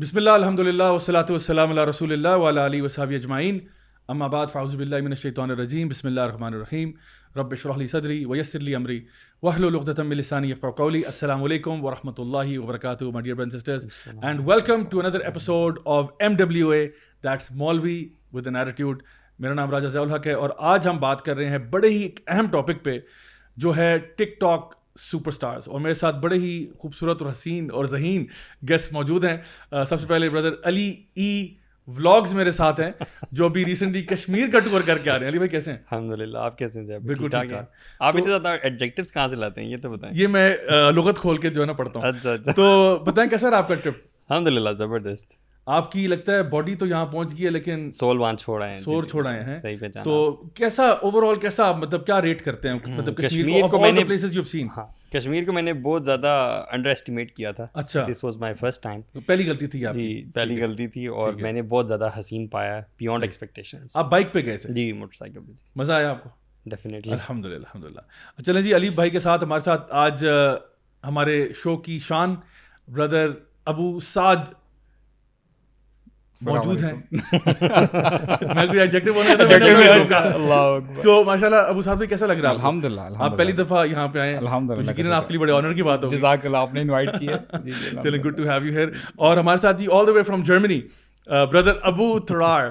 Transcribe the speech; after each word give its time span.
بسم 0.00 0.16
اللہ 0.18 0.30
الحمد 0.30 0.58
للہ 0.60 0.84
وسلۃ 0.92 1.30
والسلام 1.30 1.70
اللہ 1.70 1.84
رسول 1.88 2.10
اللہ 2.12 2.42
علیہ 2.62 2.82
وصابیہ 2.82 3.18
اجمعین 3.18 3.58
بعد 4.32 4.46
فاؤز 4.52 4.74
باللہ 4.76 4.96
من 5.04 5.10
الشیطان 5.12 5.50
الرجیم 5.50 5.88
بسم 5.88 6.08
اللہ 6.08 6.36
الرحیم 6.44 6.90
رب 7.36 7.52
اشرح 7.52 7.74
علی 7.74 7.86
صدری 7.92 8.18
ویسر 8.30 8.62
ویس 8.66 8.74
المری 9.58 10.14
لسانی 10.18 10.52
الغم 10.52 10.70
قولی 10.82 11.02
السلام 11.12 11.44
علیکم 11.44 11.84
و 11.84 11.90
رحمۃ 11.90 12.20
اللہ 12.26 12.58
وبرکاتہ 12.58 13.04
my 13.14 13.30
dear 13.32 13.48
sisters 13.58 13.86
and 14.22 14.40
welcome 14.48 14.84
to 14.90 15.00
another 15.06 15.20
episode 15.30 15.78
of 15.96 16.10
M 16.20 16.36
W 16.42 16.70
A 16.72 16.86
that's 17.28 17.50
Maulvi 17.64 17.98
with 18.32 18.46
an 18.46 18.56
attitude 18.66 19.02
میرا 19.38 19.54
نام 19.54 19.70
راجہ 19.70 19.88
ضیاء 19.88 20.02
الحق 20.04 20.26
ہے 20.26 20.32
اور 20.44 20.50
آج 20.74 20.88
ہم 20.88 20.98
بات 21.08 21.24
کر 21.24 21.36
رہے 21.36 21.48
ہیں 21.50 21.58
بڑے 21.70 21.88
ہی 21.88 22.02
ایک 22.02 22.20
اہم 22.26 22.50
ٹاپک 22.50 22.84
پہ 22.84 22.98
جو 23.64 23.76
ہے 23.76 23.96
ٹک 24.16 24.40
ٹاک 24.40 24.74
سپر 25.02 25.28
اسٹارز 25.32 25.68
اور 25.68 25.80
میرے 25.80 25.94
ساتھ 25.94 26.16
بڑے 26.22 26.36
ہی 26.38 26.50
خوبصورت 26.78 27.22
اور 27.22 27.30
حسین 27.30 27.70
اور 27.70 27.84
ذہین 27.96 28.24
گیسٹ 28.68 28.92
موجود 28.92 29.24
ہیں 29.24 29.36
سب 29.88 30.00
سے 30.00 30.06
پہلے 30.06 30.28
بردر 30.30 30.54
علی 30.68 30.92
ای 31.14 31.46
ولاگز 31.96 32.32
میرے 32.34 32.52
ساتھ 32.52 32.80
ہیں 32.80 32.90
جو 33.40 33.44
ابھی 33.46 33.64
ریسنٹلی 33.64 34.02
کشمیر 34.14 34.48
کا 34.52 34.58
ٹور 34.68 34.80
کر 34.86 34.98
کے 34.98 35.10
آ 35.10 35.14
رہے 35.14 35.20
ہیں 35.24 35.30
علی 35.30 35.38
بھائی 35.38 35.50
کیسے 35.50 35.70
ہیں 35.72 35.78
الحمد 35.90 36.12
للہ 36.20 36.38
آپ 36.38 36.58
کیسے 36.58 36.80
ہیں 36.92 36.98
بالکل 36.98 37.28
ٹھیک 37.38 37.52
ہے 37.52 37.62
آپ 38.00 38.16
اتنے 38.16 38.28
زیادہ 38.28 38.54
ایڈجیکٹیوس 38.62 39.12
کہاں 39.12 39.28
سے 39.28 39.36
لاتے 39.36 39.62
ہیں 39.62 39.68
یہ 39.68 39.76
تو 39.82 39.90
بتائیں 39.90 40.14
یہ 40.18 40.28
میں 40.36 40.48
لغت 40.96 41.20
کھول 41.20 41.36
کے 41.46 41.50
جو 41.50 41.60
ہے 41.60 41.66
نا 41.66 41.72
پڑھتا 41.82 42.00
ہوں 42.00 42.08
اچھا 42.08 42.32
اچھا 42.32 42.52
تو 42.52 42.68
بتائیں 43.06 43.28
کیسا 43.30 43.50
رہا 43.50 43.58
آپ 43.58 43.68
کا 43.68 43.74
ٹرپ 43.82 44.04
الحمد 44.30 44.48
للہ 44.48 44.70
زبردست 44.78 45.36
آپ 45.74 45.90
کی 45.92 46.06
لگتا 46.06 46.32
ہے 46.34 46.42
باڈی 46.50 46.74
تو 46.80 46.86
یہاں 46.86 47.06
پہنچ 47.12 47.32
گئی 47.38 47.44
ہے 47.44 47.50
لیکن 47.50 47.90
سول 47.92 48.18
وہاں 48.18 48.32
چھوڑا 48.40 48.66
ہے 48.68 48.78
سور 48.80 48.94
جی، 48.94 49.00
جی، 49.00 49.08
چھوڑا 49.10 49.30
جی، 49.32 49.70
ہے 49.86 50.02
تو 50.04 50.12
کیسا 50.54 50.84
اوور 50.88 51.22
آل 51.28 51.36
کیسا 51.40 51.64
آپ 51.68 51.76
مطلب 51.78 52.04
کیا 52.06 52.20
ریٹ 52.22 52.42
کرتے 52.44 52.68
ہیں 52.68 52.74
مطلب 52.86 53.16
کشمیر 53.16 53.66
کو 53.70 53.78
میں 53.80 53.90
نے 53.92 54.02
ہاں، 54.76 54.84
کشمیر 55.12 55.44
کو 55.46 55.52
میں 55.52 55.62
نے 55.62 55.72
بہت 55.86 56.04
زیادہ 56.04 56.34
انڈر 56.72 56.88
ایسٹیمیٹ 56.88 57.32
کیا 57.36 57.50
تھا 57.52 57.66
اچھا 57.72 58.04
this 58.10 58.22
was 58.24 58.36
my 58.40 58.54
first 58.60 58.82
time 58.82 59.00
پہلی 59.26 59.48
غلطی 59.48 59.66
تھی 59.72 59.80
جی 59.94 60.06
پہلی 60.34 60.62
غلطی 60.62 60.86
تھی 60.96 61.06
اور 61.06 61.32
میں 61.40 61.52
نے 61.52 61.62
بہت 61.74 61.88
زیادہ 61.88 62.10
حسین 62.18 62.46
پایا 62.54 62.80
بیونڈ 62.98 63.24
ایکسپیکٹیشن 63.24 63.78
آپ 63.94 64.10
بائک 64.10 64.32
پہ 64.32 64.44
گئے 64.46 64.56
تھے 64.56 64.74
جی 64.74 64.90
موٹر 64.98 65.16
سائیکل 65.18 65.40
پہ 65.46 65.52
مزہ 65.80 65.92
آیا 65.92 66.10
آپ 66.10 66.22
کو 66.24 66.28
ڈیفینیٹلی 66.70 67.12
الحمد 67.12 67.46
للہ 67.46 67.56
الحمد 67.56 67.84
للہ 67.88 68.42
چلیں 68.46 68.62
جی 68.62 68.74
علی 68.76 68.90
بھائی 69.00 69.10
کے 69.10 69.20
ساتھ 69.26 69.44
ہمارے 69.44 69.62
ساتھ 69.64 69.90
آج 70.06 70.24
ہمارے 71.06 71.46
شو 71.62 71.76
کی 71.88 71.98
شان 72.08 72.34
بردر 72.96 73.30
ابو 73.74 73.88
سعد 74.12 74.44
موجود 76.44 76.82
ہیں 76.84 76.92
تو 81.02 81.12
ماشاء 81.24 81.46
اللہ 81.46 81.68
ابو 81.68 81.82
صاحب 81.82 82.02
کیسا 82.08 82.26
لگ 82.26 82.32
رہا 82.42 82.48
ہے 82.50 82.54
الحمد 82.54 82.84
للہ 82.84 83.00
آپ 83.24 83.36
پہلی 83.38 83.52
دفعہ 83.62 83.84
یہاں 83.86 84.06
پہ 84.12 84.18
آئے 84.18 84.34
الحمد 84.36 84.70
للہ 84.98 85.14
آپ 85.14 85.28
کے 85.28 85.38
بات 85.82 86.04
ہو 86.04 86.08
جی، 86.08 86.16
جی، 87.80 88.16
اور 89.16 89.36
ہمارے 89.36 89.60
ساتھ 89.62 89.76
جی 89.80 89.86
all 89.98 90.06
the 90.06 90.12
way 90.12 90.22
from 90.22 90.42
Germany 90.46 90.80
brother 91.26 91.72
Abu 91.82 92.18
تھرار 92.26 92.66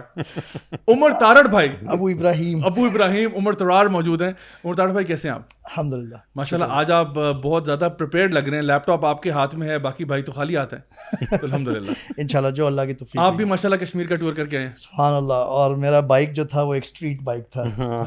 عمر 0.87 1.11
تارڑ 1.19 1.43
بھائی 1.47 1.69
ابو 1.91 2.07
ابراہیم 2.07 2.63
ابو 2.65 2.85
ابراہیم 2.85 3.35
عمر 3.37 3.53
تھرار 3.53 3.85
موجود 3.95 4.21
ہیں 4.21 4.31
عمر 4.63 4.75
تارڑ 4.75 4.91
بھائی 4.91 5.05
کیسے 5.05 5.27
ہیں 5.29 5.35
آپ 5.35 5.41
الحمد 5.67 5.93
للہ 5.93 6.15
ماشاء 6.35 6.57
اللہ 6.57 6.71
آج 6.73 6.91
آپ 6.91 7.13
بہت 7.43 7.65
زیادہ 7.65 7.87
پریپیئرڈ 7.97 8.33
لگ 8.33 8.47
رہے 8.49 8.57
ہیں 8.57 8.63
لیپ 8.63 8.85
ٹاپ 8.85 9.05
آپ 9.05 9.21
کے 9.23 9.29
ہاتھ 9.31 9.55
میں 9.55 9.69
ہے 9.69 9.77
باقی 9.85 10.05
بھائی 10.05 10.21
تو 10.23 10.31
خالی 10.31 10.55
ہاتھ 10.55 10.73
ہیں 10.73 11.31
الحمد 11.41 11.67
للہ 11.67 11.91
ان 12.17 12.27
شاء 12.27 12.39
اللہ 12.39 12.51
جو 12.55 12.67
اللہ 12.67 12.81
کی 12.87 12.93
تو 12.93 13.05
آپ 13.21 13.33
بھی 13.37 13.45
ماشاء 13.45 13.69
اللہ 13.69 13.83
کشمیر 13.83 14.05
کا 14.09 14.15
ٹور 14.15 14.33
کر 14.33 14.45
کے 14.47 14.57
آئے 14.57 14.69
سبحان 14.77 15.13
اللہ 15.13 15.49
اور 15.61 15.75
میرا 15.83 15.99
بائک 16.13 16.33
جو 16.35 16.43
تھا 16.51 16.61
وہ 16.61 16.73
ایک 16.73 16.83
اسٹریٹ 16.85 17.21
بائک 17.23 17.49
تھا 17.51 17.63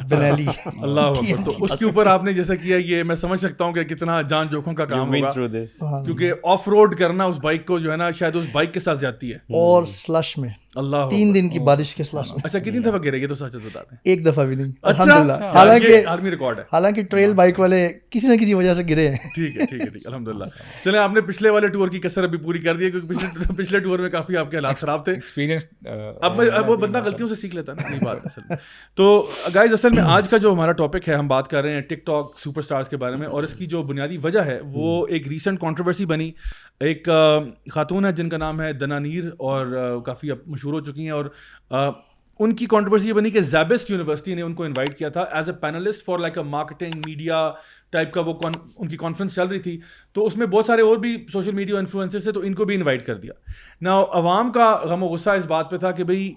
اللہ 0.06 1.20
تو 1.44 1.54
اس 1.64 1.78
کے 1.78 1.84
اوپر 1.84 2.06
آپ 2.06 2.24
نے 2.24 2.32
جیسا 2.32 2.54
کیا 2.62 2.76
یہ 2.84 3.02
میں 3.10 3.16
سمجھ 3.26 3.40
سکتا 3.40 3.64
ہوں 3.64 3.72
کہ 3.72 3.84
کتنا 3.94 4.20
جان 4.30 4.48
جوکھوں 4.50 4.74
کا 4.74 4.84
کام 4.94 5.14
ہوگا 5.14 5.32
کیونکہ 6.04 6.32
آف 6.52 6.68
روڈ 6.68 6.94
کرنا 6.98 7.24
اس 7.34 7.38
بائک 7.42 7.66
کو 7.66 7.78
جو 7.78 7.92
ہے 7.92 7.96
نا 7.96 8.10
شاید 8.18 8.36
اس 8.36 8.44
بائک 8.52 8.74
کے 8.74 8.80
ساتھ 8.80 9.00
جاتی 9.00 9.32
ہے 9.32 9.56
اور 9.60 9.84
سلش 9.98 10.36
اللہ 10.78 11.06
پچھلے 11.06 11.40
ٹور 12.50 12.92
میں 23.98 24.10
کافی 24.10 24.36
آپ 24.36 24.50
کے 24.50 24.56
حالات 24.56 24.76
خراب 24.80 25.04
تھے 25.04 25.12
اب 26.20 26.36
میں 26.36 26.48
وہ 26.68 26.74
بندہ 26.76 26.98
غلطیوں 27.04 27.28
سے 27.28 27.34
سیکھ 27.40 27.54
لیتا 27.56 27.72
ہے 27.72 27.76
تو 28.96 29.08
گائز 29.54 29.72
اصل 29.72 29.90
میں 29.94 30.02
آج 30.14 30.28
کا 30.28 30.36
جو 30.46 30.52
ہمارا 30.52 30.72
ٹاپک 30.78 31.08
ہے 31.08 31.14
ہم 31.14 31.26
بات 31.28 31.48
کر 31.50 31.62
رہے 31.62 31.72
ہیں 31.74 31.80
ٹک 31.88 32.06
ٹاک 32.06 32.24
سپر 32.38 32.50
سپرسٹار 32.50 32.82
کے 32.90 32.96
بارے 33.04 33.16
میں 33.22 33.26
اور 33.26 33.42
اس 33.48 33.54
کی 33.58 33.66
جو 33.76 33.82
بنیادی 33.92 34.16
وجہ 34.22 34.40
ہے 34.52 34.58
وہ 34.78 34.88
ایک 35.16 35.28
ریسنٹ 35.28 35.60
کانٹروورسی 35.60 36.04
بنی 36.14 36.30
ایک 36.86 37.08
خاتون 37.72 38.04
ہے 38.04 38.10
جن 38.16 38.28
کا 38.28 38.36
نام 38.36 38.60
ہے 38.60 38.72
دنانیر 38.72 39.24
اور 39.46 40.00
کافی 40.06 40.30
اب 40.30 40.38
مشہور 40.46 40.72
ہو 40.72 40.80
چکی 40.90 41.02
ہیں 41.04 41.10
اور 41.10 41.24
ان 42.40 42.54
کی 42.56 42.66
کانٹروورسی 42.72 43.08
یہ 43.08 43.12
بنی 43.12 43.30
کہ 43.30 43.40
زیبسٹ 43.40 43.90
یونیورسٹی 43.90 44.34
نے 44.34 44.42
ان 44.42 44.52
کو 44.54 44.64
انوائٹ 44.64 44.96
کیا 44.98 45.08
تھا 45.14 45.20
as 45.38 45.48
a 45.50 45.54
panelist 45.60 46.04
for 46.04 46.18
like 46.18 46.36
a 46.38 46.42
marketing 46.50 47.00
media 47.06 47.50
type 47.90 48.12
کا 48.14 48.20
وہ 48.26 48.34
ان 48.52 48.88
کی 48.88 48.96
کانفرنس 48.96 49.34
چل 49.34 49.48
رہی 49.48 49.58
تھی 49.62 49.78
تو 50.14 50.26
اس 50.26 50.36
میں 50.36 50.46
بہت 50.46 50.66
سارے 50.66 50.82
اور 50.82 50.96
بھی 51.06 51.16
سوشل 51.32 51.54
میڈیا 51.54 51.78
انفلوئنسر 51.78 52.20
تھے 52.20 52.32
تو 52.32 52.40
ان 52.46 52.54
کو 52.54 52.64
بھی 52.64 52.74
انوائٹ 52.74 53.04
کر 53.06 53.16
دیا 53.18 53.32
نہ 53.88 53.98
عوام 54.20 54.52
کا 54.52 54.72
غم 54.88 55.02
و 55.02 55.06
غصہ 55.14 55.30
اس 55.38 55.46
بات 55.46 55.70
پہ 55.70 55.76
تھا 55.86 55.90
کہ 56.00 56.04
بھائی 56.12 56.32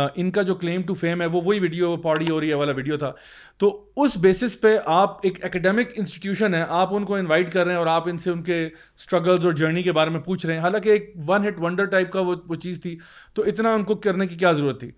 ان 0.00 0.30
کا 0.32 0.42
جو 0.42 0.54
کلیم 0.54 0.82
ٹو 0.86 0.94
فیم 0.94 1.20
ہے 1.22 1.26
وہ 1.32 1.40
وہی 1.44 1.58
ویڈیو 1.60 1.96
پاڑی 2.02 2.28
ہو 2.30 2.40
رہی 2.40 2.48
ہے 2.48 2.54
والا 2.54 2.72
ویڈیو 2.76 2.96
تھا 2.98 3.12
تو 3.58 3.68
اس 4.04 4.16
بیسس 4.20 4.58
پہ 4.60 4.76
آپ 4.94 5.18
ایک 5.26 5.44
اکیڈیمک 5.44 5.90
انسٹیٹیوشن 5.98 6.54
ہے 6.54 6.62
آپ 6.76 6.94
ان 6.96 7.04
کو 7.04 7.14
انوائٹ 7.16 7.52
کر 7.52 7.64
رہے 7.64 7.72
ہیں 7.72 7.78
اور 7.78 7.86
آپ 7.86 8.08
ان 8.08 8.18
سے 8.18 8.30
ان 8.30 8.42
کے 8.42 8.64
اسٹرگلز 8.64 9.46
اور 9.46 9.52
جرنی 9.62 9.82
کے 9.82 9.92
بارے 9.98 10.10
میں 10.10 10.20
پوچھ 10.20 10.46
رہے 10.46 10.54
ہیں 10.54 10.60
حالانکہ 10.62 10.88
ایک 10.88 11.12
ون 11.28 11.46
ہٹ 11.48 11.60
ونڈر 11.62 11.84
ٹائپ 11.96 12.10
کا 12.12 12.20
وہ 12.30 12.34
چیز 12.62 12.80
تھی 12.82 12.96
تو 13.34 13.42
اتنا 13.52 13.74
ان 13.74 13.84
کو 13.92 13.96
کرنے 14.08 14.26
کی 14.26 14.36
کیا 14.36 14.52
ضرورت 14.52 14.80
تھی 14.80 14.90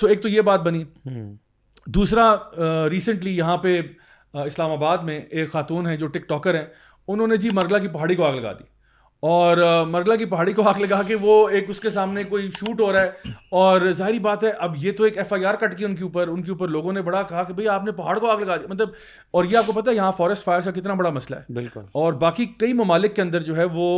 سو 0.00 0.06
ایک 0.06 0.22
تو 0.22 0.28
یہ 0.28 0.40
بات 0.50 0.60
بنی 0.70 0.84
دوسرا 1.94 2.32
ریسنٹلی 2.90 3.36
یہاں 3.36 3.56
پہ 3.66 3.80
اسلام 4.44 4.70
آباد 4.70 4.98
میں 5.04 5.18
ایک 5.28 5.52
خاتون 5.52 5.86
ہیں 5.86 5.96
جو 5.96 6.06
ٹک 6.16 6.28
ٹاکر 6.28 6.54
ہیں 6.54 6.66
انہوں 7.08 7.26
نے 7.26 7.36
جی 7.44 7.48
مرغلہ 7.54 7.78
کی 7.82 7.88
پہاڑی 7.92 8.14
کو 8.16 8.24
آگ 8.24 8.34
لگا 8.36 8.52
دی 8.58 8.64
اور 9.28 9.56
مرغلہ 9.86 10.14
کی 10.18 10.24
پہاڑی 10.24 10.52
کو 10.52 10.62
آگ 10.68 10.78
لگا 10.80 11.00
کے 11.06 11.14
وہ 11.20 11.32
ایک 11.48 11.68
اس 11.70 11.80
کے 11.80 11.90
سامنے 11.90 12.22
کوئی 12.24 12.48
شوٹ 12.58 12.80
ہو 12.80 12.92
رہا 12.92 13.00
ہے 13.00 13.32
اور 13.62 13.80
ظاہری 13.96 14.18
بات 14.26 14.44
ہے 14.44 14.50
اب 14.66 14.74
یہ 14.84 14.92
تو 14.98 15.04
ایک 15.04 15.18
ایف 15.18 15.32
آئی 15.32 15.44
آر 15.46 15.54
کٹ 15.60 15.76
کی 15.78 15.84
ان 15.84 15.96
کے 15.96 16.02
اوپر 16.04 16.28
ان 16.28 16.42
کے 16.42 16.50
اوپر 16.50 16.68
لوگوں 16.68 16.92
نے 16.92 17.02
بڑا 17.08 17.22
کہا 17.28 17.42
کہ 17.48 17.52
بھئی 17.54 17.68
آپ 17.68 17.84
نے 17.84 17.92
پہاڑ 17.98 18.18
کو 18.18 18.30
آگ 18.30 18.38
لگا 18.40 18.56
دیا 18.56 18.66
مطلب 18.72 18.90
اور 19.38 19.44
یہ 19.50 19.56
آپ 19.58 19.66
کو 19.66 19.72
پتہ 19.80 19.90
ہے 19.90 19.94
یہاں 19.96 20.12
فارسٹ 20.16 20.44
فائرس 20.44 20.64
کا 20.64 20.70
کتنا 20.80 20.94
بڑا 20.94 21.10
مسئلہ 21.18 21.38
ہے 21.38 21.52
بالکل 21.54 21.80
اور 22.02 22.12
باقی 22.22 22.46
کئی 22.60 22.72
ممالک 22.82 23.14
کے 23.16 23.22
اندر 23.22 23.42
جو 23.50 23.56
ہے 23.56 23.64
وہ 23.74 23.90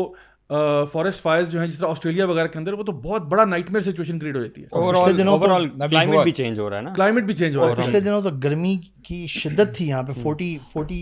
فارسٹ 0.92 1.22
فائرز 1.22 1.50
جو 1.52 1.60
ہیں 1.60 1.66
جس 1.66 1.78
طرح 1.78 1.88
آسٹریلیا 1.90 2.24
وغیرہ 2.28 2.46
کے 2.46 2.58
اندر 2.58 2.72
وہ 2.72 2.82
تو 2.84 2.92
بہت 3.04 3.22
بڑا 3.28 3.44
نائٹ 3.44 3.70
میئر 3.72 3.82
سچویشن 3.82 4.18
کریٹ 4.18 4.36
ہو 4.36 4.42
جاتی 4.42 4.62
ہے 4.62 5.86
کلائمیٹ 5.88 6.22
بھی 6.24 6.32
چینج 6.32 6.58
ہو 6.58 6.68
رہا 6.70 6.76
ہے 6.76 6.82
نا 6.82 6.92
کلائمیٹ 6.96 7.24
بھی 7.24 7.34
چینج 7.34 7.56
ہو 7.56 7.60
رہا 7.62 7.70
ہے 7.70 7.74
پچھلے 7.80 8.00
دنوں 8.00 8.22
تو 8.22 8.30
گرمی 8.44 8.76
کی 9.06 9.24
شدت 9.36 9.74
تھی 9.76 9.88
یہاں 9.88 10.02
پہ 10.06 10.12
فورٹی 10.22 10.56
فورٹی 10.72 11.00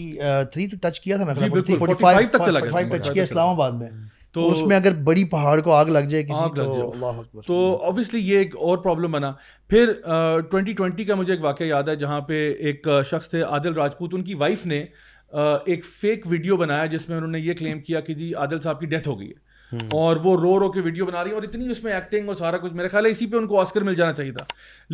تھری 0.52 0.66
تو 0.68 0.76
ٹچ 0.88 1.00
کیا 1.00 1.16
تھا 1.16 1.24
میں 1.24 1.34
ٹچ 1.34 3.06
جی، 3.06 3.12
کیا 3.12 3.22
اسلام 3.22 3.48
آباد 3.48 3.72
میں 3.80 3.88
تو 4.34 4.48
اس 4.50 4.62
میں 4.68 4.76
اگر 4.76 4.94
بڑی 5.04 5.24
پہاڑ 5.30 5.58
کو 5.60 5.72
آگ 5.74 5.84
لگ 5.98 6.02
جائے 6.08 6.22
کسی 6.24 6.42
آگ 6.44 6.58
لگ 6.58 6.72
جائے 6.74 7.42
تو 7.46 7.56
آبویسلی 7.86 8.20
یہ 8.30 8.38
ایک 8.38 8.54
اور 8.56 8.78
پرابلم 8.78 9.12
بنا 9.12 9.32
پھر 9.68 9.92
ٹوئنٹی 10.50 10.72
ٹوئنٹی 10.72 11.04
کا 11.04 11.14
مجھے 11.14 11.32
ایک 11.32 11.44
واقعہ 11.44 11.66
یاد 11.66 11.88
ہے 11.88 11.96
جہاں 12.02 12.20
پہ 12.28 12.48
ایک 12.68 12.86
شخص 13.10 13.28
تھے 13.30 13.42
عادل 13.42 13.74
راجپوت 13.74 14.14
ان 14.14 14.22
کی 14.24 14.34
وائف 14.44 14.66
نے 14.66 14.84
ایک 15.32 15.84
فیک 16.00 16.26
ویڈیو 16.30 16.56
بنایا 16.56 16.86
جس 16.92 17.08
میں 17.08 17.16
انہوں 17.16 17.30
نے 17.30 17.38
یہ 17.40 17.54
کلیم 17.58 17.80
کیا 17.80 18.00
کہ 18.06 18.14
جی 18.14 18.32
عادل 18.34 18.60
صاحب 18.60 18.80
کی 18.80 18.86
ڈیتھ 18.86 19.08
ہو 19.08 19.18
گئی 19.20 19.28
ہے 19.28 19.48
Hmm. 19.70 19.78
اور 19.94 20.16
وہ 20.22 20.34
رو 20.40 20.58
رو 20.58 20.70
کے 20.72 20.80
ویڈیو 20.84 21.04
بنا 21.06 21.22
رہی 21.22 21.30
ہیں 21.30 21.36
اور 21.38 21.42
اتنی 21.48 21.66
اس 21.70 21.82
میں 21.82 21.92
ایکٹنگ 21.94 22.28
اور 22.28 22.36
سارا 22.36 22.56
کچھ 22.62 22.72
میرا 22.74 22.88
خیال 22.90 23.06
ہے 23.06 23.10
اسی 23.10 23.26
پہ 23.30 23.36
ان 23.36 23.46
کو 23.48 23.60
آسکر 23.60 23.82
مل 23.88 23.94
جانا 23.94 24.12
چاہیے 24.12 24.32
تھا 24.32 24.44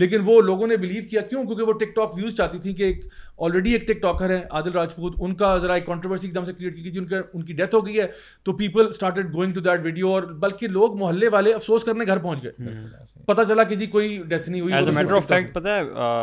لیکن 0.03 0.23
وہ 0.25 0.41
لوگوں 0.43 0.67
نے 0.67 0.77
بلیو 0.77 1.03
کیا 1.11 1.21
کیوں 1.31 1.45
کیونکہ 1.45 1.63
وہ 1.65 1.73
ٹک 1.79 1.95
ٹاک 1.97 2.17
ویوز 2.17 2.35
چاہتی 2.37 2.59
تھیں 2.65 2.75
کہ 2.75 2.83
ایک 2.83 3.05
آلریڈی 3.47 3.73
ایک 3.73 3.87
ٹک 3.89 4.03
ٹاکر 4.03 4.31
ہے 4.31 4.41
عادل 4.59 4.73
راجپوت 4.73 5.15
ان 5.19 5.35
کا 5.35 5.57
ذرا 5.63 5.75
ایک 5.75 5.87
کانٹروورسی 5.87 6.27
ایک 6.27 6.35
دم 6.35 6.45
سے 6.45 6.53
کریٹ 6.59 6.77
کی 6.83 6.91
تھی 6.91 6.99
ان 7.01 7.07
کا 7.09 7.21
ان 7.33 7.45
کی 7.45 7.53
ڈیتھ 7.63 7.75
ہو 7.75 7.85
گئی 7.87 7.99
ہے 8.01 8.07
تو 8.45 8.53
people 8.57 8.87
started 8.89 9.33
going 9.35 9.53
to 9.55 9.61
that 9.69 9.81
video 9.85 10.13
اور 10.13 10.23
بلکہ 10.45 10.69
لوگ 10.77 10.99
محلے 11.01 11.29
والے 11.39 11.53
افسوس 11.55 11.85
کرنے 11.85 12.07
گھر 12.07 12.19
پہنچ 12.19 12.43
گئے 12.43 12.53
hmm. 12.63 12.87
پتا 13.27 13.45
چلا 13.49 13.63
کہ 13.71 13.75
جی 13.75 13.87
کوئی 13.97 14.23
ڈیتھ 14.35 14.49
نہیں 14.49 14.61
ہوئی 14.61 14.93
میٹر 14.95 15.17
آف 15.17 15.29
فیکٹ 15.29 15.55
پتا 15.55 15.77
ہے 15.79 15.83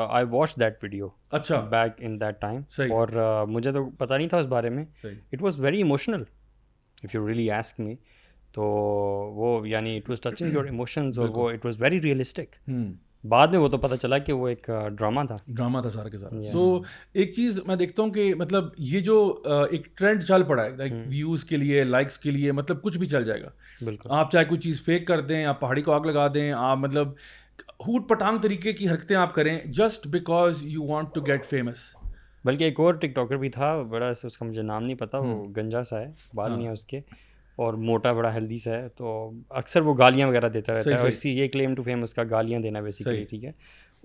آئی 0.09 0.25
واچ 0.37 0.55
دیٹ 0.59 0.83
ویڈیو 0.83 1.07
اچھا 1.41 1.59
بیک 1.71 2.01
ان 2.05 2.19
دیٹ 2.21 2.41
ٹائم 2.41 2.91
اور 2.99 3.45
مجھے 3.49 3.71
تو 3.71 3.89
پتا 3.97 4.17
نہیں 4.17 4.27
تھا 4.27 4.37
اس 4.39 4.45
بارے 4.55 4.69
میں 4.77 4.85
it 5.05 5.41
was 5.41 5.59
very 5.61 5.77
emotional 5.77 6.23
if 7.03 7.15
you 7.15 7.27
really 7.27 7.51
ask 7.51 7.79
me 7.79 7.95
تو 8.53 8.63
وہ 9.35 9.67
یعنی 9.67 9.95
it 9.97 10.03
it 10.03 10.09
was 10.09 10.19
was 10.25 10.33
touching 10.33 10.51
your 10.53 10.65
emotions 10.65 11.19
اور 11.19 11.29
وہ 11.35 11.49
ویری 11.79 12.01
ریئلسٹک 12.01 12.55
بعد 13.29 13.47
میں 13.47 13.59
وہ 13.59 13.67
تو 13.73 13.77
پتہ 13.77 13.95
چلا 14.01 14.17
کہ 14.27 14.33
وہ 14.33 14.47
ایک 14.47 14.69
ڈراما 14.97 15.23
تھا 15.25 15.35
ڈراما 15.47 15.81
تھا 15.81 15.89
سارا 15.89 16.09
کے 16.15 16.51
سو 16.51 16.63
ایک 17.21 17.33
چیز 17.35 17.59
میں 17.67 17.75
دیکھتا 17.75 18.03
ہوں 18.03 18.09
کہ 18.13 18.33
مطلب 18.39 18.65
یہ 18.77 18.99
جو 19.09 19.15
ایک 19.53 19.85
ٹرینڈ 19.97 20.23
چل 20.23 20.43
پڑا 20.47 20.63
ہے 20.63 20.75
لائک 20.77 20.91
ویوز 21.09 21.43
کے 21.53 21.57
لیے 21.57 21.83
لائکس 21.83 22.17
کے 22.25 22.31
لیے 22.31 22.51
مطلب 22.59 22.81
کچھ 22.83 22.97
بھی 22.97 23.07
چل 23.15 23.25
جائے 23.25 23.41
گا 23.43 23.49
بالکل 23.85 24.09
آپ 24.19 24.31
چاہے 24.31 24.45
کوئی 24.45 24.59
چیز 24.61 24.81
فیک 24.85 25.07
کر 25.07 25.21
دیں 25.31 25.43
آپ 25.53 25.59
پہاڑی 25.61 25.81
کو 25.81 25.93
آگ 25.93 26.05
لگا 26.11 26.27
دیں 26.33 26.51
آپ 26.57 26.77
مطلب 26.79 27.11
ہوٹ 27.87 28.07
پٹانگ 28.09 28.37
طریقے 28.43 28.73
کی 28.73 28.89
حرکتیں 28.89 29.15
آپ 29.15 29.33
کریں 29.35 29.57
just 29.77 30.07
because 30.17 30.63
you 30.65 30.83
want 30.87 31.13
to 31.15 31.21
get 31.27 31.45
famous 31.45 31.85
بلکہ 32.45 32.63
ایک 32.63 32.79
اور 32.79 32.93
ٹک 33.01 33.15
ٹاکر 33.15 33.37
بھی 33.45 33.49
تھا 33.49 33.75
بڑا 33.89 34.09
اس 34.25 34.37
کا 34.37 34.45
مجھے 34.45 34.61
نام 34.61 34.83
نہیں 34.83 34.97
پتہ 34.99 35.17
وہ 35.25 35.43
گنجا 35.57 35.83
سا 35.89 35.99
ہے 36.01 36.11
بعد 36.35 36.49
ہاں۔ 36.49 36.57
نہیں 36.57 36.67
ہے 36.67 36.73
اس 36.73 36.85
کے 36.85 36.99
اور 37.61 37.73
موٹا 37.87 38.11
بڑا 38.13 38.33
ہیلدی 38.33 38.57
سا 38.59 38.71
ہے 38.81 38.87
تو 38.97 39.07
اکثر 39.61 39.81
وہ 39.87 39.93
گالیاں 39.97 40.27
وغیرہ 40.27 40.49
دیتا 40.49 40.73
رہتا 40.73 40.89
ہے 40.89 40.95
اور 40.97 41.07
اسی 41.07 41.37
یہ 41.39 41.47
کلیم 41.53 41.73
ٹو 41.75 41.83
فیم 41.83 42.03
اس 42.03 42.13
کا 42.13 42.23
گالیاں 42.29 42.59
دینا 42.59 42.79
بیسیکلی 42.81 43.23
ٹھیک 43.29 43.43
ہے 43.45 43.51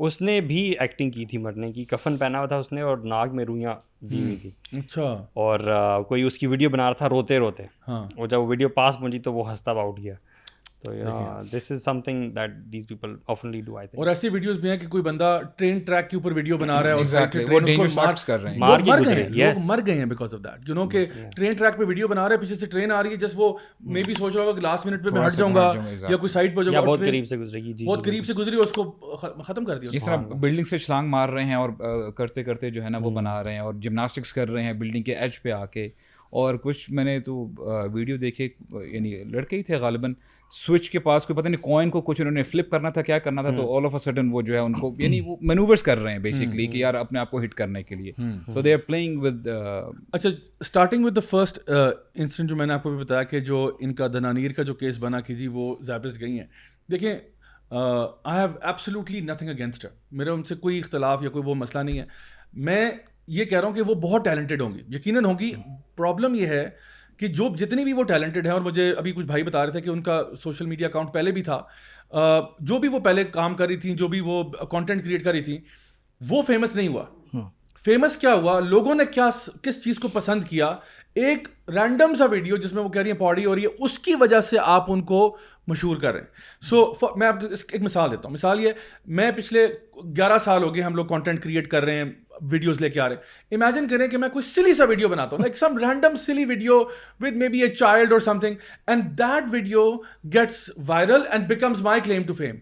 اس 0.06 0.20
نے 0.22 0.40
بھی 0.48 0.60
ایکٹنگ 0.80 1.10
کی 1.10 1.24
تھی 1.30 1.38
مرنے 1.44 1.70
کی 1.72 1.84
کفن 1.92 2.16
پہنا 2.16 2.38
ہوا 2.38 2.46
تھا 2.46 2.56
اس 2.58 2.70
نے 2.72 2.80
اور 2.90 2.98
ناک 3.12 3.30
میں 3.34 3.44
روئیاں 3.44 3.74
دی 4.10 4.22
ہوئی 4.24 4.36
تھی 4.42 4.50
اچھا 4.78 5.02
اور 5.44 6.02
کوئی 6.08 6.22
اس 6.22 6.38
کی 6.38 6.46
ویڈیو 6.46 6.70
بنا 6.70 6.88
رہا 6.88 6.96
تھا 6.98 7.08
روتے 7.08 7.38
روتے 7.38 7.62
ہاں۔ 7.88 8.06
اور 8.16 8.26
جب 8.28 8.40
وہ 8.40 8.46
ویڈیو 8.48 8.68
پاس 8.76 8.98
پہنچی 9.00 9.18
تو 9.22 9.32
وہ 9.34 9.50
ہنستا 9.50 9.72
ہوا 9.72 9.82
اٹھ 9.88 10.00
گیا 10.00 10.14
اور 13.96 14.06
ایسی 14.08 14.28
ویڈیوز 14.32 14.58
بھی 14.60 14.70
ہیں 14.70 14.76
کہ 14.78 14.86
کوئی 14.88 15.02
بندہ 15.02 15.30
ٹرین 15.56 15.78
ٹریک 15.86 16.08
کے 16.10 16.16
اوپر 16.16 16.32
ویڈیو 16.32 16.56
بنا 16.58 16.80
رہا 16.82 17.20
ہے 17.20 17.44
مر 19.66 19.80
گئے 19.86 19.94
ہیں 19.98 20.04
because 20.10 20.34
of 20.34 20.40
that 20.44 20.68
you 20.68 20.74
know 20.74 20.86
کہ 20.88 21.04
ٹرین 21.36 21.52
ٹریک 21.58 21.76
پہ 21.78 21.84
ویڈیو 21.84 22.08
بنا 22.08 22.28
رہا 22.28 22.34
ہے 22.34 22.40
پیچھے 22.40 22.54
سے 22.56 22.66
ٹرین 22.66 22.92
آ 22.92 23.02
رہی 23.02 23.10
ہے 23.10 23.16
جس 23.20 23.30
وہ 23.36 23.52
مے 23.80 23.98
hmm. 24.00 24.06
بھی 24.06 24.14
سوچ 24.14 24.34
رہا 24.36 24.42
ہوگا 24.44 24.54
کہ 24.56 24.60
لاسٹ 24.66 24.86
منٹ 24.86 25.04
پہ 25.04 25.14
میں 25.16 25.26
ہٹ 25.26 25.36
جاؤں 25.36 25.54
گا 25.54 25.70
یا 26.10 26.16
کوئی 26.16 26.28
سائڈ 26.32 26.56
پہ 26.56 26.62
جاؤں 26.62 26.74
گا 26.74 26.80
بہت 26.90 27.00
قریب 27.00 27.26
سے 27.28 27.36
گزرے 27.38 27.62
گی 27.64 27.72
جی، 27.72 27.86
بہت 27.86 28.04
جی، 28.04 28.10
قریب 28.10 28.22
جی۔ 28.24 28.32
سے 28.32 28.34
گزری 28.40 28.56
اس 28.64 28.72
کو 28.74 28.82
ختم 29.46 29.64
کر 29.64 29.78
دیا 29.78 29.90
جس 29.92 30.04
طرح 30.04 30.16
بلڈنگ 30.40 30.64
سے 30.70 30.78
چھلانگ 30.78 31.08
مار 31.10 31.28
رہے 31.28 31.44
ہیں 31.44 31.54
اور 31.54 32.12
کرتے 32.16 32.44
کرتے 32.44 32.70
جو 32.70 32.84
ہے 32.84 32.90
نا 32.90 32.98
وہ 32.98 33.08
hmm. 33.10 33.16
بنا 33.16 33.42
رہے 33.44 33.52
ہیں 33.52 33.60
اور 33.60 33.74
جمناسٹکس 33.82 34.32
کر 34.32 34.48
رہے 34.50 34.62
ہیں 34.64 34.72
بلڈنگ 34.80 35.02
کے 35.02 35.14
ایج 35.16 35.40
پہ 35.42 35.50
آ 35.52 35.64
کے 35.66 35.88
اور 36.40 36.54
کچھ 36.62 36.90
میں 36.92 37.04
نے 37.04 37.18
تو 37.26 37.44
ویڈیو 37.92 38.16
دیکھے 38.16 38.48
یعنی 38.92 39.14
لڑکے 39.32 39.56
ہی 39.56 39.62
تھے 39.62 39.76
غالباً 39.84 40.12
سوئچ 40.56 40.88
کے 40.90 40.98
پاس 40.98 41.26
کوئی 41.26 41.36
پتہ 41.40 41.48
نہیں 41.48 41.60
کوائن 41.62 41.90
کو 41.90 42.00
کچھ 42.00 42.20
انہوں 42.20 42.34
نے 42.34 42.42
فلپ 42.42 42.70
کرنا 42.70 42.90
تھا 42.90 43.02
کیا 43.02 43.18
کرنا 43.26 43.42
تھا 43.42 43.50
تو 43.56 43.76
آل 43.76 43.84
آف 43.84 43.94
اے 43.94 43.98
سڈن 44.04 44.28
وہ 44.32 44.42
جو 44.50 44.54
ہے 44.54 44.58
ان 44.58 44.72
کو 44.80 44.94
یعنی 44.98 45.20
وہ 45.24 45.36
مینوورس 45.48 45.82
کر 45.82 45.98
رہے 46.02 46.12
ہیں 46.12 46.18
بیسکلی 46.26 46.66
کہ 46.66 46.78
یار 46.78 46.94
اپنے 46.94 47.18
آپ 47.18 47.30
کو 47.30 47.42
ہٹ 47.42 47.54
کرنے 47.54 47.82
کے 47.82 47.94
لیے 47.94 48.12
so 48.54 48.60
they 48.62 48.72
are 48.74 48.78
playing 48.86 49.20
with 49.22 49.46
اچھا 49.48 50.28
starting 50.60 51.04
with 51.04 51.16
the 51.16 51.20
first 51.30 51.58
incident 51.68 52.48
جو 52.50 52.56
میں 52.56 52.66
نے 52.66 52.72
آپ 52.72 52.82
کو 52.82 52.90
بھی 52.94 52.98
بتایا 53.04 53.22
کہ 53.34 53.40
جو 53.50 53.66
ان 53.80 53.94
کا 54.02 54.06
دنانیر 54.12 54.52
کا 54.56 54.62
جو 54.62 54.74
کیس 54.84 54.98
بنا 55.00 55.20
کی 55.30 55.36
جی 55.36 55.46
وہ 55.58 55.74
زابست 55.92 56.20
گئی 56.20 56.38
ہیں 56.38 56.46
دیکھیں 56.90 57.12
I 57.70 58.38
have 58.40 58.48
absolutely 58.60 59.20
nothing 59.20 59.48
against 59.50 59.86
میرا 60.18 60.32
ان 60.32 60.42
سے 60.48 60.54
کوئی 60.60 60.78
اختلاف 60.78 61.22
یا 61.22 61.28
کوئی 61.30 61.44
وہ 61.48 61.54
مسئلہ 61.54 61.82
نہیں 61.82 61.98
ہے 61.98 62.04
میں 62.68 62.86
یہ 63.36 63.44
کہہ 63.44 63.58
رہا 63.60 63.66
ہوں 63.68 63.74
کہ 63.74 63.82
وہ 63.86 63.94
بہت 64.02 64.24
ٹیلنٹڈ 64.24 64.60
ہوں 64.62 64.74
گی 64.74 64.82
یقیناً 64.96 65.24
ہوں 65.24 65.34
گی 65.38 65.52
پرابلم 65.96 66.34
یہ 66.34 66.46
ہے 66.46 66.68
کہ 67.18 67.28
جو 67.38 67.48
جتنی 67.60 67.84
بھی 67.84 67.92
وہ 67.92 68.02
ٹیلنٹڈ 68.10 68.46
ہیں 68.46 68.52
اور 68.52 68.60
مجھے 68.62 68.90
ابھی 68.98 69.12
کچھ 69.12 69.26
بھائی 69.26 69.42
بتا 69.44 69.64
رہے 69.64 69.72
تھے 69.72 69.80
کہ 69.80 69.88
ان 69.90 70.02
کا 70.02 70.20
سوشل 70.42 70.66
میڈیا 70.66 70.88
اکاؤنٹ 70.88 71.12
پہلے 71.14 71.32
بھی 71.38 71.42
تھا 71.48 71.60
جو 72.68 72.78
بھی 72.80 72.88
وہ 72.88 72.98
پہلے 73.04 73.24
کام 73.38 73.54
کر 73.54 73.66
رہی 73.66 73.76
تھیں 73.80 73.94
جو 74.02 74.08
بھی 74.08 74.20
وہ 74.26 74.42
کانٹینٹ 74.70 75.04
کریٹ 75.04 75.24
کر 75.24 75.32
رہی 75.32 75.42
تھیں 75.44 75.58
وہ 76.28 76.42
فیمس 76.46 76.74
نہیں 76.74 76.88
ہوا 76.88 77.04
فیمس 77.84 78.12
ہاں. 78.12 78.20
کیا 78.20 78.32
ہوا 78.34 78.58
لوگوں 78.68 78.94
نے 78.94 79.04
کیا 79.14 79.28
کس 79.62 79.82
چیز 79.84 79.98
کو 80.02 80.08
پسند 80.12 80.44
کیا 80.48 80.74
ایک 81.26 81.48
رینڈم 81.74 82.14
سا 82.18 82.24
ویڈیو 82.30 82.56
جس 82.56 82.72
میں 82.72 82.82
وہ 82.82 82.88
کہہ 82.88 83.00
رہی 83.02 83.10
ہے 83.10 83.14
پوڈی 83.16 83.44
رہی 83.54 83.62
ہے 83.62 83.68
اس 83.84 83.98
کی 83.98 84.14
وجہ 84.20 84.40
سے 84.48 84.56
آپ 84.62 84.90
ان 84.92 85.00
کو 85.04 85.18
مشہور 85.68 85.96
کر 86.00 86.12
رہے 86.12 86.20
ہیں 86.20 86.66
سو 86.68 87.10
میں 87.18 87.26
آپ 87.26 87.42
ایک 87.48 87.82
مثال 87.82 88.10
دیتا 88.10 88.22
ہوں 88.28 88.32
مثال 88.32 88.60
یہ 88.64 88.72
میں 89.20 89.30
پچھلے 89.36 89.66
گیارہ 90.16 90.36
سال 90.44 90.62
ہو 90.62 90.74
گئے 90.74 90.82
ہم 90.82 90.94
لوگ 90.96 91.06
کانٹینٹ 91.06 91.42
کریٹ 91.44 91.68
کر 91.70 91.82
رہے 91.84 91.94
ہیں 92.02 92.10
ویڈیوز 92.50 92.80
لے 92.80 92.90
کے 92.90 93.00
آ 93.00 93.08
رہے 93.08 93.16
ہیں 93.52 93.56
امیجن 93.58 93.88
کریں 93.88 94.06
کہ 94.08 94.18
میں 94.18 94.28
کوئی 94.32 94.42
سلی 94.50 94.74
سا 94.74 94.84
ویڈیو 94.88 95.08
بناتا 95.08 95.36
ہوں 95.36 95.44
ایک 95.44 95.56
some 95.58 95.78
random 95.86 96.16
silly 96.26 96.44
video 96.48 96.78
with 97.20 97.36
me 97.36 97.48
be 97.54 97.62
a 97.62 97.68
child 97.74 98.12
اور 98.12 98.20
something 98.40 98.54
and 98.86 99.08
that 99.18 99.52
video 99.52 99.86
gets 100.34 100.68
viral 100.86 101.22
and 101.30 101.46
becomes 101.48 101.80
my 101.90 102.00
claim 102.04 102.22
to 102.26 102.34
fame 102.44 102.56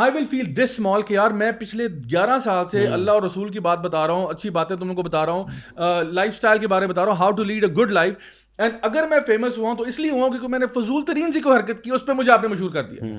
I 0.00 0.10
will 0.14 0.24
feel 0.30 0.54
this 0.56 0.70
small 0.70 1.02
کہ 1.06 1.14
یار 1.14 1.30
میں 1.40 1.50
پچھلے 1.58 1.86
گیارہ 2.10 2.38
سال 2.44 2.68
سے 2.70 2.84
hmm. 2.84 2.92
اللہ 2.92 3.10
اور 3.10 3.22
رسول 3.22 3.48
کی 3.52 3.60
بات 3.64 3.78
بتا 3.84 4.06
رہا 4.06 4.12
ہوں 4.14 4.26
اچھی 4.30 4.50
باتیں 4.50 4.74
تم 4.76 4.94
کو 4.94 5.02
بتا 5.02 5.24
رہا 5.26 5.32
ہوں 5.32 6.12
لائف 6.12 6.32
اسٹائل 6.34 6.58
کے 6.58 6.66
بارے 6.68 6.86
میں 6.86 6.92
بتا 6.92 7.04
رہا 7.04 7.10
ہوں 7.10 7.18
how 7.18 7.30
to 7.36 7.44
lead 7.44 7.64
a 7.64 7.70
good 7.82 7.90
life 7.92 8.14
and 8.58 8.74
اگر 8.88 9.06
میں 9.10 9.18
فیمس 9.26 9.58
ہوا 9.58 9.68
ہوں 9.68 9.76
تو 9.76 9.84
اس 9.90 9.98
لیے 10.00 10.10
ہوا 10.10 10.22
ہوں 10.22 10.30
کیونکہ 10.30 10.48
میں 10.50 10.58
نے 10.58 10.66
فضول 10.74 11.02
ترین 11.06 11.32
سی 11.32 11.40
کو 11.40 11.52
حرکت 11.54 11.82
کی 11.84 11.90
اس 11.94 12.06
پہ 12.06 12.12
مجھے 12.12 12.32
آپ 12.32 12.42
نے 12.42 12.48
مشہور 12.48 12.70
کر 12.70 12.84
دیا 12.84 13.12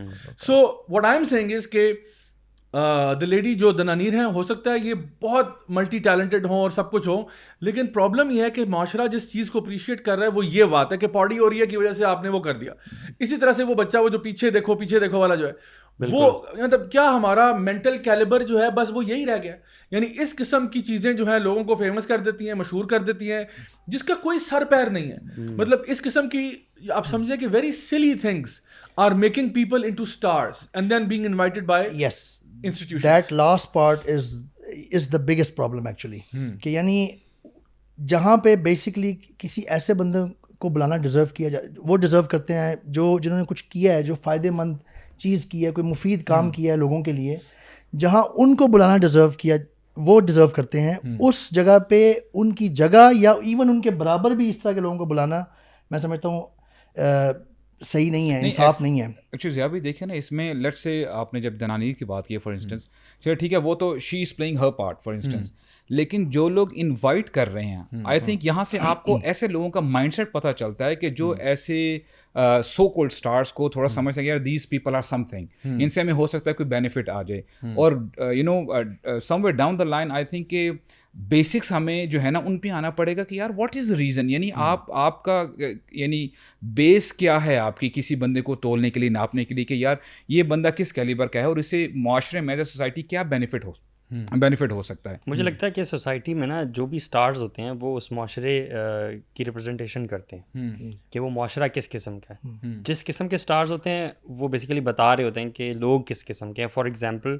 سو 0.45 0.59
واٹ 0.91 1.05
از 1.55 1.67
کہ 1.71 1.91
دا 3.21 3.25
لیڈی 3.25 3.53
جو 3.55 3.71
دنانیر 3.71 4.13
نیر 4.13 4.25
ہو 4.35 4.43
سکتا 4.43 4.71
ہے 4.73 4.77
یہ 4.83 4.93
بہت 5.21 5.47
ملٹی 5.77 5.97
ٹیلنٹڈ 6.05 6.45
ہوں 6.45 6.59
اور 6.59 6.69
سب 6.75 6.89
کچھ 6.91 7.07
ہوں 7.07 7.21
لیکن 7.65 7.87
پرابلم 7.93 8.29
یہ 8.33 8.43
ہے 8.43 8.49
کہ 8.51 8.63
معاشرہ 8.69 9.05
جس 9.11 9.29
چیز 9.31 9.51
کو 9.51 9.59
اپریشیٹ 9.59 10.01
کر 10.05 10.17
رہا 10.17 10.25
ہے 10.25 10.31
وہ 10.37 10.45
یہ 10.45 10.63
بات 10.71 10.91
ہے 10.93 10.97
کہ 10.97 11.07
پوڈی 11.17 11.37
اور 11.47 11.51
یہ 11.51 11.65
کی 11.73 11.77
وجہ 11.77 11.91
سے 11.97 12.05
آپ 12.05 12.23
نے 12.23 12.29
وہ 12.35 12.39
کر 12.47 12.53
دیا 12.59 12.71
اسی 13.19 13.37
طرح 13.37 13.53
سے 13.57 13.63
وہ 13.63 13.75
بچہ 13.83 13.97
وہ 14.03 14.09
جو 14.15 14.19
پیچھے 14.19 14.49
دیکھو 14.57 14.75
پیچھے 14.75 14.99
دیکھو 14.99 15.19
والا 15.19 15.35
جو 15.43 15.47
ہے 15.47 15.51
وہ 16.11 16.29
مطلب 16.57 16.89
کیا 16.91 17.09
ہمارا 17.15 17.51
مینٹل 17.57 17.97
کیلبر 18.03 18.43
جو 18.47 18.61
ہے 18.61 18.69
بس 18.75 18.91
وہ 18.93 19.03
یہی 19.05 19.25
رہ 19.25 19.37
گیا 19.43 19.55
یعنی 19.91 20.05
اس 20.21 20.35
قسم 20.35 20.67
کی 20.73 20.79
چیزیں 20.83 21.11
جو 21.13 21.25
ہیں 21.29 21.37
لوگوں 21.39 21.63
کو 21.63 21.75
فیمس 21.83 22.07
کر 22.07 22.19
دیتی 22.27 22.47
ہیں 22.47 22.53
مشہور 22.59 22.85
کر 22.89 23.03
دیتی 23.03 23.31
ہیں 23.31 23.41
جس 23.93 24.03
کا 24.03 24.13
کوئی 24.23 24.39
سر 24.49 24.63
پیر 24.69 24.89
نہیں 24.91 25.11
ہے 25.11 25.45
مطلب 25.57 25.79
اس 25.93 26.01
قسم 26.03 26.29
کی 26.29 26.49
آپ 26.95 27.07
سمجھیں 27.07 27.35
کہ 27.37 27.47
very 27.51 27.71
silly 27.71 28.13
things 28.21 28.59
are 29.05 29.11
making 29.25 29.49
people 29.53 29.83
in 29.87 29.93
to 29.99 30.03
stars 30.11 30.67
and 30.73 30.89
then 30.89 31.03
being 31.07 31.25
invited 31.25 31.65
by 31.65 32.03
yes 32.03 33.31
last 33.31 33.73
part 33.73 34.09
is 34.93 35.11
the 35.13 35.17
biggest 35.27 35.55
problem 35.55 35.87
actually 35.87 36.19
کہ 36.61 36.69
یعنی 36.69 37.05
جہاں 38.07 38.35
پہ 38.43 38.55
بیسکلی 38.63 39.13
کسی 39.39 39.61
ایسے 39.75 39.93
بندے 39.93 40.19
کو 40.59 40.69
بلانا 40.69 40.97
ڈیزرو 41.03 41.25
کیا 41.35 41.49
جائے 41.49 41.67
وہ 41.87 41.97
ڈیزرو 41.97 42.21
کرتے 42.31 42.53
ہیں 42.57 42.75
جو 42.97 43.17
جنہوں 43.23 43.39
نے 43.39 43.45
کچھ 43.47 43.63
کیا 43.69 43.93
ہے 43.93 44.03
جو 44.03 44.15
فائدے 44.23 44.49
مند 44.49 44.75
چیز 45.21 45.45
کی 45.49 45.65
ہے 45.65 45.71
کوئی 45.71 45.87
مفید 45.89 46.23
کام 46.25 46.43
ہاں۔ 46.43 46.51
کیا 46.51 46.73
ہے 46.73 46.77
لوگوں 46.77 47.01
کے 47.03 47.11
لیے 47.11 47.37
جہاں 47.99 48.21
ان 48.43 48.55
کو 48.57 48.67
بلانا 48.67 48.97
ڈیزرو 48.97 49.27
کیا 49.39 49.55
وہ 50.05 50.19
ڈیزرو 50.19 50.47
کرتے 50.55 50.81
ہیں 50.81 50.93
ہاں۔ 51.03 51.15
اس 51.27 51.47
جگہ 51.55 51.77
پہ 51.89 52.11
ان 52.33 52.53
کی 52.55 52.67
جگہ 52.81 53.07
یا 53.19 53.31
ایون 53.31 53.69
ان 53.69 53.81
کے 53.81 53.89
برابر 54.01 54.31
بھی 54.35 54.49
اس 54.49 54.57
طرح 54.63 54.71
کے 54.71 54.79
لوگوں 54.79 54.97
کو 54.97 55.05
بلانا 55.13 55.43
میں 55.91 55.99
سمجھتا 55.99 56.29
ہوں 56.29 56.41
صحیح 57.85 58.09
نہیں 58.11 58.29
ہے 58.31 58.39
انصاف 58.45 58.79
نہیں 58.81 58.99
ہے 59.01 59.05
ایکچولی 59.05 59.29
اچھا 59.31 59.49
ضیاء 59.55 59.67
بھی 59.67 59.79
دیکھیں 59.79 60.05
نا 60.07 60.13
اس 60.13 60.31
میں 60.31 60.53
لیٹ 60.53 60.75
سے 60.75 61.03
آپ 61.11 61.33
نے 61.33 61.41
جب 61.41 61.59
دنانی 61.59 61.91
کی 61.93 62.05
بات 62.05 62.27
کی 62.27 62.37
فار 62.43 62.53
انسٹنس 62.53 62.87
چلے 63.23 63.33
ٹھیک 63.35 63.53
ہے 63.53 63.57
وہ 63.65 63.73
تو 63.75 63.97
she 64.09 64.21
is 64.21 64.35
playing 64.35 64.57
her 64.59 64.69
part 64.77 65.01
for 65.03 65.13
instance 65.13 65.51
لیکن 65.89 66.23
جو 66.31 66.47
لوگ 66.49 66.67
انوائٹ 66.75 67.29
کر 67.33 67.51
رہے 67.53 67.63
ہیں 67.65 67.83
آئی 68.03 68.19
تھنک 68.19 68.45
یہاں 68.45 68.63
سے 68.63 68.77
آپ 68.81 69.03
کو 69.05 69.17
ایسے 69.23 69.47
لوگوں 69.47 69.69
کا 69.69 69.79
مائنڈ 69.79 70.13
سیٹ 70.13 70.31
پتہ 70.31 70.47
چلتا 70.57 70.85
ہے 70.85 70.95
کہ 70.95 71.09
جو 71.15 71.29
ایسے 71.39 71.75
سو 72.65 72.87
کولڈ 72.89 73.11
اسٹارس 73.11 73.51
کو 73.53 73.69
تھوڑا 73.69 73.87
سمجھ 73.89 74.13
سکے 74.15 74.23
یار 74.25 74.37
these 74.45 74.67
people 74.69 74.95
are 74.95 75.01
some 75.03 75.23
thing 75.29 75.45
ان 75.81 75.89
سے 75.89 76.01
ہمیں 76.01 76.13
ہو 76.13 76.27
سکتا 76.27 76.49
ہے 76.49 76.55
کوئی 76.55 76.69
بینیفٹ 76.69 77.09
آ 77.13 77.21
جائے 77.21 77.41
اور 77.75 77.91
you 78.33 78.43
know 78.43 78.59
some 79.23 79.45
way 79.45 79.51
down 79.51 79.79
the 79.79 79.83
line 79.83 80.11
I 80.11 80.25
think 80.25 80.49
کہ 80.49 80.69
بیسکس 81.29 81.71
ہمیں 81.71 82.05
جو 82.11 82.21
ہے 82.21 82.29
نا 82.31 82.39
ان 82.45 82.57
پہ 82.59 82.69
آنا 82.75 82.89
پڑے 82.91 83.15
گا 83.17 83.23
کہ 83.23 83.35
یار 83.35 83.49
واٹ 83.55 83.75
از 83.77 83.91
ریزن 83.97 84.29
یعنی 84.29 84.49
آپ 84.55 84.91
آپ 84.97 85.21
کا 85.23 85.41
یعنی 85.95 86.27
بیس 86.75 87.11
کیا 87.13 87.43
ہے 87.45 87.57
آپ 87.57 87.79
کی 87.79 87.89
کسی 87.95 88.15
بندے 88.23 88.41
کو 88.41 88.55
تولنے 88.63 88.89
کے 88.89 88.99
لیے 88.99 89.09
ناپنے 89.17 89.45
کے 89.45 89.55
لیے 89.55 89.65
کہ 89.65 89.73
یار 89.73 89.95
یہ 90.29 90.43
بندہ 90.53 90.67
کس 90.77 90.93
کیلیبر 90.93 91.27
کا 91.35 91.39
ہے 91.39 91.45
اور 91.45 91.57
اسے 91.57 91.87
معاشرے 92.05 92.41
میں 92.41 92.63
سوسائٹی 92.63 93.01
کیا 93.01 93.23
بینیفٹ 93.35 93.65
ہو 93.65 93.71
بینیفٹ 94.41 94.71
ہو 94.71 94.81
سکتا 94.81 95.11
ہے 95.11 95.17
مجھے 95.27 95.43
لگتا 95.43 95.65
ہے 95.65 95.71
کہ 95.71 95.83
سوسائٹی 95.83 96.33
میں 96.33 96.47
نا 96.47 96.61
جو 96.73 96.85
بھی 96.87 96.97
اسٹارز 96.97 97.41
ہوتے 97.41 97.61
ہیں 97.61 97.71
وہ 97.79 97.95
اس 97.97 98.11
معاشرے 98.11 98.57
کی 99.35 99.45
ریپرزینٹیشن 99.45 100.07
کرتے 100.07 100.37
ہیں 100.55 100.69
جی۔ 100.73 100.91
کہ 101.11 101.19
وہ 101.19 101.29
معاشرہ 101.35 101.67
کس 101.73 101.89
قسم 101.89 102.19
کا 102.27 102.33
ہے 102.33 102.73
جس 102.87 103.03
قسم 103.05 103.27
کے 103.27 103.35
اسٹارز 103.35 103.71
ہوتے 103.71 103.89
ہیں 103.89 104.07
وہ 104.39 104.47
بیسیکلی 104.55 104.79
بتا 104.89 105.15
رہے 105.15 105.23
ہوتے 105.23 105.41
ہیں 105.41 105.49
کہ 105.59 105.71
لوگ 105.79 106.01
کس 106.07 106.25
قسم 106.25 106.53
کے 106.53 106.61
ہیں 106.61 106.69
فار 106.73 106.85
ایگزامپل 106.85 107.37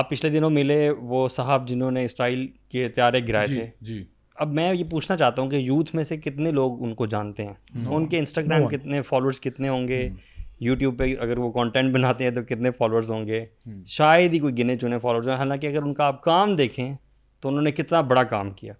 آپ 0.00 0.10
پچھلے 0.10 0.30
دنوں 0.38 0.50
ملے 0.50 0.88
وہ 1.12 1.26
صاحب 1.28 1.68
جنہوں 1.68 1.90
نے 1.90 2.04
اسٹائل 2.04 2.46
کے 2.72 2.88
تیارے 2.94 3.20
گرائے 3.28 3.46
جی، 3.46 3.54
تھے 3.54 3.66
جی 3.86 4.02
اب 4.44 4.52
میں 4.54 4.72
یہ 4.74 4.84
پوچھنا 4.90 5.16
چاہتا 5.16 5.42
ہوں 5.42 5.50
کہ 5.50 5.56
یوتھ 5.56 5.94
میں 5.96 6.04
سے 6.04 6.16
کتنے 6.18 6.50
لوگ 6.52 6.82
ان 6.84 6.94
کو 6.94 7.06
جانتے 7.14 7.46
ہیں 7.46 7.86
ان 7.86 8.06
کے 8.08 8.18
انسٹاگرام 8.18 8.66
کتنے 8.68 9.02
فالوورس 9.08 9.40
کتنے 9.40 9.68
ہوں 9.68 9.86
گے 9.88 10.08
یوٹیوب 10.60 10.98
پہ 10.98 11.14
اگر 11.20 11.38
وہ 11.38 11.50
کانٹینٹ 11.52 11.92
بناتے 11.94 12.24
ہیں 12.24 12.30
تو 12.34 12.42
کتنے 12.48 12.70
فالوورز 12.78 13.10
ہوں 13.10 13.26
گے 13.26 13.44
شاید 13.96 14.32
ہی 14.34 14.38
کوئی 14.38 14.56
گنے 14.58 14.76
چنے 14.78 14.96
ہوں 15.04 15.28
حالانکہ 15.38 15.66
اگر 15.66 15.82
ان 15.82 15.94
کا 15.94 16.04
آپ 16.06 16.22
کام 16.24 16.54
دیکھیں 16.56 16.92
تو 17.42 17.48
انہوں 17.48 17.62
نے 17.62 17.70
کتنا 17.72 18.00
بڑا 18.10 18.22
کام 18.24 18.50
کیا 18.50 18.72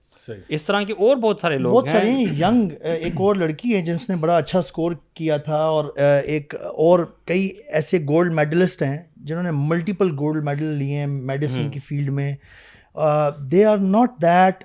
اس 0.57 0.65
طرح 0.65 0.83
کے 0.87 0.93
اور 1.05 1.17
بہت 1.23 1.41
سارے 1.41 1.57
لوگ 1.59 1.73
بہت 1.75 1.89
سارے 1.93 2.11
ینگ 2.41 2.71
ایک 2.81 3.15
اور 3.21 3.37
لڑکی 3.37 3.75
ہے 3.77 3.81
جنس 3.85 4.09
نے 4.11 4.17
بڑا 4.17 4.37
اچھا 4.37 4.61
سکور 4.63 4.93
کیا 5.15 5.37
تھا 5.49 5.57
اور 5.63 5.85
ایک 6.27 6.55
اور 6.65 7.01
کئی 7.27 7.49
ایسے 7.81 7.99
گولڈ 8.09 8.33
میڈلسٹ 8.35 8.83
ہیں 8.83 8.97
جنہوں 9.25 9.43
نے 9.43 9.51
ملٹیپل 9.55 10.11
گولڈ 10.19 10.45
میڈل 10.45 10.73
لیے 10.79 10.99
ہیں 10.99 11.07
میڈیسن 11.07 11.69
کی 11.71 11.79
فیلڈ 11.89 12.11
میں 12.21 12.33
دے 13.51 13.65
آر 13.65 13.79
ناٹ 13.97 14.21
دیٹ 14.23 14.65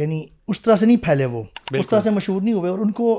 یعنی 0.00 0.24
اس 0.48 0.60
طرح 0.62 0.76
سے 0.76 0.86
نہیں 0.86 0.96
پھیلے 1.04 1.24
وہ 1.26 1.42
اس 1.78 1.88
طرح 1.88 2.00
سے 2.00 2.10
مشہور 2.10 2.42
نہیں 2.42 2.54
ہوئے 2.54 2.70
اور 2.70 2.78
ان 2.78 2.90
کو 2.92 3.12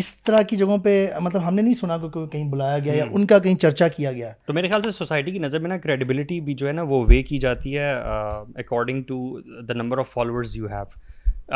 اس 0.00 0.12
طرح 0.24 0.42
کی 0.48 0.56
جگہوں 0.56 0.76
پہ 0.84 0.92
مطلب 1.22 1.46
ہم 1.46 1.54
نے 1.54 1.62
نہیں 1.62 1.74
سنا 1.80 1.96
کہ 1.98 2.08
کوئی 2.12 2.26
کہیں 2.32 2.48
بلایا 2.50 2.78
گیا 2.78 2.94
یا 2.94 3.04
ان 3.10 3.26
کا 3.26 3.38
کہیں 3.38 3.54
چرچا 3.62 3.88
کیا 3.88 4.12
گیا 4.12 4.32
تو 4.46 4.52
میرے 4.54 4.68
خیال 4.68 4.82
سے 4.82 4.90
سوسائٹی 4.90 5.30
کی 5.32 5.38
نظر 5.38 5.58
میں 5.60 5.68
نا 5.68 5.76
کریڈیبلٹی 5.82 6.40
بھی 6.40 6.54
جو 6.54 6.66
ہے 6.68 6.72
نا 6.72 6.82
وہ 6.88 7.04
وے 7.08 7.22
کی 7.28 7.38
جاتی 7.46 7.76
ہے 7.78 7.90
according 7.92 9.02
to 9.08 9.38
the 9.68 9.74
number 9.74 9.98
of 9.98 10.10
followers 10.12 10.56
you 10.56 10.66
have 10.72 11.06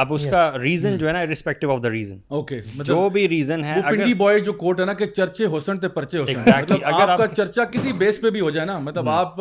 اب 0.00 0.12
اس 0.14 0.24
کا 0.30 0.50
ریزن 0.58 0.88
hmm. 0.88 0.98
جو 0.98 1.06
ہے 1.08 1.12
نا 1.12 1.24
respective 1.26 1.70
of 1.72 1.82
the 1.82 1.90
reason 1.90 2.18
okay 2.36 2.60
جو 2.86 3.08
بھی 3.12 3.28
ریزن 3.28 3.64
ہے 3.64 3.74
پنڈی 3.90 4.14
بوائے 4.14 4.38
جو 4.44 4.52
کوٹ 4.62 4.80
ہے 4.80 4.84
نا 4.86 4.92
کہ 5.00 5.06
چرچے 5.06 5.46
حسن 5.56 5.78
تے 5.78 5.88
پرچے 5.96 6.18
حسن 6.22 6.50
مطلب 6.60 7.10
آپ 7.10 7.16
کا 7.18 7.26
چرچا 7.36 7.64
کسی 7.72 7.92
بیس 7.98 8.20
پہ 8.20 8.30
بھی 8.36 8.40
ہو 8.40 8.50
جائے 8.50 8.66
نا 8.66 8.78
مطلب 8.86 9.10
hmm. 9.10 9.18
آپ 9.18 9.40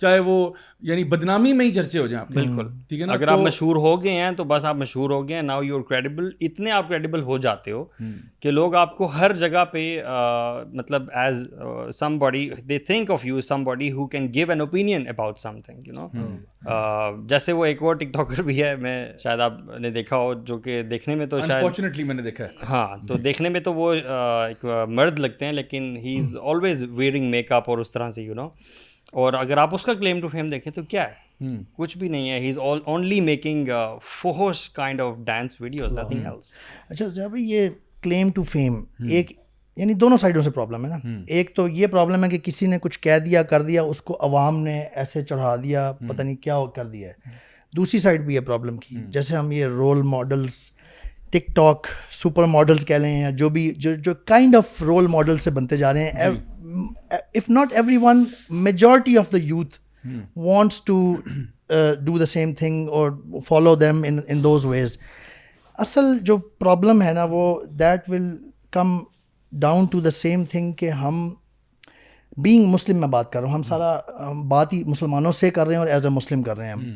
چاہے 0.00 0.18
وہ 0.30 0.50
یعنی 0.88 1.04
بدنامی 1.10 1.52
میں 1.58 1.64
ہی 1.66 1.72
چرچے 1.74 1.98
ہو 1.98 2.06
جائیں 2.06 2.24
بالکل 2.34 2.66
ٹھیک 2.88 3.00
ہے 3.00 3.06
نا 3.06 3.12
اگر 3.12 3.28
آپ 3.32 3.38
مشہور 3.40 3.76
ہو 3.84 3.92
گئے 4.02 4.12
ہیں 4.20 4.30
تو 4.36 4.44
بس 4.50 4.64
آپ 4.70 4.76
مشہور 4.76 5.10
ہو 5.10 5.28
گئے 5.28 5.34
ہیں 5.36 5.42
ناؤ 5.42 5.62
یو 5.62 5.82
کریڈیبل 5.88 6.28
اتنے 6.48 6.70
آپ 6.70 6.88
کریڈیبل 6.88 7.22
ہو 7.28 7.38
جاتے 7.46 7.70
ہو 7.72 7.84
کہ 8.42 8.50
لوگ 8.50 8.74
آپ 8.82 8.96
کو 8.96 9.06
ہر 9.18 9.32
جگہ 9.44 9.64
پہ 9.72 9.84
مطلب 10.78 11.08
as 11.22 11.46
somebody 12.18 12.48
they 12.68 12.78
think 12.90 13.10
of 13.10 13.24
you 13.26 13.40
somebody 13.64 13.90
who 13.92 14.06
can 14.16 14.28
give 14.34 14.50
an 14.50 14.60
opinion 14.60 15.08
about 15.08 15.38
something 15.66 15.86
you 15.86 15.94
know 16.00 17.16
جیسے 17.28 17.52
وہ 17.52 17.64
ایک 17.66 17.82
اور 17.82 17.94
ٹک 18.00 18.12
ٹاکر 18.14 18.42
بھی 18.50 18.62
ہے 18.62 18.74
میں 18.84 18.96
شاید 19.22 19.40
آپ 19.46 19.58
نے 19.80 19.90
دیکھا 19.90 20.16
ہو 20.16 20.32
جو 20.46 20.58
کہ 20.68 20.82
دیکھنے 20.90 21.14
میں 21.22 21.26
تو 21.26 21.38
میں 22.06 22.14
نے 22.14 22.22
دیکھا 22.22 22.44
ہے 22.44 22.50
ہاں 22.68 22.86
تو 23.08 23.16
دیکھنے 23.28 23.48
میں 23.56 23.60
تو 23.70 23.74
وہ 23.74 23.92
ایک 23.94 24.64
مرد 24.88 25.18
لگتے 25.18 25.44
ہیں 25.44 25.52
لیکن 25.52 25.94
he 26.04 26.18
is 26.20 26.36
always 26.50 26.82
wearing 26.96 27.30
make 27.30 27.52
up 27.52 27.70
اور 27.70 27.78
اس 27.78 27.90
طرح 27.92 28.10
سے 28.18 28.22
یو 28.22 28.34
نو 28.34 28.48
اور 29.20 29.32
اگر 29.38 29.56
آپ 29.58 29.74
اس 29.74 29.82
کا 29.84 29.92
کلیم 29.94 30.20
ٹو 30.20 30.28
فیم 30.28 30.46
دیکھیں 30.50 30.72
تو 30.74 30.82
کیا 30.92 31.02
ہے 31.08 31.46
کچھ 31.78 31.96
بھی 31.98 32.08
نہیں 32.08 32.30
ہے 32.30 32.38
he 32.40 32.48
is 32.50 32.58
only 32.58 33.20
making 33.20 33.68
kind 34.74 35.00
of 35.00 35.14
dance 35.24 35.60
videos 35.60 35.92
nothing 35.98 36.24
else 36.26 36.52
اچھا 36.88 37.06
ضیاء 37.06 37.26
بھائی 37.28 37.44
یہ 37.50 37.68
کلیم 38.02 38.30
ٹو 38.34 38.42
فیم 38.52 38.82
ایک 39.10 39.30
یعنی 39.76 39.94
دونوں 40.02 40.16
سائڈوں 40.20 40.40
سے 40.42 40.50
پرابلم 40.50 40.84
ہے 40.84 40.90
نا 40.90 41.14
ایک 41.36 41.54
تو 41.56 41.66
یہ 41.68 41.86
پرابلم 41.94 42.24
ہے 42.24 42.28
کہ 42.30 42.38
کسی 42.50 42.66
نے 42.66 42.78
کچھ 42.82 42.98
کہہ 43.06 43.18
دیا 43.24 43.42
کر 43.52 43.62
دیا 43.70 43.82
اس 43.92 44.02
کو 44.10 44.18
عوام 44.30 44.62
نے 44.62 44.78
ایسے 44.94 45.22
چڑھا 45.24 45.54
دیا 45.64 45.90
پتہ 46.08 46.22
نہیں 46.22 46.36
کیا 46.42 46.58
کر 46.76 46.86
دیا 46.88 47.08
ہے 47.08 47.32
دوسری 47.76 48.00
سائڈ 48.00 48.24
بھی 48.26 48.34
یہ 48.34 48.40
پرابلم 48.46 48.76
کی 48.78 48.96
جیسے 49.12 49.36
ہم 49.36 49.50
یہ 49.52 49.66
role 49.66 50.02
models 50.16 50.60
TikTok 51.56 51.86
super 52.22 52.44
models 52.48 52.84
کہہ 52.86 52.96
لیں 52.98 53.18
یا 53.20 53.30
جو 53.38 53.48
بھی 53.54 53.70
جو 53.84 53.92
جو 54.04 54.12
کائنڈ 54.32 54.56
آف 54.56 54.80
رول 54.86 55.06
ماڈل 55.14 55.38
سے 55.44 55.50
بنتے 55.56 55.76
جا 55.76 55.92
رہے 55.92 56.10
ہیں 56.10 56.28
if 57.36 57.48
not 57.50 57.72
every 57.76 57.96
one 58.02 58.24
majority 58.66 59.16
of 59.18 59.32
the 59.32 59.38
youth 59.42 59.76
wants 60.46 60.80
to 60.84 61.00
do 62.04 62.18
the 62.18 62.26
same 62.36 62.52
thing 62.58 62.88
اور 62.98 63.10
follow 63.48 63.74
them 63.76 64.04
in 64.08 64.18
in 64.28 64.42
those 64.44 64.66
ways 64.66 64.96
اصل 65.84 66.18
جو 66.24 66.36
پرابلم 66.58 67.02
ہے 67.02 67.12
نا 67.12 67.24
وہ 67.30 67.44
that 67.78 68.10
will 68.10 68.28
come 68.72 68.96
down 69.66 69.86
to 69.90 70.00
the 70.00 70.10
same 70.10 70.44
thing 70.50 70.72
کہ 70.80 70.90
ہم 71.02 71.28
بینگ 72.42 72.64
مسلم 72.70 72.98
میں 73.00 73.08
بات 73.08 73.32
کر 73.32 73.40
رہا 73.40 73.48
ہوں 73.48 73.54
ہم 73.54 73.62
سارا 73.62 74.30
بات 74.48 74.72
ہی 74.72 74.82
مسلمانوں 74.86 75.32
سے 75.40 75.50
کر 75.58 75.66
رہے 75.66 75.74
ہیں 75.74 75.80
اور 75.80 75.88
ایز 75.88 76.06
اے 76.06 76.10
مسلم 76.12 76.42
کر 76.42 76.56
رہے 76.58 76.66
ہیں 76.66 76.74
ہم 76.74 76.90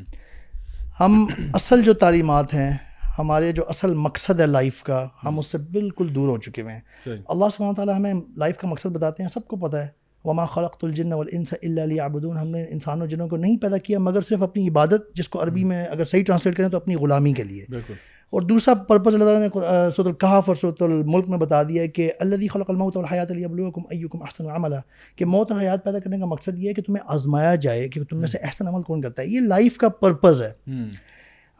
ہم 1.00 1.26
اصل 1.54 1.83
جو 1.85 1.92
تعلیمات 2.04 2.54
ہیں 2.54 2.71
ہمارے 3.19 3.51
جو 3.53 3.63
اصل 3.69 3.95
مقصد 4.07 4.41
ہے 4.41 4.47
لائف 4.47 4.83
کا 4.85 5.07
ہم 5.25 5.39
اس 5.39 5.47
سے 5.53 5.59
بالکل 5.71 6.15
دور 6.15 6.29
ہو 6.29 6.37
چکے 6.41 6.63
ہوئے 6.63 6.75
ہیں 6.75 7.17
اللہ 7.35 7.73
تعالیٰ 7.77 7.97
ہمیں 7.97 8.13
لائف 8.45 8.59
کا 8.59 8.69
مقصد 8.69 8.97
بتاتے 8.97 9.23
ہیں 9.23 9.31
سب 9.35 9.47
کو 9.49 9.57
پتہ 9.69 9.77
ہے 9.77 9.87
وما 10.25 10.45
خلق 10.53 10.77
الجن 10.85 11.13
والانس 11.13 11.53
اللہ 11.63 11.81
علیہ 11.81 12.01
آبدون 12.03 12.37
ہم 12.39 12.49
نے 12.51 12.65
انسان 12.73 13.03
و 13.03 13.07
جنوں 13.07 13.29
کو 13.29 13.37
نہیں 13.45 13.57
پیدا 13.63 13.77
کیا 13.87 13.99
مگر 14.07 14.21
صرف 14.29 14.43
اپنی 14.43 14.69
عبادت 14.69 15.15
جس 15.17 15.29
کو 15.29 15.43
عربی 15.43 15.65
میں 15.65 15.85
اگر 15.87 16.05
صحیح 16.13 16.25
ٹرانسلیٹ 16.27 16.57
کریں 16.57 16.69
تو 16.69 16.77
اپنی 16.77 16.95
غلامی 17.03 17.33
کے 17.35 17.43
لیے 17.45 17.65
بالکل 17.71 17.95
اور 18.37 18.43
دوسرا 18.49 18.75
پرپز 18.89 19.15
اللہ 19.15 19.25
تعالیٰ 19.25 19.43
نے 19.43 19.91
سود 19.97 20.07
القاف 20.07 20.49
اور 20.49 20.57
سوۃ 20.63 20.83
الملک 20.89 21.29
میں 21.29 21.39
بتا 21.39 21.63
دیا 21.69 21.83
ہے 21.83 21.89
کہ 21.99 22.11
اللہ 22.21 22.47
خلق 22.53 22.71
الموت 22.71 22.97
اور 22.97 23.05
حیات 23.13 23.31
علیم 23.31 24.23
احسن 24.23 24.51
عملہ 24.55 24.81
کہ 25.17 25.25
موت 25.35 25.53
اور 25.53 25.61
حیات 25.61 25.85
پیدا 25.85 25.99
کرنے 26.05 26.19
کا 26.19 26.27
مقصد 26.35 26.59
یہ 26.59 26.69
ہے 26.69 26.75
کہ 26.75 26.83
تمہیں 26.87 27.03
آزمایا 27.15 27.55
جائے 27.67 27.89
کہ 27.89 28.03
تم 28.11 28.19
میں 28.19 28.27
سے 28.35 28.39
احسن 28.49 28.69
عمل 28.69 28.83
کون 28.91 29.03
کرتا 29.03 29.23
ہے 29.23 29.27
یہ 29.27 29.41
لائف 29.55 29.77
کا 29.85 29.89
پرپز 30.03 30.43
ہے 30.43 30.51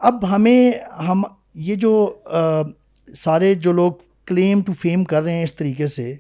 اب 0.09 0.31
ہمیں 0.35 0.73
ہم 1.09 1.23
یہ 1.55 1.75
جو 1.75 2.13
سارے 3.17 3.55
جو 3.55 3.73
لوگ 3.73 3.93
کلیم 4.27 4.61
ٹو 4.67 4.73
فیم 4.81 5.05
کر 5.05 5.23
رہے 5.23 5.33
ہیں 5.33 5.45
اس 5.45 5.55
طریقے 5.57 5.87
سے 5.89 6.15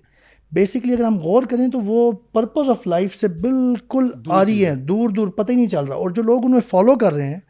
بیسکلی 0.54 0.92
اگر 0.92 1.04
ہم 1.04 1.18
غور 1.22 1.42
کریں 1.50 1.66
تو 1.70 1.80
وہ 1.86 2.10
پرپز 2.32 2.70
آف 2.70 2.86
لائف 2.86 3.14
سے 3.20 3.28
بالکل 3.40 4.08
آ 4.28 4.44
رہی 4.44 4.64
ہے 4.66 4.74
دور 4.90 5.08
دور 5.16 5.28
پتہ 5.36 5.50
ہی 5.52 5.56
نہیں 5.56 5.66
چل 5.68 5.84
رہا 5.86 5.96
اور 5.96 6.10
جو 6.16 6.22
لوگ 6.22 6.44
ان 6.44 6.52
میں 6.52 6.60
فالو 6.68 6.96
کر 6.98 7.12
رہے 7.14 7.26
ہیں 7.26 7.40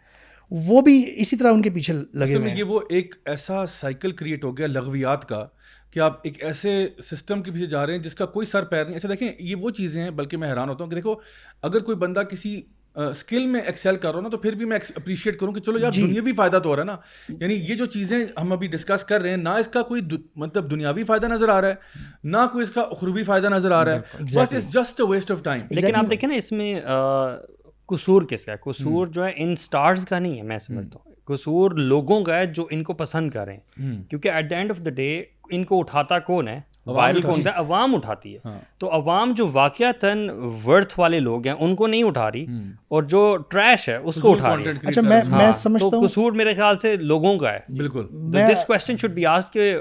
وہ 0.66 0.80
بھی 0.82 1.02
اسی 1.20 1.36
طرح 1.36 1.52
ان 1.52 1.62
کے 1.62 1.70
پیچھے 1.70 1.92
لگے 2.18 2.34
ہوئے 2.34 2.50
ہیں 2.54 2.62
وہ 2.68 2.80
ایک 2.98 3.14
ایسا 3.32 3.64
سائیکل 3.72 4.12
کریٹ 4.20 4.44
ہو 4.44 4.56
گیا 4.56 4.66
لغویات 4.66 5.28
کا 5.28 5.46
کہ 5.92 6.00
آپ 6.00 6.18
ایک 6.24 6.42
ایسے 6.44 6.74
سسٹم 7.10 7.42
کے 7.42 7.50
پیچھے 7.50 7.66
جا 7.66 7.86
رہے 7.86 7.94
ہیں 7.96 8.02
جس 8.02 8.14
کا 8.14 8.26
کوئی 8.36 8.46
سر 8.46 8.64
پیر 8.70 8.84
نہیں 8.84 8.96
اچھا 8.96 9.08
دیکھیں 9.08 9.30
یہ 9.38 9.54
وہ 9.60 9.70
چیزیں 9.76 10.02
ہیں 10.02 10.10
بلکہ 10.18 10.36
میں 10.36 10.48
حیران 10.50 10.68
ہوتا 10.68 10.84
ہوں 10.84 10.90
کہ 10.90 10.96
دیکھو 10.96 11.14
اگر 11.68 11.80
کوئی 11.84 11.96
بندہ 11.96 12.22
کسی 12.30 12.60
اسکل 13.06 13.46
میں 13.46 13.60
ایکسل 13.60 13.96
کر 13.96 14.08
رہا 14.08 14.14
ہوں 14.16 14.22
نا 14.22 14.28
تو 14.28 14.38
پھر 14.38 14.52
بھی 14.56 14.64
میں 14.66 14.78
اپریشیٹ 14.96 15.38
کروں 15.40 15.52
کہ 15.52 15.60
چلو 15.66 15.78
یار 15.78 15.92
جی۔ 15.92 16.02
دنیا 16.06 16.22
بھی 16.22 16.32
فائدہ 16.36 16.58
تو 16.62 16.68
ہو 16.68 16.76
رہا 16.76 16.82
ہے 16.82 16.86
نا 16.86 16.96
یعنی 17.44 17.54
یہ 17.68 17.74
جو 17.74 17.86
چیزیں 17.96 18.18
ہم 18.40 18.52
ابھی 18.52 18.66
ڈسکس 18.68 19.04
کر 19.08 19.20
رہے 19.20 19.30
ہیں 19.30 19.36
نہ 19.36 19.48
اس 19.60 19.68
کا 19.72 19.82
کوئی 19.90 20.02
مطلب 20.44 20.70
دنیاوی 20.70 21.04
فائدہ 21.10 21.26
نظر 21.32 21.48
آ 21.48 21.60
رہا 21.60 21.68
ہے 21.68 22.08
نہ 22.36 22.46
کوئی 22.52 22.62
اس 22.62 22.70
کا 22.74 22.80
اخروبی 22.90 23.22
فائدہ 23.30 23.48
نظر 23.56 23.70
آ 23.80 23.84
رہا 23.84 23.94
ہے 23.94 24.58
ویسٹ 25.08 25.30
آف 25.30 25.42
ٹائم 25.44 25.62
لیکن 25.80 25.96
آپ 25.96 26.10
دیکھیں 26.10 26.28
نا 26.28 26.34
اس 26.36 26.52
میں 26.52 26.74
قصور 27.92 28.22
کس 28.30 28.44
کا 28.46 28.52
ہے 28.52 28.56
قصور 28.64 29.06
جو 29.16 29.24
ہے 29.26 29.30
ان 29.42 29.52
اسٹارس 29.52 30.04
کا 30.06 30.18
نہیں 30.18 30.36
ہے 30.38 30.42
میں 30.46 30.58
سمجھتا 30.58 30.98
ہوں 31.04 31.14
قصور 31.34 31.70
لوگوں 31.78 32.22
کا 32.24 32.36
ہے 32.38 32.46
جو 32.56 32.66
ان 32.70 32.82
کو 32.84 32.94
پسند 32.94 33.30
کر 33.30 33.44
رہے 33.46 33.56
ہیں 33.78 34.02
کیونکہ 34.10 34.28
at 34.30 34.50
the 34.50 34.56
end 34.56 34.70
of 34.70 34.84
the 34.84 34.90
day 34.98 35.14
ان 35.56 35.64
کو 35.64 35.78
اٹھاتا 35.80 36.18
کون 36.26 36.48
ہے 36.48 36.60
وائرل 36.96 37.22
کون 37.22 37.42
سا 37.42 37.50
عوام 37.58 37.94
اٹھاتی 37.94 38.34
ہے 38.34 38.38
ہاں۔ 38.44 38.58
تو 38.78 38.92
عوام 38.94 39.32
جو 39.36 39.46
واقعہ 39.52 39.90
تن 40.00 40.26
ورتھ 40.64 40.98
والے 41.00 41.20
لوگ 41.20 41.46
ہیں 41.46 41.54
ان 41.58 41.74
کو 41.76 41.86
نہیں 41.86 42.02
اٹھا 42.04 42.30
رہی 42.32 42.44
اور 42.96 43.02
جو 43.12 43.20
ٹریش 43.50 43.88
ہے 43.88 43.96
اس 43.96 44.14
کو 44.22 44.32
اٹھا 44.32 44.54
رہی 44.56 44.64
اچھا 44.88 45.00
میں 45.02 45.20
میں 45.26 45.30
ہاں۔ 45.38 45.50
سمجھتا 45.62 45.96
ہوں 45.96 46.06
قصور 46.06 46.32
میرے 46.40 46.54
خیال 46.54 46.78
سے 46.82 46.94
لوگوں 47.12 47.36
کا 47.38 47.52
ہے 47.52 47.58
بالکل 47.78 48.06
this 48.50 48.64
question 48.66 48.96
should 49.02 49.10
be 49.14 49.26
asked 49.32 49.52
کہ 49.52 49.74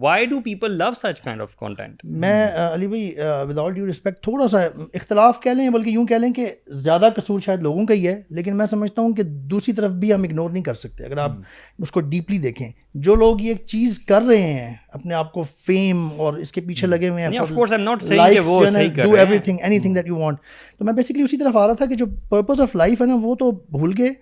why 0.00 0.26
do 0.26 0.40
people 0.44 0.76
love 0.78 0.90
such 1.02 1.20
kind 1.24 1.42
of 1.42 1.54
content 1.60 2.04
میں 2.24 2.32
علی 2.72 2.86
بھائی 2.88 3.10
ود 3.48 3.58
آل 3.58 3.72
ڈیو 3.74 3.88
رسپیکٹ 3.90 4.22
تھوڑا 4.24 4.48
سا 4.48 4.60
اختلاف 4.94 5.40
کہہ 5.40 5.50
لیں 5.56 5.68
بلکہ 5.70 5.90
یوں 5.90 6.06
کہہ 6.06 6.18
لیں 6.20 6.32
کہ 6.34 6.50
زیادہ 6.86 7.08
قصور 7.16 7.40
شاید 7.46 7.62
لوگوں 7.62 7.86
کا 7.86 7.94
ہی 7.94 8.06
ہے 8.06 8.20
لیکن 8.40 8.56
میں 8.58 8.66
سمجھتا 8.70 9.02
ہوں 9.02 9.12
کہ 9.14 9.22
دوسری 9.52 9.72
طرف 9.74 9.90
بھی 10.00 10.12
ہم 10.14 10.22
اگنور 10.28 10.50
نہیں 10.50 10.62
کر 10.62 10.74
سکتے 10.74 11.04
اگر 11.06 11.18
آپ 11.18 11.32
اس 11.82 11.90
کو 11.92 12.00
ڈیپلی 12.00 12.38
دیکھیں 12.38 12.68
جو 12.96 13.14
لوگ 13.14 13.40
یہ 13.40 13.54
چیز 13.66 13.98
کر 14.06 14.22
رہے 14.28 14.52
ہیں 14.52 14.74
اپنے 14.92 15.14
آپ 15.14 15.32
کو 15.32 15.42
فیم 15.66 16.06
اور 16.20 16.34
اس 16.34 16.52
کے 16.52 16.60
پیچھے 16.60 16.86
hmm. 16.86 16.92
لگے 16.96 17.08
ہوئے 17.08 17.24
ہیں 17.24 19.02
تو 20.78 20.84
میں 20.84 20.92
بیسکلی 20.92 21.22
اسی 21.22 21.36
طرف 21.36 21.56
آ 21.56 21.66
رہا 21.66 21.72
تھا 21.74 21.86
کہ 21.86 21.94
جو 21.96 22.06
پرپز 22.30 22.60
آف 22.60 22.74
لائف 22.76 23.00
ہے 23.00 23.06
نا 23.06 23.16
وہ 23.22 23.34
تو 23.40 23.50
بھول 23.76 23.92
گئے 23.98 24.12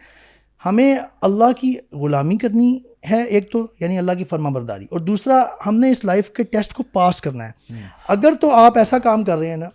ہمیں 0.66 0.94
اللہ 1.28 1.52
کی 1.60 1.74
غلامی 2.00 2.36
کرنی 2.42 2.76
ہے 3.10 3.22
ایک 3.22 3.50
تو 3.52 3.66
یعنی 3.80 3.98
اللہ 3.98 4.12
کی 4.18 4.24
فرما 4.30 4.48
برداری 4.50 4.86
اور 4.90 5.00
دوسرا 5.00 5.42
ہم 5.66 5.78
نے 5.80 5.90
اس 5.92 6.04
لائف 6.04 6.30
کے 6.36 6.44
ٹیسٹ 6.44 6.72
کو 6.74 6.82
پاس 6.92 7.20
کرنا 7.20 7.44
ہے 7.46 7.72
hmm. 7.72 7.80
اگر 8.08 8.34
تو 8.40 8.50
آپ 8.54 8.78
ایسا 8.78 8.98
کام 9.08 9.24
کر 9.24 9.38
رہے 9.38 9.48
ہیں 9.48 9.56
نا 9.56 9.68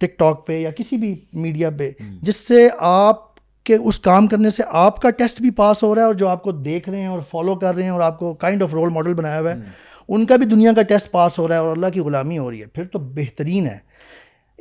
ٹک 0.00 0.18
ٹاک 0.18 0.46
پہ 0.46 0.58
یا 0.58 0.70
کسی 0.76 0.96
بھی 0.96 1.14
میڈیا 1.40 1.70
پہ 1.78 1.90
hmm. 2.02 2.18
جس 2.22 2.36
سے 2.46 2.66
آپ 2.78 3.28
کہ 3.64 3.76
اس 3.90 3.98
کام 4.00 4.26
کرنے 4.26 4.50
سے 4.50 4.62
آپ 4.82 5.00
کا 5.02 5.10
ٹیسٹ 5.18 5.40
بھی 5.42 5.50
پاس 5.56 5.82
ہو 5.82 5.94
رہا 5.94 6.02
ہے 6.02 6.06
اور 6.06 6.14
جو 6.22 6.28
آپ 6.28 6.42
کو 6.42 6.52
دیکھ 6.52 6.88
رہے 6.88 7.00
ہیں 7.00 7.06
اور 7.06 7.20
فالو 7.30 7.54
کر 7.64 7.74
رہے 7.74 7.82
ہیں 7.82 7.90
اور 7.90 8.00
آپ 8.00 8.18
کو 8.18 8.32
کائنڈ 8.44 8.62
آف 8.62 8.74
رول 8.74 8.88
ماڈل 8.92 9.14
بنایا 9.14 9.40
ہوا 9.40 9.50
ہے 9.50 9.56
ان 10.12 10.26
کا 10.26 10.36
بھی 10.36 10.46
دنیا 10.46 10.72
کا 10.76 10.82
ٹیسٹ 10.92 11.10
پاس 11.10 11.38
ہو 11.38 11.46
رہا 11.48 11.54
ہے 11.54 11.60
اور 11.60 11.76
اللہ 11.76 11.86
کی 11.94 12.00
غلامی 12.06 12.38
ہو 12.38 12.50
رہی 12.50 12.60
ہے 12.60 12.66
پھر 12.74 12.84
تو 12.92 12.98
بہترین 13.18 13.66
ہے 13.66 13.78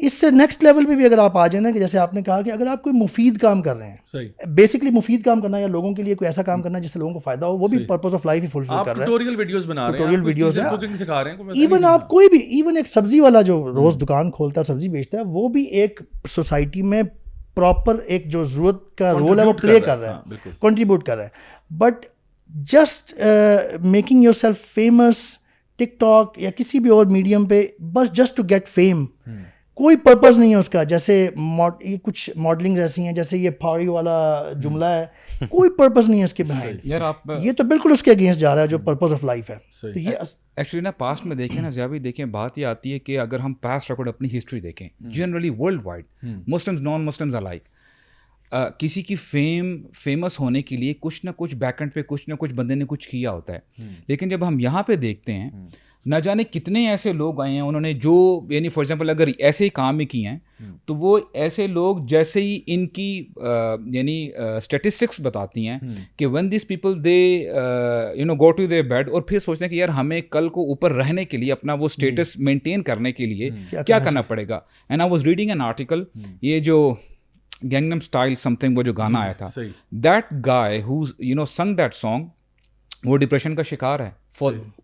اس 0.08 0.14
سے 0.20 0.30
نیکسٹ 0.32 0.64
لیول 0.64 0.86
پہ 0.90 0.96
بھی 0.96 1.06
اگر 1.06 1.18
آپ 1.20 1.38
آ 1.38 1.46
جائیں 1.54 1.64
نا 1.64 1.72
کہ 1.74 1.80
جیسے 1.80 1.98
آپ 2.00 2.14
نے 2.14 2.22
کہا 2.24 2.42
کہ 2.42 2.52
اگر 2.52 2.68
آپ 2.72 2.82
کوئی 2.84 2.96
مفید 3.02 3.38
کام 3.38 3.62
کر 3.62 3.76
رہے 3.78 3.90
ہیں 3.90 4.46
بیسکلی 4.56 4.92
مفید 4.98 5.24
کام 5.24 5.42
کرنا 5.42 5.60
یا 5.60 5.68
لوگوں 5.74 5.92
کے 5.96 6.04
لیے 6.04 6.16
کوئی 6.16 6.28
ایسا 6.28 6.44
کام 6.50 6.62
کرنا 6.62 6.80
جس 6.80 6.92
سے 6.94 7.00
لوگوں 7.00 7.14
کو 7.14 7.20
فائدہ 7.24 7.46
ہو 7.46 7.58
وہ 7.58 7.68
بھی 7.68 7.84
پرپز 7.86 8.16
آف 8.16 8.26
لائف 8.26 8.44
ہی 8.44 8.48
فلفل 8.52 8.76
کر 8.86 8.98
رہے 8.98 10.06
ہیں 10.42 11.56
ایون 11.64 11.86
آپ 11.86 12.08
کوئی 12.10 12.30
بھی 12.32 12.40
ایون 12.58 12.78
ایک 12.78 12.88
سبزی 12.88 13.20
والا 13.20 13.42
جو 13.52 13.60
روز 13.76 13.98
دکان 14.02 14.32
کھولتا 14.40 14.62
ہے 14.62 14.72
سبزی 14.74 14.90
بیچتا 14.90 15.18
ہے 15.18 15.24
وہ 15.36 15.48
بھی 15.58 15.64
ایک 15.82 16.00
سوسائٹی 16.36 16.82
میں 16.94 17.02
پراپر 17.60 17.96
ایک 18.14 18.28
جو 18.32 18.44
ضرورت 18.52 18.76
کا 18.98 19.12
رول 19.14 19.40
ہے 19.40 19.46
وہ 19.46 19.54
پلے 19.62 19.80
کر 19.86 19.98
رہا 20.00 20.16
ہے 20.46 20.50
کنٹریبیوٹ 20.62 21.04
کر 21.06 21.16
رہا 21.18 21.24
ہے 21.26 21.74
but 21.78 22.06
just 22.72 23.14
making 23.98 24.24
yourself 24.42 24.62
famous 24.76 25.16
TikTok 26.00 26.40
یا 26.42 26.50
کسی 26.58 26.80
بھی 26.86 26.90
اور 26.90 27.06
میڈیم 27.18 27.46
پہ 27.48 27.66
بس 27.94 28.12
جسٹ 28.18 28.36
ٹو 28.38 28.44
گیٹ 28.50 28.68
فیم 28.76 29.06
کوئی 29.82 29.96
پرپز 30.06 30.38
نہیں 30.38 30.50
ہے 30.52 30.56
اس 30.60 30.70
کا 30.70 30.82
جیسے 30.94 31.16
یہ 31.18 31.98
کچھ 32.04 32.30
ماڈلنگ 32.46 32.78
ایسی 32.86 33.06
ہیں 33.06 33.12
جیسے 33.16 33.38
یہ 33.38 33.50
پھاڑی 33.60 33.88
والا 33.88 34.16
جملہ 34.64 34.86
ہے 34.86 35.46
کوئی 35.50 35.70
پرپز 35.78 36.10
نہیں 36.10 36.20
ہے 36.20 36.26
اس 36.26 36.34
کے 36.40 36.44
بہائنڈ 36.48 37.36
یہ 37.44 37.52
تو 37.58 37.64
بالکل 37.72 37.92
اس 37.92 38.04
کے 38.04 38.12
اگینسٹ 38.12 38.40
جا 38.40 38.54
رہا 38.56 38.62
ہے 38.62 38.68
جو 38.68 38.78
پرپز 38.90 39.14
آف 39.14 39.24
لائف 39.26 39.50
ہے 39.50 39.58
تو 39.82 40.00
یہ 40.00 40.16
ایکچولی 40.60 40.82
نا 40.84 40.92
پاسٹ 40.98 41.26
میں 41.26 41.36
دیکھیں 41.36 41.62
نا 41.62 41.70
زیادہ 41.70 41.90
بھی 41.90 42.00
دیکھیں 42.00 42.26
بات 42.32 42.58
یہ 42.58 42.66
آتی 42.66 42.92
ہے 42.94 42.98
کہ 43.00 43.20
اگر 43.20 43.40
ہم 43.40 43.54
پاسٹ 43.66 43.90
ریکارڈ 43.90 44.08
اپنی 44.08 44.38
ہسٹری 44.38 44.60
دیکھیں 44.62 44.88
generally 45.20 45.50
worldwide 45.86 46.26
Muslim 46.56 46.82
non 46.90 47.06
Muslims 47.06 47.36
alike 47.36 47.68
کسی 48.80 49.02
کی 49.02 49.16
فیم 49.16 49.76
فیمس 50.04 50.40
ہونے 50.40 50.62
کے 50.62 50.78
لیے 50.78 50.94
کچھ 51.00 51.26
نہ 51.26 51.30
کچھ 51.38 51.56
بیکنڈ 51.56 51.94
پہ 51.94 52.02
کچھ 52.08 52.28
نہ 52.30 52.34
کچھ 52.40 52.54
بندے 52.54 52.76
نے 52.76 52.86
کچھ 52.88 53.08
کیا 53.10 53.32
ہوتا 53.32 53.54
ہے 53.54 53.84
لیکن 54.08 54.30
جب 54.30 54.48
ہم 54.48 54.60
یہاں 54.60 54.84
پہ 54.88 54.96
دیکھتے 54.96 55.34
ہیں 55.34 55.50
نہ 56.10 56.16
جانے 56.24 56.44
کتنے 56.52 56.86
ایسے 56.90 57.12
لوگ 57.14 57.40
آئے 57.42 57.52
ہیں 57.52 57.62
انہوں 57.62 57.82
نے 57.82 57.92
جو 58.04 58.14
یعنی 58.50 58.70
فار 58.70 58.82
ایگزامپل 58.84 59.10
اگر 59.10 59.28
ایسے 59.38 59.64
ہی 59.64 59.70
کام 59.70 60.00
ہی 60.00 60.06
کیے 60.06 60.28
ہیں 60.30 60.38
تو 60.88 60.96
وہ 60.96 61.18
ایسے 61.46 61.66
لوگ 61.68 61.98
جیسے 62.10 62.42
ہی 62.42 62.60
ان 62.74 62.86
کی 62.88 63.08
یعنی 63.94 64.16
اسٹیٹسٹکس 64.58 65.20
بتاتی 65.24 65.68
ہیں 65.68 65.78
کہ 66.18 66.26
one 66.36 66.52
these 66.52 66.68
people 66.68 67.04
they 67.04 67.16
you 67.20 68.26
know 68.26 68.36
go 68.40 68.52
to 68.52 68.66
the 68.68 68.82
bed 68.94 69.10
اور 69.10 69.22
پھر 69.28 69.40
سوچتے 69.40 69.66
ہیں 69.66 69.70
کہ 69.70 69.76
یار 69.76 69.90
ہمیں 70.00 70.20
کل 70.32 70.50
کو 70.56 70.66
اوپر 70.70 70.94
رہنے 71.04 71.26
کے 71.26 71.38
لیے 71.38 71.52
اپنا 71.52 71.74
وہ 71.80 71.86
اسٹیٹس 71.92 72.34
جی۔ 72.38 72.44
مینٹین 72.44 72.84
کرنے 72.84 73.12
کے 73.12 73.26
لیے 73.26 73.50
کیا 73.86 74.00
کرنا 74.00 74.22
پڑے 74.32 74.48
گا 74.48 74.60
and 74.90 75.02
I 75.02 75.12
was 75.12 75.24
reading 75.28 75.50
an 75.50 75.62
article 75.62 76.04
یہ 76.42 76.60
جو 76.70 76.94
گینگنم 77.72 77.98
اسٹائل 78.02 78.36
سم 78.42 78.56
تھنگ 78.56 78.78
وہ 78.78 78.84
جو 78.84 78.94
گانا 78.98 79.20
جی، 79.20 79.24
آیا 79.26 79.34
تھا 79.38 79.48
that 80.04 80.34
guy 80.46 80.80
you 81.20 81.36
know 81.36 81.46
sung 81.56 81.76
that 81.76 81.96
song 81.96 82.28
وہ 83.06 83.18
ڈپریشن 83.18 83.56
کا 83.56 83.64
شکار 83.64 84.00
ہے 84.00 84.10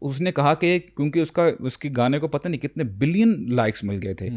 اس 0.02 0.20
نے 0.22 0.32
کہا 0.32 0.54
کہ 0.60 0.78
کیونکہ 0.96 1.20
اس 1.20 1.32
کا 1.32 1.44
اس 1.60 1.78
کے 1.78 1.90
گانے 1.98 2.20
کو 2.20 2.28
پتہ 2.28 2.48
نہیں 2.48 2.62
کتنے 2.62 2.84
بلین 3.00 3.36
لائکس 3.56 3.84
مل 3.84 4.00
گئے 4.04 4.14
تھے 4.14 4.30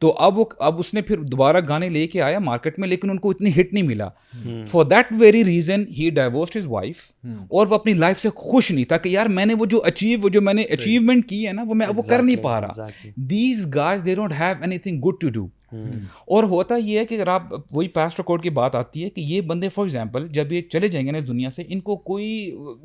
تو 0.00 0.12
اب 0.26 0.38
وہ 0.38 0.44
اب 0.68 0.78
اس 0.78 0.92
نے 0.94 1.00
پھر 1.02 1.18
دوبارہ 1.32 1.60
گانے 1.68 1.88
لے 1.88 2.06
کے 2.14 2.20
آیا 2.22 2.38
مارکیٹ 2.38 2.78
میں 2.78 2.88
لیکن 2.88 3.10
ان 3.10 3.18
کو 3.18 3.30
اتنی 3.30 3.50
ہٹ 3.60 3.72
نہیں 3.72 3.82
ملا 3.84 4.08
for 4.70 4.84
that 4.90 5.12
very 5.20 5.44
reason 5.44 5.84
he 5.98 6.08
his 6.56 6.66
wife 6.68 7.02
اور 7.58 7.66
وہ 7.66 7.74
اپنی 7.74 7.92
لائف 7.94 8.20
سے 8.20 8.28
خوش 8.36 8.70
نہیں 8.70 8.84
تھا 8.88 8.96
کہ 9.04 9.08
یار 9.08 9.26
میں 9.38 9.46
نے 9.46 9.54
وہ 9.54 9.58
وہ 9.66 9.66
جو 9.66 9.76
جو 9.78 9.82
اچیو 9.86 10.40
میں 10.42 10.54
نے 10.54 10.62
اچیومنٹ 10.76 11.28
کی 11.28 11.46
ہے 11.46 11.52
نا 11.52 11.62
وہ 11.68 11.74
میں 11.74 11.86
وہ 11.96 12.02
کر 12.08 12.22
نہیں 12.22 12.42
پا 12.42 12.60
رہا 12.60 12.86
these 13.30 13.66
they 14.04 14.14
don't 14.14 14.32
have 14.38 14.54
anything 14.78 15.00
good 15.06 15.20
to 15.20 15.28
do 15.38 15.46
اور 16.32 16.44
ہوتا 16.50 16.76
یہ 16.82 16.98
ہے 16.98 17.04
کہ 17.06 17.14
اگر 17.14 17.28
آپ 17.28 17.52
وہی 17.76 17.88
پاسٹ 17.94 18.18
ریکارڈ 18.20 18.42
کی 18.42 18.50
بات 18.58 18.74
آتی 18.74 19.04
ہے 19.04 19.10
کہ 19.10 19.20
یہ 19.28 19.40
بندے 19.52 19.68
فار 19.68 19.84
ایگزامپل 19.84 20.28
جب 20.38 20.52
یہ 20.52 20.62
چلے 20.72 20.88
جائیں 20.88 21.06
گے 21.06 21.12
نا 21.12 21.18
اس 21.18 21.26
دنیا 21.28 21.50
سے 21.56 21.62
ان 21.68 21.80
کو 21.88 21.96
کوئی 22.10 22.28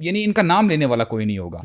یعنی 0.07 0.23
ان 0.25 0.33
کا 0.33 0.41
نام 0.41 0.69
لینے 0.69 0.85
والا 0.93 1.03
کوئی 1.13 1.25
نہیں 1.25 1.37
ہوگا 1.37 1.61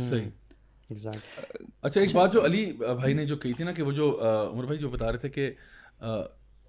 اچھا 0.90 2.00
ایک 2.00 2.14
بات 2.14 2.33
جو 2.33 2.45
علی 2.47 2.64
بھائی 2.78 3.14
نے 3.14 3.25
جو 3.26 3.37
کہی 3.37 3.52
تھی 3.52 3.64
نا 3.64 3.73
کہ 3.73 3.83
وہ 3.83 3.93
جو 3.93 4.11
عمر 4.23 4.64
بھائی 4.64 4.78
جو 4.78 4.88
بتا 4.90 5.11
رہے 5.12 5.19
تھے 5.19 5.28
کہ 5.28 5.50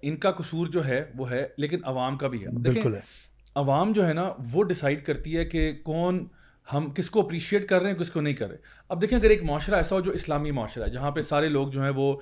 ان 0.08 0.16
کا 0.24 0.30
قصور 0.40 0.66
جو 0.72 0.84
ہے 0.86 1.02
وہ 1.16 1.30
ہے 1.30 1.46
لیکن 1.58 1.84
عوام 1.92 2.16
کا 2.18 2.28
بھی 2.34 2.44
ہے 2.46 3.00
عوام 3.62 3.92
جو 3.92 4.06
ہے 4.08 4.12
نا 4.12 4.30
وہ 4.52 4.64
ڈیسائیڈ 4.64 5.04
کرتی 5.06 5.36
ہے 5.36 5.44
کہ 5.44 5.72
کون 5.84 6.26
ہم 6.72 6.88
کس 6.94 7.08
کو 7.10 7.20
اپریشیٹ 7.20 7.66
کر 7.68 7.80
رہے 7.82 7.90
ہیں 7.90 7.96
کس 7.98 8.10
کو 8.10 8.20
نہیں 8.20 8.34
کر 8.38 8.48
رہے 8.48 8.56
اب 8.88 9.00
دیکھیں 9.02 9.16
اگر 9.18 9.30
ایک 9.30 9.42
معاشرہ 9.50 9.74
ایسا 9.74 9.94
ہو 9.96 10.00
جو 10.08 10.12
اسلامی 10.18 10.50
معاشرہ 10.58 10.84
ہے 10.84 10.90
جہاں 10.92 11.10
پہ 11.10 11.20
سارے 11.28 11.48
لوگ 11.48 11.68
جو 11.76 11.82
ہیں 11.82 11.90
وہ 11.96 12.12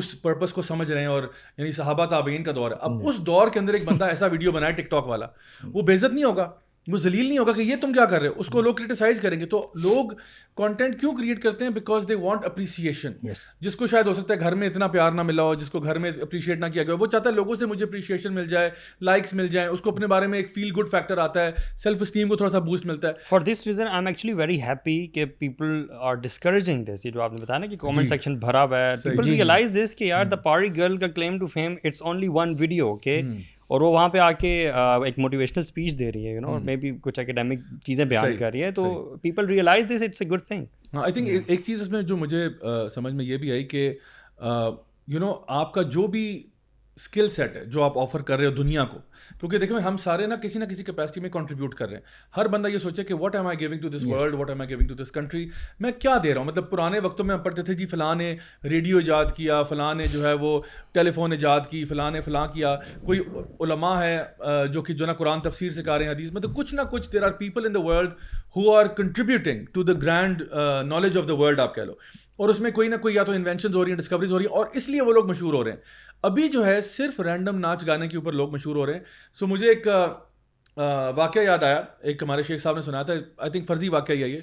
اس 0.00 0.10
پرپس 0.22 0.52
کو 0.52 0.62
سمجھ 0.70 0.90
رہے 0.90 1.00
ہیں 1.00 1.08
اور 1.08 1.22
یعنی 1.58 1.72
صحابہ 1.72 2.04
تابعین 2.10 2.44
کا 2.44 2.52
دور 2.56 2.70
ہے 2.70 2.76
اب 2.88 3.08
اس 3.08 3.18
دور 3.26 3.48
کے 3.52 3.58
اندر 3.58 3.74
ایک 3.74 3.84
بندہ 3.88 4.04
ایسا 4.14 4.26
ویڈیو 4.32 4.52
بنائے 4.52 4.72
ٹک 4.82 4.90
ٹاک 4.90 5.06
والا 5.08 5.26
وہ 5.72 5.82
بےزت 5.82 6.14
نہیں 6.14 6.24
ہوگا 6.24 6.50
وہ 6.90 6.96
ذلیل 6.98 7.26
نہیں 7.28 7.38
ہوگا 7.38 7.52
کہ 7.56 7.60
یہ 7.62 7.76
تم 7.80 7.92
کیا 7.92 8.04
کر 8.10 8.20
رہے 8.20 8.28
ہو 8.28 8.32
اس 8.40 8.46
کو 8.52 8.60
لوگ 8.62 8.74
کریٹیسائز 8.74 9.20
کریں 9.20 9.38
گے 9.40 9.44
تو 9.50 9.58
لوگ 9.82 10.10
کانٹینٹ 10.56 10.98
کیوں 11.00 11.12
کریٹ 11.16 11.40
کرتے 11.42 11.64
ہیں 11.64 11.70
بیکاز 11.72 12.04
دے 12.08 12.14
وانٹ 12.22 12.44
اپریسیشن 12.46 13.12
جس 13.66 13.76
کو 13.76 13.86
شاید 13.92 14.06
ہو 14.06 14.14
سکتا 14.14 14.34
ہے 14.34 14.38
گھر 14.40 14.54
میں 14.62 14.68
اتنا 14.68 14.86
پیار 14.94 15.12
نہ 15.12 15.22
ملا 15.22 15.42
ہو 15.42 15.54
جس 15.60 15.70
کو 15.70 15.80
گھر 15.80 15.98
میں 15.98 16.10
اپریشیٹ 16.22 16.60
نہ 16.60 16.66
کیا 16.72 16.82
گیا 16.82 16.94
وہ 17.00 17.06
چاہتا 17.12 17.30
ہے 17.30 17.34
لوگوں 17.34 17.54
سے 17.56 17.66
مجھے 17.66 17.84
اپریشیشن 17.86 18.34
مل 18.34 18.48
جائے 18.48 18.70
لائکس 19.00 19.32
مل 19.34 19.48
جائیں 19.48 19.68
اس 19.68 19.80
کو 19.80 19.90
اپنے 19.90 20.06
بارے 20.14 20.26
میں 20.34 20.38
ایک 20.38 20.52
فیل 20.54 20.72
گڈ 20.80 20.90
فیکٹر 20.92 21.18
آتا 21.26 21.44
ہے 21.46 21.52
سیلف 21.82 22.02
اسٹیم 22.02 22.28
کو 22.28 22.36
تھوڑا 22.36 22.50
سا 22.52 22.58
بوسٹ 22.66 22.86
ملتا 22.86 23.08
ہے 23.08 23.12
for 23.28 23.40
this 23.50 23.66
reason 23.66 23.86
I 23.86 23.96
am 23.98 24.06
actually 24.06 24.34
very 24.42 24.60
happy 24.62 25.06
کہ 25.14 25.24
پیپل 25.38 25.84
آر 25.98 26.14
ڈسکریجنگ 26.26 26.84
دس 26.92 27.06
جو 27.14 27.22
آپ 27.22 27.32
نے 27.32 27.42
بتایا 27.42 27.58
نا 27.58 27.66
کہ 27.66 27.76
کامنٹ 27.86 28.08
سیکشن 28.08 28.34
جی۔ 28.34 28.40
بھرا 28.46 28.62
ہوا 28.64 28.80
ہے 28.80 28.94
پیپل 29.04 29.28
ریئلائز 29.28 29.76
دس 29.82 29.94
کہ 29.96 30.04
یار 30.04 30.24
دا 30.26 30.36
پاری 30.50 30.76
گرل 30.76 30.96
کا 30.98 31.08
claim 31.14 31.38
to 31.38 31.46
fame 31.56 31.74
it's 31.84 32.02
only 32.02 32.28
one 32.34 32.54
video 32.58 32.94
کہ 33.04 33.20
اور 33.68 33.80
وہ 33.80 33.90
وہاں 33.92 34.08
پہ 34.08 34.18
آ 34.18 34.30
کے 34.40 34.48
ایک 34.74 35.18
موٹیویشنل 35.18 35.62
اسپیچ 35.62 35.98
دے 35.98 36.10
رہی 36.12 36.26
ہے 36.26 36.32
یو 36.34 36.40
نو 36.40 36.58
میں 36.64 36.76
بھی 36.84 36.90
کچھ 37.02 37.18
اکیڈیمک 37.20 37.60
چیزیں 37.86 38.04
بیان 38.04 38.36
کر 38.36 38.50
رہی 38.52 38.62
ہے 38.62 38.70
تو 38.80 38.84
people 39.22 39.46
realise 39.46 39.86
this 39.96 40.02
it's 40.06 40.22
a 40.22 40.28
good 40.34 40.42
thing 40.48 40.96
I 41.02 41.12
think 41.12 41.28
ایک 41.50 41.62
چیز 41.66 41.80
اس 41.82 41.88
میں 41.90 42.02
جو 42.12 42.16
مجھے 42.16 42.44
سمجھ 42.94 43.12
میں 43.14 43.24
یہ 43.24 43.36
بھی 43.44 43.52
آئی 43.52 43.64
کہ 43.74 43.90
یو 45.12 45.20
نو 45.20 45.32
آپ 45.60 45.72
کا 45.74 45.82
جو 45.92 46.06
بھی 46.16 46.26
اسکل 46.96 47.28
سیٹ 47.30 47.54
ہے 47.56 47.64
جو 47.74 47.82
آپ 47.82 47.96
آفر 47.98 48.22
کر 48.28 48.38
رہے 48.38 48.46
ہو 48.46 48.50
دنیا 48.52 48.84
کو 48.86 48.98
کیونکہ 49.40 49.58
دیکھو 49.58 49.78
ہم 49.86 49.96
سارے 49.96 50.26
نا 50.26 50.36
کسی 50.42 50.58
نہ 50.58 50.64
کسی 50.70 50.84
کیپیسٹی 50.84 51.20
میں 51.20 51.28
کانٹریبیوٹ 51.30 51.74
کر 51.74 51.86
رہے 51.88 51.96
ہیں 51.96 52.36
ہر 52.36 52.48
بندہ 52.48 52.68
یہ 52.68 52.78
سوچے 52.78 53.04
کہ 53.04 53.14
what 53.20 53.36
am 53.36 53.46
I 53.46 53.58
giving 53.60 53.78
to 53.80 53.88
this 53.96 54.04
world 54.06 54.34
what 54.38 54.48
am 54.50 54.60
I 54.60 54.68
giving 54.70 54.86
to 54.88 54.94
this 55.02 55.12
country 55.12 55.46
میں 55.80 55.92
کیا 55.98 56.16
دے 56.22 56.32
رہا 56.32 56.40
ہوں 56.40 56.46
مطلب 56.46 56.68
پرانے 56.70 56.98
وقتوں 57.04 57.24
میں 57.26 57.34
ہم 57.34 57.42
پڑھتے 57.42 57.62
تھے 57.68 57.74
جی 57.74 57.86
فلاں 57.90 58.14
نے 58.14 58.34
ریڈیو 58.70 58.98
ایجاد 58.98 59.32
کیا 59.36 59.62
فلاں 59.70 59.94
نے 59.94 60.06
جو 60.12 60.24
ہے 60.26 60.32
وہ 60.42 60.58
ٹیلیفون 60.92 61.32
ایجاد 61.32 61.60
کی 61.70 61.84
فلاں 61.92 62.10
نے 62.10 62.20
فلاں 62.28 62.46
کیا 62.54 62.76
کوئی 63.04 63.20
علماء 63.60 63.96
ہے 64.02 64.66
جو 64.72 64.82
کہ 64.82 64.94
جو 64.94 65.06
نا 65.06 65.12
قرآن 65.22 65.40
تفسیر 65.48 65.70
سے 65.72 65.82
کہہ 65.82 65.92
رہے 65.96 66.04
ہیں 66.04 66.12
حدیث 66.12 66.32
مطلب 66.32 66.56
کچھ 66.56 66.74
نہ 66.74 66.82
کچھ 66.90 67.10
there 67.12 67.22
are 67.26 67.30
people 67.42 67.66
in 67.66 67.74
the 67.74 67.80
world 67.86 68.10
who 68.56 68.74
are 68.76 68.86
contributing 68.96 69.64
to 69.72 69.82
the 69.82 69.92
grand 70.02 70.42
knowledge 70.86 71.16
of 71.18 71.26
the 71.28 71.34
world 71.40 71.60
آپ 71.60 71.74
کہہ 71.74 71.82
لو 71.82 71.92
اور 72.38 72.48
اس 72.48 72.58
میں 72.60 72.70
کوئی 72.70 72.88
نہ 72.88 72.96
کوئی 73.02 73.14
یا 73.14 73.22
تو 73.24 73.32
انوینشنز 73.32 73.76
ہو 73.76 73.84
رہی 73.84 73.92
ہیں 73.92 73.98
ڈسکوریز 73.98 74.32
ہو 74.32 74.38
رہی 74.38 74.46
ہیں 74.46 74.56
اور 74.56 74.66
اس 74.76 74.88
لیے 74.88 75.02
وہ 75.02 75.12
لوگ 75.12 75.28
مشہور 75.30 75.54
ہو 75.54 75.62
رہے 75.64 75.70
ہیں 75.72 75.78
ابھی 76.28 76.48
جو 76.48 76.64
ہے 76.66 76.80
صرف 76.86 77.20
رینڈم 77.26 77.58
ناچ 77.60 77.86
گانے 77.86 78.08
کے 78.08 78.16
اوپر 78.16 78.32
لوگ 78.40 78.50
مشہور 78.54 78.76
ہو 78.76 78.84
رہے 78.86 78.92
ہیں 78.94 79.00
سو 79.38 79.46
مجھے 79.46 79.68
ایک 79.68 79.86
واقعہ 81.16 81.40
یاد 81.42 81.62
آیا 81.68 81.82
ایک 82.10 82.22
ہمارے 82.22 82.42
شیخ 82.42 82.62
صاحب 82.62 82.76
نے 82.76 82.82
سنایا 82.82 83.02
تھا 83.08 83.14
آئی 83.36 83.50
تھنک 83.50 83.66
فرضی 83.68 83.88
واقعہ 83.94 84.14
یہ 84.14 84.36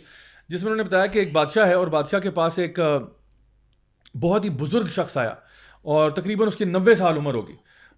جس 0.47 0.63
میں 0.63 0.71
انہوں 0.71 0.83
نے 0.83 0.87
بتایا 0.89 1.05
کہ 1.13 1.19
ایک 1.19 1.31
بادشاہ 1.33 1.67
ہے 1.67 1.73
اور 1.73 1.87
بادشاہ 1.97 2.19
کے 2.19 2.31
پاس 2.31 2.57
ایک 2.59 2.79
بہت 4.21 4.45
ہی 4.45 4.49
بزرگ 4.59 4.87
شخص 4.95 5.17
آیا 5.17 5.33
اور 5.95 6.09
تقریباً 6.21 6.47
اس 6.47 6.55
کی 6.55 6.65
نوے 6.65 6.95
سال 6.95 7.17
عمر 7.17 7.33
ہوگی 7.33 7.53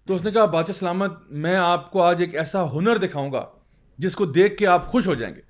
تو 0.06 0.14
اس 0.14 0.24
نے 0.24 0.30
کہا 0.30 0.44
بادشاہ 0.56 0.78
سلامت 0.78 1.12
میں 1.44 1.56
آپ 1.56 1.90
کو 1.90 2.02
آج 2.02 2.20
ایک 2.22 2.34
ایسا 2.42 2.64
ہنر 2.72 2.96
دکھاؤں 3.06 3.32
گا 3.32 3.44
جس 4.06 4.16
کو 4.16 4.24
دیکھ 4.38 4.56
کے 4.56 4.66
آپ 4.66 4.86
خوش 4.92 5.06
ہو 5.08 5.14
جائیں 5.14 5.34
گے 5.34 5.40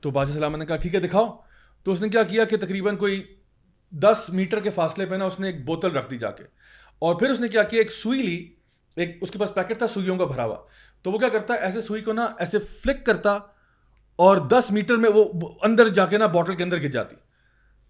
تو 0.00 0.08
تو 0.10 0.10
بادشاہ 0.16 0.48
نے 0.50 0.56
نے 0.56 0.66
کہا 0.66 0.76
ٹھیک 0.82 0.94
ہے 0.94 1.00
دکھاؤ 1.00 1.26
اس 1.92 2.00
کیا 2.12 2.22
کیا 2.30 2.44
کہ 2.44 2.56
تقریباً 2.62 2.96
کوئی 2.96 3.22
دس 4.02 4.24
میٹر 4.38 4.60
کے 4.62 4.70
فاصلے 4.70 5.04
پہ 5.10 5.14
نا 5.14 5.24
اس 5.24 5.38
نے 5.40 5.46
ایک 5.46 5.64
بوتل 5.66 5.96
رکھ 5.96 6.10
دی 6.10 6.16
جا 6.24 6.30
کے 6.40 6.44
اور 7.06 7.14
پھر 7.20 7.30
اس 7.30 7.40
نے 7.40 7.48
کیا 7.48 7.62
ایک 7.82 7.92
سوئی 7.92 8.22
لی 8.22 8.34
ایک 9.02 9.16
اس 9.22 9.30
کے 9.30 9.38
پاس 9.38 9.54
پیکٹ 9.54 9.78
تھا 9.78 9.86
سوئیوں 9.92 10.16
کا 10.18 10.24
بھرا 10.32 10.44
ہوا 10.44 10.56
تو 11.02 11.12
وہ 11.12 11.18
کیا 11.18 11.28
کرتا 11.32 11.54
ایسے 11.68 11.80
سوئی 11.82 12.02
کو 12.08 12.12
نا 12.12 12.26
ایسے 12.44 12.58
فلک 12.82 13.04
کرتا 13.06 13.32
اور 14.26 14.36
دس 14.52 14.70
میٹر 14.78 14.96
میں 15.04 15.10
وہ 15.14 15.24
اندر 15.68 15.88
جا 15.98 16.06
کے 16.06 16.18
نا 16.18 16.26
بوٹل 16.36 16.54
کے 16.56 16.64
اندر 16.64 16.82
گر 16.82 16.90
جاتی 16.98 17.16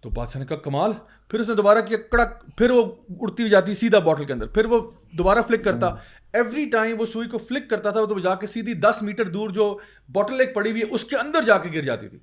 تو 0.01 0.09
بادشاہ 0.19 0.41
نے 0.41 0.45
کہا 0.47 0.57
کمال 0.69 0.91
پھر 1.31 1.39
اس 1.39 1.47
نے 1.49 1.53
دوبارہ 1.55 1.81
کیا 1.87 1.97
کڑک 2.11 2.35
پھر 2.57 2.69
وہ 2.71 2.81
اڑتی 3.21 3.43
ہوئی 3.43 3.49
جاتی 3.51 3.73
سیدھا 3.79 3.99
باٹل 4.05 4.25
کے 4.25 4.33
اندر 4.33 4.47
پھر 4.53 4.65
وہ 4.69 4.79
دوبارہ 5.17 5.39
فلک 5.47 5.63
کرتا 5.63 5.87
ایوری 6.37 6.65
ٹائم 6.69 6.99
وہ 6.99 7.05
سوئی 7.11 7.27
کو 7.29 7.37
فلک 7.47 7.69
کرتا 7.69 7.89
تھا 7.97 8.01
وہ 8.01 8.05
تو 8.13 8.19
جا 8.19 8.33
کے 8.43 8.47
سیدھی 8.47 8.73
دس 8.85 9.01
میٹر 9.01 9.27
دور 9.35 9.49
جو 9.57 9.67
باٹل 10.13 10.39
ایک 10.39 10.53
پڑی 10.55 10.71
ہوئی 10.71 10.81
ہے 10.81 10.87
اس 10.95 11.03
کے 11.09 11.17
اندر 11.17 11.41
جا 11.47 11.57
کے 11.65 11.69
گر 11.73 11.83
جاتی 11.91 12.07
تھی 12.09 12.19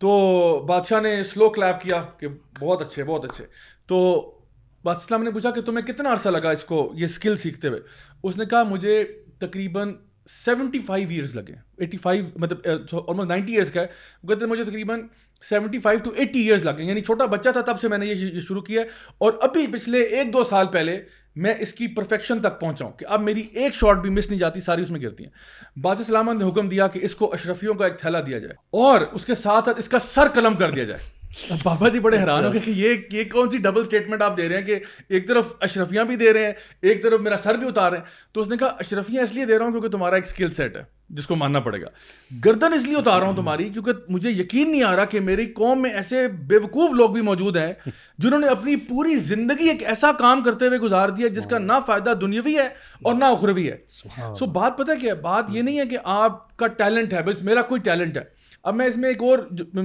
تو 0.00 0.16
بادشاہ 0.68 1.00
نے 1.00 1.12
سلو 1.32 1.48
کلیپ 1.56 1.82
کیا 1.82 2.00
کہ 2.20 2.28
بہت 2.60 2.82
اچھے 2.82 3.04
بہت 3.04 3.24
اچھے 3.30 3.44
تو 3.88 4.00
بادشاہ 4.84 5.04
اسلام 5.04 5.22
نے 5.24 5.30
پوچھا 5.32 5.50
کہ 5.50 5.60
تمہیں 5.66 5.84
کتنا 5.86 6.12
عرصہ 6.12 6.28
لگا 6.28 6.50
اس 6.56 6.64
کو 6.72 6.80
یہ 7.00 7.04
اسکل 7.04 7.36
سیکھتے 7.44 7.68
ہوئے 7.68 7.80
اس 8.28 8.38
نے 8.38 8.46
کہا 8.46 8.62
مجھے 8.70 9.02
تقریباً 9.44 9.92
سیونٹی 10.30 10.78
فائیو 10.86 11.08
ایئرس 11.10 11.34
لگے 11.36 11.54
ایٹی 11.82 11.96
فائیو 12.02 12.24
مطلب 12.42 12.66
آلموسٹ 13.06 13.28
نائنٹی 13.28 13.52
ایئرس 13.52 13.70
کا 13.70 13.80
ہے 13.80 14.34
ہیں 14.40 14.46
مجھے 14.48 14.64
تقریباً 14.64 15.00
seventy 15.48 15.78
five 15.80 15.98
to 16.04 16.10
eighty 16.16 16.40
year 16.48 16.62
لگیں 16.64 16.84
یعنی 16.84 17.00
چھوٹا 17.04 17.24
بچہ 17.32 17.48
تھا 17.52 17.60
تب 17.66 17.80
سے 17.80 17.88
میں 17.88 17.98
نے 17.98 18.06
یہ 18.06 18.38
شروع 18.48 18.60
کیا 18.68 18.82
اور 19.24 19.32
ابھی 19.48 19.66
پچھلے 19.72 20.00
ایک 20.18 20.32
دو 20.32 20.44
سال 20.50 20.66
پہلے 20.72 20.98
میں 21.44 21.54
اس 21.64 21.72
کی 21.74 21.86
پرفیکشن 21.94 22.40
تک 22.40 22.58
پہنچا 22.60 22.84
ہوں 22.84 22.92
کہ 22.98 23.04
اب 23.14 23.22
میری 23.22 23.42
ایک 23.62 23.74
شارٹ 23.74 23.98
بھی 24.02 24.10
مس 24.10 24.28
نہیں 24.28 24.38
جاتی 24.40 24.60
ساری 24.66 24.82
اس 24.82 24.90
میں 24.90 25.00
گرتی 25.00 25.24
ہیں 25.24 25.78
باز 25.82 26.06
سلامت 26.06 26.40
نے 26.42 26.48
حکم 26.48 26.68
دیا 26.68 26.86
کہ 26.96 27.00
اس 27.08 27.14
کو 27.22 27.32
اشرفیوں 27.34 27.74
کا 27.80 27.84
ایک 27.86 27.98
تھیلا 28.00 28.20
دیا 28.26 28.38
جائے 28.44 28.54
اور 28.82 29.00
اس 29.12 29.24
کے 29.26 29.34
ساتھ 29.42 29.68
اس 29.78 29.88
کا 29.94 29.98
سر 30.08 30.28
قلم 30.34 30.54
کر 30.62 30.70
دیا 30.78 30.84
جائے 30.92 31.00
بابا 31.64 31.88
جی 31.92 32.00
بڑے 32.00 32.18
حیران 32.18 32.44
ہو 32.44 32.48
اچھا۔ 32.50 32.60
کہ 32.64 32.70
یہ 32.80 32.94
یہ 33.12 33.24
کون 33.32 33.50
سی 33.50 33.58
ڈبل 33.62 33.80
اسٹیٹمنٹ 33.80 34.22
آپ 34.22 34.36
دے 34.36 34.48
رہے 34.48 34.56
ہیں 34.58 34.64
کہ 34.66 34.78
ایک 35.14 35.26
طرف 35.28 35.52
اشرفیاں 35.68 36.04
بھی 36.04 36.16
دے 36.16 36.32
رہے 36.32 36.44
ہیں 36.46 36.52
ایک 36.82 37.02
طرف 37.02 37.20
میرا 37.20 37.36
سر 37.44 37.56
بھی 37.58 37.66
اتار 37.68 37.90
رہے 37.92 37.98
ہیں 37.98 38.32
تو 38.34 38.40
اس 38.40 38.48
نے 38.48 38.56
کہا 38.56 38.66
اشرفیاں 38.80 39.22
اس 39.22 39.32
لیے 39.34 39.44
دے 39.46 39.58
رہا 39.58 39.64
ہوں 39.64 39.72
کیونکہ 39.72 39.88
تمہارا 39.96 40.14
ایک 40.16 40.24
اسکل 40.26 40.52
سیٹ 40.56 40.76
ہے 40.76 40.82
جس 41.16 41.26
کو 41.26 41.36
ماننا 41.36 41.60
پڑے 41.60 41.80
گا 41.80 41.86
گردن 42.44 42.72
اس 42.74 42.84
لیے 42.86 42.96
اتار 42.96 43.18
رہا 43.20 43.28
ہوں 43.28 43.36
تمہاری 43.36 43.68
کیونکہ 43.72 43.92
مجھے 44.12 44.30
یقین 44.30 44.70
نہیں 44.70 44.82
آ 44.82 44.94
رہا 44.96 45.04
کہ 45.14 45.20
میری 45.20 45.46
قوم 45.56 45.82
میں 45.82 45.90
ایسے 45.94 46.26
بے 46.48 46.58
وقوف 46.62 46.92
لوگ 46.98 47.10
بھی 47.10 47.20
موجود 47.22 47.56
ہیں 47.56 47.72
جنہوں 48.18 48.40
نے 48.40 48.46
اپنی 48.48 48.76
پوری 48.88 49.16
زندگی 49.32 49.68
ایک 49.68 49.82
ایسا 49.94 50.12
کام 50.18 50.40
کرتے 50.44 50.66
ہوئے 50.66 50.78
گزار 50.86 51.08
دیا 51.18 51.28
جس 51.40 51.46
کا 51.50 51.58
نہ 51.58 51.72
فائدہ 51.86 52.12
دنیاوی 52.20 52.56
ہے 52.56 52.68
اور 53.04 53.14
نہ 53.14 53.24
اخروی 53.34 53.68
ہے 53.70 53.76
سو 54.38 54.46
بات 54.60 54.78
پتہ 54.78 54.92
کیا 55.00 55.14
ہے 55.14 55.20
بات 55.22 55.54
یہ 55.56 55.62
نہیں 55.62 55.78
ہے 55.80 55.86
کہ 55.90 55.98
آپ 56.18 56.56
کا 56.58 56.66
ٹیلنٹ 56.80 57.12
ہے 57.12 57.22
بس 57.26 57.42
میرا 57.42 57.62
کوئی 57.72 57.80
ٹیلنٹ 57.84 58.16
ہے 58.16 58.22
اب 58.66 58.74
میں 58.74 58.86
اس 58.88 58.96
میں 58.96 59.08
ایک 59.08 59.22
اور 59.22 59.38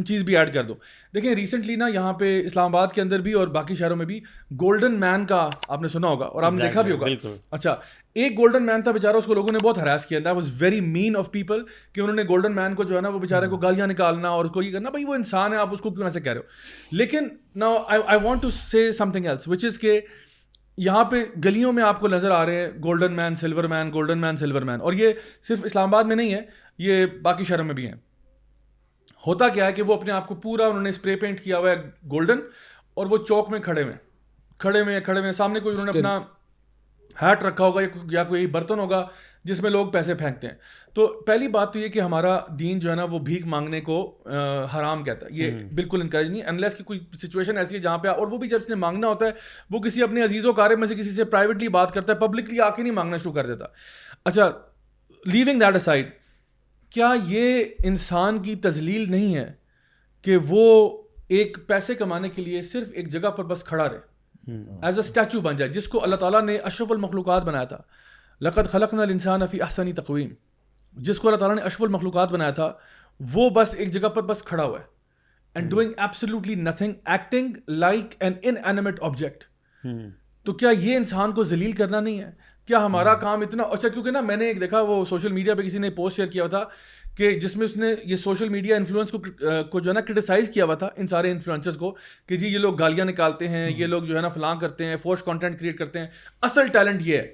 چیز 0.07 0.21
بھی 0.23 0.35
ایڈ 0.37 0.53
کر 0.53 0.63
دوں 0.63 0.75
دیکھیں 1.13 1.33
ریسنٹلی 1.35 1.75
نا 1.75 1.87
یہاں 1.93 2.11
پہ 2.19 2.27
اسلام 2.45 2.75
آباد 2.75 2.93
کے 2.95 3.01
اندر 3.01 3.21
بھی 3.21 3.31
اور 3.39 3.47
باقی 3.57 3.75
شہروں 3.75 3.95
میں 3.95 4.05
بھی 4.05 4.19
گولڈن 4.61 4.99
مین 4.99 5.25
کا 5.31 5.47
آپ 5.67 5.81
نے 5.81 5.87
سنا 5.87 6.07
ہوگا 6.07 6.25
اور 6.25 6.43
آپ 6.43 6.53
نے 6.53 6.63
دیکھا 6.65 6.81
بھی 6.81 6.91
ہوگا 6.91 7.07
اچھا 7.55 7.75
ایک 8.21 8.37
گولڈن 8.37 8.65
مین 8.65 8.81
تھا 8.81 8.91
بیچارہ 8.91 9.15
اس 9.17 9.25
کو 9.25 9.33
لوگوں 9.33 9.51
نے 9.53 9.59
بہت 9.63 9.77
ہراس 9.79 10.05
کیا 10.05 10.19
was 10.31 10.49
very 10.61 10.79
mean 10.95 11.17
of 11.17 11.31
people 11.31 11.63
کہ 11.93 12.01
انہوں 12.01 12.15
نے 12.15 12.23
گولڈن 12.29 12.55
مین 12.55 12.75
کو 12.75 12.83
جو 12.91 12.95
ہے 12.95 13.01
نا 13.01 13.09
وہ 13.09 13.19
بےچارے 13.19 13.47
کو 13.47 13.55
hmm. 13.55 13.61
گالیاں 13.63 13.87
نکالنا 13.87 14.29
اور 14.29 14.45
اس 14.45 14.51
کو 14.51 14.61
یہ 14.63 14.71
کرنا 14.73 14.89
بھائی 14.89 15.05
وہ 15.05 15.15
انسان 15.15 15.53
ہے 15.53 15.57
آپ 15.57 15.73
اس 15.73 15.79
کو 15.81 15.91
کیوں 15.93 16.05
ایسے 16.07 16.19
کہہ 16.21 16.31
رہے 16.31 16.39
ہو 16.39 16.95
لیکن 16.97 17.27
نا 17.65 17.73
I 17.87 18.19
want 18.23 18.41
to 18.41 18.49
say 18.59 18.91
some 18.97 19.11
thing 19.11 19.25
else 19.27 19.47
which 19.47 19.65
is 19.65 19.79
کہ 19.79 19.99
یہاں 20.87 21.03
پہ 21.11 21.23
گلیوں 21.45 21.71
میں 21.73 21.83
آپ 21.83 21.99
کو 21.99 22.07
نظر 22.07 22.31
آ 22.31 22.45
رہے 22.45 22.61
ہیں 22.65 22.67
golden 22.83 23.13
man 23.15 23.35
silver 23.35 23.63
man 23.75 23.93
golden 23.93 24.19
man 24.21 24.37
silver 24.37 24.61
man 24.71 24.81
اور 24.81 24.93
یہ 25.03 25.13
صرف 25.47 25.57
اسلام 25.65 25.89
آباد 25.93 26.09
میں 26.09 26.15
نہیں 26.15 26.33
ہے 26.33 26.41
یہ 26.87 27.05
باقی 27.21 27.43
شہروں 27.43 27.65
میں 27.65 27.75
بھی 27.75 27.87
ہیں 27.87 27.95
ہوتا 29.27 29.47
کیا 29.53 29.65
ہے 29.67 29.73
کہ 29.73 29.81
وہ 29.87 29.93
اپنے 29.93 30.11
آپ 30.11 30.27
کو 30.27 30.35
پورا 30.43 30.65
انہوں 30.67 30.81
نے 30.83 30.89
اسپرے 30.89 31.15
پینٹ 31.23 31.39
کیا 31.43 31.57
ہوا 31.57 31.69
ہے 31.71 31.75
گولڈن 32.11 32.39
اور 33.01 33.07
وہ 33.09 33.17
چوک 33.27 33.49
میں 33.51 33.59
کھڑے 33.61 33.83
میں 33.85 33.93
کھڑے 34.59 34.83
میں 34.83 34.99
کھڑے 35.01 35.21
میں 35.21 35.31
سامنے 35.31 35.59
کوئی 35.59 35.75
انہوں 35.75 35.91
نے 35.93 35.99
اپنا 35.99 36.19
ہیٹ 37.21 37.43
رکھا 37.43 37.65
ہوگا 37.65 37.81
یا 38.11 38.23
کوئی 38.23 38.45
برتن 38.55 38.79
ہوگا 38.79 39.05
جس 39.49 39.61
میں 39.63 39.69
لوگ 39.69 39.87
پیسے 39.91 40.13
پھینکتے 40.15 40.47
ہیں 40.47 40.53
تو 40.95 41.07
پہلی 41.27 41.47
بات 41.47 41.71
تو 41.73 41.79
یہ 41.79 41.87
کہ 41.87 41.99
ہمارا 42.01 42.37
دین 42.59 42.79
جو 42.79 42.89
ہے 42.89 42.95
نا 42.95 43.03
وہ 43.11 43.19
بھیک 43.27 43.45
مانگنے 43.53 43.81
کو 43.81 43.97
حرام 44.75 45.03
کہتا 45.03 45.25
ہے 45.25 45.31
یہ 45.37 45.51
بالکل 45.75 46.01
انکریج 46.01 46.29
نہیں 46.31 46.45
انلیس 46.49 46.75
کی 46.75 46.83
کوئی 46.83 46.99
سچویشن 47.21 47.57
ایسی 47.57 47.75
ہے 47.75 47.79
جہاں 47.81 47.97
پہ 47.97 48.07
اور 48.07 48.27
وہ 48.27 48.37
بھی 48.37 48.47
جب 48.49 48.59
اس 48.63 48.69
نے 48.69 48.75
مانگنا 48.85 49.07
ہوتا 49.07 49.25
ہے 49.25 49.31
وہ 49.71 49.79
کسی 49.85 50.03
اپنے 50.03 50.23
عزیز 50.23 50.45
و 50.45 50.53
کارے 50.61 50.75
میں 50.83 50.87
سے 50.87 50.95
کسی 50.95 51.11
سے 51.15 51.23
پرائیویٹلی 51.33 51.67
بات 51.79 51.93
کرتا 51.93 52.13
ہے 52.13 52.17
پبلکلی 52.25 52.59
آ 52.61 52.69
کے 52.75 52.81
نہیں 52.83 52.93
مانگنا 52.93 53.17
شروع 53.17 53.33
کر 53.33 53.47
دیتا 53.55 53.65
اچھا 54.29 54.49
لیونگ 55.33 55.59
دیٹ 55.59 55.81
سائڈ 55.81 56.09
کیا 56.93 57.11
یہ 57.27 57.63
انسان 57.89 58.41
کی 58.41 58.55
تزلیل 58.67 59.09
نہیں 59.11 59.35
ہے 59.35 59.51
کہ 60.23 60.37
وہ 60.47 60.63
ایک 61.37 61.57
پیسے 61.67 61.95
کمانے 61.95 62.29
کے 62.35 62.41
لیے 62.41 62.61
صرف 62.71 62.87
ایک 63.01 63.09
جگہ 63.11 63.29
پر 63.37 63.43
بس 63.51 63.63
کھڑا 63.63 63.87
رہے 63.89 64.57
ایز 64.87 64.99
اے 64.99 65.05
اسٹیچو 65.07 65.41
بن 65.41 65.55
جائے 65.57 65.71
جس 65.71 65.87
کو 65.87 66.03
اللہ 66.03 66.15
تعالیٰ 66.23 66.41
نے 66.43 66.57
اشرف 66.69 66.91
المخلوقات 66.91 67.43
بنایا 67.45 67.65
تھا 67.73 67.77
لقت 68.45 68.71
خلق 68.71 68.93
نل 68.93 69.09
انسان 69.11 69.41
افی 69.41 69.61
احسانی 69.61 69.93
تقویم 69.93 70.33
جس 71.09 71.19
کو 71.19 71.27
اللہ 71.27 71.39
تعالیٰ 71.39 71.55
نے 71.57 71.61
اشرف 71.69 71.81
المخلوقات 71.81 72.31
بنایا 72.31 72.51
تھا 72.59 72.71
وہ 73.33 73.49
بس 73.59 73.75
ایک 73.77 73.91
جگہ 73.93 74.09
پر 74.15 74.21
بس 74.31 74.43
کھڑا 74.43 74.63
ہوا 74.63 74.79
ہے 74.79 74.83
and 75.55 75.69
doing 75.71 75.91
absolutely 75.97 76.55
nothing 76.69 76.93
acting 77.17 77.53
like 77.83 78.15
an 78.29 78.33
inanimate 78.63 79.01
object 79.03 79.43
تو 80.45 80.53
کیا 80.63 80.69
یہ 80.79 80.95
انسان 80.97 81.31
کو 81.39 81.43
ذلیل 81.53 81.71
کرنا 81.81 81.99
نہیں 81.99 82.19
ہے 82.21 82.31
کیا 82.69 82.83
ہمارا 82.85 83.13
کام 83.21 83.41
اتنا 83.41 83.63
اچھا 83.75 83.89
کیونکہ 83.89 84.11
نا 84.11 84.21
میں 84.21 84.35
نے 84.37 84.45
ایک 84.47 84.59
دیکھا 84.61 84.79
وہ 84.87 85.03
سوشل 85.09 85.31
میڈیا 85.33 85.53
پہ 85.55 85.61
کسی 85.61 85.77
نے 85.85 85.89
پوسٹ 85.99 86.15
شیئر 86.17 86.27
کیا 86.33 86.45
تھا 86.55 86.63
کہ 87.17 87.31
جس 87.39 87.55
میں 87.57 87.65
اس 87.65 87.75
نے 87.77 87.87
یہ 88.09 88.15
سوشل 88.23 88.49
میڈیا 88.55 88.75
انفلوئنس 88.75 89.11
کو 89.71 89.79
جو 89.79 89.89
ہے 89.89 89.93
نا 89.93 90.01
کرٹیسائز 90.09 90.49
کیا 90.53 90.65
ہوا 90.65 90.75
تھا 90.83 90.89
ان 90.95 91.07
سارے 91.13 91.31
انفلوئنسز 91.31 91.77
کو 91.83 91.91
کہ 92.29 92.37
جی 92.43 92.47
یہ 92.53 92.57
لوگ 92.67 92.77
گالیاں 92.79 93.05
نکالتے 93.05 93.47
ہیں 93.53 93.65
یہ 93.77 93.85
لوگ 93.95 94.03
جو 94.11 94.15
ہے 94.17 94.21
نا 94.21 94.29
فلاں 94.35 94.53
کرتے 94.65 94.85
ہیں 94.91 94.95
فورس 95.03 95.23
کانٹینٹ 95.29 95.59
کریٹ 95.59 95.77
کرتے 95.79 95.99
ہیں 95.99 96.07
اصل 96.49 96.67
ٹیلنٹ 96.77 97.01
یہ 97.07 97.17
ہے 97.17 97.27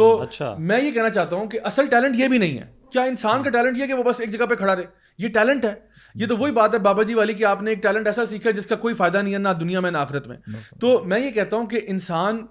تو 0.00 0.06
اچھا 0.28 0.54
میں 0.68 0.80
یہ 0.82 0.90
کہنا 0.90 1.10
چاہتا 1.18 1.36
ہوں 1.36 1.46
کہ 1.54 1.58
اصل 1.72 1.86
ٹیلنٹ 1.96 2.16
یہ 2.20 2.28
بھی 2.34 2.38
نہیں 2.44 2.58
ہے 2.58 2.66
کیا 2.92 3.02
انسان 3.14 3.42
کا 3.42 3.50
ٹیلنٹ 3.58 3.78
یہ 3.78 3.86
کہ 3.86 3.94
وہ 3.94 4.02
بس 4.10 4.20
ایک 4.20 4.32
جگہ 4.36 4.46
پہ 4.52 4.60
کھڑا 4.62 4.74
رہے 4.76 4.84
یہ 5.26 5.34
ٹیلنٹ 5.38 5.64
ہے 5.64 5.72
یہ 6.22 6.26
تو 6.26 6.36
وہی 6.36 6.52
بات 6.62 6.74
ہے 6.74 6.78
بابا 6.90 7.02
جی 7.10 7.14
والی 7.22 7.32
کہ 7.42 7.50
آپ 7.56 7.62
نے 7.62 7.70
ایک 7.70 7.82
ٹیلنٹ 7.82 8.06
ایسا 8.12 8.26
سیکھا 8.36 8.50
جس 8.62 8.66
کا 8.66 8.76
کوئی 8.86 8.94
فائدہ 9.02 9.22
نہیں 9.22 9.34
ہے 9.34 9.38
نہ 9.38 9.48
دنیا 9.60 9.80
میں 9.80 9.90
نہ 9.90 9.98
آخرت 10.06 10.26
میں 10.28 10.36
تو 10.80 10.98
میں 11.12 11.20
یہ 11.26 11.30
کہتا 11.40 11.56
ہوں 11.56 11.66
کہ 11.74 11.80
انسان 11.96 12.42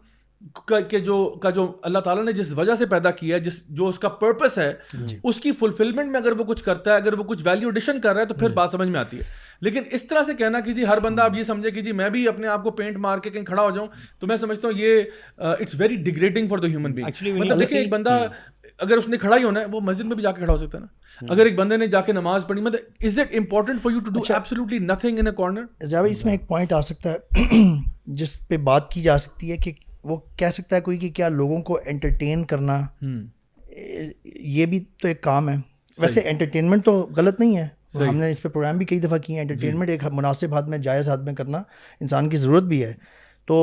کہ 0.90 1.00
جو 1.06 1.16
کا 1.42 1.50
جو 1.50 1.66
اللہ 1.86 2.00
تعالیٰ 2.04 2.24
نے 2.26 2.32
جس 2.34 2.52
وجہ 2.58 2.76
سے 2.80 2.86
پیدا 2.92 3.12
کیا 3.12 3.36
ہے 3.36 3.40
جس 3.44 3.58
جو 3.80 3.86
اس 3.88 3.94
جی۔ 3.96 3.96
اس 3.96 4.00
کا 4.00 4.10
پرپس 4.22 4.58
ہے 4.60 4.74
کی 5.44 5.52
فلفلمنٹ 5.60 6.12
میں 6.12 6.20
اگر 6.20 6.38
وہ 6.40 6.44
کچھ 6.44 6.64
کرتا 6.64 6.92
ہے 6.92 6.96
اگر 6.96 7.18
وہ 7.20 7.24
کچھ 7.32 7.42
ویلیو 7.46 7.68
ایڈیشن 7.68 8.00
کر 8.02 8.14
رہا 8.14 8.22
ہے 8.22 8.26
تو 8.26 8.34
پھر 8.34 8.48
جی۔ 8.50 8.54
بات 8.56 8.70
سمجھ 8.72 8.88
میں 8.90 9.00
آتی 9.00 9.18
ہے 9.18 9.24
لیکن 9.68 9.84
اس 9.98 10.08
طرح 10.08 10.24
سے 10.28 10.34
کہنا 10.40 10.60
کہ 10.66 10.74
جی 10.74 10.86
ہر 10.88 11.00
بندہ 11.06 11.22
آپ 11.22 11.36
یہ 11.38 11.44
سمجھے 11.50 11.72
کہ 11.72 11.82
جی 11.82 11.92
میں 12.02 12.10
بھی 12.10 12.28
اپنے 12.28 12.48
آپ 12.48 12.64
کو 12.64 12.72
پینٹ 12.80 12.98
مار 13.06 13.18
کے 13.24 13.30
کہیں 13.30 13.46
کھڑا 13.46 13.62
ہو 13.64 13.70
جاؤں 13.76 13.88
تو 14.20 14.28
میں 14.28 14.38
سمجھتا 14.44 14.68
ہوں 14.68 14.78
یہ 14.80 15.02
it's 15.58 15.76
very 15.80 16.46
for 16.50 16.58
the 16.58 16.68
human 16.68 16.94
being 16.94 17.38
مطلب 17.40 17.60
دیکھیں 17.60 17.78
ایک 17.80 17.90
بندہ 17.94 18.12
ہاں۔ 18.20 18.28
اگر 18.86 18.98
اس 18.98 19.08
نے 19.08 19.18
کھڑا 19.18 19.36
ہی 19.38 19.44
ہونا 19.44 19.60
ہے 19.60 19.66
وہ 19.72 19.80
مسجد 19.84 20.06
میں 20.06 20.16
بھی 20.16 20.24
جا 20.24 20.32
کے 20.32 20.40
کھڑا 20.42 20.54
ہو 20.54 20.58
سکتا 20.58 20.78
ہے 20.78 20.84
نا 20.84 20.88
ہاں۔ 21.22 21.32
اگر 21.36 21.46
ایک 21.46 21.56
بندے 21.56 21.78
نے 21.78 21.88
جا 21.96 22.02
کے 22.02 22.12
نماز 22.14 22.48
پڑھی 22.48 22.62
مطلب 22.62 23.06
is 23.08 23.20
it 23.20 23.36
important 23.38 23.82
for 23.82 23.92
you 23.92 24.00
to 24.06 24.12
do 24.20 24.24
absolutely 24.34 24.80
nothing 24.86 25.20
in 25.20 25.28
a 25.28 25.34
corner 25.38 25.84
اس 25.84 25.94
میں 26.26 26.32
ہاں۔ 26.34 26.40
ایک 26.40 26.48
پوائنٹ 26.48 26.74
آ 26.74 26.82
سکتا 26.90 27.12
ہے 27.14 27.64
جس 28.22 28.38
پہ 28.48 28.58
بات 28.72 28.92
کی 28.92 29.02
جا 29.02 29.18
سکتی 29.26 29.52
ہے 29.52 29.58
کہ 29.64 29.72
وہ 30.04 30.18
کہہ 30.38 30.52
سکتا 30.54 30.76
ہے 30.76 30.82
کوئی 30.82 30.98
کہ 30.98 31.10
کیا 31.16 31.30
لوگوں 31.30 31.62
کو 31.70 31.80
انٹرٹین 31.86 32.44
کرنا 32.52 32.80
یہ 34.24 34.66
بھی 34.66 34.80
تو 35.02 35.08
ایک 35.08 35.22
کام 35.24 35.50
ہے 35.50 35.56
ویسے 36.00 36.22
انٹرٹینمنٹ 36.30 36.86
تو 36.86 36.92
غلط 37.16 37.40
نہیں 37.40 37.58
ہے 37.58 37.68
ہم 38.08 38.18
نے 38.18 38.30
اس 38.32 38.42
پہ 38.42 38.50
پروگرام 38.50 38.78
بھی 38.78 38.86
کئی 38.86 39.00
دفعہ 39.00 39.18
کیے 39.18 39.36
ہیں 39.36 39.42
انٹرٹینمنٹ 39.42 39.88
جی۔ 39.90 39.94
ایک 39.94 40.04
مناسب 40.14 40.54
ہاتھ 40.56 40.68
میں 40.70 40.78
جائز 40.88 41.10
ہاتھ 41.10 41.22
میں 41.26 41.34
کرنا 41.36 41.62
انسان 42.02 42.30
کی 42.30 42.38
ضرورت 42.38 42.64
بھی 42.64 42.84
ہے 42.84 42.94
تو 43.48 43.56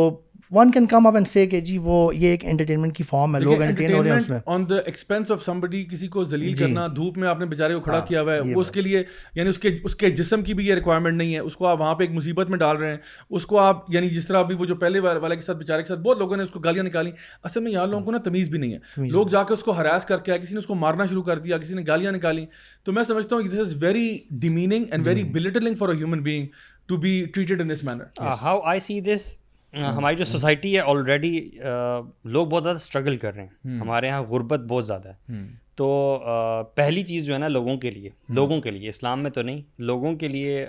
one 0.54 0.70
can 0.72 0.85
come 0.87 1.06
up 1.06 1.14
and 1.16 1.28
say 1.28 1.44
کہ 1.46 1.61
جی 1.61 1.76
وہ 1.82 1.94
یہ 2.16 2.28
ایک 2.30 2.44
انٹرٹینمنٹ 2.48 2.96
کی 2.96 3.02
فارم 3.04 3.35
ہے 3.37 3.40
لوگ 3.40 3.62
انٹرٹین 3.62 3.92
ہو 3.94 4.02
رہے 4.02 4.11
ہیں 4.11 4.16
اس 4.18 4.28
میں 4.30 4.38
on 4.54 4.68
the 4.70 4.76
expense 4.87 5.30
of 5.30 5.42
somebody 5.44 5.82
کسی 5.90 6.09
کو 6.09 6.24
ذلیل 6.24 6.48
جی۔ 6.54 6.64
کرنا 6.64 6.87
دھوپ 6.96 7.16
میں 7.18 7.28
آپ 7.28 7.38
نے 7.38 7.46
بیچارے 7.46 7.74
کو 7.74 7.80
کھڑا 7.80 7.98
ہاں، 7.98 8.06
کیا 8.06 8.20
ہوا 8.22 8.35
ہے 8.35 8.52
اس 8.61 8.70
کے 8.74 8.80
لیے 8.80 9.02
یعنی 9.35 9.48
اس 9.50 9.59
کے 9.59 9.68
اس 9.85 9.94
کے 9.96 10.11
جسم 10.20 10.42
کی 10.42 10.54
بھی 10.54 10.66
یہ 10.66 10.74
ریکوائرمنٹ 10.74 11.16
نہیں 11.16 11.32
ہے 11.35 11.38
اس 11.38 11.56
کو 11.56 11.66
آپ 11.66 11.80
وہاں 11.80 11.94
پہ 11.94 12.04
ایک 12.04 12.12
مصیبت 12.14 12.50
میں 12.50 12.59
ڈال 12.59 12.76
رہے 12.76 12.90
ہیں 12.90 12.98
اس 13.37 13.46
کو 13.46 13.59
آپ 13.59 13.90
یعنی 13.94 14.09
جس 14.09 14.26
طرح 14.26 14.38
ابھی 14.38 14.54
وہ 14.59 14.64
جو 14.64 14.74
پہلے 14.85 14.98
والے 15.09 15.37
کے 15.37 15.42
ساتھ 15.42 15.59
بیچارے 15.59 15.82
کے 15.82 15.88
ساتھ 15.88 16.00
بہت 16.00 16.18
لوگوں 16.18 16.37
نے 16.37 16.42
اس 16.42 16.50
کو 16.52 16.61
گالیاں 16.66 16.85
نکالی 16.85 17.11
اصل 17.44 17.61
میں 17.62 17.72
یہاں 17.72 17.87
لوگوں 17.87 18.04
کو 18.04 18.12
نا 18.12 18.18
تمیز 18.24 18.48
بھی 18.50 18.59
نہیں 18.59 18.74
ہے 18.74 19.09
لوگ 19.09 19.26
جا 19.30 19.42
کے 19.48 19.54
اس 19.54 19.62
کو 19.64 19.76
ہراس 19.78 20.04
کر 20.06 20.18
کے 20.24 20.32
آئے 20.32 20.40
کسی 20.40 20.54
نے 20.54 20.59
اس 20.59 20.66
کو 20.66 20.74
مارنا 20.85 21.06
شروع 21.06 21.22
کر 21.22 21.38
دیا 21.38 21.59
کسی 21.59 21.74
نے 21.74 21.82
گالیاں 21.87 22.12
نکالی 22.12 22.44
تو 22.85 22.92
میں 22.92 23.04
سمجھتا 23.09 23.37
ہوں 23.37 23.48
this 23.52 23.59
is 23.61 23.74
very 23.82 24.06
demeaning 24.40 24.85
and 24.90 25.06
very 25.06 25.24
belittling 25.38 25.74
for 25.78 25.88
a 25.88 25.96
human 25.96 26.22
being 26.22 26.46
to 26.88 26.96
be 27.06 27.22
treated 27.35 27.61
in 27.61 27.70
this 27.70 27.85
manner 27.90 28.24
how 28.42 28.61
I 28.70 28.80
see 28.80 29.00
this 29.12 29.26
ہاں، 29.83 29.92
ہماری 29.92 30.16
جو 30.16 30.24
سوسائٹی 30.24 30.74
ہے 30.74 30.81
آلریڈی 30.90 31.31
لوگ 31.64 32.46
بہت 32.46 32.62
زیادہ 32.64 32.76
اسٹرگل 32.76 33.16
کر 33.16 33.35
رہے 33.35 33.42
ہیں 33.64 33.76
ہمارے 33.81 34.07
یہاں 34.07 34.22
غربت 34.29 34.61
بہت 34.68 34.87
زیادہ 34.87 35.09
ہے 35.09 35.42
تو 35.76 36.66
پہلی 36.74 37.02
چیز 37.07 37.24
جو 37.26 37.33
ہے 37.35 37.38
نا 37.38 37.48
لوگوں 37.48 37.76
کے 37.79 37.90
لیے 37.90 38.11
لوگوں 38.35 38.61
کے 38.61 38.70
لیے 38.70 38.88
اسلام 38.88 39.22
میں 39.22 39.31
تو 39.31 39.42
نہیں 39.42 39.61
لوگوں 39.90 40.14
کے 40.18 40.29
لیے 40.29 40.64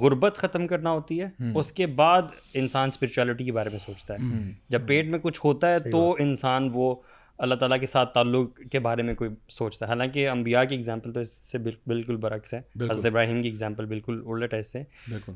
غربت 0.00 0.36
ختم 0.38 0.66
کرنا 0.66 0.90
ہوتی 0.92 1.20
ہے 1.22 1.28
اس 1.54 1.72
کے 1.78 1.86
بعد 1.96 2.22
انسان 2.62 2.88
اسپرچولیٹی 2.88 3.44
کے 3.44 3.52
بارے 3.52 3.68
میں 3.70 3.78
سوچتا 3.78 4.14
ہے 4.14 4.40
جب 4.70 4.86
پیٹ 4.88 5.08
میں 5.10 5.18
کچھ 5.22 5.40
ہوتا 5.44 5.72
ہے 5.72 5.78
تو 5.90 6.10
انسان 6.20 6.68
وہ 6.74 6.94
اللہ 7.42 7.54
تعالیٰ 7.60 7.78
کے 7.80 7.86
ساتھ 7.86 8.12
تعلق 8.14 8.58
کے 8.72 8.78
بارے 8.80 9.02
میں 9.02 9.14
کوئی 9.14 9.30
سوچتا 9.50 9.86
ہے 9.86 9.90
حالانکہ 9.90 10.28
امبیا 10.28 10.62
کی 10.64 10.74
اگزامپل 10.74 11.12
تو 11.12 11.20
اس 11.20 11.30
سے 11.50 11.58
بالکل 11.86 12.16
برعکس 12.24 12.54
ہے 12.54 12.58
حضرت 12.90 13.06
ابراہیم 13.06 13.40
کی 13.42 13.48
اگزامپل 13.48 13.86
بالکل 13.86 14.20
الٹ 14.32 14.54
ہے 14.54 14.58
اس 14.60 14.72
سے 14.72 14.82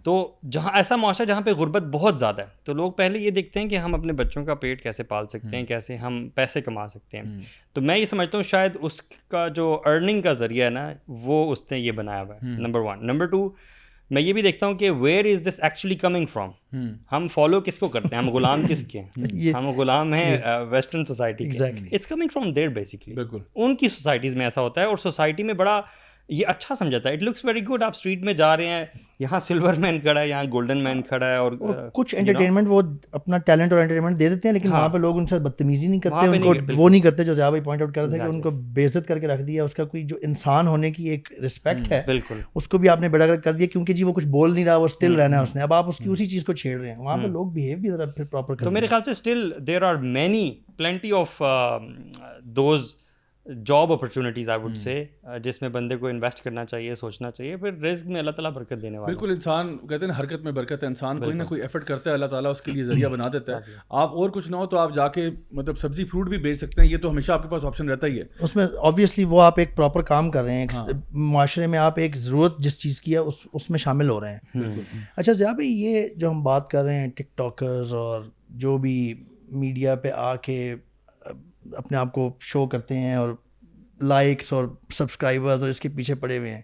تو 0.04 0.14
جہاں 0.56 0.70
ایسا 0.76 0.96
معاشرہ 0.96 1.24
جہاں 1.26 1.40
پہ 1.44 1.52
غربت 1.58 1.88
بہت 1.92 2.18
زیادہ 2.18 2.40
ہے 2.42 2.46
تو 2.64 2.72
لوگ 2.74 2.92
پہلے 3.02 3.18
یہ 3.18 3.30
دیکھتے 3.40 3.60
ہیں 3.60 3.68
کہ 3.68 3.78
ہم 3.86 3.94
اپنے 3.94 4.12
بچوں 4.22 4.44
کا 4.44 4.54
پیٹ 4.64 4.82
کیسے 4.82 5.02
پال 5.12 5.28
سکتے 5.32 5.56
ہیں 5.56 5.64
کیسے 5.66 5.96
ہم 5.96 6.28
پیسے 6.34 6.60
کما 6.70 6.86
سکتے 6.88 7.18
ہیں 7.18 7.38
تو 7.74 7.80
میں 7.82 7.98
یہ 7.98 8.06
سمجھتا 8.06 8.38
ہوں 8.38 8.44
شاید 8.44 8.76
اس 8.82 9.00
کا 9.30 9.46
جو 9.56 9.80
ارننگ 9.86 10.22
کا 10.22 10.32
ذریعہ 10.44 10.64
ہے 10.66 10.70
نا 10.70 10.88
وہ 11.24 11.50
اس 11.52 11.70
نے 11.70 11.78
یہ 11.78 11.92
بنایا 12.02 12.22
ہوا 12.22 12.34
ہے 12.34 12.48
نمبر 12.60 12.80
ون 12.88 13.06
نمبر 13.06 13.26
ٹو 13.30 13.48
میں 14.10 14.20
یہ 14.22 14.32
بھی 14.32 14.42
دیکھتا 14.42 14.66
ہوں 14.66 14.74
کہ 14.78 14.90
where 15.00 15.24
is 15.30 15.42
this 15.48 15.58
actually 15.64 15.94
coming 16.02 16.26
from 16.32 16.78
ہم 17.12 17.26
فالو 17.32 17.60
کس 17.64 17.78
کو 17.78 17.88
کرتے 17.96 18.08
ہیں 18.14 18.22
ہم 18.22 18.28
غلام 18.34 18.62
کس 18.68 18.84
کے 18.92 19.02
ہم 19.54 19.68
غلام 19.76 20.12
ہیں 20.14 20.38
western 20.70 21.04
society 21.04 21.48
it's 21.90 22.06
coming 22.06 22.28
from 22.34 22.52
there 22.52 22.68
basically 22.78 23.14
بالکل 23.14 23.38
ان 23.54 23.76
کی 23.82 23.88
سوسائٹیز 23.88 24.34
میں 24.36 24.46
ایسا 24.46 24.60
ہوتا 24.62 24.80
ہے 24.80 24.86
اور 24.86 24.96
سوسائٹی 25.02 25.42
میں 25.50 25.54
بڑا 25.54 25.80
یہ 26.28 26.46
اچھا 26.48 26.74
سمجھاتا 26.78 27.08
ہے 27.08 27.14
اٹ 27.14 27.22
لکس 27.22 27.44
ویری 27.44 27.60
گڈ 27.68 27.82
آپ 27.82 27.92
اسٹریٹ 27.96 28.22
میں 28.24 28.32
جا 28.40 28.56
رہے 28.56 28.66
ہیں 28.66 28.84
یہاں 29.20 29.38
سلور 29.42 29.74
مین 29.82 29.98
کھڑا 30.00 30.20
ہے 30.20 30.26
یہاں 30.28 30.42
گولڈن 30.52 30.82
مین 30.84 31.00
کھڑا 31.02 31.26
ہے 31.26 31.36
اور 31.36 31.52
uh, 31.52 31.88
کچھ 31.94 32.14
انٹرٹینمنٹ 32.18 32.66
وہ 32.70 32.80
اپنا 33.18 33.38
ٹیلنٹ 33.46 33.72
اور 33.72 33.80
انٹرٹینمنٹ 33.80 34.18
دے 34.18 34.28
دیتے 34.28 34.48
ہیں 34.48 34.52
لیکن 34.52 34.68
ہاں۔ 34.72 34.78
وہاں 34.78 34.88
پہ 34.88 34.98
لوگ 34.98 35.18
ان 35.18 35.26
سے 35.26 35.38
بدتمیزی 35.46 35.86
نہیں 35.86 36.00
کرتے 36.00 36.26
ان 36.28 36.42
کو 36.42 36.52
وہ 36.82 36.88
نہیں 36.90 37.00
کرتے 37.02 37.24
جو 37.24 37.32
زیادہ 37.34 37.54
پوائنٹ 37.64 37.82
آؤٹ 37.82 37.94
کرتے 37.94 38.18
ہیں 38.18 38.24
کہ 38.24 38.32
ان 38.34 38.40
کو 38.40 38.50
بےزت 38.74 39.08
کر 39.08 39.18
کے 39.18 39.26
رکھ 39.26 39.42
دیا 39.46 39.64
اس 39.64 39.74
کا 39.74 39.84
کوئی 39.84 40.02
جو 40.08 40.16
انسان 40.28 40.66
ہونے 40.68 40.90
کی 40.92 41.08
ایک 41.10 41.32
رسپیکٹ 41.44 41.90
ہے 41.92 42.02
بالکل 42.06 42.40
اس 42.54 42.68
کو 42.68 42.78
بھی 42.78 42.88
آپ 42.88 43.00
نے 43.00 43.08
بیٹا 43.16 43.34
کر 43.44 43.52
دیا 43.52 43.66
کیونکہ 43.72 43.92
جی 43.94 44.04
وہ 44.04 44.12
کچھ 44.12 44.26
بول 44.36 44.54
نہیں 44.54 44.64
رہا 44.64 44.76
وہ 44.76 44.92
اسٹل 44.92 45.14
رہنا 45.20 45.36
ہے 45.36 45.42
اس 45.42 45.56
نے 45.56 45.62
اب 45.62 45.74
آپ 45.74 45.88
اس 45.88 45.98
کی 45.98 46.08
اسی 46.10 46.26
چیز 46.30 46.44
کو 46.44 46.52
چھیڑ 46.62 46.78
رہے 46.78 46.90
ہیں 46.92 46.98
وہاں 47.00 47.16
پہ 47.22 47.26
لوگ 47.26 47.46
بہیو 47.54 47.78
بھی 47.80 47.90
ذرا 47.90 48.06
پھر 48.16 48.24
پراپر 48.24 48.54
کرتے 48.54 48.64
ہیں 48.64 48.70
تو 48.70 48.74
میرے 48.74 48.86
خیال 48.86 49.02
سے 49.02 49.10
still 49.10 49.50
there 49.66 49.82
are 49.88 49.94
many 50.18 50.50
plenty 50.76 51.12
of 51.20 51.42
those 52.58 52.94
job 53.66 53.92
opportunities 53.92 54.48
I 54.50 54.60
would 54.60 54.76
say 54.78 55.04
جس 55.44 55.60
میں 55.60 55.68
بندے 55.72 55.96
کو 55.96 56.06
انویسٹ 56.06 56.42
کرنا 56.44 56.64
چاہیے 56.64 56.94
سوچنا 56.94 57.30
چاہیے 57.30 57.56
پھر 57.56 57.80
رزق 57.82 58.06
میں 58.06 58.18
اللہ 58.20 58.30
تعالیٰ 58.30 58.50
برکت 58.52 58.82
دینے 58.82 58.98
والا 58.98 59.06
بالکل 59.12 59.30
انسان 59.30 59.76
کہتے 59.88 60.06
ہیں 60.06 60.18
حرکت 60.18 60.42
میں 60.44 60.52
برکت 60.52 60.82
ہے 60.82 60.86
انسان 60.88 61.20
کوئی 61.20 61.36
نہ 61.36 61.42
کوئی 61.48 61.60
ایفرٹ 61.62 61.84
کرتا 61.86 62.10
ہے 62.10 62.14
اللہ 62.14 62.26
تعالیٰ 62.32 62.50
اس 62.50 62.60
کے 62.62 62.72
لیے 62.72 62.82
ذریعہ 62.84 63.08
بنا 63.10 63.28
دیتا 63.32 63.56
ہے 63.56 63.76
آپ 64.00 64.14
اور 64.14 64.30
کچھ 64.34 64.50
نہ 64.50 64.56
ہو 64.56 64.66
تو 64.74 64.78
آپ 64.78 64.94
جا 64.94 65.06
کے 65.16 65.28
مطلب 65.60 65.78
سبزی 65.78 66.04
فروٹ 66.10 66.28
بھی 66.28 66.38
بیچ 66.48 66.58
سکتے 66.60 66.82
ہیں 66.82 66.88
یہ 66.88 66.96
تو 67.02 67.10
ہمیشہ 67.10 67.32
آپ 67.32 67.42
کے 67.42 67.48
پاس 67.50 67.64
آپشن 67.64 67.88
رہتا 67.90 68.06
ہی 68.06 68.18
ہے 68.18 68.24
اس 68.44 68.54
میں 68.56 68.66
آبویسلی 68.88 69.24
وہ 69.30 69.42
آپ 69.42 69.58
ایک 69.58 69.74
پراپر 69.76 70.02
کام 70.12 70.30
کر 70.30 70.44
رہے 70.44 70.54
ہیں 70.58 70.66
ہاں۔ 70.74 70.86
معاشرے 71.30 71.66
میں 71.66 71.78
آپ 71.78 71.98
ایک 72.00 72.16
ضرورت 72.16 72.58
جس 72.64 72.78
چیز 72.80 73.00
کی 73.00 73.12
ہے 73.12 73.18
اس 73.18 73.40
اس 73.52 73.70
میں 73.70 73.78
شامل 73.78 74.08
ہو 74.10 74.20
رہے 74.20 74.32
ہیں 74.32 74.58
بالکل 74.60 74.82
اچھا 75.16 75.32
ضیاء 75.32 75.52
بھائی 75.60 75.68
یہ 75.84 76.08
جو 76.16 76.30
ہم 76.30 76.42
بات 76.42 76.68
کر 76.70 76.84
رہے 76.84 77.00
ہیں 77.00 77.08
ٹک 77.16 77.36
ٹاکرز 77.38 77.94
اور 77.94 78.22
جو 78.64 78.76
بھی 78.78 78.98
میڈیا 79.60 79.94
پہ 80.02 80.10
آ 80.14 80.34
کے 80.42 80.74
اپنے 81.76 81.96
آپ 81.96 82.12
کو 82.12 82.30
شو 82.48 82.66
کرتے 82.68 82.98
ہیں 82.98 83.14
اور 83.14 83.32
لائکس 84.00 84.52
اور 84.52 84.66
سبسکرائبرز 84.94 85.62
اور 85.62 85.70
اس 85.70 85.80
کے 85.80 85.88
پیچھے 85.96 86.14
پڑے 86.14 86.38
ہوئے 86.38 86.54
ہیں 86.54 86.60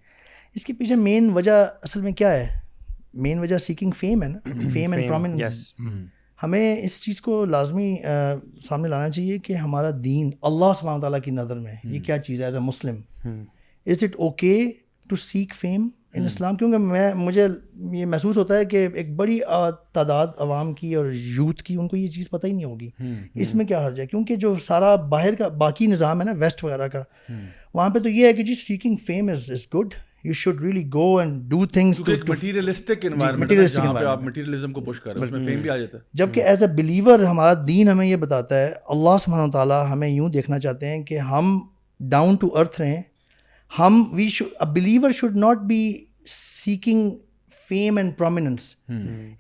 اس 0.57 0.65
کے 0.65 0.73
پیچھے 0.79 0.95
مین 0.97 1.31
وجہ 1.35 1.65
اصل 1.83 2.01
میں 2.01 2.13
کیا 2.21 2.31
ہے 2.33 2.47
مین 3.23 3.39
وجہ 3.39 3.59
سیکنگ 3.59 3.91
فیم 3.99 4.23
ہے 4.23 4.29
نا 4.29 4.69
فیم 4.73 4.93
اینڈ 4.93 5.09
پرومنس 5.09 5.59
ہمیں 6.43 6.77
اس 6.77 7.01
چیز 7.03 7.21
کو 7.21 7.45
لازمی 7.45 7.95
سامنے 8.69 8.89
لانا 8.89 9.09
چاہیے 9.11 9.39
کہ 9.39 9.53
ہمارا 9.57 9.91
دین 10.05 10.31
اللہ 10.51 10.99
تعالیٰ 11.01 11.21
کی 11.25 11.31
نظر 11.31 11.59
میں 11.59 11.75
یہ 11.83 11.99
mm. 11.99 12.03
کیا 12.05 12.19
چیز 12.23 12.41
ہے 12.41 12.45
as 12.47 12.55
a 12.57 12.61
Muslim 12.63 13.01
is 13.87 14.03
it 14.05 14.15
okay 14.19 14.71
to 15.09 15.17
seek 15.25 15.55
fame 15.61 15.89
in 16.17 16.25
Islam 16.25 16.57
کیونکہ 16.57 16.79
میں 16.79 17.13
مجھے 17.17 17.47
یہ 17.93 18.07
محسوس 18.07 18.39
ہوتا 18.39 18.57
ہے 18.59 18.65
کہ 18.73 18.87
ایک 19.03 19.15
بڑی 19.17 19.39
تعداد 19.93 20.27
عوام 20.41 20.73
کی 20.75 20.95
اور 20.95 21.07
یوتھ 21.13 21.63
کی 21.65 21.75
ان 21.77 21.89
کو 21.89 21.97
یہ 21.97 22.07
چیز 22.17 22.29
پتہ 22.31 22.47
ہی 22.47 22.53
نہیں 22.53 22.65
ہوگی 22.65 22.89
اس 23.43 23.55
میں 23.55 23.65
کیا 23.67 23.85
حرج 23.87 24.01
ہے 24.01 24.07
کیونکہ 24.07 24.37
جو 24.45 24.55
سارا 24.67 24.95
باہر 25.15 25.35
کا 25.39 25.49
باقی 25.65 25.87
نظام 25.87 26.21
ہے 26.21 26.25
نا 26.27 26.33
ویسٹ 26.41 26.63
وغیرہ 26.65 26.89
کا 26.89 27.03
وہاں 27.75 27.89
پہ 27.91 27.99
تو 27.99 28.09
یہ 28.09 28.27
ہے 28.27 28.33
کہ 28.33 28.43
جی 28.51 28.55
seeking 28.67 28.97
fame 29.07 29.29
is 29.33 29.51
is 29.51 29.67
good 29.75 29.95
you 30.25 30.33
should 30.43 30.63
really 30.63 30.85
go 30.95 31.17
and 31.19 31.41
do 31.51 31.65
things 31.73 32.01
جبکہ 36.13 36.43
ایز 36.49 36.63
اے 36.63 36.69
بلیور 36.77 37.23
ہمارا 37.23 37.53
دین 37.69 37.89
ہمیں 37.89 38.07
یہ 38.07 38.17
بتاتا 38.27 38.59
ہے 38.65 38.73
اللہ 38.95 39.19
سم 39.25 39.51
تعالیٰ 39.53 39.83
ہمیں 39.91 40.09
یوں 40.09 40.29
دیکھنا 40.39 40.59
چاہتے 40.61 40.89
ہیں 40.95 41.03
کہ 41.11 41.19
ہم 41.33 41.59
ڈاؤن 42.11 42.37
ٹو 42.41 42.57
ارتھ 42.59 42.81
رہیں 42.81 43.03
ہم 43.79 44.03
we 44.15 44.27
a 44.41 44.65
believer 44.73 45.13
should 45.17 45.37
not 45.37 45.61
be 45.69 45.81
seeking 46.31 47.11
fame 47.69 47.97
and 47.99 48.17
prominence 48.19 48.75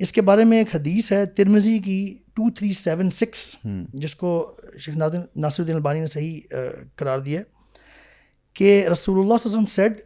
اس 0.04 0.12
کے 0.12 0.20
بارے 0.28 0.44
میں 0.44 0.58
ایک 0.58 0.74
حدیث 0.74 1.10
ہے 1.12 1.24
ترمزی 1.36 1.78
کی 1.84 1.98
ٹو 2.34 2.50
تھری 2.56 2.72
سیون 2.78 3.10
سکس 3.16 3.46
جس 4.02 4.14
کو 4.22 4.30
شیخ 4.80 4.96
ناصر 4.96 5.62
الدین 5.62 5.74
البانی 5.74 6.00
نے 6.00 6.06
صحیح 6.14 6.40
قرار 6.98 7.18
دیا 7.26 7.42
کہ 8.58 8.82
رسول 8.92 9.18
اللہ 9.20 9.46
وسلم 9.46 9.64
said 9.74 10.00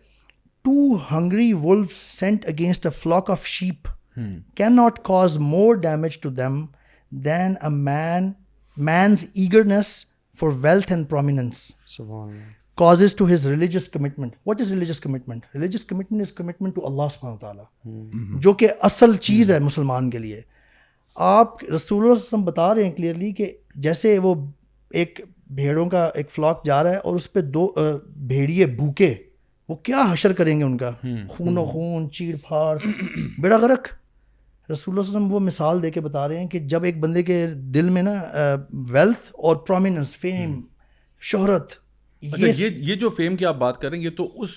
to 0.64 0.96
hungry 1.12 1.52
wolf 1.62 1.94
sent 1.96 2.46
against 2.48 2.87
a 2.87 2.92
flock 3.02 3.31
of 3.31 3.46
sheep 3.46 3.88
can 4.57 4.76
not 4.76 4.98
cause 5.04 5.37
more 5.54 5.74
damage 5.83 6.18
to 6.20 6.31
them 6.42 6.64
than 7.24 7.54
a 7.62 7.68
man 7.74 8.31
man's 8.90 9.24
eagerness 9.35 9.94
for 10.40 10.50
wealth 10.62 10.92
and 10.92 11.09
prominence 11.11 11.70
cause 12.79 13.03
to 13.19 13.25
his 13.33 13.47
religious 13.47 13.88
commitment 13.93 14.33
what 14.47 14.61
is 14.61 14.71
religious 14.73 15.01
commitment 15.01 15.47
religious 15.55 15.85
commitment 15.85 16.21
is 16.27 16.33
commitment 16.33 16.75
to 16.75 16.87
اللہ 16.87 17.37
تعالیٰ 17.41 17.64
جو 18.43 18.53
کہ 18.61 18.69
اصل 18.88 19.17
چیز 19.29 19.51
ہے 19.51 19.59
مسلمان 19.61 20.11
کے 20.11 20.19
لیے 20.19 20.41
آپ 21.31 21.64
رسول 21.75 22.03
اللہ 22.03 22.12
وسلم 22.12 22.43
بتا 22.45 22.75
رہے 22.75 22.85
ہیں 22.85 22.91
کلیئرلی 22.97 23.31
کہ 23.41 23.53
جیسے 23.87 24.19
وہ 24.27 24.35
ایک 25.01 25.21
بھیڑوں 25.59 25.87
کا 25.97 26.05
ایک 26.21 26.31
فلاک 26.31 26.64
جا 26.64 26.83
رہا 26.83 26.91
ہے 26.93 26.97
اور 27.09 27.14
اس 27.17 27.33
پہ 27.33 27.41
دو 27.57 27.67
بھیڑیے 28.33 28.67
بھوکے 28.81 29.12
وہ 29.69 29.75
کیا 29.88 30.05
حشر 30.12 30.33
کریں 30.43 30.59
گے 30.59 30.64
ان 30.64 30.77
کا 30.79 30.91
خون 31.37 31.59
و 31.59 31.64
خون 31.73 32.11
چیر 32.19 32.35
پھاڑ 32.47 32.77
بیڑا 33.43 33.57
غرق 33.67 33.88
رسول 34.73 34.95
اللہ 34.99 35.09
وسلم 35.11 35.33
وہ 35.33 35.41
مثال 35.51 35.83
دے 35.83 35.91
کے 35.91 36.01
بتا 36.09 36.27
رہے 36.29 36.38
ہیں 36.41 36.47
کہ 36.55 36.59
جب 36.75 36.85
ایک 36.85 37.01
بندے 37.01 37.23
کے 37.33 37.47
دل 37.75 37.88
میں 37.99 38.03
نا 38.03 38.17
ویلتھ 38.93 39.31
اور 39.49 39.57
پرومیننس 39.67 40.17
فیم 40.27 40.61
شہرت 41.33 41.73
اچھا 42.22 42.46
یہ 42.57 42.68
یہ 42.90 42.94
جو 43.00 43.11
فیم 43.16 43.37
کی 43.37 43.46
آپ 43.46 43.57
بات 43.57 43.81
کریں 43.81 43.98
یہ 43.98 44.11
تو 44.16 44.28
اس 44.42 44.50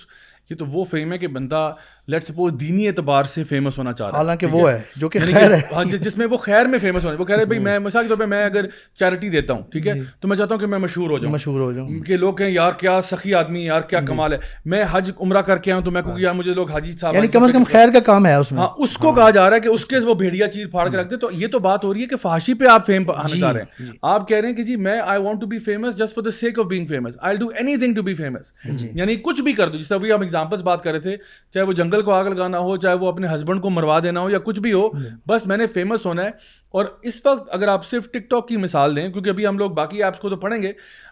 یہ 0.49 0.55
تو 0.59 0.65
وہ 0.71 0.83
فیم 0.91 1.13
ہے 1.13 1.17
کہ 1.17 1.27
بندہ 1.37 1.69
لیٹ 2.09 2.23
سپوز 2.23 2.53
دینی 2.59 2.87
اعتبار 2.87 3.23
سے 3.31 3.43
فیمس 3.49 3.77
ہونا 3.77 3.91
چاہ 3.93 4.05
رہا 4.05 4.13
ہے 4.13 4.17
حالانکہ 4.17 4.47
وہ 4.51 4.69
ہے 4.69 4.79
جو 4.99 5.09
کہ 5.09 5.17
یعنی 5.17 5.33
خیر 5.33 5.53
ہے 5.53 5.59
ہاں 5.71 5.83
جی، 5.85 5.97
جس 6.03 6.17
میں 6.17 6.25
وہ 6.27 6.37
خیر 6.45 6.65
میں 6.67 6.79
فیمس 6.81 7.03
ہونا 7.05 7.15
وہ 7.19 7.25
کہہ 7.25 7.35
رہے 7.35 7.45
بھائی 7.45 7.59
میں 7.59 7.77
مثال 7.79 8.03
کے 8.03 8.09
طور 8.09 8.17
پہ 8.17 8.25
میں 8.29 8.43
اگر 8.45 8.65
چیریٹی 8.99 9.29
دیتا 9.29 9.53
ہوں 9.53 9.61
ٹھیک 9.71 9.87
ہے 9.87 9.93
جی۔ 9.93 10.01
تو 10.21 10.27
میں 10.27 10.37
چاہتا 10.37 10.55
ہوں 10.55 10.59
کہ 10.61 10.65
میں 10.67 10.79
مشہور 10.79 11.09
ہو 11.09 11.17
جاؤں 11.19 11.33
مشہور 11.33 11.59
ہو 11.61 11.71
جاؤں 11.71 11.99
کہ 12.07 12.17
لوگ 12.17 12.33
کہیں 12.35 12.49
یار 12.49 12.71
کیا 12.79 12.99
سخی 13.09 13.33
آدمی 13.35 13.63
یار 13.65 13.81
کیا 13.89 13.99
جی۔ 13.99 14.05
کمال 14.05 14.33
ہے 14.33 14.37
میں 14.65 14.83
حج 14.91 15.11
عمرہ 15.19 15.41
کر 15.49 15.57
کے 15.57 15.71
آؤں 15.71 15.81
تو 15.85 15.91
میں 15.91 16.01
کہوں 16.01 16.19
یار 16.19 16.33
مجھے 16.33 16.53
لوگ 16.53 16.71
حاجی 16.71 16.91
صاحب 16.99 17.15
یعنی 17.15 17.27
کم 17.27 17.43
از 17.43 17.51
کم 17.53 17.63
خیر 17.71 17.91
کا 17.93 17.99
کام 18.09 18.25
ہے 18.25 18.33
اس 18.35 18.51
میں 18.51 18.59
ہاں، 18.61 18.67
اس 18.77 18.97
کو 18.97 19.09
ہاں۔ 19.09 19.15
کہا 19.15 19.29
جا 19.29 19.49
رہا 19.49 19.55
ہے 19.55 19.61
کہ 19.61 19.67
اس 19.67 19.85
کے 19.85 19.99
وہ 20.07 20.13
بھیڑیا 20.23 20.47
چیز 20.51 20.67
پھاڑ 20.71 20.87
کے 20.89 20.97
رکھ 20.97 21.09
دے 21.11 21.17
تو 21.17 21.31
یہ 21.31 21.47
تو 21.51 21.59
بات 21.67 21.83
ہو 21.83 21.93
رہی 21.93 22.01
ہے 22.01 22.07
کہ 22.07 22.15
فحاشی 22.21 22.53
پہ 22.59 22.65
آپ 22.71 22.85
فیم 22.85 23.09
آنا 23.11 23.35
چاہ 23.39 23.51
رہے 23.51 23.63
ہیں 23.83 23.91
آپ 24.13 24.27
کہہ 24.27 24.37
رہے 24.37 24.47
ہیں 24.47 24.55
کہ 24.55 24.63
جی 24.63 24.75
میں 24.87 24.99
I 25.05 25.21
want 25.23 25.41
to 25.41 25.47
be 25.47 25.59
famous 25.69 25.97
just 25.97 26.15
for 26.15 26.23
the 26.23 26.31
sake 26.39 26.59
of 26.59 26.65
being 26.69 26.85
famous 26.95 27.17
I 27.21 27.37
do 27.37 27.47
anything 27.77 27.95
to 27.95 28.01
be 28.03 28.13
famous 28.23 28.51
یعنی 28.95 29.15
کچھ 29.23 29.41
بھی 29.41 29.51
کر 29.53 29.69
دو 29.69 29.77
جس 29.77 29.87
طرح 29.87 29.97
ابھی 29.97 30.11
ہم 30.13 30.21
ایگزامپلس 30.21 30.61
بات 30.71 30.83
کر 30.83 30.91
رہے 30.91 30.99
تھے 30.99 31.15
چاہے 31.53 31.63
وہ 31.65 31.73
جنگ 31.73 31.90
جنگل 31.91 32.01
کو 32.05 32.11
آگ 32.13 32.25
لگانا 32.25 32.59
ہو 32.67 32.75
چاہے 32.83 32.95
وہ 32.97 33.07
اپنے 33.07 33.27
ہسبینڈ 33.33 33.61
کو 33.61 33.69
مروا 33.69 33.99
دینا 34.03 34.19
ہو 34.21 34.29
یا 34.29 34.39
کچھ 34.43 34.59
بھی 34.59 34.71
ہو 34.73 34.87
بس 35.27 35.45
میں 35.47 35.57
نے 35.57 35.67
فیمس 35.73 36.05
ہونا 36.05 36.23
ہے 36.23 36.29
اور 36.77 36.85
اس 37.11 37.19
وقت 37.25 37.49
اگر 37.53 37.67
آپ 37.67 37.85
صرف 37.87 38.09
ٹک 38.11 38.29
ٹاک 38.31 38.47
کی 38.47 38.57
مثال 38.57 38.95
دیں 38.95 39.07
کیونکہ 39.11 39.29
ابھی 39.29 39.47
ہم 39.47 39.57
لوگ 39.57 39.71
باقی 39.81 40.03
ایپس 40.03 40.19
کو 40.19 40.29
تو 40.29 40.35
پڑھیں 40.45 40.61
گے 40.61 40.71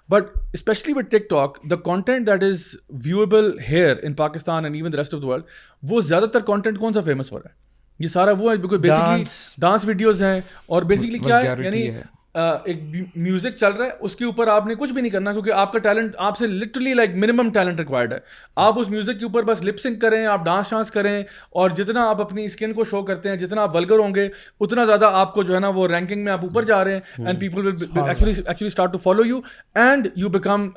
but 0.10 0.30
especially 0.54 0.94
with 0.98 1.10
TikTok 1.30 1.58
the 1.70 1.76
content 1.90 2.28
that 2.28 2.44
is 2.44 2.64
viewable 3.06 3.52
here 3.70 3.96
in 4.04 4.14
Pakistan 4.22 4.64
and 4.66 4.76
even 4.76 4.94
the 4.94 4.98
rest 4.98 5.14
of 5.14 5.22
the 5.22 5.28
world 5.28 5.44
وہ 5.90 6.02
زیادہ 6.08 6.26
تر 6.34 6.40
کانٹینٹ 6.52 6.80
کون 6.80 6.94
سا 6.94 7.02
فیمس 7.06 7.32
ہو 7.32 7.38
رہا 7.40 7.50
ہے 7.50 7.58
یہ 8.04 8.08
سارا 8.14 8.32
وہ 8.40 8.52
ہے 8.52 8.78
بیسکلی 8.78 9.24
ڈانس 9.62 9.86
ویڈیوز 9.86 10.24
ہیں 10.24 10.40
اور 10.76 10.84
بیسکلی 10.94 11.18
کیا 11.20 11.42
ہے 11.42 11.64
یعنی 11.64 11.88
ایک 12.34 12.80
میوزک 13.16 13.56
چل 13.60 13.72
رہا 13.74 13.86
ہے 13.86 13.90
اس 14.06 14.16
کے 14.16 14.26
اوپر 14.26 14.48
آپ 14.48 14.66
نے 14.68 14.74
کچھ 14.80 14.92
بھی 14.94 15.02
نہیں 15.02 15.12
کرنا 15.12 15.32
کیونکہ 15.32 15.52
آپ 15.62 15.72
کا 15.74 15.80
ٹیلنٹ 15.80 16.16
آپ 16.26 16.38
سے 16.38 16.48
literally 16.48 16.94
like 16.94 17.16
minimum 17.16 17.50
talent 17.54 17.80
required 17.80 18.12
ہے 18.14 18.18
آپ 18.66 18.80
اس 18.80 18.88
میوزک 18.90 19.20
کے 19.20 19.26
اوپر 19.26 19.44
بس 19.44 19.62
لپ 19.66 19.80
سنک 19.84 20.00
کریں 20.02 20.26
آپ 20.26 20.44
ڈانس 20.46 20.68
شانس 20.70 20.92
کریں 20.92 21.24
اور 21.60 21.70
جتنا 21.78 22.04
آپ 22.10 22.22
اپنی 22.22 22.46
اسکن 22.46 22.74
کو 22.74 22.84
شو 22.90 23.02
کرتے 23.06 23.30
ہیں 23.30 23.36
جتنا 23.36 23.62
آپ 23.62 23.76
ولگر 23.76 24.00
ہوں 24.00 24.14
گے 24.16 24.28
اتنا 24.60 24.86
زیادہ 24.86 25.10
آپ 25.22 25.34
کو 25.34 25.44
جو 25.44 25.54
ہے 25.56 25.60
نا 25.60 25.70
وہ 25.78 25.88
رینکنگ 25.88 26.24
میں 26.24 26.32
آپ 26.32 26.44
اوپر 26.46 26.66
جا 26.66 26.84
رہے 26.84 26.94
ہیں 27.18 27.26
and 27.26 27.40
people 27.40 27.68
actually 27.68 28.66
start 28.68 28.92
to 28.94 28.98
follow 29.04 29.26
you 29.26 29.40
and 29.86 30.08
you 30.16 30.30
become 30.38 30.70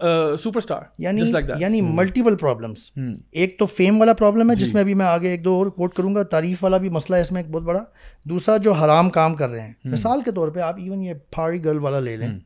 superstar 0.59 0.83
یعنی 1.03 1.31
یعنی 1.59 1.81
ملٹیپل 1.81 2.31
hmm. 2.33 2.39
Problems 2.41 2.91
hmm. 2.99 3.13
ایک 3.33 3.59
تو 3.59 3.67
فیم 3.77 4.01
والا 4.01 4.13
پرابلم 4.23 4.51
ہے 4.51 4.57
جی۔ 4.57 4.65
جس 4.65 4.73
میں 4.75 4.83
ابھی 4.83 4.95
میں 4.95 5.07
آگے 5.07 5.29
ایک 5.31 5.45
دو 5.45 5.55
اور 5.59 5.67
کوٹ 5.77 5.95
کروں 5.97 6.15
گا 6.15 6.23
تعریف 6.37 6.65
والا 6.65 6.77
بھی 6.79 6.89
مسئلہ 6.97 7.17
ہے 7.17 7.23
اس 7.23 7.33
میں 7.33 7.43
ایک 7.43 7.51
بہت 7.53 7.63
بڑا 7.63 7.85
دوسرا 8.31 8.57
جو 8.63 8.73
حرام 8.73 9.09
کام 9.11 9.35
کر 9.35 9.49
رہے 9.51 9.61
ہیں 9.61 9.69
hmm. 9.73 9.93
مثال 9.93 10.21
کے 10.25 10.31
طور 10.33 10.49
پہ 10.55 10.61
آپ 10.61 10.77
ایون 10.81 11.03
یہ 11.03 11.13
پہاڑی 11.43 11.65
گرل 11.65 11.79
والا 11.83 12.01
لے 12.01 12.17
لیں 12.17 12.39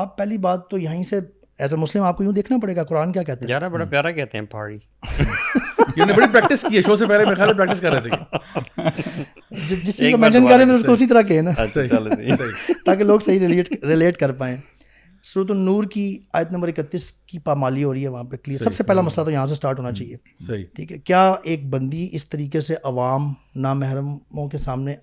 آپ 0.00 0.16
تاکہ 0.16 1.82
لوگ 13.04 13.20
ریلیٹ 13.82 14.16
کر 14.20 14.32
پائیں 14.38 14.56
صورت 15.26 15.50
النور 15.50 15.84
کی 15.92 16.02
آیت 16.38 16.50
نمبر 16.52 16.68
اکتیس 16.68 17.10
کی 17.28 17.38
پامالی 17.44 17.84
ہو 17.84 17.92
رہی 17.94 18.06
ہے 18.06 18.58
سب 18.64 18.74
سے 18.76 18.82
پہلا 18.84 19.00
مسئلہ 19.00 19.24
تو 19.24 19.30
یہاں 19.30 19.46
سے 19.46 20.86
کیا 20.96 21.30
ایک 21.52 21.68
بندی 21.70 22.08
اس 22.20 22.28
طریقے 22.28 22.60
سے 22.70 22.74
عوام 22.92 23.32
نامحرموں 23.68 24.48
کے 24.48 24.58
سامنے 24.68 24.94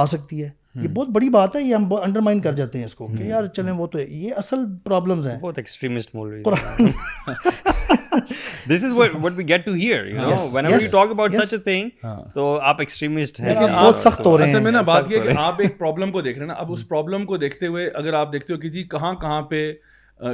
آ 0.00 0.04
سکتی 0.06 0.42
ہے 0.44 0.50
یہ 0.82 0.88
بہت 0.94 1.08
بڑی 1.14 1.28
بات 1.34 1.56
ہے 1.56 1.60
یہ 1.62 1.74
یہ 1.90 2.18
ہم 2.18 2.40
کر 2.42 2.52
جاتے 2.52 2.78
ہیں 2.78 2.82
ہیں 2.84 2.88
اس 2.88 2.94
کو 2.94 3.06
کہ 3.18 3.22
یار 3.28 3.46
چلیں 3.56 3.72
وہ 3.78 3.86
تو 3.94 3.98
اصل 4.36 4.64
پرابلمز 4.84 5.26
بہت 5.40 5.58
ایکسٹریمسٹ 5.58 6.16
جی 19.50 19.66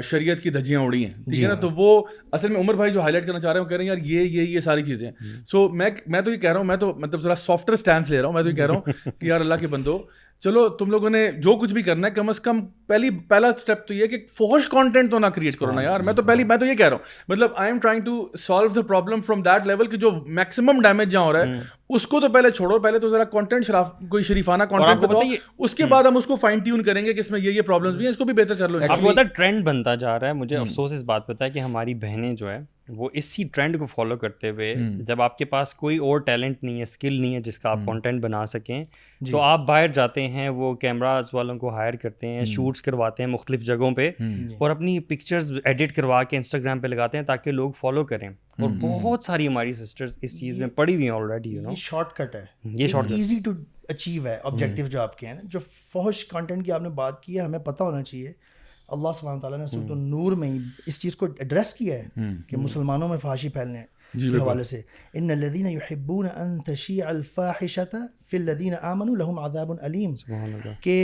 شریعت 0.09 0.38
کی 0.42 0.50
دھجیاں 0.50 0.80
اڑی 0.80 1.02
ہیں 1.04 1.12
ٹھیک 1.14 1.28
ہے 1.28 1.33
جی 1.35 1.46
نا 1.46 1.54
تو 1.62 1.68
وہ 1.76 1.88
اصل 2.37 2.50
میں 2.52 2.61
عمر 2.61 2.74
بھائی 2.74 2.92
جو 2.92 3.00
ہائی 3.00 3.12
لائٹ 3.12 3.26
کرنا 3.26 3.40
چاہ 3.40 3.52
رہے 3.52 3.59
ہیں 3.59 3.64
وہ 3.64 3.68
کہہ 3.68 3.76
رہے 3.76 3.85
ہیں 3.85 3.88
یار 3.90 3.98
یہ 4.07 4.20
یہ 4.22 4.42
یہ 4.52 4.61
ساری 4.64 4.83
چیزیں 4.85 5.11
سو 5.50 5.68
میں 5.80 5.88
میں 6.14 6.20
تو 6.28 6.33
یہ 6.33 6.37
کہہ 6.40 6.50
رہا 6.52 6.59
ہوں 6.59 6.66
میں 6.66 6.76
تو 6.85 6.92
مطلب 7.00 7.20
ذرا 7.22 7.35
اسٹینس 7.72 8.11
لے 8.11 8.20
رہا 8.20 8.26
ہوں 8.26 8.35
میں 8.35 8.42
تو 8.42 8.48
یہ 8.48 8.54
کہہ 8.54 8.66
رہا 8.66 8.74
ہوں 8.74 9.11
کہ 9.18 9.26
یار 9.26 9.40
اللہ 9.40 9.54
کے 9.61 9.66
بندو 9.74 9.98
چلو 10.44 10.62
تم 10.78 10.90
لوگوں 10.90 11.11
نے 11.11 11.20
جو 11.42 11.54
کچھ 11.61 11.72
بھی 11.74 11.83
کرنا 11.83 12.07
ہے 12.09 12.12
کم 12.14 12.28
از 12.28 12.38
کم 12.46 12.61
پہلی 12.88 13.11
پہلا 13.28 13.48
اسٹیپ 13.57 13.87
تو 13.88 13.94
یہ 13.94 14.07
کہ 14.07 14.16
فوش 14.38 14.66
کانٹینٹ 14.70 15.11
تو 15.11 15.18
نہ 15.18 15.26
کریٹ 15.35 15.57
کرو 15.59 15.72
نا 15.74 15.83
یار 15.83 16.00
میں 16.09 16.12
تو 16.12 16.22
تو 16.22 16.26
پہلی 16.28 16.44
میں 16.50 16.57
یہ 16.66 16.74
کہہ 16.78 16.88
رہا 16.88 16.96
ہوں 16.96 17.22
مطلب 17.28 17.50
I 17.57 17.70
am 17.70 17.78
trying 17.83 18.00
to 18.04 18.16
solve 18.38 18.68
the 18.74 18.83
problem 18.88 19.20
from 19.26 19.42
that 19.42 19.66
level 19.66 19.87
کہ 19.90 19.96
جو 20.02 20.11
میکسیمم 20.40 20.80
ڈیمیج 20.87 21.11
جہاں 21.12 21.22
ہو 21.24 21.33
رہا 21.33 21.48
ہے 21.54 21.61
اس 21.96 22.07
کو 22.14 22.20
تو 22.20 22.28
پہلے 22.35 22.50
چھوڑو 22.59 22.78
پہلے 22.88 22.98
تو 22.98 23.09
ذرا 23.11 23.24
کانٹینٹ 23.33 23.66
شراف 23.66 23.90
کوئی 24.11 24.24
شریفانہ 24.33 24.64
کانٹینٹ 24.72 25.00
بتاؤ 25.09 25.22
اس 25.64 25.74
کے 25.80 25.87
بعد 25.94 26.04
ہم 26.09 26.16
اس 26.16 26.24
کو 26.26 26.37
فائن 26.44 26.59
ٹیون 26.66 26.83
کریں 26.90 27.04
گے 27.04 27.12
کہ 27.14 27.20
اس 27.20 27.30
میں 27.30 27.40
یہ 27.40 27.50
یہ 27.50 27.62
پرابلمس 27.62 27.94
بھی 27.94 27.98
بھی 27.98 28.07
ہیں 28.07 28.12
اس 28.12 28.18
کو 28.18 28.24
بہتر 28.33 28.54
کر 28.59 28.68
لو 28.68 29.22
ٹرینڈ 29.37 29.64
بنتا 29.66 29.94
جا 30.04 30.18
رہا 30.20 30.28
ہے 30.28 30.33
مجھے 30.44 30.57
افسوس 30.57 30.92
اس 30.98 31.02
بات 31.14 31.30
ہے 31.42 31.50
کہ 31.50 31.59
ہماری 31.59 31.94
بہنیں 32.07 32.33
جو 32.44 32.50
ہے 32.52 32.59
وہ 32.88 33.09
اسی 33.16 33.44
ٹرینڈ 33.53 33.79
کو 33.79 33.87
فالو 33.87 34.16
کرتے 34.18 34.51
ہوئے 34.51 34.75
جب 35.07 35.23
آپ 35.23 35.37
کے 35.38 35.44
پاس 35.44 35.73
کوئی 35.75 35.97
اور 36.09 36.18
ٹیلنٹ 36.27 36.62
نہیں 36.64 36.77
ہے 36.79 36.83
اسکل 36.83 37.20
نہیں 37.20 37.35
ہے 37.35 37.40
جس 37.42 37.59
کا 37.59 37.70
آپ 37.70 37.79
کانٹینٹ 37.87 38.23
بنا 38.23 38.44
سکیں 38.47 38.85
جی۔ 39.20 39.31
تو 39.33 39.40
آپ 39.40 39.66
باہر 39.66 39.88
جاتے 39.94 40.27
ہیں 40.29 40.49
وہ 40.49 40.73
کیمراز 40.85 41.31
والوں 41.35 41.59
کو 41.59 41.70
ہائر 41.75 41.94
کرتے 42.03 42.27
ہیں 42.29 42.44
شوٹس 42.44 42.83
کرواتے 42.83 43.23
ہیں 43.23 43.31
مختلف 43.31 43.62
جگہوں 43.66 43.90
پہ 43.94 44.11
جی۔ 44.18 44.55
اور 44.59 44.70
اپنی 44.70 44.99
پکچرز 45.09 45.53
ایڈٹ 45.64 45.97
کروا 45.97 46.23
کے 46.31 46.37
انسٹاگرام 46.37 46.81
پہ 46.81 46.87
لگاتے 46.87 47.18
ہیں 47.18 47.25
تاکہ 47.25 47.51
لوگ 47.53 47.70
فالو 47.81 48.05
کریں 48.07 48.29
اور 48.29 48.68
بہت 48.81 49.25
ساری 49.25 49.47
ہماری 49.49 49.73
سسٹرز 49.73 50.18
اس 50.23 50.38
چیز 50.40 50.59
میں 50.59 50.68
پڑی 50.75 50.94
ہوئی 50.94 51.05
ہیں 51.09 51.14
already 51.16 51.51
you 51.55 51.62
know 51.62 51.75
short 51.79 52.12
cut 52.16 52.35
ہے 52.35 52.44
یہ 52.83 52.88
شارٹ 52.88 53.12
ایزی 53.16 53.38
ٹو 53.44 53.53
اچیو 53.88 54.27
ہے 54.27 54.38
آبجیکٹیو 54.42 54.85
جو 54.85 54.90
جو 54.90 55.01
آپ 55.01 55.09
آپ 55.11 55.18
کے 55.18 55.27
ہیں 55.27 55.59
فوش 55.92 56.25
کانٹینٹ 56.25 56.64
کی 56.66 56.73
کی 56.73 56.79
نے 56.83 56.88
بات 56.94 57.29
ہے 57.29 57.40
ہمیں 57.40 57.59
پتہ 57.64 57.83
ہونا 57.83 58.03
چاہیے 58.03 58.33
اللہ 58.96 59.12
سبحانہ 59.20 59.40
تعالیٰ 59.40 59.59
نے 59.59 59.66
سورت 59.72 59.90
النور 59.90 60.33
میں 60.42 60.48
اس 60.92 60.98
چیز 61.00 61.16
کو 61.22 61.26
ایڈریس 61.44 61.72
کیا 61.74 61.94
ہے 62.02 62.30
کہ 62.48 62.57
مسلمانوں 62.66 63.09
میں 63.09 63.18
فحاشی 63.22 63.48
پھیلنے 63.59 63.83
جی، 64.16 64.31
کے 64.31 64.37
حوالے 64.37 64.64
سے 64.64 64.81
ان 65.18 65.31
الذين 65.31 65.66
يحبون 65.70 66.27
ان 66.27 66.59
تشيع 66.66 67.11
الفاحشه 67.11 68.09
في 68.33 68.37
الذين 68.37 68.74
امنوا 68.74 69.16
لهم 69.16 69.38
عذاب 69.44 69.72
اليم 69.88 70.12
کہ 70.87 70.96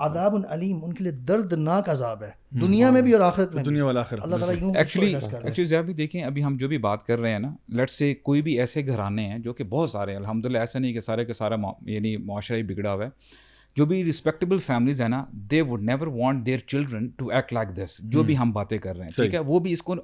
عذاب 0.00 0.36
الیم 0.48 0.84
ان 0.84 0.92
کے 0.92 1.04
لیے 1.04 1.12
دردناک 1.32 1.88
عذاب 1.90 2.22
ہے 2.22 2.30
دنیا 2.60 2.90
میں 2.90 3.02
بھی 3.08 3.12
اور 3.12 3.20
آخرت 3.30 3.54
میں 3.54 3.64
دنیا 3.64 3.84
والا 3.84 4.00
آخرت 4.00 4.20
اللہ 4.24 4.36
تعالیٰ 4.44 4.74
ایکچولی 4.74 5.14
ایکچولی 5.16 5.64
زیادہ 5.64 5.84
بھی 5.86 5.94
دیکھیں 6.02 6.22
ابھی 6.24 6.44
ہم 6.44 6.56
جو 6.60 6.68
بھی 6.68 6.78
بات 6.88 7.06
کر 7.06 7.18
رہے 7.20 7.32
ہیں 7.32 7.38
نا 7.48 7.54
لیٹس 7.80 7.98
سے 7.98 8.12
کوئی 8.30 8.42
بھی 8.48 8.58
ایسے 8.60 8.86
گھرانے 8.86 9.28
ہیں 9.28 9.38
جو 9.48 9.52
کہ 9.60 9.64
بہت 9.76 9.90
سارے 9.90 10.14
الحمدللہ 10.16 10.58
ایسا 10.66 10.78
نہیں 10.78 10.92
کہ 10.92 11.00
سارے 11.10 11.24
کا 11.24 11.32
سارا 11.42 11.56
یعنی 11.94 12.16
معاشرہ 12.32 12.56
ہی 12.56 12.62
بگڑا 12.72 12.92
ہوا 12.92 13.04
ہے 13.04 13.10
جو 13.76 13.84
بھی 13.86 14.02
رسپیکٹیبل 14.04 14.58
فیملیز 14.66 15.00
ہیں 15.00 15.08
نا 15.08 15.24
they 15.50 15.60
would 15.68 15.82
never 15.84 16.06
want 16.16 16.44
their 16.46 16.58
children 16.66 17.06
to 17.16 17.28
act 17.30 17.52
like 17.52 17.76
this 17.76 17.96
جو 18.14 18.22
بھی 18.22 18.34
hmm. 18.34 18.42
ہم 18.42 18.52
باتیں 18.52 18.76
کر 18.78 18.96
رہے 18.96 19.04
ہیں 19.04 19.14
ٹھیک 19.16 19.34
ہے 19.34 19.38
وہ 19.46 19.58
بھی 19.60 19.72
اس 19.72 19.82
کو 19.88 19.94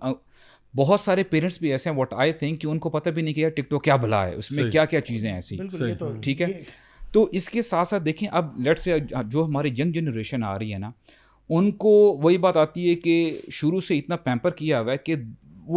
بہت 0.77 1.01
سارے 1.01 1.23
پیرنٹس 1.31 1.59
بھی 1.61 1.71
ایسے 1.73 1.91
ہیں 1.91 1.97
واٹ 1.97 2.13
آئی 2.23 2.33
تھنک 2.41 2.61
کہ 2.61 2.67
ان 2.67 2.79
کو 2.87 2.91
پتہ 2.91 3.11
بھی 3.17 3.23
نہیں 3.23 3.35
کہ 3.35 3.41
یار 3.41 3.51
ٹاک 3.57 3.83
کیا 3.85 3.97
بھلا 4.05 4.27
ہے 4.27 4.35
اس 4.35 4.51
میں 4.53 4.71
کیا 4.71 4.85
کیا 4.93 5.01
چیزیں 5.09 5.31
ایسی 5.33 5.57
ٹھیک 6.23 6.43
ہے 6.43 6.47
تو 7.13 7.25
اس 7.39 7.49
کے 7.55 7.63
ساتھ 7.71 7.89
ساتھ 7.89 8.03
دیکھیں 8.05 8.29
اب 8.31 8.57
لیٹ 8.67 8.79
سے 8.79 8.99
جو 9.29 9.45
ہماری 9.45 9.71
ینگ 9.79 9.93
جنریشن 9.93 10.45
آ 10.51 10.59
رہی 10.59 10.73
ہے 10.73 10.79
نا 10.79 10.91
ان 11.57 11.71
کو 11.85 11.91
وہی 12.23 12.39
بات 12.47 12.57
آتی 12.57 12.89
ہے 12.91 12.95
کہ 13.07 13.15
شروع 13.53 13.81
سے 13.89 13.99
اتنا 13.99 14.17
پیمپر 14.29 14.51
کیا 14.61 14.81
ہوا 14.81 14.93
ہے 14.93 14.99
کہ 15.05 15.15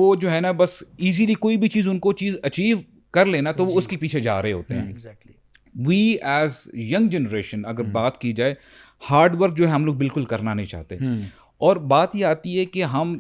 وہ 0.02 0.14
جو 0.26 0.32
ہے 0.32 0.40
نا 0.42 0.52
بس 0.64 0.82
ایزیلی 1.06 1.34
کوئی 1.48 1.58
بھی 1.64 1.70
چیز 1.70 1.88
ان 1.90 2.00
کو 2.08 2.14
چیز 2.24 2.38
اچیو 2.52 2.78
کر 3.14 3.26
لینا 3.26 3.52
تو 3.52 3.66
وہ 3.66 3.72
جی. 3.72 3.78
اس 3.78 3.88
کے 3.88 3.98
پیچھے 3.98 4.20
جا 4.30 4.42
رہے 4.42 4.52
ہوتے 4.52 4.76
ہیں 4.76 4.94
وی 5.86 5.98
ایز 6.36 6.60
ینگ 6.94 7.10
جنریشن 7.12 7.66
اگر 7.70 7.84
بات 7.92 8.18
کی 8.22 8.32
جائے 8.34 8.54
ہارڈ 9.10 9.42
ورک 9.42 9.58
جو 9.58 9.68
ہے 9.68 9.72
ہم 9.72 9.86
لوگ 9.86 9.96
بالکل 9.96 10.26
کرنا 10.26 10.54
نہیں 10.54 10.66
چاہتے 10.66 10.96
اور 11.68 11.78
بات 11.94 12.16
یہ 12.16 12.26
آتی 12.26 12.58
ہے 12.60 12.66
کہ 12.66 12.84
ہم 12.94 13.18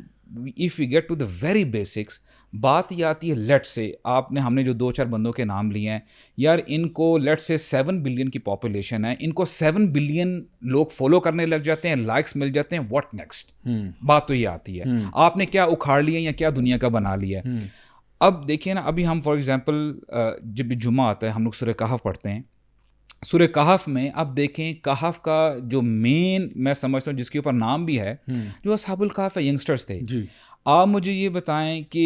if 0.65 0.79
you 0.79 0.89
get 0.91 1.07
to 1.07 1.15
the 1.15 1.25
very 1.41 1.63
basics 1.73 2.19
بات 2.61 2.91
یہ 2.91 3.05
آتی 3.05 3.29
ہے 3.31 3.35
لیٹ 3.35 3.65
سے 3.65 3.89
آپ 4.11 4.31
نے 4.31 4.39
ہم 4.41 4.53
نے 4.53 4.63
جو 4.63 4.73
دو 4.73 4.91
چار 4.91 5.05
بندوں 5.05 5.31
کے 5.33 5.45
نام 5.45 5.71
لیے 5.71 5.91
ہیں 5.91 5.99
یار 6.37 6.59
ان 6.65 6.87
کو 6.99 7.17
لیٹ 7.17 7.41
سے 7.41 7.57
سیون 7.57 8.01
بلین 8.03 8.29
کی 8.29 8.39
پاپولیشن 8.39 9.05
ہے 9.05 9.13
ان 9.19 9.31
کو 9.33 9.45
سیون 9.45 9.91
بلین 9.93 10.39
لوگ 10.73 10.85
فالو 10.97 11.19
کرنے 11.27 11.45
لگ 11.45 11.59
جاتے 11.65 11.89
ہیں 11.89 11.95
لائکس 11.95 12.35
مل 12.35 12.51
جاتے 12.53 12.75
ہیں 12.77 12.83
واٹ 12.89 13.13
نیکسٹ 13.15 13.51
بات 14.05 14.27
تو 14.27 14.33
یہ 14.33 14.47
آتی 14.47 14.79
ہے 14.81 14.85
آپ 15.27 15.37
نے 15.37 15.45
کیا 15.45 15.63
اکھاڑ 15.63 16.01
لی 16.03 16.15
ہے 16.15 16.21
یا 16.21 16.31
کیا 16.37 16.49
دنیا 16.55 16.77
کا 16.77 16.87
بنا 16.97 17.15
لیا 17.21 17.41
ہے 17.45 17.65
اب 18.23 18.47
دیکھیے 18.47 18.73
نا 18.73 18.81
ابھی 18.87 19.05
ہم 19.07 19.19
فار 19.23 19.35
ایگزامپل 19.35 19.75
جب 20.55 20.65
بھی 20.65 20.75
جمعہ 20.81 21.05
آتا 21.09 21.27
ہے 21.27 21.31
ہم 21.31 21.43
لوگ 21.43 21.51
سورہ 21.59 21.73
کہف 21.79 22.03
پڑھتے 22.03 22.31
ہیں 22.31 22.41
سورہ 23.27 23.47
کہف 23.53 23.87
میں 23.87 24.09
اب 24.23 24.35
دیکھیں 24.37 24.71
کہف 24.83 25.19
کا 25.21 25.53
جو 25.69 25.81
مین 25.81 26.47
میں 26.63 26.73
سمجھتا 26.73 27.11
ہوں 27.11 27.17
جس 27.17 27.29
کے 27.31 27.37
اوپر 27.39 27.53
نام 27.53 27.85
بھی 27.85 27.99
ہے 27.99 28.15
جو 28.63 28.73
اصحاب 28.73 29.01
الکاف 29.03 29.37
ہے 29.37 29.43
ینگسٹرس 29.43 29.85
تھے 29.85 29.97
جی۔ 30.01 30.23
آپ 30.67 30.87
مجھے 30.87 31.11
یہ 31.13 31.29
بتائیں 31.29 31.81
کہ 31.91 32.03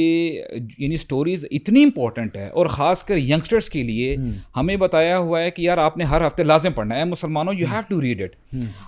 یعنی 0.77 0.95
اسٹوریز 0.95 1.45
اتنی 1.51 1.83
امپورٹنٹ 1.83 2.35
ہے 2.37 2.47
اور 2.47 2.65
خاص 2.69 3.03
کر 3.05 3.17
ینگسٹرس 3.17 3.69
کے 3.69 3.83
لیے 3.83 4.15
ہمیں 4.57 4.75
بتایا 4.77 5.17
ہوا 5.17 5.41
ہے 5.41 5.51
کہ 5.51 5.61
یار 5.61 5.77
آپ 5.83 5.95
نے 5.97 6.03
ہر 6.13 6.25
ہفتے 6.27 6.43
لازم 6.43 6.73
پڑھنا 6.75 6.95
ہے 6.95 7.03
مسلمانوں 7.05 7.53
you 7.57 7.67
have 7.71 7.81
to 7.89 8.01
read 8.01 8.21
it 8.23 8.35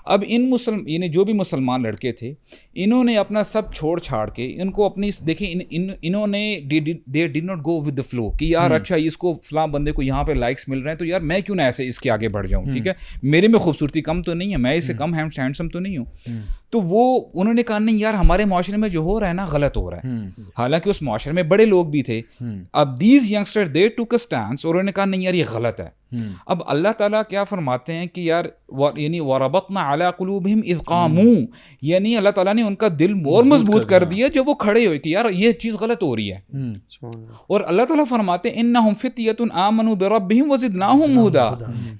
اب 0.05 0.23
ان 0.27 0.49
مسلم 0.49 0.88
یعنی 0.88 1.10
جو 1.10 1.23
بھی 1.25 1.34
مسلمان 1.34 1.84
لڑکے 1.84 2.12
تھے 2.12 2.34
انہوں 2.84 3.03
نے 3.03 3.17
اپنا 3.17 3.43
سب 3.53 3.73
چھوڑ 3.73 3.97
چھاڑ 3.99 4.29
کے 4.36 4.51
ان 4.62 4.71
کو 4.71 4.86
اپنی 4.86 5.10
دیکھیں 5.27 5.47
انہوں 5.69 6.27
نے 6.27 6.60
they 7.13 7.25
did 7.27 7.39
not 7.41 7.65
go 7.65 7.79
with 7.86 7.97
the 7.97 8.01
flow 8.10 8.29
کہ 8.39 8.45
یار 8.45 8.71
اچھا 8.79 8.95
اس 8.95 9.17
کو 9.17 9.38
فلاں 9.49 9.67
بندے 9.77 9.91
کو 9.91 10.01
یہاں 10.03 10.23
پہ 10.23 10.31
لائکس 10.31 10.67
مل 10.69 10.81
رہے 10.81 10.91
ہیں 10.91 10.97
تو 10.97 11.05
یار 11.05 11.21
میں 11.31 11.39
کیوں 11.45 11.55
نہ 11.57 11.62
ایسے 11.62 11.88
اس 11.88 11.99
کے 11.99 12.12
آگے 12.12 12.29
بڑھ 12.38 12.47
جاؤں 12.47 12.65
ٹھیک 12.73 12.88
ہے 12.88 12.93
میرے 13.23 13.47
میں 13.47 13.60
خوبصورتی 13.60 14.01
کم 14.12 14.21
تو 14.21 14.34
نہیں 14.34 14.51
ہے 14.51 14.57
میں 14.67 14.75
اسے 14.77 14.93
کم 14.97 15.13
ہینڈ 15.19 15.39
تو 15.73 15.79
نہیں 15.79 15.97
ہوں 15.97 16.41
تو 16.71 16.79
وہ 16.89 17.01
انہوں 17.41 17.53
نے 17.53 17.63
کہا 17.63 17.77
نہیں 17.79 17.97
یار 17.99 18.13
ہمارے 18.13 18.45
معاشرے 18.51 18.77
میں 18.77 18.89
جو 18.89 18.99
ہو 19.07 19.19
رہا 19.19 19.27
ہے 19.27 19.34
نا 19.34 19.45
غلط 19.51 19.77
ہو 19.77 19.89
رہا 19.91 20.10
ہے 20.10 20.17
حالانکہ 20.57 20.89
اس 20.89 21.01
معاشرے 21.07 21.34
میں 21.34 21.43
بڑے 21.53 21.65
لوگ 21.65 21.86
بھی 21.95 22.03
تھے 22.10 22.21
اب 22.81 22.99
دیز 23.01 23.31
یگسٹر 23.31 23.67
دے 23.77 23.88
ٹوک 23.97 24.13
اسٹینڈس 24.13 24.65
اور 24.65 24.73
انہوں 24.75 24.84
نے 24.86 24.91
کہا 24.91 25.05
نہیں 25.05 25.21
یار 25.21 25.34
یہ 25.34 25.43
غلط 25.53 25.81
ہے 25.81 25.89
اب 26.53 26.62
اللہ 26.67 26.91
تعالیٰ 26.97 27.21
کیا 27.29 27.43
فرماتے 27.49 27.93
ہیں 27.93 28.05
کہ 28.13 28.21
یار 28.21 28.45
یعنی 28.97 29.19
وربت 29.19 29.65
اعلیٰ 29.79 30.10
قلوب 30.17 30.47
اذقاموں 30.63 31.34
یعنی 31.89 32.15
اللہ 32.17 32.29
تعالیٰ 32.36 32.53
نے 32.53 32.62
ان 32.63 32.75
کا 32.81 32.88
دل 32.99 33.13
اور 33.34 33.43
مضبوط 33.51 33.86
کر 33.89 34.03
دیا 34.13 34.27
جب 34.34 34.47
وہ 34.49 34.53
کھڑے 34.63 34.86
ہوئے 34.86 34.97
کہ 34.99 35.10
یار 35.10 35.29
یہ 35.34 35.51
چیز 35.63 35.75
غلط 35.81 36.03
ہو 36.03 36.15
رہی 36.15 36.31
ہے 36.31 36.71
اور 37.01 37.62
اللہ 37.67 37.86
تعالیٰ 37.89 38.05
فرماتے 38.10 38.49
ہیں 38.49 38.60
ان 38.62 38.71
نہ 38.73 38.77
ہم 38.88 38.93
فطیت 39.01 39.41
آمن 39.67 39.93
بربہم 40.03 40.51
وزدناہم 40.51 41.19
ہدا 41.25 41.49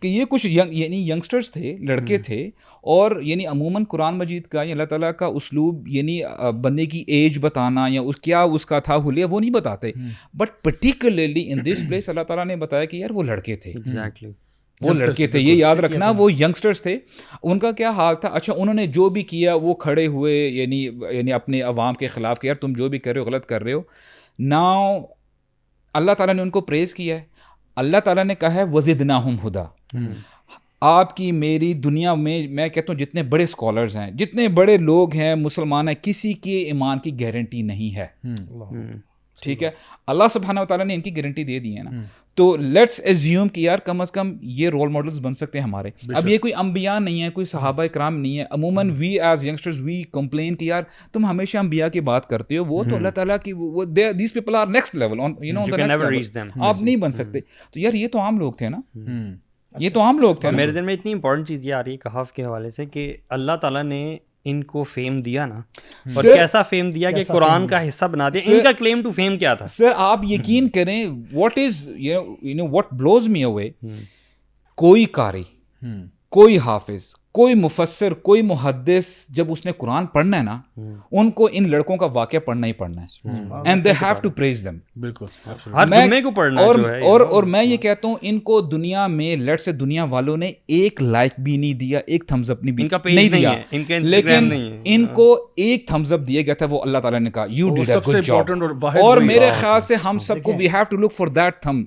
کہ 0.02 0.08
یہ 0.08 0.26
کچھ 0.30 0.46
یعنی 0.48 1.10
ینگسٹرز 1.12 1.52
تھے 1.52 1.76
لڑکے 1.88 2.18
تھے 2.28 2.50
اور 2.90 3.12
یعنی 3.24 3.46
عموماً 3.46 3.80
قرآن 3.90 4.14
مجید 4.18 4.46
کا 4.48 4.60
یعنی 4.62 4.72
اللہ 4.72 4.84
تعالیٰ 4.90 5.12
کا 5.18 5.26
اسلوب 5.40 5.88
یعنی 5.96 6.20
بندے 6.62 6.86
کی 6.94 7.04
ایج 7.16 7.38
بتانا 7.42 7.86
یا 7.90 8.02
اس 8.02 8.16
کیا 8.22 8.42
اس 8.56 8.66
کا 8.66 8.80
تھا 8.86 8.96
حلیہ 9.08 9.26
وہ 9.30 9.40
نہیں 9.40 9.52
بتاتے 9.52 9.92
but 10.38 10.64
particularly 10.64 11.44
in 11.52 11.60
this 11.66 11.88
place 11.90 12.10
Allah 12.10 12.24
تعالیٰ 12.28 12.46
نے 12.46 12.56
بتایا 12.64 12.86
کہ 12.94 12.98
یار 12.98 13.12
وہ 13.14 13.24
لڑکے 13.24 13.56
تھے 13.56 13.74
exactly. 13.80 14.32
وہ 14.82 14.94
لڑکے 14.94 15.28
تھے 15.28 15.40
یہ 15.40 15.54
یاد 15.56 15.76
رکھنا 15.76 16.10
وہ 16.18 16.32
ینگسٹرس 16.32 16.82
تھے 16.82 16.98
ان 17.44 17.60
کا 17.60 17.72
کیا 17.72 17.90
حال 17.98 18.16
تھا 18.22 18.30
اچھا 18.40 18.54
انہوں 18.58 18.74
نے 18.76 18.88
جو 19.00 19.10
بھی 19.18 19.24
کیا 19.32 19.54
وہ 19.62 19.74
کھڑے 19.84 20.06
ہوئے 20.16 20.36
یعنی 20.48 20.84
یعنی 21.12 21.34
اپنے 21.34 21.62
عوام 21.62 21.94
کے 22.00 22.08
خلاف 22.16 22.40
کہ 22.40 22.48
یار 22.48 22.56
تم 22.62 22.74
جو 22.78 22.90
بھی 22.90 23.00
کر 23.00 23.14
رہے 23.14 23.22
ہو 23.22 23.26
غلط 23.26 23.46
کر 23.50 23.64
رہے 23.64 23.74
ہو 23.74 23.82
نا 24.40 24.64
اللہ 26.00 26.12
تعالیٰ 26.18 26.36
نے 26.36 26.42
ان 26.42 26.50
کو 26.50 26.62
پریز 26.72 26.94
کیا 26.94 27.20
ہے 27.20 27.24
اللہ 27.82 27.98
تعالیٰ 28.06 28.24
نے 28.26 28.36
کہا 28.36 28.54
ہے 28.54 28.64
وزد 28.72 29.02
نا 29.02 29.24
ہم 29.26 29.36
خدا 29.44 29.64
آپ 30.84 31.16
کی 31.16 31.32
میری 31.32 31.72
دنیا 31.84 32.14
میں 32.16 32.38
میں 32.50 32.68
کہتا 32.70 32.92
ہوں 32.92 33.00
جتنے 33.00 33.24
بڑے 33.24 33.44
اسکالرز 33.44 33.96
ہیں 33.96 34.10
جتنے 34.18 34.48
بڑے 34.60 34.78
لوگ 34.78 35.16
ہیں 35.16 35.34
مسلمان 35.36 35.88
ہیں 35.88 35.96
کسی 36.02 36.32
کے 36.44 36.58
ایمان 36.60 37.00
کی 37.00 37.12
گارنٹی 37.20 37.62
نہیں 37.62 37.96
ہے 37.96 38.06
ٹھیک 39.44 39.62
ہے 39.64 39.70
اللہ 40.14 40.38
و 40.60 40.66
تعالیٰ 40.70 40.86
نے 40.86 40.94
ان 40.96 41.02
کی 41.02 41.16
گارنٹی 41.18 41.44
دے 41.44 41.60
دی 41.60 41.76
ہے 41.78 41.84
نا 41.84 41.90
تو 42.36 42.56
لیٹس 42.58 43.00
ایزیوم 43.04 43.48
کی 43.50 43.64
یار 43.64 43.80
کم 43.86 44.02
از 44.02 44.12
کم 44.12 44.34
یہ 44.58 44.70
رول 44.74 44.90
ماڈلس 44.92 45.20
بن 45.24 45.34
سکتے 45.34 45.58
ہیں 45.58 45.66
ہمارے 45.66 45.90
اب 46.16 46.28
یہ 46.28 46.38
کوئی 46.42 46.54
امبیا 46.64 46.98
نہیں 47.00 47.22
ہے 47.24 47.30
کوئی 47.32 47.46
صحابہ 47.52 47.86
کرام 47.94 48.18
نہیں 48.20 48.38
ہے 48.40 48.44
عموماً 48.52 48.94
we 48.98 49.10
as 49.28 49.46
youngsters 49.48 49.80
we 49.84 50.02
complain 50.14 50.56
کی 50.56 50.66
یار 50.68 50.84
تم 51.14 51.26
ہمیشہ 51.26 51.58
امبیا 51.58 51.88
کی 51.90 52.00
بات 52.12 52.28
کرتے 52.30 52.58
ہو 52.58 52.66
وہ 52.74 52.84
تو 52.90 52.96
اللہ 52.96 53.10
تعالیٰ 53.16 53.38
کی 53.44 53.54
وہ 53.58 53.84
these 53.86 54.34
people 54.34 54.56
are 54.56 54.68
next 54.76 54.96
level 54.96 55.20
آپ 55.22 56.82
نہیں 56.82 56.96
بن 56.96 57.12
سکتے 57.12 57.40
تو 57.72 57.80
یار 57.80 57.94
یہ 57.94 58.08
تو 58.12 58.22
عام 58.22 58.40
لوگ 58.40 58.54
تھے 58.64 58.70
نا 58.70 58.80
یہ 59.80 59.90
تو 59.94 60.02
عام 60.02 60.18
لوگ 60.20 60.36
تھے 60.36 60.52
میرے 60.52 60.72
ذہن 60.72 60.86
میں 60.86 60.94
اتنی 60.94 61.14
امپورٹنٹ 61.14 61.48
چیز 61.48 61.66
یہ 61.66 61.74
آ 61.74 61.84
رہی 61.84 61.92
ہے 61.92 61.98
کہاف 61.98 62.32
کے 62.34 62.46
حوالے 62.46 62.70
سے 62.70 62.86
کہ 62.86 63.14
اللہ 63.38 63.56
تعالیٰ 63.62 63.84
نے 63.84 64.00
ان 64.52 64.64
کو 64.64 64.84
فیم 64.94 65.18
دیا 65.22 65.46
نا 65.46 65.56
اور 66.16 66.24
کیسا 66.24 66.62
فیم 66.70 66.90
دیا 66.92 67.12
کہ 67.12 67.24
قرآن 67.28 67.68
کا 67.68 67.88
حصہ 67.88 68.06
بنا 68.12 68.30
دیا 68.34 68.52
ان 68.56 68.62
کا 68.64 68.72
کلیم 68.78 69.02
ٹو 69.04 69.12
فیم 69.16 69.38
کیا 69.38 69.54
تھا 69.56 69.66
سر 69.76 69.92
آپ 69.96 70.22
یقین 70.30 70.70
کریں 70.76 71.06
what 71.34 71.58
is 71.66 71.88
you 72.06 72.22
know 72.58 72.68
what 72.72 72.94
blows 73.02 73.28
me 73.38 73.44
away 73.44 73.70
کوئی 74.84 75.06
کوئی 76.38 76.58
حافظ 76.66 77.14
کوئی 77.38 77.54
مفسر 77.56 78.14
کوئی 78.28 78.42
محدث 78.42 79.10
جب 79.36 79.52
اس 79.52 79.66
نے 79.66 79.72
قرآن 79.78 80.06
پڑھنا 80.14 80.38
ہے 80.38 80.44
نا 80.44 80.60
ان 81.20 81.30
کو 81.36 81.48
ان 81.52 81.70
لڑکوں 81.70 81.96
کا 81.98 82.06
واقعہ 82.14 82.40
پڑھنا 82.46 82.68
ہی 82.68 82.72
پڑھنا 82.78 83.02
ہے 83.02 83.60
and 83.70 83.84
they 83.84 83.92
have 84.02 84.14
to 84.22 84.30
praise 84.36 84.66
them 84.66 84.78
بالکل 85.02 85.26
اور 87.34 87.44
میں 87.52 87.64
یہ 87.64 87.74
ہاں۔ 87.76 87.82
کہتا 87.82 88.08
ہوں 88.08 88.16
ان 88.30 88.40
کو 88.50 88.60
دنیا 88.62 89.06
میں 89.16 89.36
لڑ 89.36 89.56
سے 89.66 89.72
دنیا 89.72 90.04
والوں 90.14 90.38
نے 90.38 90.52
ایک 90.80 91.02
لائک 91.02 91.40
بھی 91.44 91.56
نہیں 91.58 91.74
دیا 91.80 92.00
ایک 92.06 92.24
تھمز 92.28 92.52
اپ 92.52 92.64
نہیں 92.64 93.30
دیا 93.34 93.54
لیکن 94.02 94.52
ان 94.52 95.06
ہاں۔ 95.08 95.14
کو 95.16 95.30
ایک 95.68 95.88
تھمز 95.88 96.14
اپ 96.14 96.28
دیا 96.28 96.42
گیا 96.42 96.54
تھا 96.58 96.66
وہ 96.70 96.82
اللہ 96.86 96.98
تعالیٰ 97.06 97.20
نے 97.20 97.32
کہا 97.32 97.46
یو 97.50 97.74
ٹو 97.76 98.88
اور 99.04 99.18
میرے 99.32 99.50
خیال 99.60 99.82
سے 99.88 99.96
ہم 100.04 100.18
ہاں۔ 100.20 100.26
سب 100.26 100.44
کو 100.44 100.54
we 100.60 100.68
have 100.74 100.84
to 100.90 100.98
look 101.06 101.14
for 101.18 101.28
that 101.40 101.62
them 101.62 101.84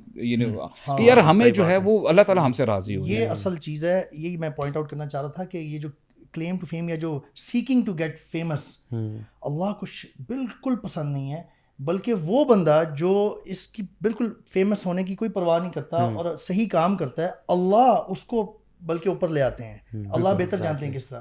یار 1.00 1.16
ہمیں 1.30 1.48
جو 1.50 1.68
ہے 1.68 1.76
وہ 1.85 1.98
اللہ 2.09 2.22
تعالیٰ 2.26 2.46
ہم 2.46 2.52
سے 2.62 2.66
راضی 2.66 2.96
ہو 2.96 3.07
یہ 3.07 3.28
اصل 3.37 3.57
چیز 3.68 3.85
ہے 3.85 4.02
میں 4.40 4.50
پوائنٹ 4.57 4.76
آؤٹ 4.76 4.90
کرنا 4.90 5.07
چاہ 5.07 5.20
رہا 5.20 5.28
تھا 5.28 5.33
تھا 5.34 5.44
کہ 5.50 5.58
یہ 5.58 5.78
جو 5.78 5.88
کلیم 6.32 6.56
ٹو 6.58 6.66
فیم 6.66 6.88
یا 6.88 6.94
جو 7.04 7.18
seeking 7.50 7.84
to 7.86 7.92
get 7.98 8.18
famous 8.30 8.60
Allah 9.00 9.72
کو 9.80 9.86
بالکل 10.28 10.76
پسند 10.82 11.12
نہیں 11.12 11.32
ہے 11.32 11.42
بلکہ 11.88 12.24
وہ 12.30 12.44
بندہ 12.48 12.82
جو 12.98 13.10
اس 13.52 13.66
کی 13.68 13.82
بالکل 14.02 14.32
فیمس 14.52 14.84
ہونے 14.86 15.04
کی 15.04 15.14
کوئی 15.22 15.30
پرواہ 15.38 15.58
نہیں 15.60 15.72
کرتا 15.72 16.02
اور 16.22 16.36
صحیح 16.46 16.66
کام 16.72 16.96
کرتا 16.96 17.22
ہے 17.22 17.30
اللہ 17.54 18.10
اس 18.14 18.22
کو 18.32 18.42
بلکہ 18.90 19.08
اوپر 19.08 19.28
لے 19.36 19.42
آتے 19.42 19.64
ہیں 19.64 20.04
اللہ 20.18 20.34
بہتر 20.38 20.56
جانتے 20.62 20.86
ہیں 20.86 20.92
کس 20.94 21.04
طرح 21.08 21.20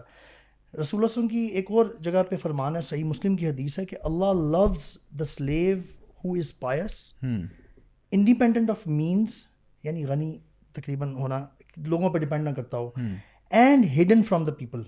رسول 0.81 0.99
اللہ 0.99 1.11
وسلم 1.11 1.27
کی 1.27 1.43
ایک 1.59 1.71
اور 1.79 1.85
جگہ 2.09 2.23
پہ 2.29 2.37
فرمان 2.41 2.75
ہے 2.75 2.81
صحیح 2.91 3.03
مسلم 3.09 3.35
کی 3.41 3.47
حدیث 3.47 3.77
ہے 3.79 3.85
کہ 3.91 3.97
Allah 4.11 4.33
loves 4.57 4.97
the 5.19 5.23
slave 5.33 5.77
who 6.23 6.33
is 6.41 6.51
pious 6.59 6.93
independent 8.17 8.69
of 8.69 8.87
means 9.01 9.43
یعنی 9.83 10.05
غنی 10.07 10.33
تقریباً 10.79 11.13
ہونا 11.23 11.45
لوگوں 11.93 12.09
پہ 12.13 12.17
ڈیپینڈ 12.19 12.47
نہ 12.49 12.53
کرتا 12.55 12.77
ہو 12.77 12.89
and 13.59 13.85
hidden 13.95 14.21
from 14.27 14.45
the 14.45 14.51
people 14.59 14.81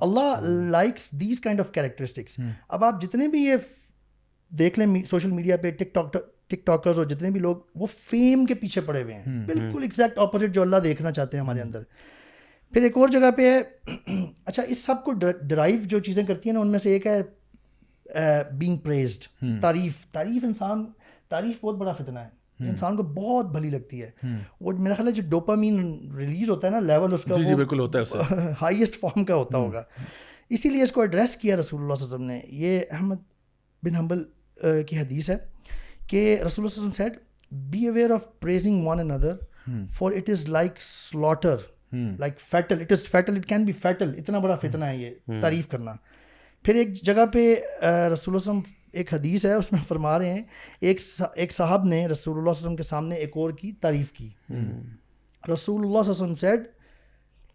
Allah 0.00 0.40
likes 0.70 1.10
these 1.20 1.40
kind 1.40 1.60
of 1.60 1.70
characteristics 1.72 2.38
اب 2.76 2.84
آپ 2.84 3.00
جتنے 3.00 3.26
بھی 3.28 3.38
یہ 3.44 3.56
دیکھ 4.58 4.78
لیں 4.78 4.86
سوشل 5.08 5.30
میڈیا 5.30 5.56
پہ 5.62 5.70
ٹک 5.78 5.92
ٹاک 5.94 6.12
ٹک 6.50 6.64
ٹاکرز 6.66 6.98
اور 6.98 7.06
جتنے 7.06 7.30
بھی 7.30 7.40
لوگ 7.40 7.56
وہ 7.80 7.86
فیم 8.10 8.44
کے 8.46 8.54
پیچھے 8.60 8.80
پڑے 8.80 9.02
ہوئے 9.02 9.14
ہیں 9.14 9.22
hmm. 9.24 9.44
بالکل 9.46 9.82
ایگزیکٹ 9.82 10.18
hmm. 10.18 10.26
اپوزٹ 10.28 10.54
جو 10.54 10.62
اللہ 10.62 10.76
دیکھنا 10.84 11.10
چاہتے 11.18 11.36
ہیں 11.36 11.44
ہمارے 11.44 11.58
hmm. 11.60 11.66
اندر 11.66 11.82
پھر 12.72 12.82
ایک 12.82 12.96
اور 12.98 13.08
جگہ 13.08 13.30
پہ 13.36 13.50
ہے 13.52 13.60
اچھا 14.44 14.62
اس 14.68 14.84
سب 14.86 15.04
کو 15.04 15.12
ڈرائیو 15.18 15.80
جو 15.88 15.98
چیزیں 16.08 16.22
کرتی 16.24 16.48
ہیں 16.48 16.54
نا 16.54 16.60
ان 16.60 16.70
میں 16.70 16.78
سے 16.86 16.92
ایک 16.92 17.06
ہے 17.06 17.20
بینگ 18.58 18.76
پریزڈ 18.84 19.24
تعریف 19.62 20.04
تعریف 20.12 20.44
انسان 20.44 20.84
تعریف 21.30 21.56
بہت 21.64 21.76
بڑا 21.78 21.92
فتنہ 22.02 22.18
ہے 22.18 22.28
انسان 22.66 22.96
کو 22.96 23.02
بہت 23.14 23.50
بھلی 23.52 23.70
لگتی 23.70 24.02
ہے 24.02 24.10
وہ 24.60 24.72
میرا 24.78 24.94
خیال 24.94 25.06
ہے 25.08 25.12
جو 25.12 25.22
ڈوپامین 25.28 25.82
ریلیز 26.16 26.50
ہوتا 26.50 26.66
ہے 26.66 26.72
نا 26.72 26.80
لیول 26.80 27.14
اس 27.14 27.24
کا 27.24 27.34
جی 27.34 27.44
جی 27.44 27.54
بالکل 27.54 27.80
ہوتا 27.80 27.98
ہے 28.30 28.50
ہائیسٹ 28.60 28.98
فارم 29.00 29.24
کا 29.24 29.34
ہوتا 29.34 29.58
ہوگا 29.58 29.82
اسی 30.56 30.70
لیے 30.70 30.82
اس 30.82 30.92
کو 30.92 31.00
ایڈریس 31.00 31.36
کیا 31.36 31.56
رسول 31.56 31.82
اللہ 31.82 31.94
صلی 31.94 32.04
اللہ 32.14 32.24
علیہ 32.24 32.34
وسلم 32.34 32.50
نے 32.56 32.64
یہ 32.64 32.80
احمد 32.96 33.18
بن 33.82 33.96
حنبل 33.96 34.22
کی 34.88 34.98
حدیث 34.98 35.30
ہے 35.30 35.36
کہ 36.06 36.24
رسول 36.46 36.64
اللہ 36.64 36.74
صلی 36.74 36.82
اللہ 36.82 36.86
علیہ 36.86 36.86
وسلم 36.86 36.90
said 36.96 37.16
be 37.70 37.86
aware 37.88 38.10
of 38.14 38.26
praising 38.40 38.86
one 38.86 38.98
another 39.10 39.34
for 39.96 40.12
it 40.16 40.30
is 40.30 40.48
like 40.48 40.78
slaughter 40.82 41.56
like 42.18 42.40
fatal 42.50 42.80
it 42.80 42.92
is 42.92 43.04
fatal 43.10 43.36
it 43.36 43.46
can 43.48 43.64
be 43.64 43.72
fatal 43.82 44.12
اتنا 44.18 44.38
بڑا 44.38 44.56
فتنہ 44.62 44.84
ہے 44.84 44.96
یہ 44.96 45.40
تعریف 45.42 45.68
کرنا 45.68 45.94
پھر 46.64 46.74
ایک 46.74 46.94
جگہ 47.04 47.24
پہ 47.32 47.44
رسول 48.12 48.34
اللہ 48.34 48.36
وسلم 48.50 48.60
ایک 48.92 49.12
حدیث 49.14 49.44
ہے 49.44 49.52
اس 49.54 49.70
میں 49.72 49.80
فرما 49.88 50.18
رہے 50.18 50.32
ہیں 50.32 50.42
ایک 50.80 51.00
ایک 51.36 51.52
صاحب 51.52 51.84
نے 51.86 52.06
رسول 52.08 52.38
اللہ 52.38 52.40
صلی 52.40 52.40
اللہ 52.40 52.50
علیہ 52.50 52.50
وسلم 52.66 52.76
کے 52.76 52.82
سامنے 52.82 53.14
ایک 53.14 53.36
اور 53.36 53.50
کی 53.60 53.72
تعریف 53.82 54.12
کی 54.12 54.28
رسول 55.52 55.80
اللہ 55.86 55.98
علیہ 55.98 56.10
وسلم 56.10 56.34
سیڈ 56.40 56.66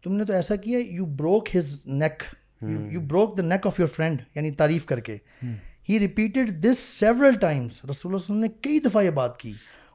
تم 0.03 0.15
نے 0.17 0.25
تو 0.25 0.34
ایسا 0.34 0.55
کیا 0.63 0.79
you 0.81 1.05
broke 1.17 1.55
his 1.55 1.73
neck 1.88 2.23
you 2.93 3.01
broke 3.11 3.38
the 3.38 3.43
neck 3.43 3.67
of 3.67 3.79
your 3.79 3.88
friend 3.95 4.21
یعنی 4.36 4.51
تعریف 4.61 4.86
کر 4.86 4.99
کے 5.09 5.17
ہی 5.89 5.99
ریپیٹڈ 5.99 6.51
دس 6.63 6.79
سیورل 6.99 7.36
ٹائمس 7.41 7.84
رسول 7.86 7.88
اللہ 7.88 7.93
صلی 7.93 8.07
اللہ 8.07 8.15
علیہ 8.15 8.25
وسلم 8.25 8.39
نے 8.39 8.47
کئی 8.61 8.79
دفعہ 8.89 9.03
یہ 9.03 9.09
بات 9.23 9.38
کی 9.39 9.51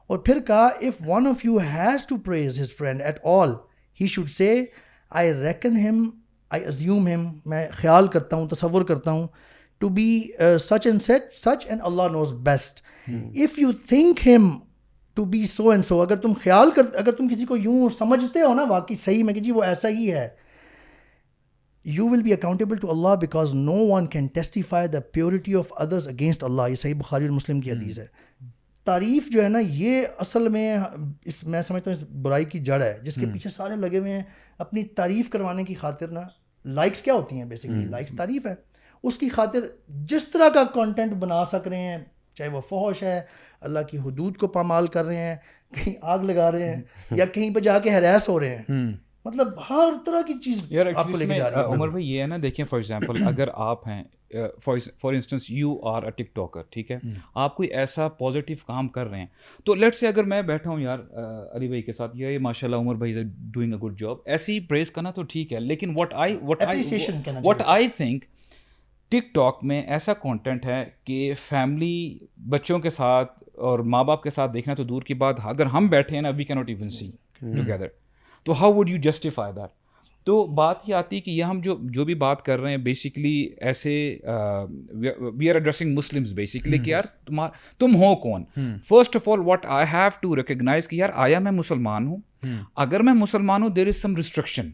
اور 0.09 0.17
پھر 0.27 0.39
کہا 0.47 0.65
if 0.87 1.01
one 1.07 1.27
of 1.27 1.45
you 1.45 1.57
has 1.73 2.05
to 2.07 2.17
praise 2.25 2.59
his 2.61 2.73
friend 2.77 3.01
at 3.05 3.19
all 3.33 3.53
he 4.01 4.07
should 4.07 4.29
say 4.29 4.53
I 5.19 5.33
reckon 5.43 5.77
ہم 5.87 6.09
آئی 6.51 6.63
ازیوم 6.65 7.07
ہم 7.07 7.25
میں 7.49 7.67
خیال 7.73 8.07
کرتا 8.13 8.35
ہوں 8.37 8.47
تصور 8.49 8.81
کرتا 8.87 9.11
ہوں 9.11 9.27
to 9.79 9.89
be 9.89 10.21
such 10.59 10.87
and 10.87 11.01
such 11.01 11.37
such 11.43 11.65
and 11.69 11.81
Allah 11.85 12.07
knows 12.11 12.33
best 12.43 12.81
of 13.11 13.59
you 13.59 13.71
think 13.89 14.27
ہم 14.27 14.49
to 15.15 15.25
be 15.31 15.45
so 15.49 15.69
and 15.71 15.85
so 15.85 16.01
اگر 16.01 16.15
تم 16.21 16.33
خیال 16.43 16.71
کر 16.75 16.95
اگر 16.97 17.11
تم 17.17 17.27
کسی 17.31 17.45
کو 17.45 17.57
یوں 17.57 17.89
سمجھتے 17.97 18.41
ہو 18.41 18.53
نا 18.53 18.63
واقعی 18.69 18.95
صحیح 19.03 19.23
میں 19.23 19.33
کہ 19.33 19.39
جی 19.41 19.51
وہ 19.51 19.63
ایسا 19.63 19.89
ہی 19.99 20.11
ہے 20.13 20.27
you 21.95 22.07
will 22.09 22.21
be 22.21 22.33
accountable 22.33 22.77
to 22.77 22.89
Allah 22.91 23.15
because 23.21 23.53
no 23.55 23.75
one 23.89 24.05
can 24.15 24.27
testify 24.33 24.87
the 24.93 24.99
purity 25.13 25.55
of 25.55 25.71
others 25.81 26.07
against 26.07 26.43
Allah 26.43 26.69
یہ 26.69 26.75
صحیح 26.81 26.93
بخاری 26.99 27.25
اور 27.27 27.33
مسلم 27.35 27.61
کی 27.61 27.71
حدیث 27.71 27.99
ہے 27.99 28.05
تعریف 28.85 29.29
جو 29.31 29.43
ہے 29.43 29.49
نا 29.49 29.59
یہ 29.59 30.01
اصل 30.19 30.47
میں 30.49 30.65
اس 31.25 31.43
میں 31.43 31.61
سمجھتا 31.61 31.91
ہوں 31.91 31.97
اس 31.97 32.03
برائی 32.21 32.45
کی 32.51 32.59
جڑ 32.69 32.81
ہے 32.81 32.93
جس 33.03 33.15
کے 33.19 33.25
پیچھے 33.33 33.49
سارے 33.55 33.75
لگے 33.75 33.99
ہوئے 33.99 34.11
ہیں 34.11 34.21
اپنی 34.65 34.83
تعریف 34.99 35.29
کروانے 35.29 35.63
کی 35.63 35.73
خاطر 35.83 36.07
نا 36.11 36.21
لائکس 36.79 37.01
کیا 37.01 37.13
ہوتی 37.13 37.37
ہیں 37.37 37.45
بیسکلی 37.49 37.85
لائکس 37.89 38.13
تعریف 38.17 38.45
ہے 38.45 38.53
اس 39.07 39.17
کی 39.17 39.29
خاطر 39.29 39.65
جس 40.09 40.27
طرح 40.31 40.49
کا 40.53 40.63
کانٹینٹ 40.73 41.11
بنا 41.19 41.43
سک 41.51 41.67
رہے 41.67 41.77
ہیں 41.81 41.97
چاہے 42.37 42.49
وہ 42.49 42.61
فوش 42.69 43.03
ہے 43.03 43.19
اللہ 43.67 43.79
کی 43.89 43.97
حدود 44.05 44.37
کو 44.37 44.47
پامال 44.57 44.87
کر 44.97 45.05
رہے 45.05 45.25
ہیں 45.25 45.35
کہیں 45.75 45.93
آگ 46.13 46.19
لگا 46.25 46.51
رہے 46.51 46.73
ہیں 46.73 46.81
یا 47.17 47.25
کہیں 47.33 47.53
پہ 47.55 47.59
جا 47.69 47.77
کے 47.83 47.89
ہراس 47.95 48.29
ہو 48.29 48.39
رہے 48.39 48.57
ہیں 48.69 48.85
مطلب 49.25 49.47
ہر 49.69 49.93
طرح 50.05 50.21
کی 50.27 50.33
چیزاں 50.43 51.61
عمر 51.65 51.87
بھائی 51.89 52.09
یہ 52.11 52.21
ہے 52.21 52.27
نا 52.27 52.35
دیکھیں 52.41 52.63
فار 52.65 52.79
ایگزامپل 52.79 53.23
اگر 53.27 53.47
آپ 53.53 53.87
ہیں 53.87 54.03
for 54.63 55.13
instance 55.13 55.49
you 55.49 55.73
are 55.89 56.03
a 56.03 56.09
TikToker 56.35 56.61
ٹھیک 56.69 56.91
ہے 56.91 56.97
آپ 57.43 57.55
کوئی 57.55 57.69
ایسا 57.83 58.07
پازیٹیو 58.23 58.57
کام 58.67 58.87
کر 58.97 59.07
رہے 59.07 59.19
ہیں 59.19 59.25
تو 59.65 59.73
لیٹ 59.75 59.95
سے 59.95 60.07
اگر 60.07 60.23
میں 60.33 60.41
بیٹھا 60.51 60.69
ہوں 60.71 60.79
یار 60.81 60.99
علی 61.55 61.67
بھائی 61.67 61.81
کے 61.81 61.93
ساتھ 61.93 62.15
یہ 62.17 62.37
ماشاء 62.47 62.67
اللہ 62.67 62.75
عمر 62.81 62.95
بھائی 63.03 63.13
ڈوئنگ 63.51 63.73
اے 63.73 63.79
گڈ 63.85 63.99
جاب 63.99 64.17
ایسی 64.25 64.59
پریز 64.69 64.91
کرنا 64.91 65.11
تو 65.11 65.23
ٹھیک 65.33 65.53
ہے 65.53 65.59
لیکن 65.59 65.93
what 65.97 66.13
I 66.25 66.37
what 66.43 66.61
I 66.67 67.03
what 67.43 67.61
I 67.65 67.87
think 67.97 68.25
TikTok 69.35 69.59
میں 69.65 69.81
ایسا 69.81 70.13
کانٹینٹ 70.21 70.65
ہے 70.65 70.83
کہ 71.05 71.31
فیملی 71.47 71.93
بچوں 72.49 72.79
کے 72.79 72.89
ساتھ 72.89 73.31
اور 73.69 73.79
ماں 73.93 74.03
باپ 74.03 74.23
کے 74.23 74.29
ساتھ 74.29 74.51
دیکھنا 74.53 74.73
تو 74.75 74.83
دور 74.91 75.01
کی 75.05 75.13
بات 75.23 75.35
اگر 75.43 75.65
ہم 75.75 75.87
بیٹھے 75.89 76.15
ہیں 76.15 76.21
نا 76.21 76.29
we 76.37 76.43
can 76.43 76.53
not 76.53 76.69
even 76.69 76.89
see 76.89 77.09
together 77.39 77.87
تو 78.45 78.59
how 78.59 78.73
would 78.73 78.89
you 78.89 78.97
justify 79.03 79.53
that 79.55 79.77
تو 80.25 80.43
بات 80.55 80.87
یہ 80.87 80.95
آتی 80.95 81.15
ہے 81.15 81.21
کہ 81.21 81.31
یہ 81.31 81.43
ہم 81.43 81.59
جو 81.63 81.75
جو 81.93 82.05
بھی 82.05 82.13
بات 82.23 82.41
کر 82.45 82.59
رہے 82.59 82.69
ہیں 82.71 82.77
بیسکلی 82.85 83.35
ایسے 83.69 83.91
we 85.37 85.49
are 85.49 85.55
addressing 85.55 85.95
Muslim 85.95 86.23
basically 86.35 86.77
کہ 86.77 86.89
یار 86.89 87.03
تم 87.79 87.95
ہو 88.01 88.15
کون 88.23 88.43
first 88.89 89.15
of 89.15 89.29
all 89.33 89.39
what 89.45 89.65
I 89.77 89.85
have 89.93 90.09
to 90.21 90.35
recognize 90.35 90.87
کہ 90.87 90.95
یار 90.95 91.09
آیا 91.13 91.39
میں 91.47 91.51
مسلمان 91.51 92.07
ہوں 92.07 92.17
hmm. 92.45 92.57
اگر 92.85 92.99
میں 93.03 93.13
مسلمان 93.13 93.63
ہوں 93.63 93.69
دیر 93.75 93.87
از 93.87 93.95
سم 94.01 94.15
ریسٹرکشن 94.15 94.69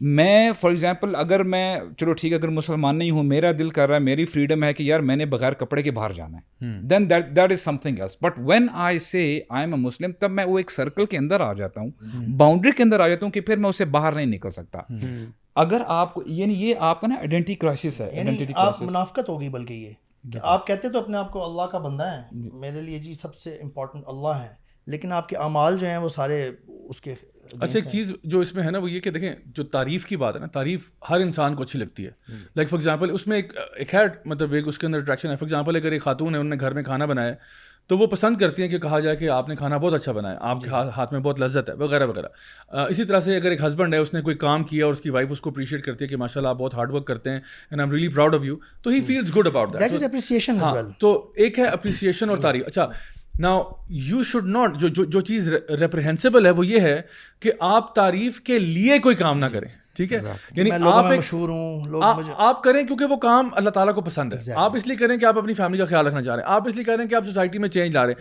میں 0.00 0.52
فار 0.60 0.70
ایگزامپل 0.70 1.14
اگر 1.16 1.42
میں 1.50 1.76
چلو 1.98 2.12
ٹھیک 2.20 2.32
ہے 2.32 2.36
اگر 2.38 2.48
مسلمان 2.50 2.96
نہیں 2.98 3.10
ہوں 3.10 3.22
میرا 3.24 3.50
دل 3.58 3.68
کر 3.70 3.88
رہا 3.88 3.94
ہے 3.96 4.00
میری 4.00 4.24
فریڈم 4.24 4.62
ہے 4.64 4.72
کہ 4.74 4.82
یار 4.82 5.00
میں 5.00 5.16
نے 5.16 5.26
بغیر 5.34 5.52
کپڑے 5.58 5.82
کے 5.82 5.90
باہر 5.90 6.12
جانا 6.12 6.38
ہے 6.38 6.80
then 6.90 7.08
that 7.10 7.50
is 7.52 7.60
something 7.82 7.98
else 8.00 8.16
but 8.22 8.38
when 8.46 8.66
I 8.84 8.98
say 8.98 9.22
I 9.48 9.62
am 9.64 9.72
a 9.74 9.78
Muslim 9.80 10.12
تب 10.20 10.30
میں 10.30 10.44
وہ 10.46 10.58
ایک 10.58 10.70
سرکل 10.70 11.06
کے 11.10 11.18
اندر 11.18 11.40
آ 11.40 11.52
جاتا 11.58 11.80
ہوں 11.80 11.90
باؤنڈری 12.38 12.70
کے 12.76 12.82
اندر 12.82 13.00
آ 13.00 13.08
جاتا 13.08 13.24
ہوں 13.26 13.32
کہ 13.32 13.40
پھر 13.40 13.56
میں 13.56 13.68
اسے 13.70 13.84
باہر 13.96 14.14
نہیں 14.14 14.26
نکل 14.36 14.50
سکتا 14.50 14.78
اگر 15.62 15.82
آپ 15.86 16.14
کو 16.14 16.22
یعنی 16.26 16.54
یہ 16.68 16.74
آپ 16.90 17.00
کا 17.00 17.06
نا 17.06 17.14
آئیڈینٹی 17.18 17.54
کرائسس 17.54 18.00
ہے 18.00 18.08
یعنی 18.14 18.44
منافقت 18.80 19.28
ہوگی 19.28 19.48
بلکہ 19.48 19.74
یہ 19.74 19.92
جی۔ 20.32 20.38
آپ 20.42 20.66
کہتے 20.66 20.88
تو 20.88 20.98
اپنے 20.98 21.16
آپ 21.18 21.30
کو 21.32 21.44
اللہ 21.44 21.66
کا 21.72 21.78
بندہ 21.86 22.02
ہے 22.10 22.20
جی۔ 22.42 22.48
میرے 22.60 22.80
لیے 22.82 22.98
جی 22.98 23.14
سب 23.14 23.34
سے 23.34 23.50
امپورٹنٹ 23.62 24.02
اللہ 24.14 24.40
ہے 24.42 24.48
لیکن 24.92 25.12
آپ 25.12 25.28
کے 25.28 25.36
اعمال 25.46 25.78
جو 25.78 25.86
ہیں 25.86 25.96
وہ 25.98 26.08
سارے 26.16 26.40
اس 26.88 27.00
کے 27.00 27.14
اچھا 27.60 27.78
ایک 27.78 27.88
چیز 27.90 28.12
جو 28.32 28.40
اس 28.40 28.54
میں 28.54 28.64
ہے 28.64 28.70
نا 28.70 28.78
وہ 28.78 28.90
یہ 28.90 29.00
کہ 29.00 29.10
دیکھیں 29.10 29.30
جو 29.56 29.64
تعریف 29.76 30.04
کی 30.06 30.16
بات 30.16 30.34
ہے 30.34 30.40
نا 30.40 30.46
تعریف 30.52 30.88
ہر 31.10 31.20
انسان 31.20 31.54
کو 31.54 31.62
اچھی 31.62 31.78
لگتی 31.78 32.06
ہے 32.06 32.10
لائک 32.56 32.70
فار 32.70 32.78
ایگزامپل 32.78 33.10
اس 33.14 33.26
میں 33.26 33.36
ایک 33.36 33.52
ایک 33.76 33.94
ہے 33.94 34.04
مطلب 34.32 34.52
ایک 34.54 34.68
اس 34.68 34.78
کے 34.78 34.86
اندر 34.86 34.98
اٹریکشن 34.98 35.30
ہے 35.30 35.36
فار 35.36 35.46
ایگزامپل 35.46 35.76
اگر 35.76 35.92
ایک 35.92 36.02
خاتون 36.02 36.34
ہے 36.34 36.40
انہوں 36.40 36.50
نے 36.54 36.60
گھر 36.66 36.74
میں 36.74 36.82
کھانا 36.82 37.06
بنایا 37.12 37.34
تو 37.88 37.96
وہ 37.98 38.06
پسند 38.06 38.36
کرتی 38.40 38.62
ہیں 38.62 38.68
کہ 38.68 38.78
کہا 38.80 38.98
جائے 39.04 39.16
کہ 39.16 39.28
آپ 39.30 39.48
نے 39.48 39.56
کھانا 39.56 39.76
بہت 39.76 39.94
اچھا 39.94 40.12
بنایا 40.18 40.36
آپ 40.50 40.60
کے 40.60 40.66
جی۔ 40.68 40.72
ہاتھ 40.96 41.12
میں 41.12 41.20
بہت 41.22 41.40
لذت 41.40 41.68
ہے 41.68 41.74
وغیرہ 41.82 42.06
وغیرہ 42.06 42.76
اسی 42.88 43.04
طرح 43.04 43.20
سے 43.26 43.36
اگر 43.36 43.50
ایک 43.50 43.64
ہسبینڈ 43.64 43.94
ہے 43.94 43.98
اس 44.04 44.12
نے 44.14 44.20
کوئی 44.28 44.36
کام 44.44 44.62
کیا 44.70 44.86
اور 44.86 44.92
اس 44.92 45.00
کی 45.00 45.10
وائف 45.16 45.32
اس 45.32 45.40
کو 45.40 45.50
اپریشیٹ 45.50 45.84
کرتی 45.84 46.04
ہے 46.04 46.08
کہ 46.08 46.16
ماشاء 46.22 46.40
اللہ 46.40 46.48
آپ 46.48 46.56
بہت 46.58 46.74
ہارڈ 46.74 46.94
ورک 46.94 47.06
کرتے 47.06 47.30
ہیں 47.30 47.40
and 47.70 47.80
I 47.80 47.90
really 47.90 48.08
proud 48.14 48.34
of 48.34 48.44
you 48.44 48.56
تو 48.82 48.90
ہی 48.90 49.00
فیلز 49.06 49.36
گڈ 49.36 49.46
اباؤٹ 49.46 49.76
تو 51.00 51.12
ایک 51.44 51.58
ہے 51.58 51.64
اپریسیشن 51.64 52.30
اور 52.30 52.38
تعریف 52.46 52.66
اچھا 52.66 52.88
نا 53.40 53.52
یو 54.08 54.22
شوڈ 54.24 54.46
ناٹ 54.56 54.76
جو 55.10 55.20
چیز 55.20 55.48
ریپریہنسیبل 55.80 56.46
ہے 56.46 56.50
وہ 56.58 56.66
یہ 56.66 56.80
ہے 56.80 57.00
کہ 57.40 57.52
آپ 57.68 57.94
تعریف 57.94 58.40
کے 58.50 58.58
لیے 58.58 58.98
کوئی 59.06 59.16
کام 59.16 59.38
نہ 59.38 59.46
کریں 59.52 59.68
ٹھیک 59.96 60.12
ہے 60.12 60.18
یعنی 60.56 60.70
آپ 60.72 61.04
آپ 62.04 62.18
ہوں 62.18 62.62
کریں 62.62 62.82
کیونکہ 62.86 63.04
وہ 63.10 63.16
کام 63.24 63.48
اللہ 63.56 63.70
تعالیٰ 63.76 63.94
کو 63.94 64.00
پسند 64.02 64.32
ہے 64.46 64.52
آپ 64.62 64.76
اس 64.76 64.86
لیے 64.86 64.96
کریں 64.96 65.16
کہ 65.18 65.24
آپ 65.24 65.38
اپنی 65.38 65.54
فیملی 65.54 65.78
کا 65.78 65.84
خیال 65.84 66.06
رکھنا 66.06 66.22
چاہ 66.22 66.34
رہے 66.36 66.42
ہیں 66.42 66.54
آپ 66.54 66.68
اس 66.68 66.74
لیے 66.74 66.84
کریں 66.84 67.06
کہ 67.08 67.14
آپ 67.14 67.24
سوسائٹی 67.26 67.58
میں 67.58 67.68
چینج 67.68 67.94
لا 67.96 68.06
رہے 68.06 68.12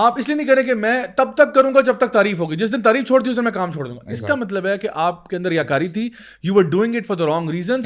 آپ 0.00 0.18
اس 0.18 0.26
لیے 0.28 0.36
نہیں 0.36 0.46
کریں 0.46 0.62
کہ 0.66 0.74
میں 0.74 0.92
تب 1.16 1.34
تک 1.36 1.52
کروں 1.54 1.72
گا 1.74 1.80
جب 1.86 1.96
تک 1.98 2.12
تعریف 2.12 2.38
ہوگی 2.40 2.56
جس 2.56 2.72
دن 2.72 2.82
تعریف 2.82 3.06
چھوڑتی 3.06 3.30
کام 3.54 3.72
چھوڑ 3.72 3.86
دوں 3.86 3.96
گا 3.96 4.10
اس 4.12 4.20
کا 4.28 4.34
مطلب 4.34 4.66
ہے 4.66 4.76
کہ 4.80 4.88
آپ 5.06 5.26
کے 5.28 5.36
اندر 5.36 5.52
یہ 5.52 5.62
کاری 5.68 5.88
تھی 5.96 6.08
you 6.42 6.58
are 6.58 7.16
the 7.16 7.26
wrong 7.26 7.50
reason 7.50 7.80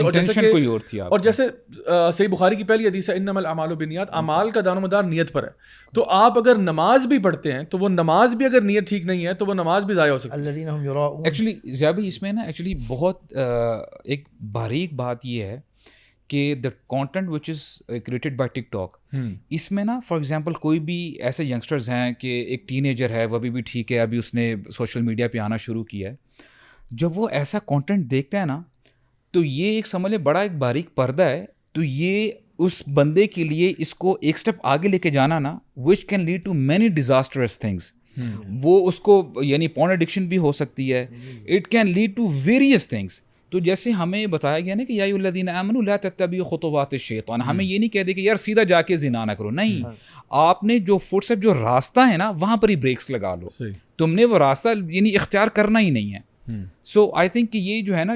اور 1.00 1.18
جیسے 1.22 2.28
بخاری 2.28 2.56
کی 2.56 2.64
پہلی 2.64 2.86
حدیث 2.86 3.10
حدیثہ 3.10 3.74
بینیات 3.78 4.08
امال 4.20 4.50
کا 4.50 4.60
دان 4.64 4.84
و 4.84 4.86
دار 4.88 5.04
نیت 5.04 5.32
پر 5.32 5.42
ہے 5.44 5.48
تو 5.94 6.04
آپ 6.20 6.38
اگر 6.38 6.56
نماز 6.70 7.06
بھی 7.06 7.18
پڑھتے 7.22 7.52
ہیں 7.52 7.62
تو 7.70 7.78
وہ 7.78 7.88
نماز 7.88 8.34
بھی 8.36 8.46
اگر 8.46 8.60
نیت 8.70 8.88
ٹھیک 8.88 9.06
نہیں 9.06 9.26
ہے 9.26 9.34
تو 9.42 9.46
وہ 9.46 9.54
نماز 9.54 9.84
بھی 9.84 9.94
ضائع 9.94 10.12
ہو 10.12 10.18
سکتی 10.18 10.64
ہے 10.68 11.24
ایکچولی 11.24 12.06
اس 12.06 12.22
میں 12.22 12.32
نا 12.32 12.42
ایکچولی 12.42 12.74
بہت 12.88 13.32
ایک 14.04 14.28
باریک 14.52 14.94
بات 14.94 15.26
یہ 15.26 15.42
ہے 15.42 15.60
کہ 16.28 16.54
the 16.64 16.68
content 16.88 17.28
which 17.30 17.50
is 17.50 17.62
created 18.06 18.36
by 18.36 18.60
TikTok 18.72 18.96
اس 19.58 19.70
میں 19.72 19.84
نا 19.84 19.98
فار 20.06 20.16
ایگزامپل 20.16 20.52
کوئی 20.64 20.78
بھی 20.88 20.96
ایسے 21.24 21.44
ینگسٹرز 21.44 21.88
ہیں 21.88 22.12
کہ 22.20 22.28
ایک 22.46 22.68
ٹین 22.68 22.84
ایجر 22.84 23.10
ہے 23.14 23.24
وہ 23.26 23.36
ابھی 23.36 23.50
بھی 23.50 23.62
ٹھیک 23.66 23.92
ہے 23.92 23.98
ابھی 24.00 24.18
اس 24.18 24.32
نے 24.34 24.54
سوشل 24.76 25.02
میڈیا 25.02 25.28
پہ 25.32 25.38
آنا 25.44 25.56
شروع 25.66 25.84
کیا 25.90 26.10
ہے 26.10 26.16
جب 27.02 27.18
وہ 27.18 27.28
ایسا 27.40 27.58
کانٹینٹ 27.66 28.10
دیکھتا 28.10 28.40
ہے 28.40 28.46
نا 28.46 28.60
تو 29.32 29.44
یہ 29.44 29.66
ایک 29.70 29.86
سمجھ 29.86 30.10
لیں 30.10 30.18
بڑا 30.28 30.40
ایک 30.40 30.52
باریک 30.58 30.94
پردہ 30.96 31.22
ہے 31.28 31.44
تو 31.74 31.82
یہ 31.84 32.30
اس 32.64 32.82
بندے 32.94 33.26
کے 33.26 33.44
لیے 33.44 33.72
اس 33.86 33.94
کو 33.94 34.16
ایک 34.20 34.36
اسٹیپ 34.36 34.66
آگے 34.66 34.88
لے 34.88 34.98
کے 34.98 35.10
جانا 35.10 35.38
نا 35.38 35.58
which 35.86 36.04
can 36.08 36.20
lead 36.24 36.44
to 36.44 36.54
many 36.54 36.88
disastrous 36.98 37.58
things 37.58 37.92
وہ 38.62 38.86
اس 38.88 38.98
کو 39.06 39.22
یعنی 39.44 39.68
پون 39.68 39.90
ایڈکشن 39.90 40.26
بھی 40.26 40.38
ہو 40.44 40.52
سکتی 40.60 40.92
ہے 40.92 41.06
it 41.56 41.66
can 41.70 41.86
lead 41.94 42.16
to 42.16 42.28
various 42.44 42.88
things 42.88 43.20
تو 43.56 43.60
جیسے 43.64 43.90
ہمیں 43.98 44.26
بتایا 44.30 44.58
گیا 44.60 44.74
نا 44.74 44.84
کہ 44.88 44.92
یا 44.92 45.04
الدین 45.14 45.48
امن 45.48 45.76
اللہ 45.76 46.06
تبی 46.16 46.38
خطوات 46.50 46.94
شیطان 47.00 47.42
ہمیں 47.42 47.64
یہ 47.64 47.78
نہیں 47.78 47.88
کہہ 47.90 48.02
دے 48.06 48.14
کہ 48.14 48.20
یار 48.20 48.36
سیدھا 48.44 48.62
جا 48.72 48.80
کے 48.88 48.96
زنا 49.04 49.24
نہ 49.24 49.32
کرو 49.38 49.50
نہیں 49.50 49.82
ہاں۔ 49.84 49.92
آپ 50.48 50.62
نے 50.70 50.78
جو 50.90 50.98
فٹ 51.04 51.24
سٹ 51.24 51.42
جو 51.42 51.54
راستہ 51.60 52.00
ہے 52.10 52.16
نا 52.16 52.28
وہاں 52.40 52.56
پر 52.62 52.68
ہی 52.68 52.76
بریکس 52.84 53.08
لگا 53.10 53.34
لو 53.40 53.48
تم 53.98 54.14
نے 54.14 54.24
وہ 54.30 54.38
راستہ 54.38 54.68
یعنی 54.88 55.14
اختیار 55.16 55.48
کرنا 55.56 55.80
ہی 55.80 55.90
نہیں 55.90 56.12
ہے 56.14 56.24
سو 56.94 57.08
آئی 57.18 57.28
تھنک 57.28 57.50
کہ 57.52 57.58
یہ 57.58 57.80
جو 57.86 57.96
ہے 57.96 58.04
نا 58.04 58.14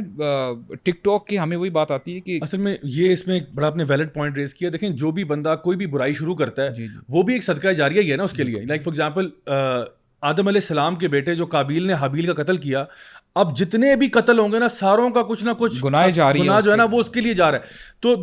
ٹک 0.82 1.02
ٹاک 1.04 1.26
کی 1.26 1.38
ہمیں 1.38 1.56
وہی 1.56 1.70
بات 1.76 1.90
آتی 1.96 2.14
ہے 2.14 2.20
کہ 2.26 2.38
اصل 2.42 2.58
میں 2.66 2.76
یہ 2.96 3.12
اس 3.12 3.26
میں 3.26 3.38
بڑا 3.54 3.66
آپ 3.66 3.76
نے 3.76 3.84
ویلڈ 3.88 4.12
پوائنٹ 4.14 4.36
ریز 4.38 4.54
کیا 4.54 4.70
دیکھیں 4.72 4.88
جو 4.88 5.10
بھی 5.12 5.24
بندہ 5.32 5.54
کوئی 5.64 5.76
بھی 5.76 5.86
برائی 5.94 6.12
شروع 6.20 6.34
کرتا 6.42 6.64
ہے 6.64 6.74
جی، 6.74 6.86
جی۔ 6.86 6.96
وہ 7.16 7.22
بھی 7.22 7.34
ایک 7.34 7.44
صدقہ 7.44 7.72
جاریہ 7.80 8.02
ہی 8.02 8.12
ہے 8.12 8.16
نا 8.16 8.24
اس 8.24 8.32
کے 8.32 8.44
جی، 8.44 8.50
لیے 8.50 8.60
لائک 8.68 8.84
فار 8.84 8.92
ایگزامپل 8.92 9.28
آدم 10.28 10.48
علیہ 10.48 10.60
السلام 10.60 10.96
کے 10.98 11.08
بیٹے 11.08 11.34
جو 11.34 11.44
قابیل 11.56 11.86
نے 11.86 11.92
حابیل 12.00 12.32
کا 12.32 12.42
قتل 12.42 12.56
کیا 12.64 12.84
اب 13.40 13.56
جتنے 13.58 13.94
بھی 13.96 14.06
قتل 14.10 14.38
ہوں 14.38 14.52
گے 14.52 14.58
نا 14.58 14.68
ساروں 14.68 15.08
کا 15.10 15.22
کچھ 15.28 15.42
نہ 15.44 15.50
کچھ 15.58 15.84
گناہ 15.84 16.08
جا 16.14 16.24
رہا 16.32 16.58
ہے 16.94 17.60
تو 18.00 18.14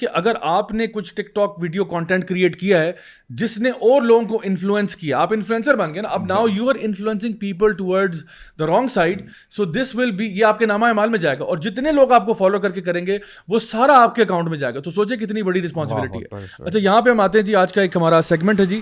کہ 0.00 0.06
اگر 0.20 0.34
آپ 0.50 0.70
نے 0.80 0.86
کچھ 0.86 1.12
ٹک 1.14 1.34
ٹاک 1.34 1.56
ویڈیو 1.62 1.84
کانٹینٹ 1.94 2.24
کریئٹ 2.28 2.58
کیا 2.60 2.80
ہے 2.80 2.92
جس 3.40 3.58
نے 3.64 3.70
اور 3.88 4.02
لوگوں 4.02 4.26
کو 4.28 4.40
انفلوئنس 4.50 4.96
کیا 4.96 5.18
آپ 5.20 5.32
انفلوئنسر 5.32 5.76
بن 5.76 5.94
گئے 5.94 6.02
نا 6.02 6.08
اب 6.18 6.26
now 6.28 6.46
you 6.54 6.68
are 6.70 6.74
influencing 6.88 7.32
people 7.40 7.72
towards 7.78 8.24
the 8.58 8.66
wrong 8.66 8.88
side 8.94 9.22
so 9.56 9.64
this 9.72 9.94
will 9.96 10.10
be 10.18 10.26
یہ 10.38 10.44
آپ 10.44 10.58
کے 10.58 10.66
نامہ 10.66 10.86
اعمال 10.92 11.08
میں 11.10 11.18
جائے 11.18 11.38
گا 11.38 11.44
اور 11.44 11.56
جتنے 11.68 11.92
لوگ 11.92 12.12
آپ 12.20 12.26
کو 12.26 12.34
فالو 12.34 12.58
کر 12.60 12.72
کے 12.72 12.80
کریں 12.90 13.04
گے 13.06 13.18
وہ 13.48 13.58
سارا 13.70 14.02
آپ 14.02 14.14
کے 14.14 14.22
اکاؤنٹ 14.22 14.48
میں 14.48 14.58
جائے 14.58 14.74
گا 14.74 14.80
تو 14.80 14.90
سوچے 15.00 15.16
کتنی 15.24 15.42
بڑی 15.50 15.62
رسپانسبلٹی 15.62 16.18
ہے 16.22 16.44
اچھا 16.64 16.78
یہاں 16.78 17.00
پہ 17.02 17.10
ہم 17.10 17.20
آتے 17.20 17.38
ہیں 17.38 17.44
جی 17.46 17.54
آج 17.66 17.72
کا 17.72 17.82
ایک 17.82 17.96
ہمارا 17.96 18.20
سیگمنٹ 18.28 18.60
ہے 18.60 18.66
جی 18.74 18.80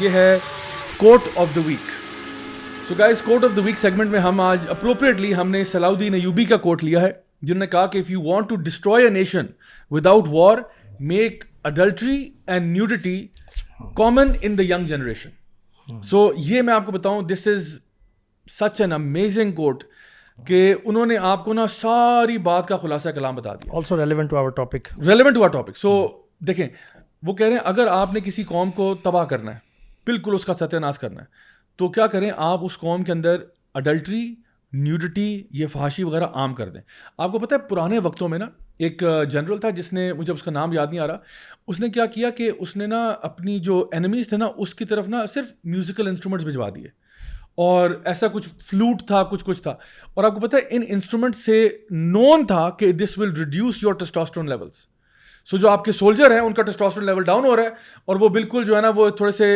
یہ 0.00 0.08
ہے 0.14 0.38
quote 0.98 1.26
of 1.36 1.46
the 1.54 1.60
week 1.64 1.88
so 2.88 2.94
guys 2.98 3.20
quote 3.22 3.44
of 3.44 3.50
the 3.56 3.62
week 3.62 3.78
segment 3.78 4.10
میں 4.10 4.20
ہم 4.26 4.40
آج 4.40 4.68
اپروپریٹلی 4.70 5.34
ہم 5.34 5.48
نے 5.50 5.62
سلاؤدین 5.70 6.14
ایوبی 6.14 6.44
کا 6.52 6.56
کوٹ 6.66 6.84
لیا 6.84 7.00
ہے 7.02 7.10
جنہوں 7.46 7.58
نے 7.60 7.66
کہا 7.72 7.86
کہ 7.94 7.98
if 7.98 8.10
you 8.10 8.20
want 8.24 8.48
to 8.48 8.56
destroy 8.68 9.04
a 9.04 9.10
nation 9.10 9.46
without 9.90 10.28
war 10.28 10.58
make 11.10 11.44
adultery 11.70 12.16
and 12.46 12.70
nudity 12.76 13.16
common 13.96 14.32
in 14.40 14.56
the 14.58 14.62
young 14.72 14.86
generation 14.94 16.00
so 16.10 16.30
یہ 16.46 16.62
میں 16.68 16.74
آپ 16.74 16.86
کو 16.86 16.92
بتاؤں 16.92 17.20
this 17.34 17.46
is 17.54 17.68
such 18.58 18.80
an 18.80 18.92
amazing 18.92 19.52
quote 19.62 19.84
کہ 20.46 20.74
انہوں 20.84 21.06
نے 21.06 21.16
آپ 21.32 21.44
کو 21.44 21.52
نا 21.54 21.66
ساری 21.74 22.38
بات 22.48 22.68
کا 22.68 22.76
خلاصہ 22.76 23.08
کلام 23.18 23.36
بتا 23.36 23.54
دیا 23.54 23.76
also 23.78 23.96
relevant 24.00 24.30
to 24.30 24.36
our 24.38 24.50
topic 24.62 24.88
relevant 25.06 25.34
to 25.34 25.40
our 25.42 25.50
topic 25.60 25.76
so 25.82 25.96
دیکھیں 26.46 26.66
وہ 27.26 27.34
کہہ 27.34 27.46
رہے 27.46 27.54
ہیں 27.54 27.62
اگر 27.64 27.88
آپ 28.00 28.14
نے 28.14 28.20
کسی 28.24 28.42
قوم 28.54 28.70
کو 28.80 28.94
تباہ 29.02 29.24
کرنا 29.34 29.54
ہے 29.54 29.64
بالکل 30.06 30.34
اس 30.34 30.44
کا 30.44 30.52
ستیہ 30.60 30.78
ناس 30.78 30.98
کرنا 30.98 31.20
ہے 31.22 31.26
تو 31.78 31.88
کیا 31.92 32.06
کریں 32.16 32.30
آپ 32.50 32.64
اس 32.64 32.76
قوم 32.78 33.02
کے 33.04 33.12
اندر 33.12 33.40
اڈلٹری 33.80 34.24
نیوڈٹی 34.84 35.26
یہ 35.58 35.66
فحاشی 35.72 36.02
وغیرہ 36.04 36.24
عام 36.40 36.54
کر 36.54 36.68
دیں 36.70 36.80
آپ 37.24 37.32
کو 37.32 37.38
پتہ 37.38 37.54
ہے 37.54 37.66
پرانے 37.68 37.98
وقتوں 38.06 38.28
میں 38.28 38.38
نا 38.38 38.46
ایک 38.86 39.02
جنرل 39.30 39.58
تھا 39.58 39.70
جس 39.76 39.92
نے 39.92 40.12
مجھے 40.12 40.32
اس 40.32 40.42
کا 40.42 40.50
نام 40.50 40.72
یاد 40.72 40.86
نہیں 40.90 41.00
آ 41.00 41.06
رہا 41.06 41.18
اس 41.72 41.80
نے 41.80 41.88
کیا 41.90 42.06
کیا 42.16 42.30
کہ 42.40 42.50
اس 42.64 42.76
نے 42.76 42.86
نا 42.92 43.04
اپنی 43.28 43.58
جو 43.68 43.78
اینمیز 43.98 44.28
تھے 44.28 44.36
نا 44.36 44.46
اس 44.64 44.74
کی 44.80 44.84
طرف 44.92 45.08
نا 45.14 45.24
صرف 45.34 45.52
میوزیکل 45.74 46.08
انسٹرومنٹس 46.08 46.44
بھجوا 46.44 46.68
دیے 46.74 46.88
اور 47.66 47.90
ایسا 48.12 48.28
کچھ 48.32 48.48
فلوٹ 48.70 49.06
تھا 49.06 49.22
کچھ 49.30 49.44
کچھ 49.44 49.62
تھا 49.62 49.74
اور 50.14 50.24
آپ 50.24 50.34
کو 50.34 50.40
پتہ 50.40 50.56
ہے 50.56 50.76
ان 50.76 50.82
انسٹرومنٹ 50.94 51.36
سے 51.36 51.56
نون 52.16 52.46
تھا 52.46 52.68
کہ 52.78 52.92
this 53.02 53.16
will 53.18 53.32
reduce 53.38 53.82
your 53.82 53.94
testosterone 54.02 54.48
levels 54.48 54.84
so 55.50 55.56
جو 55.62 55.68
آپ 55.68 55.84
کے 55.84 55.92
سولجر 55.92 56.30
ہیں 56.30 56.40
ان 56.40 56.52
کا 56.58 56.62
ٹسٹاسٹرون 56.70 57.06
لیول 57.06 57.24
ڈاؤن 57.24 57.44
ہو 57.44 57.56
رہا 57.56 57.62
ہے 57.64 58.00
اور 58.12 58.16
وہ 58.20 58.28
بالکل 58.36 58.64
جو 58.66 58.76
ہے 58.76 58.80
نا 58.82 58.88
وہ 58.96 59.08
تھوڑے 59.20 59.32
سے 59.42 59.50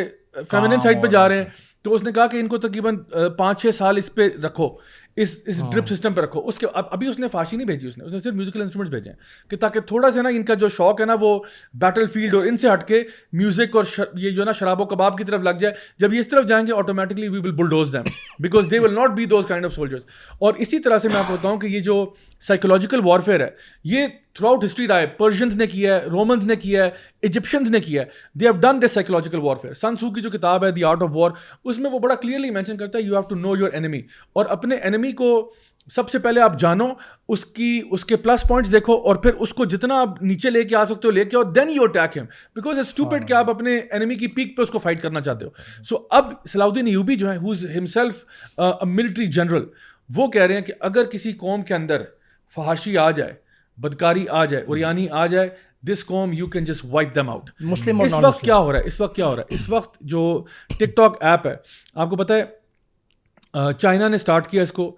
فیمنن 0.50 0.80
سائڈ 0.82 1.02
پہ 1.02 1.08
جا 1.10 1.28
رہے 1.28 1.36
ہیں 1.36 1.44
تو 1.82 1.94
اس 1.94 2.02
نے 2.02 2.12
کہا 2.12 2.26
کہ 2.32 2.36
ان 2.40 2.48
کو 2.48 2.58
تقریباً 2.58 2.96
پانچ 3.36 3.60
چھ 3.62 3.74
سال 3.74 3.96
اس 3.96 4.14
پہ 4.14 4.28
رکھو 4.44 4.68
اس 5.22 5.28
اس 5.48 5.60
ڈرپ 5.72 5.88
سسٹم 5.88 6.12
پہ 6.14 6.20
رکھو 6.20 6.40
اس 6.48 6.58
کے 6.58 6.66
ابھی 6.72 7.06
اس 7.06 7.18
نے 7.18 7.28
فاشی 7.28 7.56
نہیں 7.56 7.66
بھیجی 7.66 7.86
اس 7.86 7.96
نے 7.98 8.04
اس 8.04 8.12
نے 8.12 8.18
صرف 8.18 8.34
میوزیکل 8.34 8.60
انسٹرومنٹس 8.62 8.90
بھیجے 8.92 9.10
ہیں 9.10 9.48
کہ 9.50 9.56
تاکہ 9.62 9.80
تھوڑا 9.86 10.10
سا 10.10 10.22
نا 10.22 10.28
ان 10.36 10.42
کا 10.50 10.54
جو 10.60 10.68
شوق 10.76 11.00
ہے 11.00 11.06
نا 11.06 11.14
وہ 11.20 11.38
بیٹل 11.82 12.06
فیلڈ 12.14 12.34
اور 12.34 12.44
ان 12.46 12.56
سے 12.56 12.72
ہٹ 12.72 12.86
کے 12.88 13.02
میوزک 13.40 13.76
اور 13.76 13.84
یہ 14.20 14.30
جو 14.36 14.44
نا 14.44 14.52
شراب 14.60 14.80
و 14.80 14.84
کباب 14.92 15.18
کی 15.18 15.24
طرف 15.30 15.40
لگ 15.44 15.58
جائے 15.60 15.74
جب 16.00 16.14
یہ 16.14 16.18
اس 16.20 16.28
طرف 16.28 16.46
جائیں 16.48 16.66
گے 16.66 16.72
automatically 16.76 17.28
we 17.28 17.38
will 17.44 17.50
bulldoze 17.62 17.92
them 17.92 18.10
because 18.42 18.66
they 18.70 18.78
will 18.78 18.94
not 18.94 19.10
be 19.16 19.24
those 19.34 19.46
kind 19.48 19.64
of 19.66 19.74
soldiers 19.74 20.04
اور 20.38 20.54
اسی 20.66 20.78
طرح 20.88 20.98
سے 20.98 21.08
میں 21.08 21.16
آپ 21.20 21.28
کو 21.28 21.36
بتاؤں 21.36 21.58
کہ 21.60 21.66
یہ 21.66 21.80
جو 21.90 22.04
سائیکولوجیکل 22.46 23.00
وارفیئر 23.04 23.40
ہے 23.40 23.48
یہ 23.84 24.06
تھرو 24.34 24.48
آؤٹ 24.48 24.64
ہسٹری 24.64 24.86
رہا 24.88 24.98
ہے 25.00 25.06
پرشینس 25.16 25.54
نے 25.56 25.66
کیا 25.66 25.96
ہے 25.96 26.06
رومنس 26.12 26.44
نے 26.44 26.56
کیا 26.56 26.84
ہے 26.84 26.90
ایجپشنز 27.26 27.70
نے 27.70 27.80
کیا 27.80 28.02
ہے 28.02 28.38
they 28.40 28.44
have 28.46 28.52
done 28.60 28.80
the 28.82 28.88
psychological 28.92 29.38
warfare 29.42 29.72
so 29.80 30.12
کی 30.12 30.20
جو 30.22 30.30
کتاب 30.30 30.64
ہے 30.64 30.70
دی 30.78 30.84
آرٹ 30.90 31.02
آف 31.02 31.08
وار 31.14 31.30
اس 31.64 31.78
میں 31.78 31.90
وہ 31.90 31.98
بڑا 31.98 32.14
کلیئرلی 32.22 32.50
مینشن 32.50 32.76
کرتا 32.76 32.98
ہے 32.98 33.02
you 33.02 33.14
have 33.14 33.22
to 33.28 33.34
know 33.38 33.56
your 33.60 33.70
enemy 33.72 34.00
اور 34.40 34.46
اپنے 34.56 34.76
اینمی 34.88 35.10
کو 35.18 35.28
سب 35.94 36.10
سے 36.10 36.18
پہلے 36.24 36.40
آپ 36.40 36.58
جانو 36.60 36.86
اس 37.32 37.44
کی 37.44 37.70
اس 37.92 38.04
کے 38.04 38.16
پلس 38.24 38.46
پوائنٹس 38.48 38.72
دیکھو 38.72 38.94
اور 39.08 39.16
پھر 39.22 39.34
اس 39.46 39.52
کو 39.54 39.64
جتنا 39.74 40.00
آپ 40.00 40.22
نیچے 40.22 40.50
لے 40.50 40.62
کے 40.72 40.76
آ 40.76 40.84
سکتے 40.84 41.08
ہو 41.08 41.12
لے 41.12 41.24
کے 41.24 41.36
اور 41.36 41.44
then 41.54 41.70
you 41.74 41.82
attack 41.84 42.16
him 42.16 42.24
because 42.56 43.00
کہ 43.28 43.32
آپ 43.34 43.50
اپنے 43.50 43.76
اینمی 43.90 44.14
کی 44.14 44.26
پیک 44.36 44.56
پہ 44.56 44.62
اس 44.62 44.70
کو 44.70 44.78
فائٹ 44.86 45.02
کرنا 45.02 45.20
چاہتے 45.28 45.44
ہو 45.46 45.82
سو 45.88 45.96
اب 46.20 46.32
صلاح 46.52 46.66
الدین 46.66 46.88
یوبی 46.88 47.16
جو 47.24 47.32
ہے 47.32 47.80
ملٹری 48.96 49.26
جنرل 49.38 49.64
وہ 50.16 50.26
کہہ 50.30 50.42
رہے 50.42 50.54
ہیں 50.54 50.62
کہ 50.66 50.72
اگر 50.90 51.04
کسی 51.10 51.32
قوم 51.40 51.62
کے 51.62 51.74
اندر 51.74 52.02
فحاشی 52.54 52.96
آ 52.98 53.10
جائے 53.20 53.32
بدکاری 53.80 54.24
آ 54.38 54.44
جائے 54.44 54.64
اور 54.66 55.04
اس 57.86 57.98
وقت 58.22 58.40
کیا 58.44 58.56
ہو 58.56 58.72
رہا 58.72 58.78
ہے 58.78 58.84
اس 58.86 59.00
وقت 59.00 59.14
کیا 59.16 59.26
ہو 59.26 59.36
رہا 59.36 59.42
ہے 59.42 59.54
اس 59.54 59.68
وقت 59.70 59.98
جو 60.14 60.22
ٹک 60.78 60.96
ٹاک 60.96 61.22
ایپ 61.30 61.46
ہے 61.46 61.54
آپ 62.04 62.10
کو 62.10 62.16
پتا 62.16 62.36
ہے 62.36 63.72
چائنا 63.82 64.08
نے 64.08 64.16
اسٹارٹ 64.16 64.48
کیا 64.50 64.62
اس 64.62 64.72
کو 64.80 64.94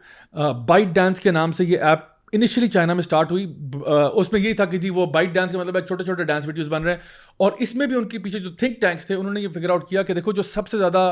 بائٹ 0.69 0.89
ڈانس 0.95 1.21
کے 1.21 1.31
نام 1.33 1.53
سے 1.59 1.65
یہ 1.65 1.85
ایپ 1.91 2.11
انیشلی 2.37 2.69
چائنا 2.75 2.93
میں 2.95 3.01
اسٹارٹ 3.03 3.33
ہوئی 3.33 3.45
اس 3.87 4.33
میں 4.33 4.41
یہی 4.41 4.53
تھا 4.61 4.65
کہ 4.75 4.79
جی 4.83 4.91
وہ 4.99 5.05
بائٹ 5.15 5.33
ڈانس 5.35 5.51
کے 5.53 5.59
مطلب 5.59 5.79
چھوٹے 5.87 6.05
چھوٹے 6.05 6.25
ڈانس 6.25 6.47
ویڈیوز 6.47 6.69
بن 6.69 6.83
رہے 6.83 6.93
ہیں 6.93 7.01
اور 7.47 7.53
اس 7.67 7.75
میں 7.81 7.87
بھی 7.87 7.97
ان 7.97 8.09
کے 8.09 8.19
پیچھے 8.27 8.39
جو 8.41 8.51
تھنک 8.63 8.81
ٹینکس 8.81 9.07
تھے 9.07 9.15
انہوں 9.15 9.33
نے 9.33 9.41
یہ 9.41 9.49
فگر 9.55 9.71
آؤٹ 9.71 9.89
کیا 9.89 10.03
کہ 10.11 10.15
دیکھو 10.15 10.33
جو 10.33 10.43
سب 10.53 10.69
سے 10.69 10.79
زیادہ 10.79 11.05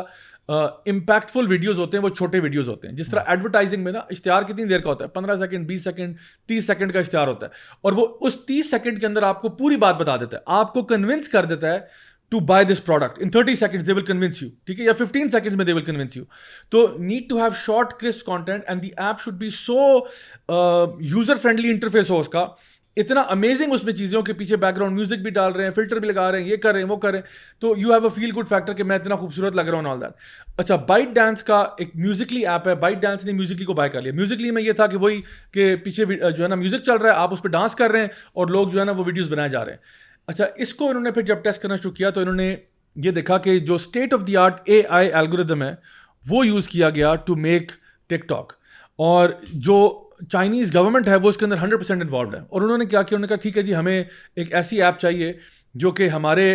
امپیکٹفل 0.53 1.47
ویڈیوز 1.49 1.79
ہوتے 1.79 1.97
ہیں 1.97 2.03
وہ 2.05 2.09
چھوٹے 2.09 2.39
ویڈیوز 2.41 2.69
ہوتے 2.69 2.89
ہیں 2.89 2.95
جس 2.97 3.09
طرح 3.09 3.25
ایڈورٹائزنگ 3.31 3.79
ہاں۔ 3.79 3.85
میں 3.85 3.93
نا 3.93 3.99
اشتہار 4.11 4.43
کتنی 4.43 4.65
دیر 4.69 4.81
کا 4.81 4.89
ہوتا 4.91 5.05
ہے 5.05 5.09
پندرہ 5.11 5.37
سیکنڈ 5.41 5.67
بیس 5.67 5.85
سیکنڈ 5.85 6.17
تیس 6.49 6.67
سیکنڈ 6.67 6.93
کا 6.93 6.99
اشتہار 6.99 7.29
ہوتا 7.29 7.47
ہے 7.47 7.77
اور 7.83 7.93
وہ 7.97 8.07
اس 8.27 8.37
تیس 8.47 8.71
سیکنڈ 8.71 9.01
کے 9.01 9.07
اندر 9.07 9.23
آپ 9.29 9.41
کو 9.43 9.49
پوری 9.61 9.77
بات 9.85 9.97
بتا 10.01 10.17
دیتا 10.21 10.37
ہے 10.37 10.43
آپ 10.61 10.73
کو 10.75 10.83
کنونس 10.93 11.29
کر 11.29 11.45
دیتا 11.53 11.75
ہے 11.75 11.79
to 12.31 12.41
buy 12.51 12.65
this 12.65 12.85
product 12.85 13.23
in 13.23 13.31
thirty 13.37 13.55
second 13.61 13.87
they 13.87 13.93
will 13.93 14.11
you 14.23 14.49
ٹھیک 14.67 14.81
ہے 14.81 14.85
یا 14.85 14.93
ففٹین 15.05 15.29
میں 15.57 15.65
دے 15.65 15.73
ول 15.73 15.85
کنوینس 15.85 16.17
یو 16.17 16.25
تو 16.71 16.87
need 16.99 17.29
to 17.31 17.37
have 17.43 17.51
short 17.65 17.93
Chris 18.01 18.23
content 18.27 18.65
and 18.69 18.83
the 18.83 18.91
app 18.97 19.21
should 19.21 19.35
be 19.39 19.51
so 19.55 19.79
user 21.15 21.37
friendly 21.43 21.71
interface 21.71 22.11
ہو 22.11 22.19
اس 22.21 22.29
کا 22.29 22.47
اتنا 23.01 23.21
امیزنگ 23.33 23.73
اس 23.73 23.83
میں 23.85 23.93
چیزوں 23.99 24.21
کے 24.23 24.33
پیچھے 24.41 24.57
بیک 24.63 24.77
گراؤنڈ 24.77 24.95
میوزک 24.97 25.19
بھی 25.23 25.31
ڈال 25.37 25.53
رہے 25.53 25.65
ہیں 25.65 25.71
فلٹر 25.77 25.99
بھی 26.05 26.09
لگا 26.09 26.31
رہے 26.33 26.41
ہیں 26.43 26.49
یہ 26.49 26.57
کر 26.65 26.73
رہے 26.73 26.81
ہیں 26.83 26.89
وہ 26.89 26.97
کر 27.05 27.11
رہے 27.11 27.19
ہیں 27.19 27.61
تو 27.61 27.73
you 27.79 27.93
have 27.93 28.05
a 28.05 28.09
feel 28.15 28.31
good 28.39 28.49
factor 28.49 28.73
کہ 28.81 28.85
میں 28.91 28.97
اتنا 28.97 29.17
خوبصورت 29.23 29.55
لگ 29.57 29.69
رہا 29.69 29.79
ہوں 29.79 29.91
آل 29.91 30.01
دیٹ 30.01 30.59
اچھا 30.65 30.77
بائٹ 30.89 31.15
ڈانس 31.15 31.43
کا 31.51 31.61
ایک 31.83 31.95
میوزکلی 32.05 32.47
ایپ 32.55 32.69
ہے 32.69 32.75
بائٹ 32.85 32.97
ڈانس 33.03 33.25
نے 33.25 33.33
میوزکلی 33.41 33.65
کو 33.65 33.75
بائی 33.81 33.91
کر 33.91 34.03
لیا 34.03 34.13
میوزکلی 34.21 34.51
میں 34.59 34.63
یہ 34.63 34.73
تھا 34.81 34.87
کہ 34.87 34.97
وہی 35.07 35.21
کہ 35.55 35.75
پیچھے 35.85 36.05
جو 36.09 36.43
ہے 36.43 36.49
نا 36.49 36.55
میوزک 36.65 36.83
چل 36.87 36.97
رہا 37.03 37.11
ہے 37.13 37.23
آپ 37.23 37.33
اس 37.33 37.43
پہ 37.43 37.49
ڈانس 37.59 37.75
کر 37.83 37.91
رہے 37.91 38.01
ہیں 38.01 38.09
اور 38.45 38.49
لوگ 38.57 38.69
جو 38.75 38.81
ہے 38.81 38.85
نا 38.85 38.93
وہ 38.97 39.05
ویڈیوز 39.07 39.29
بنائے 39.33 39.49
جا 39.51 39.65
رہے 39.65 39.73
ہیں 39.73 39.99
اچھا 40.33 40.45
اس 40.67 40.75
کو 40.81 40.89
انہوں 40.89 41.03
نے 41.03 41.11
پھر 41.19 41.23
جب 41.33 41.43
ٹیسٹ 41.45 41.63
کرنا 41.63 41.77
شروع 41.77 41.93
کیا 42.01 42.11
تو 42.17 42.21
انہوں 42.21 42.35
نے 42.45 42.55
یہ 43.05 43.11
دیکھا 43.21 43.39
کہ 43.49 43.59
جو 43.71 43.75
state 43.83 44.15
of 44.15 44.27
the 44.27 44.37
art 44.45 44.69
AI 44.75 44.83
آئی 45.01 45.09
ایلگوریدم 45.13 45.63
ہے 45.63 45.75
وہ 46.31 46.47
یوز 46.47 46.69
کیا 46.69 46.91
گیا 47.01 47.15
ٹو 47.29 47.37
میک 47.49 47.73
ٹک 48.09 48.29
ٹاک 48.29 48.53
اور 49.11 49.29
جو 49.69 49.77
چائنیز 50.29 50.73
گورنمنٹ 50.77 51.09
ہے 51.09 51.17
وہ 51.17 51.29
اس 51.29 51.37
کے 51.37 51.45
اندر 51.45 51.57
ہنڈریڈ 51.63 51.81
پرسینٹ 51.81 52.03
انوالوڈ 52.03 52.35
ہے 52.35 52.41
اور 52.51 52.63
انہوں 52.63 52.79
نے 52.79 52.87
کیا 52.87 53.03
کیا 53.03 53.17
انہوں 53.17 53.27
نے 53.29 53.29
کہا 53.29 53.43
ٹھیک 53.43 53.57
ہے 53.59 53.63
جی 53.63 53.75
ہمیں 53.77 54.03
ایک 54.35 54.53
ایسی 54.55 54.83
ایپ 54.83 55.01
چاہیے 55.01 55.33
جو 55.83 55.91
کہ 55.99 56.09
ہمارے 56.09 56.53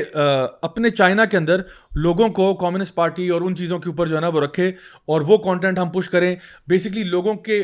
اپنے 0.68 0.90
چائنا 0.90 1.26
کے 1.32 1.38
اندر 1.38 1.62
لوگوں 2.06 2.30
کو 2.40 2.54
کمیونسٹ 2.66 2.96
پارٹی 2.96 3.28
اور 3.30 3.42
ان 3.42 3.56
چیزوں 3.56 3.80
کے 3.80 3.90
اوپر 3.90 4.08
جو 4.08 4.16
ہے 4.16 4.22
نا 4.22 4.28
وہ 4.28 4.42
رکھے 4.42 4.68
اور 5.14 5.22
وہ 5.28 5.38
کانٹینٹ 5.44 5.80
ہم 5.80 5.90
پش 5.94 6.10
کریں 6.10 6.36
بیسکلی 6.68 7.04
لوگوں 7.10 7.34
کے 7.48 7.64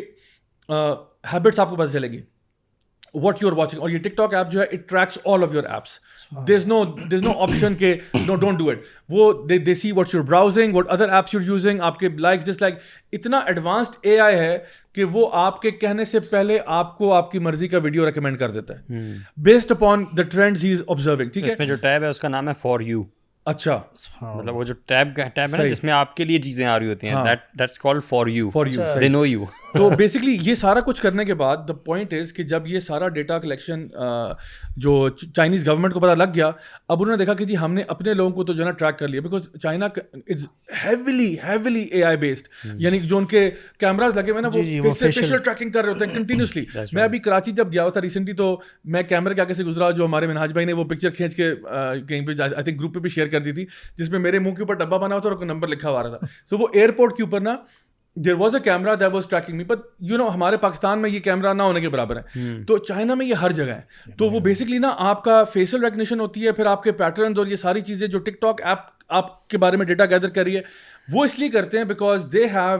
ہیبٹس 1.34 1.60
آپ 1.60 1.70
کو 1.70 1.76
پتہ 1.76 1.88
چلے 1.93 2.12
گی 2.12 2.22
واٹ 3.24 3.41
یو 3.41 3.47
آر 3.47 3.53
واچنگ 3.57 3.80
اور 3.82 3.89
یہ 3.89 3.97
ٹک 4.03 4.16
ٹاک 4.18 4.34
ایپ 4.36 4.51
جو 4.51 4.59
ہے 4.59 4.66
it 4.72 4.88
tracks 4.89 5.18
all 5.34 5.43
of 5.43 5.53
your 5.53 5.64
apps 5.74 5.97
there 6.47 6.55
is 6.55 6.66
no 6.68 6.84
there 6.86 7.14
is 7.16 7.22
no 7.24 7.32
option 7.43 7.74
کے 7.80 7.93
نو 8.28 8.36
ڈونٹ 8.41 8.57
ڈو 8.59 8.70
اٹ 8.70 8.84
وہ 9.09 9.32
they 9.49 9.57
they 9.66 9.74
see 9.76 9.91
what's 9.95 10.14
your 10.14 10.24
browsing 10.24 10.76
what 10.76 10.89
other 10.91 11.09
apps 11.16 11.34
you're 11.34 11.43
using 11.47 11.82
آپ 11.88 11.99
کے 11.99 12.09
like 12.28 12.45
ڈس 12.45 12.62
like 12.62 12.76
اتنا 13.14 13.39
advanced 13.47 13.95
اے 14.07 14.18
آئی 14.20 14.38
ہے 14.39 14.57
کہ 14.95 15.03
وہ 15.14 15.28
آپ 15.45 15.62
کے 15.62 15.72
کہنے 15.72 16.05
سے 16.05 16.20
پہلے 16.34 16.57
آپ 16.80 16.97
کو 16.97 17.14
آپ 17.14 17.32
کی 17.32 17.39
مرضی 17.47 17.68
کا 17.74 17.78
ویڈیو 17.84 18.05
ریکمینڈ 18.05 18.39
کر 18.39 18.51
دیتا 18.51 18.78
ہے 18.80 19.01
based 19.49 19.72
upon 19.72 20.05
the 20.18 20.24
trend 20.32 20.64
he 20.64 20.72
is 20.74 20.82
observing 20.88 21.30
ٹھیک 21.34 21.47
ہے 21.59 21.66
جو 21.66 21.76
ٹیب 21.82 22.03
ہے 22.03 22.09
اس 22.09 22.20
کا 22.20 22.28
نام 22.28 22.47
ہے 22.49 22.53
فار 22.62 22.80
یو 22.86 23.03
اچھا 23.53 23.80
مطلب 24.22 24.55
وہ 24.55 24.64
جو 24.64 24.74
ٹیب 24.88 25.16
ٹیب 25.36 25.55
ہے 25.59 25.70
جس 25.70 25.84
میں 25.84 25.93
آپ 25.93 26.16
کے 26.16 26.26
لیے 26.26 26.41
چیزیں 26.41 26.66
آ 26.66 26.78
رہی 26.80 26.89
ہوتی 26.89 27.07
ہیں 27.07 27.70
for 28.09 28.28
you 28.28 28.49
for 28.49 28.68
you 28.68 28.82
they 29.01 29.07
know 29.09 29.26
you 29.26 29.45
تو 29.76 29.89
بیسکلی 29.97 30.36
یہ 30.45 30.55
سارا 30.55 30.80
کچھ 30.86 31.01
کرنے 31.01 31.26
کے 31.26 31.34
بعد 31.41 31.57
دا 31.67 31.74
پوائنٹ 31.74 32.13
از 32.13 32.32
کہ 32.34 32.43
جب 32.53 32.67
یہ 32.67 32.80
سارا 32.80 33.07
ڈیٹا 33.17 33.38
کلیکشن 33.39 33.86
جو 34.84 34.93
چائنیز 35.36 35.67
گورنمنٹ 35.67 35.93
کو 35.93 35.99
پتا 35.99 36.13
لگ 36.13 36.34
گیا 36.36 36.47
اب 36.88 37.01
انہوں 37.01 37.15
نے 37.15 37.17
دیکھا 37.24 37.34
کہ 37.41 37.45
جی 37.45 37.57
ہم 37.57 37.74
نے 37.74 37.84
اپنے 37.88 38.13
لوگوں 38.13 38.32
کو 38.32 38.43
تو 38.43 38.53
جو 38.53 38.57
جو 38.63 38.65
ہے 38.65 38.65
نا 38.65 38.72
نا 38.72 38.78
ٹریک 38.78 38.97
کر 38.99 39.05
کر 39.05 39.11
لیا 39.11 39.22
because 39.22 39.47
China 39.63 39.88
heavily 40.84 41.34
heavily 41.43 41.84
AI 41.91 42.03
آئی 42.03 42.17
بیسڈ 42.17 42.47
یعنی 42.82 42.99
ان 43.11 43.26
کے 43.36 43.49
کیمراز 43.80 44.17
لگے 44.17 44.32
ہوئے 44.32 44.41
وہ 44.41 44.93
ٹریکنگ 44.97 45.65
جی، 45.65 45.69
جی، 45.69 45.78
رہے 45.80 45.89
ہوتے 45.89 46.05
ہیں 46.05 46.13
کنٹینیوسلی 46.13 46.63
میں 46.93 47.03
ابھی 47.03 47.19
کراچی 47.30 47.51
جب 47.61 47.72
گیا 47.72 47.84
ہوا 47.84 47.91
تھا 47.91 48.01
ریسنٹلی 48.01 48.34
تو 48.43 48.55
میں 48.95 49.03
کیمرے 49.09 49.34
کے 49.36 49.41
آگے 49.41 49.53
سے 49.53 49.63
گزرا 49.63 49.89
جو 50.01 50.05
ہمارے 50.05 50.28
مناج 50.28 50.53
بھائی 50.53 50.65
نے 50.65 50.74
وہ 50.74 50.84
پکچر 50.93 51.09
کھینچ 51.19 51.36
کے 51.36 51.53
کہیں 51.67 52.26
پہ 52.28 52.41
آئی 52.41 52.63
تھنک 52.63 52.80
گروپ 52.80 52.93
پہ 52.93 52.99
بھی 52.99 53.09
شیئر 53.15 53.28
کر 53.28 53.41
دی 53.43 53.51
تھی 53.51 53.65
جس 53.97 54.09
میں 54.09 54.19
میرے 54.19 54.39
منہ 54.39 54.53
کے 54.55 54.61
اوپر 54.63 54.76
ڈبہ 54.84 54.97
بنا 55.05 55.15
ہوا 55.15 55.22
تھا 55.22 55.30
اور 55.30 55.45
نمبر 55.45 55.67
لکھا 55.67 55.89
ہوا 55.89 56.03
رہا 56.03 56.17
تھا 56.26 56.55
وہ 56.61 56.67
ایئرپورٹ 56.74 57.15
کے 57.17 57.24
اوپر 57.24 57.39
نا 57.41 57.55
there 58.26 58.34
was 58.36 58.55
a 58.55 58.59
camera 58.62 58.93
that 58.99 59.14
was 59.14 59.28
tracking 59.30 59.57
me 59.57 59.64
but 59.64 59.80
you 60.09 60.18
know 60.18 60.28
ہمارے 60.34 60.57
پاکستان 60.62 61.01
میں 61.01 61.09
یہ 61.09 61.20
کیمرا 61.28 61.51
نہ 61.53 61.64
ہونے 61.64 61.82
کے 61.82 61.89
برابر 61.89 62.18
ہے 62.36 62.64
تو 62.68 62.78
چائنا 62.78 63.14
میں 63.16 63.26
یہ 63.26 63.36
ہر 63.41 63.51
جگہ 63.59 63.74
ہے 63.74 64.12
تو 64.18 64.30
وہ 64.30 64.39
بیسکلی 64.47 64.78
نا 64.78 64.89
آپ 65.09 65.24
کا 65.24 65.43
فیشیل 65.53 65.84
ریکگنیشن 65.84 66.20
ہوتی 66.20 66.45
ہے 66.45 66.51
پھر 66.57 66.66
آپ 66.66 66.84
کے 66.84 66.91
پیٹرنس 67.01 67.38
اور 67.38 67.47
یہ 67.47 67.55
ساری 67.62 67.82
چیزیں 67.89 68.07
جو 68.07 68.20
ٹک 68.26 68.41
ٹاک 68.41 68.62
ایپ 68.62 68.89
آپ 69.20 69.47
کے 69.49 69.57
بارے 69.57 69.78
میں 69.78 69.86
ڈیٹا 69.86 70.05
گیدر 70.09 70.30
کر 70.30 70.43
رہی 70.43 70.55
ہے 70.55 70.62
وہ 71.14 71.24
اس 71.26 71.39
لیے 71.39 71.49
کرتے 71.49 71.78
ہیں 71.78 71.84
بیکاز 71.86 72.26
دے 72.34 72.43
ہیو 72.53 72.80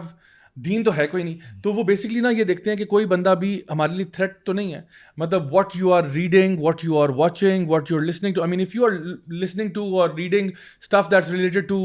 دین 0.66 0.84
تو 0.84 0.96
ہے 0.96 1.06
کوئی 1.08 1.24
نہیں 1.24 1.60
تو 1.64 1.74
وہ 1.74 1.84
بیسکلی 1.84 2.20
نا 2.22 2.30
یہ 2.38 2.44
دیکھتے 2.44 2.70
ہیں 2.70 2.78
کہ 2.78 2.86
کوئی 2.86 3.06
بندہ 3.12 3.34
بھی 3.40 3.60
ہمارے 3.70 3.94
لیے 3.96 4.06
تھریٹ 4.14 4.32
تو 4.46 4.54
نہیں 4.54 4.74
ہے 4.74 4.82
مطلب 5.18 5.54
what 5.54 5.76
you 5.76 5.94
are 5.94 6.04
reading 6.14 6.60
what 6.62 6.84
you 6.84 6.98
are 7.02 7.10
watching 7.16 7.70
what 7.70 7.92
you 7.92 7.98
are 7.98 8.04
listening 8.04 8.36
listening 8.36 8.36
to 8.36 8.36
to 8.38 8.42
I 8.42 8.50
mean 8.52 8.62
if 8.62 8.76
you 8.76 8.86
are 10.00 10.08
or 10.08 10.16
reading 10.18 10.50
stuff 10.82 11.12
that's 11.12 11.30
related 11.32 11.68
to 11.70 11.78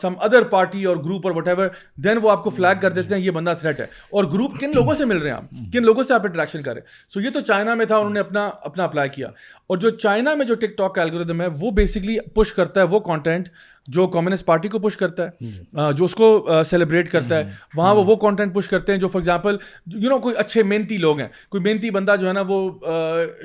some 0.00 0.12
other 0.24 0.44
party 0.54 0.84
or 0.84 0.96
group 1.04 1.26
or 1.26 1.34
whatever 1.36 1.48
ever 1.48 1.68
دین 2.04 2.18
وہ 2.22 2.30
آپ 2.30 2.42
کو 2.44 2.50
flag 2.56 2.80
کر 2.82 2.90
دیتے 2.92 3.14
ہیں 3.14 3.22
یہ 3.22 3.30
بندہ 3.38 3.54
threat 3.60 3.80
ہے 3.80 3.86
اور 4.12 4.24
گروپ 4.32 4.58
کن 4.60 4.72
لوگوں 4.74 4.94
سے 4.94 5.04
مل 5.12 5.16
رہے 5.18 5.30
ہیں 5.30 5.36
آپ 5.36 5.50
کن 5.72 5.84
لوگوں 5.86 6.02
سے 6.08 6.14
آپ 6.14 6.26
انٹریکشن 6.26 6.62
کر 6.62 6.72
رہے 6.72 6.80
ہیں 6.80 7.12
سو 7.14 7.20
یہ 7.20 7.30
تو 7.34 7.40
چائنا 7.40 7.74
میں 7.74 7.86
تھا 7.86 7.96
انہوں 7.96 8.14
نے 8.14 8.20
اپنا 8.20 8.50
اپنا 8.70 8.84
اپلائی 8.84 9.08
کیا 9.14 9.28
اور 9.68 9.76
جو 9.78 9.90
چائنا 9.90 10.34
میں 10.34 10.46
جو 10.46 10.54
ٹک 10.60 10.76
ٹاک 10.78 10.94
کا 10.94 11.02
الگوریدم 11.02 11.40
ہے 11.42 11.46
وہ 11.60 11.70
بیسکلی 11.80 12.18
پش 12.34 12.52
کرتا 12.52 12.80
ہے 12.80 12.86
وہ 12.86 13.00
کانٹینٹ 13.10 13.48
جو 13.94 14.06
کمیونسٹ 14.10 14.44
پارٹی 14.46 14.68
کو 14.68 14.78
پش 14.78 14.96
کرتا 14.96 15.24
ہے 15.26 15.30
جی۔ 15.46 15.52
جو 15.96 16.04
اس 16.04 16.14
کو 16.14 16.48
سیلیبریٹ 16.70 17.10
کرتا 17.10 17.38
ہے 17.38 17.48
وہاں 17.76 17.94
وہ 17.94 18.04
وہ 18.04 18.14
کانٹینٹ 18.24 18.54
پش 18.54 18.68
کرتے 18.68 18.92
ہیں 18.92 18.98
جو 19.00 19.08
فار 19.08 19.20
ایگزامپل 19.20 19.56
یو 20.02 20.10
نو 20.10 20.18
کوئی 20.20 20.34
اچھے 20.38 20.62
محنتی 20.62 20.98
لوگ 20.98 21.20
ہیں 21.20 21.26
کوئی 21.48 21.62
محنتی 21.62 21.90
بندہ 21.96 22.14
جو 22.20 22.28
ہے 22.28 22.32
نا 22.32 22.40
وہ 22.48 22.58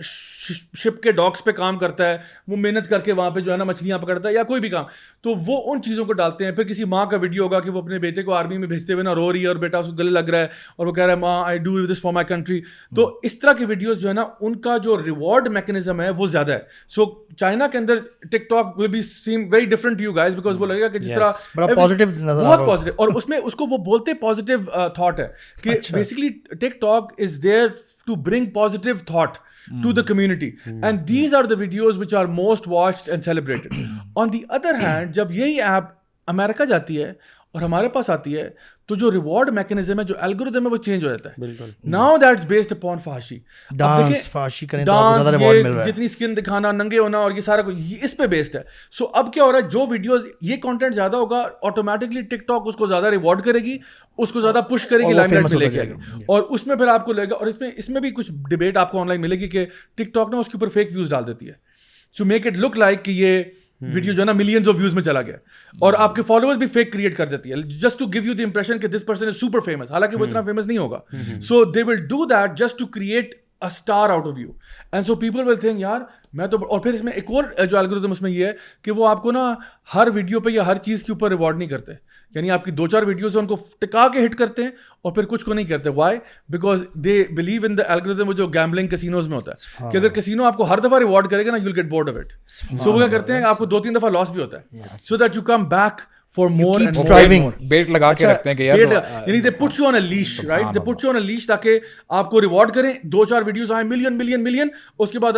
شپ 0.03 1.01
کے 1.03 1.11
ڈاکس 1.17 1.43
پہ 1.43 1.51
کام 1.61 1.77
کرتا 1.79 2.07
ہے 2.09 2.17
وہ 2.51 2.55
محنت 2.57 2.89
کر 2.89 2.99
کے 3.01 3.13
وہاں 3.19 3.29
پہ 3.31 3.39
جو 3.39 3.51
ہے 3.51 3.57
نا 3.57 3.63
مچھلیاں 3.63 3.97
پکڑتا 3.99 4.27
ہے 4.29 4.33
یا 4.33 4.43
کوئی 4.51 4.61
بھی 4.61 4.69
کام 4.69 4.85
تو 5.23 5.33
وہ 5.47 5.61
ان 5.71 5.81
چیزوں 5.81 6.05
کو 6.05 6.13
ڈالتے 6.21 6.45
ہیں 6.45 6.51
پھر 6.51 6.63
کسی 6.67 6.83
ماں 6.93 7.05
کا 7.11 7.17
ویڈیو 7.21 7.43
ہوگا 7.43 7.59
کہ 7.59 7.69
وہ 7.71 7.81
اپنے 7.81 7.99
بیٹے 7.99 8.23
کو 8.23 8.33
آرمی 8.33 8.57
میں 8.57 8.67
بھیجتے 8.67 8.93
ہوئے 8.93 9.03
نا 9.03 9.15
رو 9.15 9.31
رہی 9.31 9.41
ہے 9.41 9.47
اور 9.47 9.55
بیٹا 9.65 9.77
اس 9.79 9.85
کو 9.85 9.91
گلے 9.97 10.11
لگ 10.11 10.29
رہا 10.33 10.39
ہے 10.39 10.47
اور 10.77 10.87
وہ 10.87 10.93
کہہ 10.93 11.03
رہا 11.03 11.13
ہے 11.13 11.17
ماں 11.19 11.43
I 11.45 11.57
do 11.67 11.85
this 11.93 12.01
for 12.01 12.13
my 12.13 12.25
country 12.29 12.61
تو 12.95 13.09
اس 13.23 13.39
طرح 13.39 13.53
کی 13.57 13.65
ویڈیوز 13.69 13.97
جو 14.01 14.07
ہے 14.09 14.13
نا 14.13 14.25
ان 14.41 14.59
کا 14.61 14.77
جو 14.83 14.97
ریوارڈ 15.03 15.47
میکینزم 15.53 16.01
ہے 16.01 16.09
وہ 16.17 16.27
زیادہ 16.37 16.51
ہے 16.53 16.59
سو 16.95 17.05
چائنا 17.39 17.67
کے 17.71 17.77
اندر 17.77 17.99
TikTok 18.49 18.77
will 18.79 18.87
be 18.91 19.01
same 19.01 19.47
very 19.51 19.65
different 19.75 20.01
you 20.01 20.13
guys 20.13 20.30
surprise 20.31 20.57
because 20.57 20.61
وہ 20.61 20.67
لگے 20.67 20.81
گا 20.81 20.87
کہ 20.95 20.99
جس 20.99 21.13
طرح 21.15 21.31
بڑا 21.55 21.67
پازیٹیو 21.75 22.07
نظر 22.19 22.41
بہت 22.45 22.67
پازیٹیو 22.67 22.93
اور 23.03 23.07
اس 23.15 23.27
میں 23.29 23.37
اس 23.43 23.55
کو 23.55 23.65
وہ 23.71 23.77
بولتے 23.85 24.13
پازیٹیو 24.21 24.89
تھاٹ 24.95 25.19
ہے 25.19 25.27
کہ 25.63 25.75
basically 25.93 26.29
TikTok 26.81 27.11
is 27.25 27.39
there 27.43 27.67
to 28.05 28.15
bring 28.29 28.45
positive 28.59 28.95
thought 29.11 29.37
to 29.83 29.91
the 29.93 30.01
community 30.13 30.51
and 30.81 31.07
these 31.07 31.33
are 31.35 31.43
the 31.51 31.55
videos 31.59 31.97
which 31.99 32.13
are 32.21 32.25
most 32.41 32.67
watched 32.67 33.09
and 33.09 33.23
celebrated 33.23 33.75
on 34.21 34.33
the 34.33 34.41
other 34.59 34.79
hand 34.83 35.13
جب 35.15 35.31
یہی 35.39 35.61
ایپ 35.61 35.99
امیرکا 36.31 36.65
جاتی 36.75 37.03
ہے 37.03 37.11
اور 37.53 37.61
ہمارے 37.61 37.87
پاس 37.93 38.09
آتی 38.09 38.35
ہے 38.37 38.47
تو 38.87 38.95
جو 38.95 39.09
ریوارڈ 39.11 39.49
میکنیزم 39.53 39.99
ہے 39.99 40.03
جو 40.11 40.15
الگوریدم 40.25 40.65
ہے 40.65 40.69
وہ 40.71 40.77
چینج 40.83 41.03
ہو 41.05 41.09
جاتا 41.09 41.29
ہے 41.29 41.65
ناؤ 41.95 42.15
دیٹس 42.21 42.45
بیسڈ 42.47 42.71
اپون 42.71 42.99
فاشی 43.03 43.37
ڈانس 43.77 44.27
فاشی 44.31 44.65
کریں 44.73 44.85
تو 44.85 44.93
زیادہ 45.15 45.35
ریوارڈ 45.37 45.63
مل 45.65 45.71
رہا 45.71 45.85
ہے 45.85 45.91
جتنی 45.91 46.07
سکن 46.07 46.35
دکھانا 46.37 46.71
ننگے 46.71 46.97
ہونا 46.99 47.17
اور 47.17 47.31
یہ 47.35 47.41
سارا 47.41 47.61
کچھ 47.67 48.03
اس 48.03 48.15
پہ 48.17 48.27
بیسڈ 48.35 48.55
ہے 48.55 48.61
سو 48.97 49.07
اب 49.23 49.33
کیا 49.33 49.43
ہو 49.43 49.51
رہا 49.51 49.59
ہے 49.63 49.69
جو 49.71 49.85
ویڈیوز 49.89 50.25
یہ 50.51 50.55
کنٹینٹ 50.63 50.95
زیادہ 50.95 51.17
ہوگا 51.17 51.43
آٹومیٹکلی 51.71 52.21
ٹک 52.35 52.47
ٹاک 52.47 52.67
اس 52.67 52.75
کو 52.75 52.87
زیادہ 52.87 53.09
ریوارڈ 53.17 53.41
کرے 53.45 53.59
گی 53.65 53.77
اس 54.17 54.31
کو 54.31 54.41
زیادہ 54.41 54.61
پش 54.69 54.85
کرے 54.89 55.07
گی 55.09 55.13
لائم 55.13 55.31
لائٹ 55.33 55.51
میں 55.51 55.59
لے 55.59 55.69
کے 55.71 55.81
اور 56.35 56.43
اس 56.49 56.65
میں 56.67 56.75
پھر 56.75 56.87
آپ 56.95 57.05
کو 57.05 57.13
لے 57.13 57.25
گا 57.29 57.35
اور 57.35 57.47
اس 57.47 57.59
میں 57.61 57.71
اس 57.77 57.89
میں 57.89 58.01
بھی 58.01 58.11
کچھ 58.21 58.31
ڈبیٹ 58.51 58.77
آپ 58.77 58.91
کو 58.91 59.01
آن 59.01 59.07
لائن 59.07 59.21
ملے 59.21 59.39
گی 59.39 59.47
کہ 59.49 59.65
ٹک 59.95 60.13
ٹاک 60.13 60.31
نا 60.33 60.39
اس 60.39 60.47
کے 60.51 60.57
اوپر 60.59 60.69
فیک 60.79 60.89
ویوز 60.95 61.09
ڈال 61.09 61.27
دیتی 61.27 61.47
ہے 61.49 61.53
so 62.17 62.25
make 62.25 62.47
it 62.47 62.57
look 62.57 62.77
like 62.79 63.03
کہ 63.05 63.11
یہ 63.11 63.43
ویڈیو 63.81 64.13
جو 64.13 64.21
ہے 64.21 64.25
نا 64.25 64.31
ملینس 64.31 64.93
میں 64.93 65.03
چلا 65.03 65.21
گیا 65.21 65.35
اور 65.85 65.93
آپ 65.97 66.15
کے 66.15 66.21
بھی 66.59 66.65
فیک 66.73 66.91
کریٹ 66.93 67.15
کر 67.17 67.27
دیتی 67.29 67.51
ہے 67.51 67.61
just 67.81 67.99
to 67.99 68.05
give 68.13 68.23
you 68.25 68.33
the 68.33 68.43
impression 68.43 68.79
کہ 68.79 68.87
this 68.87 69.05
person 69.05 69.27
is 69.27 69.39
super 69.39 69.59
famous 69.65 69.91
حالانکہ 69.91 70.17
وہ 70.21 70.25
اتنا 70.25 70.41
فیمس 70.45 70.65
نہیں 70.65 70.77
ہوگا 70.77 70.99
so 71.47 71.63
they 71.71 71.83
will 71.87 72.05
do 72.09 72.25
that 72.31 72.57
just 72.59 72.77
to 72.79 72.85
create 72.97 73.35
star 73.65 74.09
out 74.09 74.27
of 74.27 74.37
you 74.39 74.51
and 74.91 75.07
so 75.07 75.15
people 75.23 75.47
will 75.47 75.55
think 75.65 75.79
یار 75.79 76.01
میں 76.39 76.47
تو 76.47 76.57
اور 76.69 76.79
پھر 76.79 76.93
اس 76.93 77.03
میں 77.03 77.13
ایک 77.13 77.29
اور 77.31 77.43
جو 77.71 77.77
الگ 77.77 79.01
آپ 79.09 79.21
کو 79.23 79.31
نا 79.31 79.53
ہر 79.95 80.07
ویڈیو 80.13 80.39
پہ 80.39 80.49
یا 80.49 80.65
ہر 80.65 80.77
چیز 80.87 81.03
کے 81.03 81.11
اوپر 81.11 81.29
ریوارڈ 81.29 81.57
نہیں 81.57 81.69
کرتے 81.69 81.91
یعنی 82.35 82.51
آپ 82.51 82.63
کی 82.65 82.71
دو 82.71 82.87
چار 82.87 83.03
ویڈیوز 83.03 83.35
ہیں 83.35 83.41
ان 83.41 83.47
کو 83.47 83.55
ٹکا 83.79 84.07
کے 84.13 84.25
ہٹ 84.25 84.35
کرتے 84.39 84.61
ہیں 84.63 84.69
اور 85.03 85.11
پھر 85.11 85.25
کچھ 85.29 85.43
کو 85.45 85.53
نہیں 85.53 85.65
کرتے 85.65 85.89
why 85.95 86.17
because 86.55 86.83
they 87.05 87.23
believe 87.35 87.61
in 87.67 87.77
the 87.77 87.83
algorithm 87.93 88.31
جو 88.41 88.47
گیملنگ 88.53 88.87
کسینوز 88.87 89.27
میں 89.27 89.35
ہوتا 89.37 89.51
ہے 89.51 89.73
ہاں۔ 89.83 89.91
کہ 89.91 89.97
اگر 89.97 90.09
کسینو 90.19 90.43
آپ 90.47 90.57
کو 90.57 90.67
ہر 90.69 90.79
دفعہ 90.87 90.99
ریوارڈ 90.99 91.27
کرے 91.31 91.45
گا 91.45 91.51
نا 91.51 91.57
you 91.67 91.75
get 91.75 91.89
bored 91.89 92.09
of 92.09 92.15
it 92.19 92.31
so 92.83 92.91
وہ 92.93 92.97
کیا 92.97 93.07
کرتے 93.17 93.33
ہیں 93.37 93.43
آپ 93.49 93.57
کو 93.57 93.65
دو 93.75 93.79
تین 93.87 93.95
دفعہ 93.95 94.09
لاس 94.09 94.31
بھی 94.31 94.41
ہوتا 94.41 94.59
ہے 94.59 94.97
so 95.07 95.17
that 95.23 95.35
you 95.35 95.41
come 95.51 95.63
back 95.75 96.01
for 96.35 96.47
more 96.55 96.81
and 96.81 97.47
bet 97.69 97.89
لگا 97.89 98.11
کے 98.19 98.25
رکھتے 98.27 98.49
ہیں 98.49 98.55
کہ 98.57 98.63
یار 98.63 98.77
یعنی 98.79 99.39
they 99.39 99.39
they 99.41 99.49
put 99.49 99.59
put 99.71 99.79
you 99.79 99.83
you 99.83 99.87
a 99.87 99.95
a 99.97 99.99
leash 99.99 100.39
leash 100.43 101.03
right 101.05 101.47
تاکہ 101.47 101.79
آپ 102.19 102.29
کو 102.31 102.41
ریوارڈ 102.41 102.71
کریں 102.75 102.89
دو 103.15 103.25
چار 103.31 103.41
ویڈیوز 103.45 103.71
آئیں 103.71 103.77
آئیں 103.79 103.87
ملین 103.89 104.17
ملین 104.17 104.43
ملین 104.43 104.67
اس 104.99 105.11
کے 105.11 105.19
بعد 105.19 105.33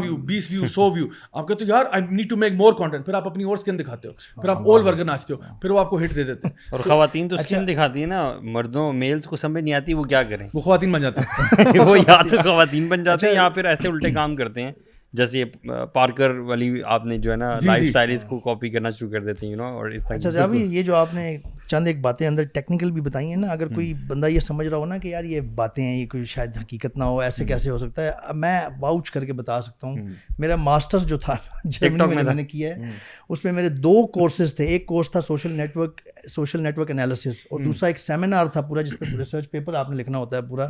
ویو 0.00 0.16
ویو 0.50 0.90
ویو 0.94 1.06
آپ 1.32 1.48
کہتے 1.48 1.64
ہو 1.64 1.68
یار 1.70 1.84
I 1.90 2.02
need 2.10 2.28
to 2.30 2.36
make 2.44 2.52
more 2.58 2.72
پھر 3.04 3.14
آپ 3.14 3.26
اپنی 3.26 3.44
اور 3.44 3.56
مورٹینٹ 3.56 3.80
دکھاتے 3.80 4.08
ہو 4.08 4.40
پھر 4.40 4.48
آپ 4.50 4.62
اول 4.68 4.86
ورگر 4.86 5.04
ناچتے 5.04 5.32
ہو 5.34 5.56
پھر 5.62 5.70
وہ 5.70 5.80
آپ 5.80 5.90
کو 5.90 5.98
ہٹ 6.04 6.14
دے 6.16 6.24
دیتے 6.32 6.48
ہیں 6.48 6.54
اور 6.70 6.80
خواتین 6.88 7.28
تو 7.28 7.36
اچھا۔ 7.40 7.60
دکھاتی 7.72 8.00
ہیں 8.00 8.06
نا 8.06 8.22
مردوں 8.58 8.92
میلز 9.04 9.26
کو 9.26 9.36
سمجھ 9.44 9.62
نہیں 9.64 9.74
آتی 9.74 9.94
وہ 9.94 10.04
کیا 10.14 10.22
کریں 10.30 10.48
وہ 10.54 10.60
خواتین 10.60 10.92
بن 10.92 11.00
جاتے 11.02 11.20
ہیں 11.68 11.78
وہ 11.80 11.98
یا 11.98 12.20
تو 12.30 12.42
خواتین 12.42 12.88
بن 12.88 13.04
جاتے 13.04 13.26
ہیں 13.26 13.32
اچھا۔ 13.32 13.42
یا 13.42 13.48
پھر 13.54 13.64
ایسے 13.74 13.88
الٹے 13.88 14.10
کام 14.14 14.36
کرتے 14.36 14.62
ہیں 14.62 14.70
جیسے 15.18 15.44
پارکر 15.92 16.30
والی 16.46 16.70
آپ 16.94 17.04
نے 17.06 17.16
جو 17.24 17.30
ہے 17.30 17.36
نا 17.36 17.48
لائف 17.64 17.80
جی، 17.82 17.86
اسٹائل 17.88 18.08
جی۔ 18.10 18.14
اس 18.16 18.24
کو 18.28 18.38
کاپی 18.46 18.70
کرنا 18.70 18.90
شروع 18.98 19.10
کر 19.10 19.22
دیتے 19.24 19.46
ہیں 19.46 19.54
اور 19.56 19.90
اچھا، 19.90 20.46
جی، 20.52 20.62
یہ 20.76 20.82
جو 20.88 20.94
آپ 20.96 21.12
نے 21.14 21.28
چند 21.66 21.86
ایک 21.88 22.00
باتیں 22.02 22.26
اندر 22.26 22.42
ٹیکنیکل 22.54 22.90
بھی 22.92 23.00
بتائی 23.00 23.28
ہیں 23.30 23.36
نا 23.36 23.48
اگر 23.52 23.68
کوئی 23.74 23.92
بندہ 24.06 24.26
یہ 24.28 24.40
سمجھ 24.40 24.66
رہا 24.66 24.76
ہو 24.76 24.86
نا 24.86 24.96
کہ 24.98 25.08
یار 25.08 25.24
یہ 25.24 25.40
باتیں 25.54 25.82
ہیں 25.84 25.96
یہ 25.96 26.06
کوئی 26.10 26.24
شاید 26.32 26.58
حقیقت 26.58 26.96
نہ 26.98 27.04
ہو 27.04 27.18
ایسے 27.20 27.44
کیسے 27.44 27.70
ہو 27.70 27.78
سکتا 27.78 28.02
ہے 28.04 28.32
میں 28.34 28.58
واؤچ 28.80 29.10
کر 29.10 29.24
کے 29.24 29.32
بتا 29.32 29.60
سکتا 29.62 29.86
ہوں 29.86 29.96
میرا 30.38 30.56
ماسٹرز 30.64 31.06
جو 31.08 31.18
تھا 31.18 31.34
جرمنی 31.64 32.22
میں 32.22 32.34
نے 32.34 32.44
کیا 32.44 32.74
ہے 32.76 32.90
اس 33.28 33.44
میں 33.44 33.52
میرے 33.52 33.68
دو 33.88 34.06
کورسز 34.18 34.54
تھے 34.56 34.64
ایک 34.66 34.86
کورس 34.86 35.10
تھا 35.10 35.20
social 35.20 35.52
network 35.56 36.00
social 36.30 36.62
network 36.62 36.90
analysis 36.90 37.46
اور 37.50 37.60
دوسرا 37.64 37.86
ایک 37.88 37.98
سیمینار 37.98 38.46
تھا 38.52 38.60
پورا 38.68 38.82
جس 38.82 38.98
پہ 38.98 39.14
ریسرچ 39.18 39.50
پیپر 39.50 39.74
آپ 39.74 39.90
نے 39.90 39.96
لکھنا 39.96 40.18
ہوتا 40.18 40.36
ہے 40.36 40.42
پورا 40.48 40.68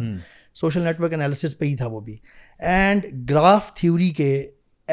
سوشل 0.61 0.83
نیٹ 0.83 1.01
ورک 1.01 1.13
انالیسس 1.15 1.57
پہ 1.59 1.65
ہی 1.65 1.77
تھا 1.77 1.87
وہ 1.91 2.01
بھی 2.09 2.17
اینڈ 2.59 3.07
گراف 3.31 3.75
تھیوری 3.75 4.11
کے 4.17 4.35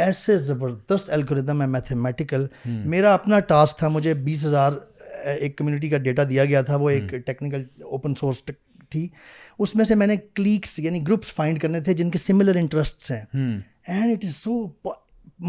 ایسے 0.03 0.37
زبردست 0.37 1.09
الگوریدم 1.13 1.61
ہے 1.61 1.65
میتھمیٹیکل 1.67 2.45
میرا 2.65 3.13
اپنا 3.13 3.39
ٹاسک 3.47 3.77
تھا 3.79 3.87
مجھے 3.95 4.13
بیس 4.25 4.45
ہزار 4.45 4.73
ایک 5.39 5.57
کمیونٹی 5.57 5.89
کا 5.89 5.97
ڈیٹا 5.97 6.23
دیا 6.29 6.45
گیا 6.45 6.61
تھا 6.61 6.75
وہ 6.79 6.89
ایک 6.89 7.09
ٹیکنیکل 7.25 7.63
اوپن 7.83 8.15
سورس 8.19 8.43
تھی 8.89 9.07
اس 9.59 9.75
میں 9.75 9.85
سے 9.85 9.95
میں 9.95 10.07
نے 10.07 10.15
کلیکس 10.35 10.77
یعنی 10.79 11.01
گروپس 11.07 11.31
فائنڈ 11.33 11.61
کرنے 11.61 11.79
تھے 11.81 11.93
جن 12.01 12.09
کے 12.11 12.17
سملر 12.17 12.55
انٹرسٹس 12.59 13.11
ہیں 13.11 13.21
and 13.87 14.11
it 14.11 14.25
is 14.25 14.35
so 14.35 14.65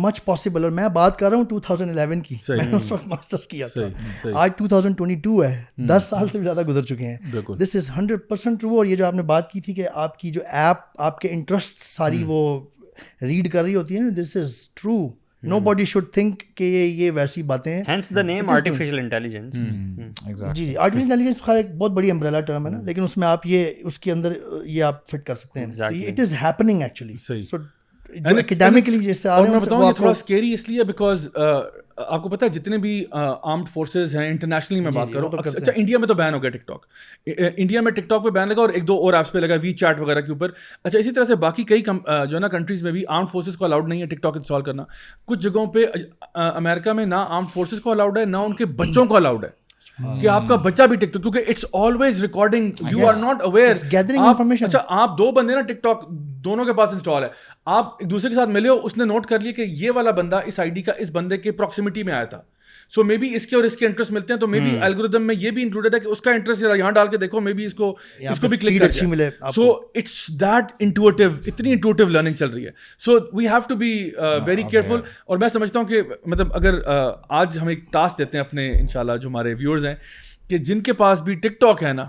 much 0.05 0.23
possible 0.25 0.65
اور 0.65 0.71
میں 0.73 0.87
بات 0.93 1.19
کر 1.19 1.29
رہا 1.31 1.37
ہوں 1.39 1.45
ٹو 1.49 1.59
تھاؤزینڈ 1.61 1.91
الیون 1.99 2.21
کی 2.23 2.37
میں 2.49 2.65
نے 2.67 2.77
اس 2.77 2.91
وقت 2.93 3.07
ماسٹرس 3.09 3.47
کیا 3.47 3.67
تھا 3.73 4.31
آج 4.43 4.51
ٹو 4.57 4.69
تھاؤزینڈ 4.69 4.97
ٹوئنٹی 4.99 5.17
ٹو 5.23 5.43
ہے 5.45 5.63
دس 5.89 6.07
سال 6.11 6.29
سے 6.33 6.39
بھی 6.39 6.45
زیادہ 6.45 6.63
گزر 6.69 6.83
چکے 6.93 7.07
ہیں 7.09 7.53
this 7.61 7.77
is 7.77 7.91
hundred 7.97 8.21
percent 8.29 8.61
true 8.61 8.77
اور 8.77 8.87
یہ 8.87 8.97
جو 8.97 9.07
آپ 9.07 9.15
نے 9.15 9.23
بات 9.33 9.51
کی 9.51 9.61
تھی 9.61 9.75
کہ 9.75 9.89
آپ 10.05 10.19
کی 10.19 10.31
جو 10.33 10.41
ایپ 10.51 11.01
آپ 11.09 11.19
کے 11.21 11.29
انٹرسٹ 11.33 11.79
ساری 11.85 12.23
وہ 12.27 12.43
ریڈ 13.23 13.51
کر 13.53 13.63
رہی 13.63 13.75
ہوتی 13.75 13.97
ہے 13.97 14.01
نا 14.03 14.21
this 14.23 14.37
is 14.41 14.57
true 14.81 14.97
nobody 15.61 15.85
should 15.91 16.11
think 16.15 16.41
کہ 16.57 16.65
یہ 16.65 17.11
ویسی 17.15 17.43
باتیں 17.43 17.73
ہیں 17.77 17.97
نیم 18.25 18.49
آرٹیفیشیل 18.51 18.99
انٹیلیجنس 18.99 19.55
جی 19.55 20.65
جی 20.67 20.77
آرٹیفیشل 20.77 21.03
انٹیلیجنس 21.11 21.41
خیر 21.45 21.57
ایک 21.57 21.75
بہت 21.79 21.93
بڑی 21.93 22.11
امبریلا 22.11 22.41
ٹرم 22.41 22.67
ہے 22.67 22.71
نا 22.71 22.77
hmm. 22.77 22.85
لیکن 22.87 23.03
اس 23.03 23.17
میں 23.17 23.29
آپ 23.29 23.47
یہ 23.47 23.71
اس 23.85 23.99
کے 23.99 24.13
اندر 24.13 24.33
یہ 24.65 24.83
آپ 24.85 25.07
فٹ 25.11 25.27
کر 25.27 25.35
سکتے 25.35 25.61
ہیں 25.65 26.05
اٹ 26.11 26.21
از 26.21 26.35
ہیپننگ 26.43 26.83
ایکچولی 26.83 27.43
جو 28.17 28.37
اکیڈیمکلی 28.39 28.99
جس 29.05 29.21
سے 29.23 29.29
آ 29.29 29.41
رہے 29.43 29.59
ہیں 29.85 29.93
تھوڑا 29.97 30.15
سکیری 30.15 30.53
اس 30.55 30.69
لیے 30.69 30.85
بیکاز 30.85 31.29
آپ 32.07 32.23
کو 32.23 32.29
پتا 32.29 32.47
ہے 32.47 32.51
جتنے 32.51 32.77
بھی 32.79 33.05
آرمڈ 33.11 33.69
فورسز 33.73 34.15
ہیں 34.17 34.29
انٹرنیشنلی 34.29 34.81
میں 34.81 34.91
جی، 34.93 34.99
بات 34.99 35.07
جی، 35.09 35.13
کروں 35.15 35.29
اچھا 35.43 35.73
انڈیا 35.75 35.99
میں 35.99 36.09
تو 36.09 36.15
بین 36.15 36.35
ہو 36.35 36.43
گیا 36.43 36.51
ٹک 36.51 36.67
ٹاک 36.67 36.87
انڈیا 37.57 37.81
میں 37.81 37.93
ٹک 37.93 38.09
ٹاک 38.09 38.25
پہ 38.25 38.31
بین 38.39 38.49
لگا 38.49 38.61
اور 38.61 38.71
ایک 38.75 38.87
دو 38.89 38.97
اور 39.07 39.15
ایپس 39.15 39.33
پہ 39.33 39.39
لگا 39.39 39.55
وی 39.63 39.73
چیٹ 39.83 40.01
وغیرہ 40.01 40.21
کے 40.21 40.33
اوپر 40.33 40.51
اچھا 40.83 40.99
اسی 40.99 41.11
طرح 41.11 41.25
سے 41.25 41.35
باقی 41.47 41.65
کئی 41.71 41.83
جو 41.85 42.35
ہے 42.35 42.39
نا 42.39 42.49
کنٹریز 42.49 42.83
میں 42.83 42.93
بھی 42.93 43.05
آرمڈ 43.09 43.31
فورسز 43.33 43.57
کو 43.57 43.65
الاؤڈ 43.65 43.89
نہیں 43.89 44.03
ہے 44.03 44.07
ٹک 44.07 44.23
ٹاک 44.23 44.37
انسٹال 44.37 44.63
کرنا 44.63 44.85
کچھ 45.27 45.41
جگہوں 45.41 45.67
پہ 45.75 45.85
امریکہ 46.45 46.93
میں 47.01 47.07
نہ 47.07 47.25
آرمڈ 47.29 47.53
فورسز 47.55 47.81
کو 47.81 47.91
الاؤڈ 47.93 48.19
ہے 48.19 48.25
نہ 48.25 48.37
ان 48.47 48.55
کے 48.57 48.65
بچوں 48.83 49.07
کو 49.07 49.17
الاؤڈ 49.17 49.45
ہے 49.45 49.51
Hmm. 49.99 50.19
کہ 50.21 50.27
آپ 50.29 50.43
کا 50.49 50.57
بچہ 50.65 50.83
بھی 50.91 50.97
ٹک 50.97 51.13
ٹاک 51.13 51.23
کیونکہ 51.23 51.51
it's 51.51 51.65
always 51.75 52.21
recording 52.23 52.83
you 52.91 53.07
are 53.09 53.15
not 53.21 53.43
aware 53.45 53.75
gathering 53.93 54.25
information 54.25 54.65
اچھا 54.65 54.83
آپ 54.99 55.17
دو 55.19 55.31
بندے 55.39 55.55
نا 55.55 55.61
ٹک 55.69 55.83
ٹاک 55.83 56.07
دونوں 56.45 56.65
کے 56.65 56.73
پاس 56.81 56.93
انسٹال 56.93 57.23
ہے 57.25 57.29
آپ 57.77 57.95
ایک 58.01 58.11
دوسرے 58.11 58.29
کے 58.31 58.35
ساتھ 58.35 58.49
ملے 58.51 58.69
ہو 58.69 58.77
اس 58.87 58.97
نے 58.99 59.05
نوٹ 59.05 59.27
کر 59.27 59.41
لیا 59.41 59.53
کہ 59.57 59.63
یہ 59.83 59.91
والا 59.95 60.11
بندہ 60.21 60.41
اس 60.47 60.61
آئی 60.61 60.71
ڈی 60.79 60.83
کا 60.83 60.93
اس 61.07 61.11
بندے 61.15 61.37
کے 61.39 61.51
اپراکسمٹی 61.51 62.03
میں 62.03 62.13
آیا 62.13 62.25
تھا 62.35 62.41
سو 62.95 63.03
مے 63.05 63.17
بی 63.17 63.29
اس 63.35 63.47
کے 63.47 63.57
اور 63.57 63.65
اس 63.65 63.77
کے 63.77 63.87
انٹرسٹ 63.87 64.11
ملتے 64.13 64.33
ہیں 64.33 64.41
تو 64.41 64.47
مے 64.55 64.59
بی 64.61 64.71
الگوریدم 64.87 65.23
میں 65.27 65.35
یہ 65.39 65.51
بھی 65.59 65.63
انکلوڈیڈ 65.63 65.95
ہے 65.95 66.01
کہ 66.01 66.09
اس 66.15 66.21
کا 66.23 66.31
انٹرسٹ 66.31 66.63
یہاں 66.63 66.91
ڈال 66.99 67.09
کے 67.11 67.17
دیکھو 67.17 67.41
می 67.41 67.53
بی 67.61 67.65
اس 67.65 67.75
کو 67.75 67.91
اس 68.31 68.41
کو 68.41 68.49
بھی 68.49 68.57
کلک 68.65 68.83
اچھی 68.89 69.07
ملے 69.07 69.29
سو 69.55 69.71
اٹس 69.95 70.17
دیٹ 70.41 70.73
انٹوٹیو 70.87 71.29
اتنی 71.53 71.73
انٹوٹیو 71.73 72.09
لرننگ 72.09 72.35
چل 72.39 72.51
رہی 72.51 72.65
ہے 72.67 72.71
so 73.05 73.17
we 73.33 73.47
have 73.49 73.61
to 73.69 73.77
be 73.85 73.93
very 74.47 74.63
careful 74.71 75.01
اور 75.27 75.39
میں 75.45 75.49
سمجھتا 75.53 75.79
ہوں 75.81 75.87
کہ 75.87 76.03
مطلب 76.27 76.55
اگر 76.57 76.81
uh, 76.83 77.13
آج 77.29 77.59
ہم 77.63 77.69
ایک 77.69 77.91
ٹاسک 77.93 78.19
دیتے 78.19 78.39
ہیں 78.39 78.45
اپنے 78.45 78.71
ان 78.79 78.87
شاء 78.93 79.01
اللہ 79.01 79.17
جو 79.23 79.29
ہمارے 79.29 79.55
ویورز 79.59 79.87
ہیں 79.87 79.95
کہ 80.49 80.59
جن 80.71 80.81
کے 80.83 80.93
پاس 81.05 81.21
بھی 81.31 81.35
ٹک 81.49 81.61
ٹاک 81.61 81.83
ہے 81.83 81.93
نا 81.93 82.09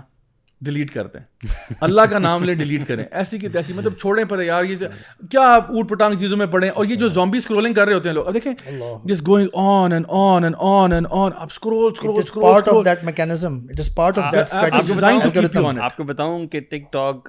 ڈیلیٹ 0.62 0.90
کرتے 0.90 1.18
ہیں 1.18 1.24
اللہ 1.84 2.02
کا 2.10 2.18
نام 2.18 2.44
لیں 2.44 2.54
ڈیلیٹ 2.54 2.86
کریں 2.88 3.04
ایسی 3.10 3.38
کی 3.38 3.48
تیسی 3.54 3.72
مطلب 3.72 3.92
چھوڑیں 4.00 4.24
پڑے 4.28 4.44
یار 4.46 4.64
یہ 4.64 4.76
کیا 5.30 5.40
آپ 5.54 5.70
اوٹ 5.70 5.88
پٹانگ 5.90 6.14
چیزوں 6.18 6.36
میں 6.38 6.46
پڑھیں 6.50 6.68
اور 6.70 6.84
یہ 6.88 6.96
جو 6.96 7.08
زومبی 7.08 7.38
اسکرولنگ 7.38 7.74
کر 7.74 7.86
رہے 7.86 7.94
ہوتے 7.94 8.08
ہیں 8.08 8.14
لوگ 8.14 8.30
دیکھیں 8.34 8.52
جس 9.08 9.20
گوئنگ 9.26 9.48
آن 9.62 9.92
آن 10.08 10.44
آن 10.58 10.92
آن 10.92 11.04
آپ 11.34 11.50
آپ 15.82 15.96
کو 15.96 16.02
بتاؤں 16.06 16.46
کہ 16.48 16.60
ٹک 16.70 16.92
ٹاک 16.92 17.28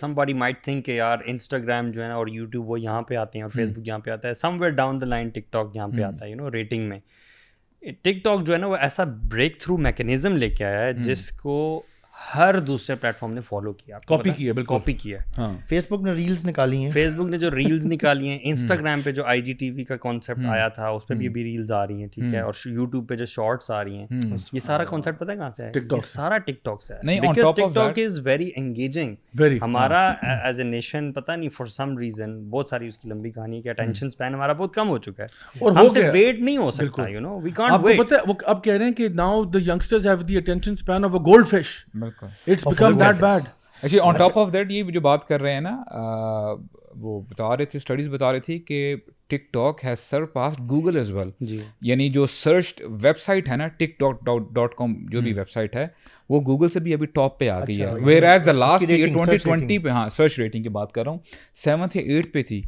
سم 0.00 0.12
باڈی 0.14 0.32
مائٹ 0.42 0.56
کہ 0.84 0.92
یار 0.92 1.16
انسٹاگرام 1.26 1.84
جو 1.90 2.02
ہے 2.02 2.08
نا 2.08 2.14
اور 2.14 2.26
یوٹیوب 2.32 2.70
وہ 2.70 2.80
یہاں 2.80 3.02
پہ 3.08 3.14
آتے 3.16 3.38
ہیں 3.38 3.42
اور 3.44 3.50
فیس 3.56 3.70
بک 3.70 3.86
یہاں 3.88 3.98
پہ 4.04 4.10
آتا 4.10 4.28
ہے 4.28 4.34
سم 4.34 4.58
ویئر 4.60 4.72
ڈاؤن 4.82 4.98
ٹک 5.34 5.44
ٹاک 5.52 5.66
یہاں 5.76 5.88
پہ 5.96 6.02
آتا 6.02 6.24
ہے 6.24 6.30
ریٹنگ 6.52 6.88
میں 6.88 6.98
ٹک 8.02 8.24
ٹاک 8.24 8.38
جو 8.46 8.52
ہے 8.52 8.58
نا 8.58 8.66
وہ 8.66 8.76
ایسا 8.80 9.02
بریک 9.30 9.52
تھرو 9.60 9.76
میکینزم 9.86 10.32
لے 10.36 10.48
کے 10.50 10.64
آیا 10.64 10.82
ہے 10.84 10.92
جس 11.02 11.30
کو 11.42 11.82
ہر 12.34 12.58
دوسرے 12.66 12.94
پلیٹ 13.00 13.18
فارم 13.18 13.32
نے 13.32 13.40
فالو 13.48 13.72
کیا 13.72 13.98
کاپی 14.08 14.30
کی 14.36 14.48
ہے 14.48 14.62
کاپی 14.68 14.92
کی 14.92 15.12
ہے 15.14 15.44
فیس 15.68 15.86
بک 15.90 16.02
نے 16.04 16.12
ریلس 16.14 16.44
نکالی 16.44 16.76
ہیں 16.84 16.90
فیس 16.92 17.14
بک 17.14 17.28
نے 17.30 17.38
جو 17.38 17.50
ریلس 17.54 17.84
نکالی 17.86 18.28
ہیں 18.28 18.38
انسٹاگرام 18.50 19.00
پہ 19.04 19.12
جو 19.12 19.24
آئی 19.26 19.42
جی 19.42 19.52
ٹی 19.60 19.70
وی 19.70 19.84
کا 19.84 19.96
کانسیپٹ 20.02 20.44
آیا 20.52 20.66
تھا 20.76 20.88
اس 20.88 21.06
پہ 21.06 21.14
بھی 21.14 21.26
ابھی 21.28 21.44
ریلز 21.44 21.72
آ 21.72 21.86
رہی 21.86 22.00
ہیں 22.00 22.08
ٹھیک 22.12 22.34
ہے 22.34 22.40
اور 22.40 22.54
یوٹیوب 22.70 23.08
پہ 23.08 23.16
جو 23.16 23.26
شارٹس 23.34 23.70
آ 23.70 23.82
رہی 23.84 23.96
ہیں 24.10 24.30
یہ 24.52 24.60
سارا 24.66 24.84
کانسیپٹ 24.90 25.18
پتہ 25.20 25.30
ہے 25.30 25.36
کہاں 25.36 25.50
سے 25.56 25.64
ہے 25.64 26.00
سارا 26.12 26.38
ٹک 26.38 26.64
ٹاک 26.64 26.82
سے 26.82 26.94
ہے 26.94 27.20
because 27.20 27.54
TikTok 27.74 27.98
is 28.04 28.18
very 28.26 28.50
engaging 28.56 29.42
ہمارا 29.62 30.06
ایز 30.42 30.58
اے 30.60 30.64
نیشن 30.66 31.12
پتہ 31.12 31.32
نہیں 31.32 31.50
فار 31.56 31.66
سم 31.78 31.96
ریزن 31.98 32.38
بہت 32.50 32.70
ساری 32.70 32.88
اس 32.88 32.98
کی 32.98 33.08
لمبی 33.10 33.30
کہانی 33.30 33.56
ہے 33.56 33.62
کہ 33.62 33.68
اٹینشن 33.70 34.10
سپین 34.10 34.34
ہمارا 34.34 34.52
بہت 34.60 34.74
کم 34.74 34.88
ہو 34.90 34.98
چکا 35.08 35.22
ہے 35.24 35.58
اور 35.64 35.76
ہم 35.76 35.88
سے 35.94 36.08
ویٹ 36.12 36.40
نہیں 36.40 36.56
ہو 36.56 36.70
سکتا 36.78 37.08
you 37.08 37.20
know 37.20 37.38
we 37.42 37.50
can't 37.56 37.86
wait 37.86 37.98
آپ 37.98 37.98
کو 37.98 38.04
پتہ 38.04 38.14
ہے 38.14 38.50
اب 38.50 38.64
کہہ 38.64 38.74
رہے 38.76 38.84
ہیں 38.84 38.92
کہ 38.96 39.08
now 39.22 39.42
the 39.52 39.68
youngsters 39.70 40.06
have 40.06 40.22
the 40.28 40.36
attention 40.36 40.74
span 40.84 41.04
of 41.04 41.14
a 41.20 41.24
goldfish 41.48 41.76
اچھا 42.46 43.98
آن 44.02 44.14
ٹاپ 44.18 44.36
آف 44.38 44.52
دیٹ 44.52 44.70
یہ 44.70 44.82
جو 44.94 45.00
بات 45.00 45.26
کر 45.28 45.40
رہے 45.42 45.52
ہیں 45.52 45.60
نا 45.60 45.76
وہ 47.00 47.20
بتا 47.30 47.56
رہے 47.56 47.64
تھے 47.64 47.76
اسٹڈیز 47.76 48.08
بتا 48.08 48.30
رہے 48.32 48.40
تھی 48.46 48.58
کہ 48.66 48.94
TikTok 49.52 49.78
has 49.84 49.98
surpassed 50.32 50.58
Google 50.70 50.96
as 50.96 51.10
well 51.12 51.30
یعنی 51.88 52.08
جو 52.12 52.26
سرچ 52.30 52.82
ویب 53.02 53.18
سائٹ 53.20 53.48
ہے 53.48 53.56
نا 53.56 53.66
ٹک 53.78 53.98
ٹاک 54.00 54.24
ڈاٹ 54.24 54.50
ڈاٹ 54.54 54.74
کام 54.78 54.94
جو 55.10 55.20
بھی 55.22 55.32
ویب 55.32 55.50
سائٹ 55.50 55.76
ہے 55.76 55.86
وہ 56.30 56.40
گوگل 56.46 56.68
سے 56.68 56.80
بھی 56.80 56.92
ابھی 56.94 57.06
ٹاپ 57.14 57.38
پہ 57.40 57.48
آ 57.50 57.58
گئی 57.68 57.80
ہے 57.80 57.92
whereas 58.32 58.46
the 58.46 58.52
last 58.52 58.90
year 58.92 59.06
twenty 59.14 59.36
twenty 59.44 59.78
پہ 59.78 59.88
ہاں 59.88 60.08
سرچ 60.16 60.38
ریٹنگ 60.38 60.62
کی 60.62 60.68
بات 60.78 60.92
کر 60.92 61.02
رہا 61.04 61.10
ہوں 61.12 61.18
سیونتھ 61.64 61.96
یا 61.96 62.02
ایٹھ 62.06 62.28
پہ 62.32 62.42
تھی 62.48 62.60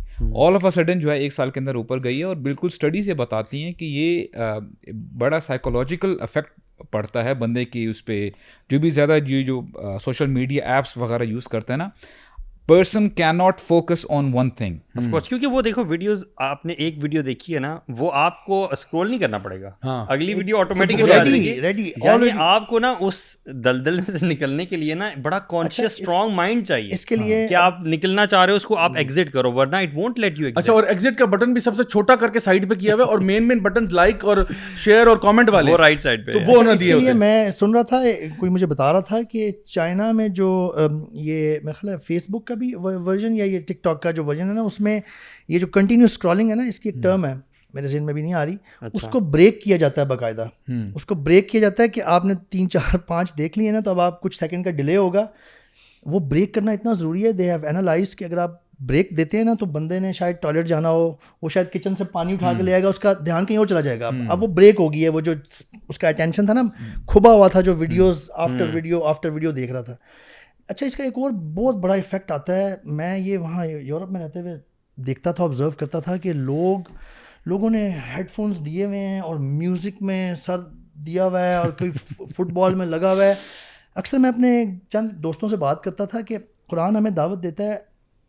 آل 0.47 0.55
آف 0.55 0.65
اے 0.65 0.71
سڈن 0.81 0.99
جو 1.01 1.11
ہے 1.11 1.17
ایک 1.21 1.33
سال 1.35 1.51
کے 1.51 1.61
اندر 1.61 1.75
اوپر 1.83 2.03
گئی 2.05 2.19
ہے 2.19 2.25
اور 2.25 2.37
بالکل 2.49 2.69
اسٹڈیز 2.73 3.09
یہ 3.09 3.15
بتاتی 3.25 3.63
ہیں 3.65 3.73
کہ 3.73 3.85
یہ 3.85 4.59
بڑا 5.19 5.41
سائیکولوجیکل 5.49 6.17
افیکٹ 6.23 6.61
پڑتا 6.91 7.25
ہے 7.25 7.35
بندے 7.43 7.65
کی 7.65 7.85
اس 7.87 8.05
پہ 8.05 8.29
جو 8.71 8.79
بھی 8.81 8.91
زیادہ 8.91 9.19
جو 9.27 9.41
جو 9.47 9.61
سوشل 10.05 10.27
میڈیا 10.37 10.75
ایپس 10.75 10.97
وغیرہ 10.97 11.23
یوز 11.29 11.49
کرتے 11.49 11.73
ہیں 11.73 11.79
نا 11.79 11.89
person 12.69 13.09
cannot 13.37 13.59
focus 13.61 14.05
on 14.17 14.31
one 14.35 14.51
thing 14.57 14.77
کیونکہ 15.29 15.47
وہ 15.47 15.61
دیکھو 15.63 15.85
ویڈیوز 15.85 16.23
آپ 16.45 16.65
نے 16.67 16.73
ایک 16.73 16.95
ویڈیو 17.03 17.23
دیکھی 17.23 17.55
ہے 17.55 17.59
نا 17.61 17.75
وہ 17.99 18.11
آپ 18.17 18.45
کو 18.45 18.63
اسکرول 18.73 19.09
نہیں 19.09 19.19
کرنا 19.21 19.39
پڑے 19.39 19.61
گا 19.63 20.03
اگلی 20.15 20.35
ویڈیو 20.35 20.59
آٹومیٹک 20.59 22.03
آپ 22.43 22.67
کو 22.69 22.79
نا 22.79 22.93
اس 23.07 23.21
دلدل 23.65 23.99
میں 24.01 24.17
سے 24.19 24.25
نکلنے 24.27 24.65
کے 24.67 24.77
لیے 24.77 24.95
نا 25.01 25.09
بڑا 25.23 25.39
کانشیس 25.49 25.87
اسٹرانگ 25.87 26.35
مائنڈ 26.35 26.67
چاہیے 26.69 26.89
اس 26.95 27.05
کے 27.07 27.17
لیے 27.17 27.47
کہ 27.49 27.55
آپ 27.65 27.81
نکلنا 27.95 28.27
چاہ 28.27 28.45
رہے 28.45 28.53
ہو 28.53 28.57
اس 28.57 28.65
کو 28.67 28.79
آپ 28.79 28.97
ایگزٹ 28.99 29.33
کرو 29.33 29.53
ورنہ 29.53 29.77
اٹ 29.77 29.97
وونٹ 29.97 30.19
لیٹ 30.19 30.39
یو 30.41 30.49
اچھا 30.55 30.73
اور 30.73 30.85
ایگزٹ 30.95 31.19
کا 31.19 31.25
بٹن 31.37 31.53
بھی 31.53 31.61
سب 31.65 31.77
سے 31.77 31.85
چھوٹا 31.91 32.15
کر 32.21 32.31
کے 32.33 32.41
سائڈ 32.47 32.69
پہ 32.71 32.75
کیا 32.81 32.95
ہوا 32.95 33.05
ہے 33.05 33.11
اور 33.11 33.19
مین 33.33 33.49
مین 33.49 33.59
بٹن 33.63 33.93
لائک 34.01 34.25
اور 34.25 34.45
شیئر 34.85 35.07
اور 35.07 35.17
کامنٹ 35.29 35.51
والے 35.59 35.73
وہ 35.73 35.77
رائٹ 35.79 36.03
سائڈ 36.03 36.27
پہ 36.33 36.39
وہ 36.47 36.57
ہونا 36.57 36.73
دیا 36.85 37.13
میں 37.25 37.35
سن 37.61 37.75
رہا 37.75 37.83
تھا 37.95 38.03
کوئی 38.39 38.51
مجھے 38.53 38.67
بتا 38.67 38.93
رہا 38.93 39.01
تھا 39.11 39.23
کہ 39.31 39.51
چائنا 39.75 40.11
میں 40.23 40.29
جو 40.43 40.51
یہ 41.29 41.59
میں 41.65 41.73
خیال 41.83 41.97
فیس 42.07 42.27
بک 42.31 42.47
کا 42.47 42.54
کا 42.55 42.59
بھی 42.63 42.75
ورژن 43.11 43.35
یا 43.37 43.45
یہ 43.45 43.61
ٹک 43.69 43.83
ٹاک 43.85 44.03
کا 44.03 44.11
جو 44.19 44.25
ورژن 44.25 44.49
ہے 44.49 44.55
نا 44.55 44.61
اس 44.71 44.81
میں 44.87 44.99
یہ 45.49 45.59
جو 45.59 45.67
کنٹینیو 45.79 46.05
اسکرالنگ 46.11 46.51
ہے 46.51 46.55
نا 46.57 46.63
اس 46.69 46.81
کی 46.81 46.89
ایک 46.89 47.03
ٹرم 47.03 47.25
ہے 47.27 47.35
میرے 47.75 47.89
ذہن 47.93 48.05
میں 48.07 48.15
بھی 48.15 48.23
نہیں 48.23 48.35
آ 48.41 48.45
رہی 48.47 48.55
اچھا۔ 48.81 48.89
اس 48.95 49.03
کو 49.13 49.21
بریک 49.31 49.61
کیا 49.63 49.77
جاتا 49.83 50.01
ہے 50.01 50.07
باقاعدہ 50.07 50.45
اس 50.95 51.07
کو 51.07 51.15
بریک 51.29 51.49
کیا 51.51 51.61
جاتا 51.61 51.83
ہے 51.83 51.89
کہ 51.95 52.03
آپ 52.17 52.25
نے 52.25 52.35
تین 52.55 52.69
چار 52.71 52.97
پانچ 53.07 53.33
دیکھ 53.39 53.59
لیے 53.59 53.71
نا 53.73 53.81
تو 53.85 53.91
اب 53.91 54.01
آپ 54.01 54.21
کچھ 54.23 54.39
سیکنڈ 54.39 54.65
کا 54.65 54.71
ڈیلے 54.81 54.97
ہوگا 54.97 55.27
وہ 56.13 56.19
بریک 56.35 56.53
کرنا 56.55 56.73
اتنا 56.79 56.93
ضروری 57.01 57.25
ہے 57.25 57.33
دے 57.39 57.51
ہیو 57.51 57.67
اینالائز 57.67 58.15
کہ 58.17 58.25
اگر 58.25 58.39
آپ 58.47 58.63
بریک 58.91 59.09
دیتے 59.17 59.37
ہیں 59.37 59.45
نا 59.45 59.53
تو 59.59 59.67
بندے 59.75 59.99
نے 60.05 60.13
شاید 60.13 60.37
ٹوائلٹ 60.43 60.67
جانا 60.69 60.91
ہو 60.91 61.05
وہ 61.43 61.49
شاید 61.55 61.67
کچن 61.73 61.97
سے 61.99 62.05
پانی 62.13 62.33
اٹھا 62.33 62.53
کے 62.57 62.63
لے 62.63 62.73
آئے 62.73 62.83
گا 62.83 62.89
اس 62.89 62.99
کا 63.05 63.13
دھیان 63.25 63.45
کہیں 63.47 63.59
اور 63.59 63.67
چلا 63.73 63.81
جائے 63.89 64.01
گا 64.01 64.11
اب 64.35 64.43
وہ 64.43 64.47
بریک 64.61 64.81
ہو 64.81 64.93
گئی 64.93 65.05
ہے 65.05 65.09
وہ 65.17 65.21
جو 65.29 65.33
اس 65.89 65.99
کا 65.99 66.09
اٹینشن 66.09 66.47
تھا 66.47 66.55
نا 66.55 66.63
کھبا 67.13 67.33
ہوا 67.33 67.49
تھا 67.57 67.61
جو 67.71 67.75
videos 67.85 68.29
after 68.47 68.75
video 68.75 69.03
after 69.09 69.31
video 69.31 69.51
دیکھ 69.61 69.73
رہا 69.73 69.81
تھا 69.91 69.97
اچھا 70.69 70.87
اس 70.87 70.95
کا 70.97 71.05
ایک 71.05 71.19
اور 71.19 71.31
بہت 71.55 71.77
بڑا 71.81 71.95
افیکٹ 71.95 72.31
آتا 72.33 72.57
ہے 72.57 72.75
میں 72.99 73.17
یہ 73.19 73.39
وہاں 73.39 73.65
یورپ 73.67 74.11
میں 74.11 74.21
رہتے 74.21 74.41
ہوئے 74.41 74.57
دیکھتا 75.07 75.33
تھا 75.39 75.45
آبزرو 75.45 75.71
کرتا 75.79 76.01
تھا 76.01 76.17
کہ 76.23 76.33
لوگ 76.33 76.91
لوگوں 77.47 77.71
نے 77.71 77.81
ہیڈ 78.15 78.31
فونس 78.35 78.65
دیے 78.67 78.85
ہوئے 78.85 78.99
ہیں 79.07 79.21
اور 79.21 79.37
میوزک 79.39 80.03
میں 80.11 80.21
سر 80.45 80.59
دیا 81.07 81.25
ہوا 81.27 81.41
ہے 81.45 81.55
اور 81.55 81.71
کوئی 81.79 81.91
فٹ 82.37 82.53
بال 82.59 82.75
میں 82.75 82.87
لگا 82.87 83.13
ہوا 83.13 83.25
ہے 83.25 83.35
اکثر 84.03 84.19
میں 84.19 84.31
اپنے 84.31 84.63
چند 84.93 85.11
دوستوں 85.23 85.49
سے 85.49 85.57
بات 85.57 85.83
کرتا 85.83 86.05
تھا 86.15 86.21
کہ 86.29 86.39
قرآن 86.71 86.97
ہمیں 86.97 87.11
دعوت 87.11 87.43
دیتا 87.43 87.65
ہے 87.65 87.77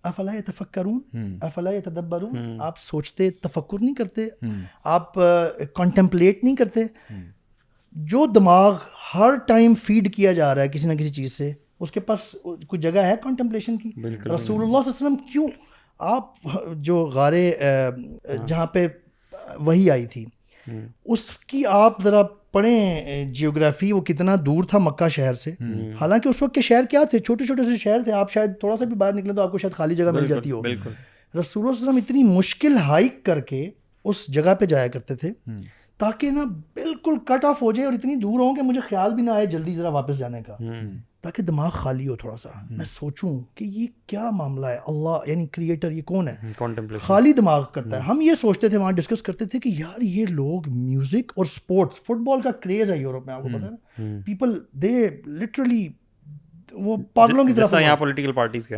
افلاح 0.09 0.36
تفک 0.45 0.73
کروں 0.73 0.99
افلاح 1.41 1.89
ہوں 2.21 2.57
آپ 2.61 2.79
سوچتے 2.79 3.29
تفکر 3.43 3.81
نہیں 3.81 3.93
کرتے 3.95 4.27
آپ 4.97 5.13
کانٹمپلیٹ 5.75 6.43
نہیں 6.43 6.55
کرتے 6.55 6.81
جو 8.11 8.25
دماغ 8.36 8.77
ہر 9.13 9.36
ٹائم 9.47 9.73
فیڈ 9.83 10.13
کیا 10.15 10.33
جا 10.39 10.53
رہا 10.55 10.61
ہے 10.63 10.67
کسی 10.69 10.88
نہ 10.88 10.93
کسی 10.99 11.09
چیز 11.13 11.33
سے 11.38 11.51
اس 11.82 11.91
کے 11.91 11.99
پاس 11.99 12.30
کوئی 12.43 12.80
جگہ 12.82 12.99
ہے 13.03 13.13
کانٹمپلیشن 13.23 13.78
کی 13.78 13.91
رسول 14.36 14.61
اللہ 14.63 14.78
علیہ 14.78 14.89
وسلم 14.89 15.15
کیوں 15.32 15.47
آپ 16.13 16.55
جو 16.88 16.97
غارے 17.13 17.49
ہاں۔ 17.61 18.45
جہاں 18.47 18.65
پہ 18.73 18.88
وہی 19.65 19.89
آئی 19.91 20.05
تھی 20.13 20.26
اس 21.13 21.30
کی 21.47 21.65
آپ 21.69 22.01
ذرا 22.03 22.21
پڑھیں 22.53 23.23
جیوگرافی 23.38 23.91
وہ 23.91 24.01
کتنا 24.07 24.36
دور 24.45 24.63
تھا 24.69 24.78
مکہ 24.82 25.07
شہر 25.15 25.34
سے 25.43 25.51
حالانکہ 25.99 26.30
اس 26.30 26.41
وقت 26.41 26.53
کے 26.55 26.61
شہر 26.61 26.86
کیا 26.91 27.03
تھے 27.11 27.19
چھوٹے 27.19 27.45
چھوٹے 27.45 27.63
سے 27.65 27.78
شہر 27.78 28.03
تھے 28.03 28.11
آپ 28.19 28.32
شاید 28.32 28.59
تھوڑا 28.59 28.78
سا 28.78 28.86
بھی 28.86 28.95
باہر 28.95 29.13
نکلیں 29.13 29.34
تو 29.36 29.41
آپ 29.41 29.51
کو 29.51 29.57
شاید 29.57 29.73
خالی 29.76 29.95
جگہ 29.95 30.11
مل 30.13 30.28
جاتی 30.28 30.51
ہو 30.51 30.61
رسول 30.63 31.63
اللہ 31.63 31.69
علیہ 31.69 31.82
وسلم 31.86 31.99
اتنی 32.03 32.23
مشکل 32.36 32.78
ہائیک 32.88 33.23
کر 33.26 33.39
کے 33.49 33.69
اس 34.09 34.26
جگہ 34.34 34.53
پہ 34.59 34.65
جایا 34.73 34.88
کرتے 34.93 35.15
تھے 35.23 35.32
تاکہ 35.99 36.32
نا 36.32 36.43
بالکل 36.76 37.17
کٹ 37.28 37.45
آف 37.45 37.61
ہو 37.61 37.71
جائے 37.71 37.86
اور 37.86 37.93
اتنی 37.93 38.15
دور 38.21 38.39
ہوں 38.39 38.55
کہ 38.55 38.61
مجھے 38.69 38.82
خیال 38.89 39.13
بھی 39.15 39.23
نہ 39.23 39.32
آئے 39.32 39.45
جلدی 39.53 39.73
ذرا 39.76 39.89
واپس 39.89 40.17
جانے 40.19 40.41
کا 40.47 40.55
تاکہ 41.26 41.43
دماغ 41.43 41.69
خالی 41.73 42.07
ہو 42.07 42.15
تھوڑا 42.23 42.36
سا 42.38 42.49
میں 42.78 42.86
سوچوں 42.86 43.30
کہ 43.57 43.65
یہ 43.78 43.86
کیا 44.07 44.30
معاملہ 44.38 44.65
ہے 44.65 44.78
اللہ 44.88 45.30
یعنی 45.30 45.45
کریٹر 45.57 45.91
یہ 45.91 46.01
کون 46.11 46.28
ہے 46.28 46.97
خالی 47.01 47.32
دماغ 47.39 47.63
کرتا 47.73 47.95
ہے 47.97 48.01
ہم 48.09 48.19
یہ 48.21 48.36
سوچتے 48.41 48.67
تھے 48.69 48.78
وہاں 48.78 48.91
ڈسکس 48.99 49.21
کرتے 49.30 49.45
تھے 49.53 49.59
کہ 49.59 49.69
یار 49.78 50.01
یہ 50.01 50.26
لوگ 50.41 50.69
میوزک 50.76 51.32
اور 51.38 51.45
اسپورٹس 51.45 51.99
فٹ 52.07 52.21
بال 52.28 52.41
کا 52.41 52.51
کریز 52.63 52.91
ہے 52.91 52.97
یوروپ 52.97 53.26
میں 53.28 53.34
آپ 53.36 53.41
کو 53.43 53.57
پتا 53.57 53.69
ہے 53.99 54.19
پیپل 54.26 54.57
دے 54.82 54.91
لٹرلی 55.39 55.88
وہ 56.86 56.97
پاگلوں 57.15 57.45
کی 57.47 58.78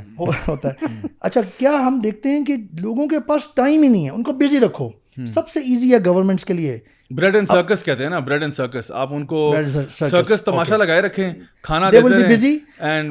اچھا 1.20 1.42
کیا 1.58 1.74
ہم 1.88 2.00
دیکھتے 2.04 2.30
ہیں 2.30 2.44
کہ 2.46 2.56
لوگوں 2.82 3.08
کے 3.14 3.20
پاس 3.28 3.48
ٹائم 3.56 3.84
ہی 3.84 3.88
نہیں 3.88 4.06
ہے 4.06 4.10
ان 4.16 4.24
کو 4.24 4.34
بزی 4.42 4.60
رکھو 4.60 4.90
سب 5.36 5.48
سے 5.50 5.60
ایزی 5.60 5.94
ہے 5.94 5.98
گورنمنٹس 6.06 6.46
کے 6.46 6.54
لیے 6.54 6.78
بریڈ 7.18 7.36
اینڈ 7.36 7.48
سرکس 7.48 7.84
کہتے 7.84 8.04
ہیں 8.04 8.10
نا 8.10 8.18
بریڈ 8.20 8.42
اینڈ 8.44 8.54
سرکس 8.54 8.90
آپ 9.02 9.14
ان 9.14 9.26
کو 9.26 9.54
سرکس 9.90 10.42
تماشا 10.46 10.78
لگائے 10.78 11.02
رکھیں 11.02 11.32
کھانا 11.64 11.90
دے 11.92 12.02
دیں 12.02 12.24
بزی 12.30 12.58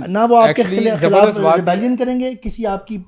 نہ 0.08 0.26
وہ 0.30 0.42
آپ 0.42 0.54
کے 0.56 0.62
خلاف 0.70 1.38
ریبیلین 1.38 1.96
کریں 1.96 2.18
گے 2.20 2.32
کسی 2.42 2.66
آپ 2.66 2.86
کی 2.86 2.98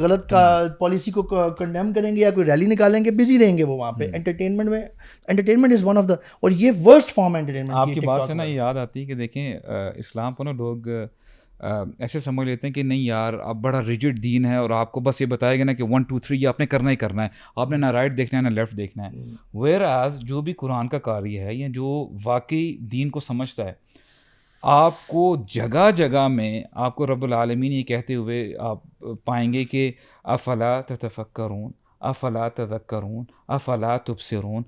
غلط 0.00 0.28
کا 0.30 0.42
پالیسی 0.78 1.10
کو 1.10 1.22
کنڈیم 1.58 1.92
کریں 1.92 2.14
گے 2.14 2.20
یا 2.20 2.30
کوئی 2.34 2.46
ریلی 2.50 2.66
نکالیں 2.74 3.04
گے 3.04 3.10
بزی 3.20 3.38
رہیں 3.38 3.56
گے 3.58 3.64
وہ 3.64 3.76
وہاں 3.78 3.92
پہ 3.98 4.10
انٹرٹینمنٹ 4.12 4.70
میں 4.70 4.80
entertainment 5.28 5.72
is 5.74 5.84
one 5.84 5.98
of 5.98 6.08
the 6.08 6.14
اور 6.42 6.50
یہ 6.62 6.82
ورسٹ 6.86 7.14
فارم 7.14 7.34
انٹرٹینمنٹ 7.34 7.76
آپ 7.76 7.88
کی 7.94 8.06
بات 8.06 8.26
سے 8.26 8.34
نا 8.34 8.44
یہ 8.44 8.54
یاد 8.54 8.74
آتی 8.84 9.00
ہے 9.00 9.06
کہ 9.06 9.14
دیکھیں 9.14 9.54
اسلام 9.96 10.34
کو 10.34 10.44
نا 10.44 10.52
لوگ 10.58 10.88
ایسے 11.60 12.20
سمجھ 12.20 12.46
لیتے 12.46 12.66
ہیں 12.66 12.72
کہ 12.74 12.82
نہیں 12.82 12.98
یار 13.02 13.34
آپ 13.42 13.56
بڑا 13.60 13.80
ریجڈ 13.86 14.22
دین 14.22 14.44
ہے 14.44 14.56
اور 14.56 14.70
آپ 14.78 14.90
کو 14.92 15.00
بس 15.00 15.20
یہ 15.20 15.26
بتائے 15.26 15.58
گا 15.58 15.64
نا 15.64 15.72
کہ 15.74 15.84
ون 15.90 16.02
ٹو 16.08 16.18
تھری 16.18 16.40
یہ 16.40 16.48
آپ 16.48 16.58
نے 16.60 16.66
کرنا 16.66 16.90
ہی 16.90 16.96
کرنا 16.96 17.22
ہے 17.24 17.28
آپ 17.56 17.70
نے 17.70 17.76
نہ 17.76 17.90
رائٹ 17.92 18.16
دیکھنا 18.16 18.38
ہے 18.38 18.42
نہ 18.44 18.48
لیفٹ 18.54 18.76
دیکھنا 18.76 19.06
ہے 19.10 19.22
ویئر 19.58 19.80
ایز 19.84 20.18
جو 20.28 20.40
بھی 20.48 20.52
قرآن 20.62 20.88
کا 20.88 20.98
کاری 21.06 21.38
ہے 21.38 21.54
یا 21.54 21.68
جو 21.74 21.92
واقعی 22.24 22.76
دین 22.92 23.10
کو 23.10 23.20
سمجھتا 23.20 23.64
ہے 23.66 23.72
آپ 24.72 25.06
کو 25.06 25.24
جگہ 25.52 25.90
جگہ 25.96 26.26
میں 26.30 26.62
آپ 26.84 26.94
کو 26.96 27.06
رب 27.06 27.24
العالمین 27.24 27.72
یہ 27.72 27.82
کہتے 27.90 28.14
ہوئے 28.14 28.40
آپ 28.58 28.82
پائیں 29.24 29.52
گے 29.52 29.64
کہ 29.70 29.90
افلا 30.34 30.80
تتفکرون 30.88 31.70
افلا 32.10 32.48
تذکرون 32.56 33.24
کرون 33.48 33.98
تبصرون 34.06 34.62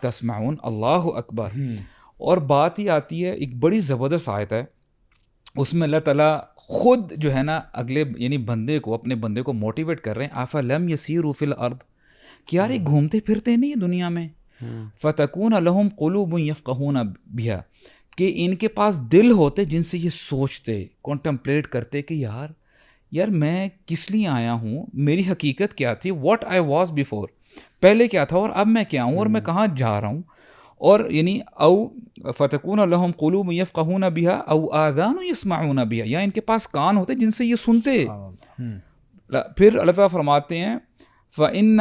تب 0.00 0.12
سرون 0.24 0.54
اللہ 0.62 1.06
اکبر 1.22 1.52
اور 2.28 2.36
بات 2.52 2.78
ہی 2.78 2.88
آتی 2.90 3.24
ہے 3.24 3.32
ایک 3.32 3.56
بڑی 3.60 3.80
زبردست 3.80 4.28
آیت 4.28 4.52
ہے 4.52 4.64
اس 5.60 5.72
میں 5.74 5.86
اللہ 5.86 6.00
تعالیٰ 6.04 6.36
خود 6.68 7.12
جو 7.22 7.34
ہے 7.34 7.42
نا 7.42 7.60
اگلے 7.82 8.04
یعنی 8.18 8.38
بندے 8.48 8.78
کو 8.86 8.94
اپنے 8.94 9.14
بندے 9.24 9.42
کو 9.42 9.52
موٹیویٹ 9.52 10.00
کر 10.04 10.16
رہے 10.16 10.24
ہیں 10.24 10.30
آفا 10.42 10.60
لم 10.60 10.88
یسی 10.88 11.18
روفِل 11.22 11.52
ارد 11.58 11.76
کہ 12.46 12.56
یار 12.56 12.70
یہ 12.70 12.84
گھومتے 12.86 13.20
پھرتے 13.26 13.56
نہیں 13.56 13.74
دنیا 13.80 14.08
میں 14.16 14.26
فتقون 15.02 15.52
الحم 15.54 15.88
قلوب 15.98 16.38
یفقون 16.38 16.96
بھیا 17.40 17.60
کہ 18.16 18.32
ان 18.44 18.54
کے 18.56 18.68
پاس 18.80 18.98
دل 19.12 19.30
ہوتے 19.40 19.64
جن 19.74 19.82
سے 19.90 19.98
یہ 19.98 20.10
سوچتے 20.18 20.84
کانٹمپلیٹ 21.04 21.66
کرتے 21.74 22.02
کہ 22.02 22.14
یار 22.14 22.48
یار 23.16 23.28
میں 23.42 23.68
کس 23.86 24.10
لیے 24.10 24.26
آیا 24.28 24.52
ہوں 24.62 24.84
میری 25.08 25.22
حقیقت 25.30 25.74
کیا 25.78 25.92
تھی 26.04 26.10
واٹ 26.20 26.44
آئی 26.48 26.60
واز 26.66 26.92
بفور 26.96 27.28
پہلے 27.80 28.08
کیا 28.08 28.24
تھا 28.24 28.36
اور 28.36 28.50
اب 28.54 28.66
میں 28.66 28.84
کیا 28.88 29.04
ہوں 29.04 29.18
اور 29.18 29.26
میں 29.34 29.40
کہاں 29.46 29.66
جا 29.76 30.00
رہا 30.00 30.08
ہوں 30.08 30.22
اور 30.84 31.00
یعنی 31.10 31.40
او 31.60 31.76
فتح 32.38 32.68
الحم 32.82 33.10
كل 33.18 33.42
یف 33.58 33.72
خون 33.74 34.02
بھیا 34.14 34.36
اوآ 34.54 34.88
نسما 35.30 35.82
بیا 35.90 36.04
یا 36.08 36.18
ان 36.20 36.30
کے 36.30 36.40
پاس 36.50 36.68
کان 36.68 36.96
ہوتے 36.96 37.14
جن 37.20 37.30
سے 37.38 37.44
یہ 37.46 37.56
سنتے 37.64 38.04
پھر 39.56 39.78
اللہ 39.78 39.92
تعالیٰ 39.92 40.10
فرماتے 40.10 40.58
ہیں 40.58 40.76
فن 41.36 41.76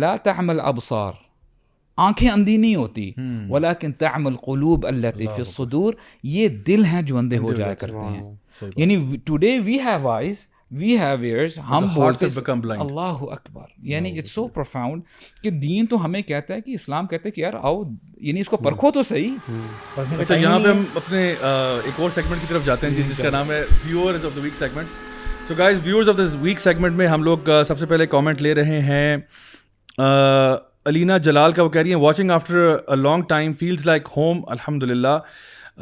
لات 0.00 0.28
البسار 0.36 1.12
آنکھیں 2.06 2.28
اندھی 2.30 2.56
نہیں 2.56 2.74
ہوتی 2.74 3.10
ولاكن 3.50 3.92
تعم 3.98 4.26
القلوب 4.26 4.86
اللہ 4.86 5.16
فی 5.16 5.26
الصدور 5.38 5.94
یہ 6.36 6.48
دل 6.66 6.84
ہیں 6.84 7.02
جو 7.10 7.16
اندھے 7.18 7.38
ہو 7.38 7.52
جایا 7.54 7.74
کرتے 7.80 7.98
ہیں 8.12 8.70
یعنی 8.76 8.98
today 9.24 9.58
we 9.64 9.78
have 9.86 10.00
voice 10.06 10.46
we 10.78 10.96
have 10.98 11.20
ears 11.22 11.58
ہم 11.68 11.84
اللہ 12.48 13.24
اکبر 13.32 13.64
یعنی 13.90 14.16
اٹس 14.18 14.30
سو 14.34 14.46
پروفاؤنڈ 14.54 15.02
کہ 15.42 15.50
دین 15.64 15.86
تو 15.90 16.04
ہمیں 16.04 16.20
کہتا 16.22 16.54
ہے 16.54 16.60
کہ 16.60 16.70
اسلام 16.74 17.06
کہتا 17.06 17.26
ہے 17.26 17.30
کہ 17.34 17.40
یار 17.40 17.52
آؤ 17.60 17.82
یعنی 18.20 18.40
اس 18.40 18.48
کو 18.48 18.56
hmm. 18.56 18.64
پرکھو 18.64 18.90
تو 18.94 19.02
صحیح 19.08 19.28
hmm. 19.50 19.60
Hmm. 19.98 20.20
اچھا 20.20 20.34
یہاں 20.34 20.58
پہ 20.62 20.68
ہم 20.68 20.82
اپنے 20.96 21.22
ایک 21.28 22.00
اور 22.00 22.10
سیگمنٹ 22.14 22.40
کی 22.40 22.46
طرف 22.48 22.64
جاتے 22.66 22.86
ہیں 22.86 22.94
جس 22.96 23.06
جی، 23.08 23.12
جی، 23.16 23.22
کا 23.22 23.28
جی۔ 23.28 23.36
نام 23.36 23.50
ہے 23.50 23.62
viewers 23.86 24.24
of 24.26 24.36
the 24.36 24.40
week 24.42 24.56
segment 24.58 25.48
so 25.48 25.54
guys 25.58 25.78
viewers 25.84 26.08
of 26.08 26.18
the 26.18 26.24
week 26.40 26.60
segment 26.60 26.96
میں 26.96 27.06
ہم 27.08 27.22
لوگ 27.24 27.48
سب 27.68 27.78
سے 27.78 27.86
پہلے 27.86 28.06
کامنٹ 28.16 28.42
لے 28.42 28.54
رہے 28.54 28.80
ہیں 28.90 29.16
علینا 30.88 31.16
جلال 31.28 31.52
کا 31.52 31.62
وہ 31.62 31.68
کہہ 31.68 31.80
رہی 31.80 31.94
ہیں 31.94 32.00
watching 32.00 32.30
after 32.30 32.66
a 32.66 32.96
long 32.96 33.22
time 33.28 33.52
feels 33.60 33.86
like 33.86 34.08
home 34.16 34.42
الحمد 34.56 34.82
للہ 34.82 35.18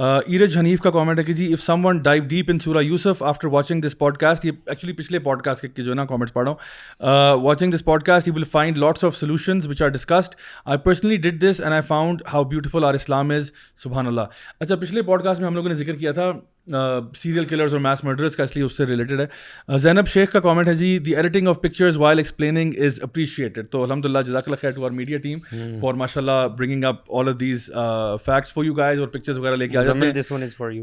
ایرج 0.03 0.57
حنیف 0.59 0.81
کا 0.83 0.91
کامنٹ 0.91 1.19
ہے 1.19 1.25
کہ 1.25 1.33
جی 1.33 1.53
if 1.53 1.61
someone 1.87 1.99
dive 2.05 2.23
deep 2.29 2.47
in 2.51 2.59
Surah 2.61 2.81
Yusuf 2.83 3.23
after 3.23 3.47
watching 3.49 3.81
this 3.83 3.97
podcast 4.19 4.45
یہ 4.45 4.53
ایکچولی 4.67 4.93
پچھلے 4.93 5.19
پوڈ 5.27 5.43
کاسٹ 5.43 5.67
کے 5.77 5.83
جو 5.83 5.91
ہے 5.91 5.95
نا 5.97 6.05
کامنٹس 6.05 6.33
پڑھ 6.33 6.49
رہا 6.49 7.33
ہوں 7.37 7.43
watching 7.43 7.71
this 7.75 7.85
podcast 8.07 8.29
you 8.29 8.35
will 8.35 8.45
find 8.53 8.79
lots 8.79 9.05
of 9.05 9.17
solutions 9.17 9.69
which 9.69 9.83
are 9.83 9.89
discussed 9.99 10.35
I 10.65 10.79
personally 10.85 11.17
did 11.29 11.41
this 11.43 11.61
and 11.61 11.73
I 11.75 11.83
found 11.89 12.23
how 12.33 12.45
beautiful 12.55 12.85
are 12.85 12.95
Islam 12.95 13.31
is 13.37 13.51
سبحان 13.83 14.07
اللہ 14.07 14.35
اچھا 14.61 14.77
پچھلے 14.81 15.03
پوڈ 15.03 15.25
کاسٹ 15.25 15.41
میں 15.41 15.47
ہم 15.49 15.55
لوگوں 15.55 15.69
نے 15.69 15.75
ذکر 15.83 15.97
کیا 15.99 16.13
تھا 16.13 16.31
سیریل 16.69 17.45
کلرز 17.45 17.73
اور 17.73 17.81
میس 17.81 18.03
مرڈرز 18.05 18.37
کا 18.37 18.43
اس 18.43 18.55
لیے 18.55 18.65
اس 18.65 18.77
سے 18.77 18.85
ریلیٹڈ 18.87 19.21
ہے 19.21 19.79
زینب 19.79 20.07
شیخ 20.09 20.31
کا 20.33 20.41
کامنٹ 20.41 20.69
ہے 20.69 20.75
جی 20.75 20.97
the 21.07 21.15
editing 21.17 21.49
of 21.49 21.61
pictures 21.63 21.97
while 21.99 22.19
explaining 22.19 22.75
is 22.87 23.01
appreciated 23.03 23.69
تو 23.71 23.83
الحمد 23.85 24.05
للہ 24.07 24.19
جزاک 24.27 24.45
اللہ 24.49 24.61
خیر 24.61 24.71
to 24.71 24.85
our 24.85 24.91
media 24.91 25.19
team 25.23 25.39
for 25.81 25.95
ماشاء 26.05 26.21
اللہ 26.21 26.47
bringing 26.59 26.85
up 26.89 27.13
all 27.19 27.29
of 27.29 27.39
these 27.41 27.69
facts 28.27 28.53
for 28.53 28.65
you 28.65 28.75
guys 28.75 29.01
اور 29.01 29.09
پکچرز 29.09 29.39
وغیرہ 29.39 29.57
لے 29.57 29.69
کے 29.69 29.79
آ 29.79 29.83
جاتے 29.83 30.19
ہیں 30.33 30.83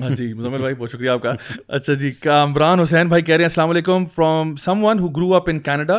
ہاں 0.00 0.08
جی 0.16 0.32
مزمل 0.34 0.58
بھائی 0.60 0.74
بہت 0.78 0.90
شکریہ 0.90 1.10
آپ 1.10 1.22
کا 1.22 1.32
اچھا 1.76 1.94
جی 2.00 2.10
کامران 2.20 2.48
عمران 2.50 2.80
حسین 2.80 3.08
بھائی 3.08 3.22
کہہ 3.24 3.34
رہے 3.34 3.42
ہیں 3.44 3.48
السلام 3.48 3.70
علیکم 3.70 4.04
from 4.14 4.54
someone 4.84 4.98
who 4.98 5.08
grew 5.16 5.34
up 5.34 5.48
in 5.50 5.58
Canada 5.68 5.94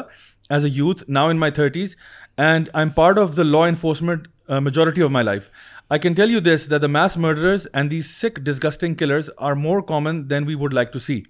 as 0.49 0.65
a 0.65 0.71
youth 0.73 1.03
now 1.17 1.29
in 1.29 1.37
my 1.39 1.51
thirties 1.51 1.95
and 2.37 2.69
I 2.73 2.83
am 2.87 2.91
part 2.95 3.19
of 3.19 3.35
the 3.37 3.43
law 3.43 3.63
enforcement 3.67 4.27
Uh, 4.49 4.61
majority 4.61 5.01
of 5.01 5.11
my 5.11 5.21
life. 5.21 5.51
I 5.91 5.97
can 5.97 6.15
tell 6.15 6.29
you 6.29 6.39
this, 6.39 6.67
that 6.67 6.79
the 6.79 6.87
mass 6.87 7.17
murderers 7.17 7.65
and 7.73 7.89
these 7.89 8.09
sick, 8.09 8.45
disgusting 8.45 8.95
killers 8.95 9.29
are 9.37 9.55
more 9.55 9.81
common 9.83 10.29
than 10.29 10.45
we 10.45 10.55
would 10.55 10.71
like 10.71 10.93
to 10.93 11.01
see. 11.01 11.25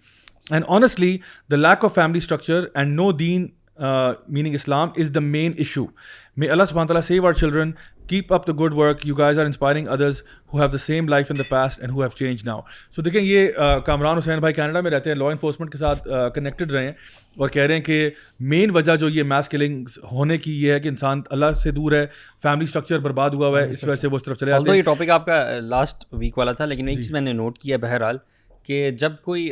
And 0.52 0.64
honestly, 0.66 1.24
the 1.48 1.58
lack 1.58 1.82
of 1.82 1.96
family 1.96 2.20
structure 2.20 2.70
and 2.76 2.96
no 2.96 3.12
deen, 3.12 3.54
uh, 3.76 4.16
meaning 4.28 4.54
Islam, 4.54 4.94
is 4.96 5.14
the 5.14 5.22
main 5.22 5.56
issue. 5.58 5.88
May 6.36 6.50
Allah 6.50 6.66
subhanahu 6.66 6.90
wa 6.90 6.94
ta'ala 6.94 7.02
save 7.02 7.26
our 7.26 7.34
children 7.34 7.78
keep 8.10 8.32
up 8.34 8.48
the 8.48 8.54
good 8.60 8.74
work 8.74 9.06
you 9.08 9.16
guys 9.16 9.40
are 9.40 9.46
inspiring 9.46 9.88
others 9.92 10.22
who 10.54 10.58
have 10.60 10.68
the 10.72 10.78
same 10.78 11.08
life 11.10 11.32
in 11.32 11.38
the 11.38 11.44
past 11.50 11.80
and 11.80 11.92
who 11.94 12.02
have 12.02 12.10
change 12.16 12.44
now 12.46 12.60
so 12.96 13.02
دیکھیں 13.02 13.22
یہ 13.22 13.50
کامران 13.86 14.18
حسین 14.18 14.40
بھائی 14.40 14.54
Canada 14.54 14.82
میں 14.82 14.92
رہتے 14.92 15.10
ہیں 15.10 15.18
law 15.18 15.26
enforcement 15.32 15.72
کے 15.72 15.78
ساتھ 15.78 16.08
connected 16.36 16.72
رہے 16.72 16.86
ہیں 16.86 16.92
اور 17.38 17.50
کہہ 17.56 17.62
رہے 17.62 17.76
ہیں 17.76 17.82
کہ 17.84 18.10
مین 18.54 18.72
وجہ 18.76 18.96
جو 19.06 19.10
یہ 19.10 19.24
میس 19.34 19.50
کلنگ 19.50 19.88
ہونے 20.12 20.38
کی 20.46 20.60
یہ 20.62 20.72
ہے 20.74 20.80
کہ 20.80 20.88
انسان 20.88 21.22
اللہ 21.38 21.52
سے 21.64 21.72
دور 21.80 21.92
ہے 21.92 22.06
فیملی 22.44 22.64
اسٹرکچر 22.66 23.00
برباد 23.08 23.30
ہوا 23.40 23.48
ہوا 23.48 23.60
ہے 23.62 23.70
اس 23.70 23.84
وجہ 23.84 24.00
سے 24.02 24.08
وہ 24.08 24.16
اس 24.16 24.24
طرف 24.24 24.40
چلے 24.40 24.54
ہیں 24.54 24.78
یہ 24.78 24.82
ٹاپک 24.84 25.10
آپ 25.20 25.26
کا 25.26 25.44
لاسٹ 25.76 26.06
ویک 26.20 26.38
والا 26.38 26.52
تھا 26.62 26.66
لیکن 26.66 26.88
ایک 26.88 26.98
جی۔ 26.98 27.04
چیز 27.04 27.12
میں 27.12 27.22
نے 27.22 27.34
نوٹ 27.34 27.58
کیا 27.60 27.78
بہرحال 27.88 28.18
کہ 28.66 28.90
جب 29.04 29.12
کوئی 29.26 29.50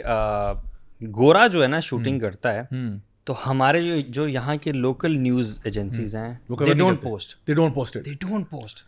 گورا 1.18 1.46
جو 1.54 1.62
ہے 1.64 1.68
نا 1.68 1.80
شوٹنگ 1.92 2.20
کرتا 2.20 2.54
ہے 2.54 2.64
تو 3.26 3.34
ہمارے 3.46 3.80
جو 3.82 3.96
جو 4.16 4.28
یہاں 4.28 4.56
کے 4.62 4.72
لوکل 4.72 5.18
نیوز 5.20 5.58
ایجنسیز 5.66 6.16
ہیں 6.16 6.34
they 6.60 6.74
don't 6.74 7.02
post 7.04 7.36
they 7.48 7.54
don't 7.60 7.74
post 7.76 7.96
they 8.06 8.12
don't 8.20 8.50
post 8.50 8.80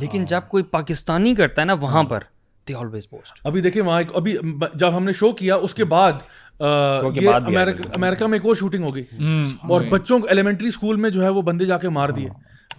لیکن 0.00 0.18
ہاں. 0.18 0.26
جب 0.32 0.48
کوئی 0.48 0.64
پاکستانی 0.70 1.34
کرتا 1.34 1.60
ہے 1.60 1.66
نا 1.66 1.72
وہاں 1.82 1.92
ہاں. 1.94 2.02
پر 2.08 2.22
دے 2.68 2.74
آلویز 2.80 3.08
پوسٹ 3.10 3.40
ابھی 3.46 3.60
دیکھیں 3.66 3.80
وہاں 3.82 4.02
ابھی 4.16 4.36
جب 4.74 4.96
ہم 4.96 5.04
نے 5.04 5.12
شو 5.20 5.30
کیا 5.40 5.54
اس 5.68 5.74
کے 5.74 5.84
بعد 5.94 6.12
امریکہ 6.60 8.26
میں 8.26 8.38
ایک 8.38 8.46
اور 8.46 8.54
شوٹنگ 8.54 8.84
ہو 8.84 8.94
گئی 8.94 9.02
ہاں. 9.20 9.44
اور 9.70 9.80
بچوں 9.90 10.18
کو 10.20 10.26
ایلیمنٹری 10.36 10.68
اسکول 10.68 10.96
میں 11.06 11.10
جو 11.16 11.22
ہے 11.22 11.28
وہ 11.38 11.42
بندے 11.50 11.66
جا 11.72 11.78
کے 11.78 11.88
مار 11.98 12.08
دیے 12.18 12.28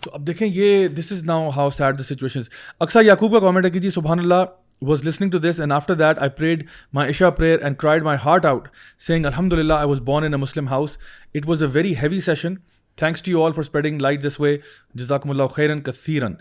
تو 0.03 0.11
اب 0.13 0.27
دیکھیں 0.27 0.47
یہ 0.47 0.87
this 0.99 1.11
is 1.11 1.23
now 1.25 1.49
how 1.55 1.69
sad 1.77 1.97
the 1.99 2.03
situation 2.13 2.41
اکثر 2.85 3.05
یعقوب 3.05 3.33
کا 3.33 3.39
کامنٹ 3.47 3.65
ہے 3.65 3.69
کہ 3.69 3.79
جی 3.79 3.89
سبحان 3.89 4.19
اللہ 4.19 4.45
was 4.85 5.07
listening 5.07 5.29
to 5.31 5.37
this 5.39 5.59
and 5.59 5.71
after 5.73 5.93
that 5.95 6.19
I 6.21 6.29
prayed 6.37 6.63
my 6.93 7.13
prayer 7.37 7.59
and 7.65 7.77
cried 7.79 8.03
my 8.03 8.17
heart 8.25 8.45
out 8.45 8.67
سنگ 9.07 9.25
الحمد 9.25 9.53
للہ 9.53 9.73
I 9.73 9.87
was 9.89 9.99
born 10.05 10.25
in 10.25 10.33
a 10.33 10.39
Muslim 10.39 10.67
house 10.67 10.97
it 11.35 11.47
was 11.49 11.63
a 11.63 11.69
very 11.73 11.93
heavy 12.01 12.19
session 12.25 12.53
thanks 12.97 13.21
to 13.23 13.31
you 13.31 13.43
all 13.45 13.51
for 13.53 13.63
spreading 13.63 13.99
light 14.01 14.23
this 14.25 14.39
way 14.39 14.55
جزاکم 14.99 15.29
اللہ 15.29 15.47
خیرن 15.55 15.81
کثیرن 15.85 16.33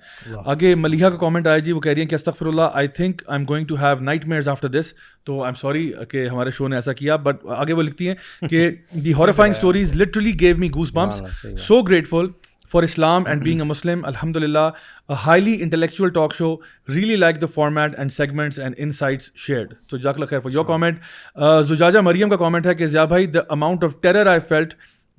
آگے 0.51 0.75
ملیحا 0.75 1.11
کا 1.11 1.17
comment 1.25 1.47
آیا 1.47 1.59
جی 1.65 1.73
وہ 1.73 1.81
کہہ 1.81 1.93
رہی 1.93 2.03
ہیں 2.03 2.09
کہ 2.09 2.15
استغفر 2.15 2.47
اللہ 2.47 2.71
I 2.73 2.89
think 2.99 3.23
I 3.27 3.39
am 3.39 3.45
going 3.49 3.67
to 3.67 3.77
have 3.81 4.01
nightmares 4.29 4.49
after 4.49 4.69
this 4.79 4.93
تو 5.25 5.39
آئی 5.41 5.49
ایم 5.49 5.55
سوری 5.61 5.91
کہ 6.11 6.27
ہمارے 6.29 6.51
شو 6.59 6.69
نے 6.69 6.77
ایسا 6.77 6.93
کیا 7.01 7.17
بٹ 7.27 7.45
آگے 7.57 7.73
وہ 7.73 7.83
لکھتی 7.83 8.09
ہیں 8.09 8.49
کہ 8.51 8.69
the 9.05 9.13
horrifying 9.19 9.55
stories 9.55 9.93
literally 10.03 10.33
gave 10.41 10.57
me 10.59 10.69
goosebumps 10.95 11.21
so 11.67 11.81
grateful 11.89 12.27
for 12.73 12.83
Islam 12.83 13.23
and 13.29 13.43
being 13.43 13.61
a 13.61 13.67
Muslim 13.67 14.05
الحمد 14.05 14.37
للہ 14.37 14.71
highly 15.27 15.55
intellectual 15.63 16.11
talk 16.13 16.35
show 16.35 16.55
really 16.95 17.17
like 17.17 17.41
the 17.43 17.47
format 17.55 17.99
and 17.99 18.13
segments 18.13 18.59
and 18.59 18.75
insights 19.01 19.31
shared 19.45 19.75
تو 19.91 19.97
جاکل 20.07 20.27
خیر 20.31 20.41
for 20.41 20.53
your 20.55 20.65
comment 20.67 21.01
Zujaja 21.69 21.99
Maryam 22.09 22.31
کا 22.31 22.37
comment 22.37 22.67
ہے 22.67 22.75
کہ 22.75 22.87
ضیا 22.97 23.05
بھائی 23.15 23.27
the 23.37 23.41
amount 23.59 23.85
of 23.85 23.97
terror 24.03 24.27
I 24.31 24.41
felt 24.49 24.75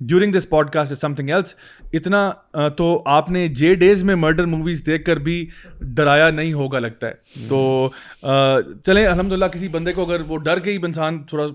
during 0.06 0.32
this 0.32 0.48
podcast 0.72 0.92
is 0.92 0.98
something 1.14 1.30
else 1.30 1.54
اتنا 1.94 2.68
تو 2.76 2.84
آپ 3.16 3.30
نے 3.30 3.46
جے 3.58 3.74
ڈیز 3.74 4.02
میں 4.04 4.14
مرڈر 4.14 4.46
موویز 4.46 4.82
دیکھ 4.86 5.04
کر 5.04 5.16
بھی 5.26 5.44
ڈرایا 5.94 6.28
نہیں 6.30 6.52
ہوگا 6.52 6.78
لگتا 6.78 7.06
ہے 7.08 7.46
تو 7.48 7.88
چلیں 8.86 9.04
الحمد 9.04 9.32
للہ 9.32 9.44
کسی 9.52 9.68
بندے 9.68 9.92
کو 9.92 10.04
اگر 10.04 10.20
وہ 10.28 10.36
ڈر 10.44 10.64
گئی 10.64 10.76
انسان 10.82 11.18
تھوڑا 11.28 11.46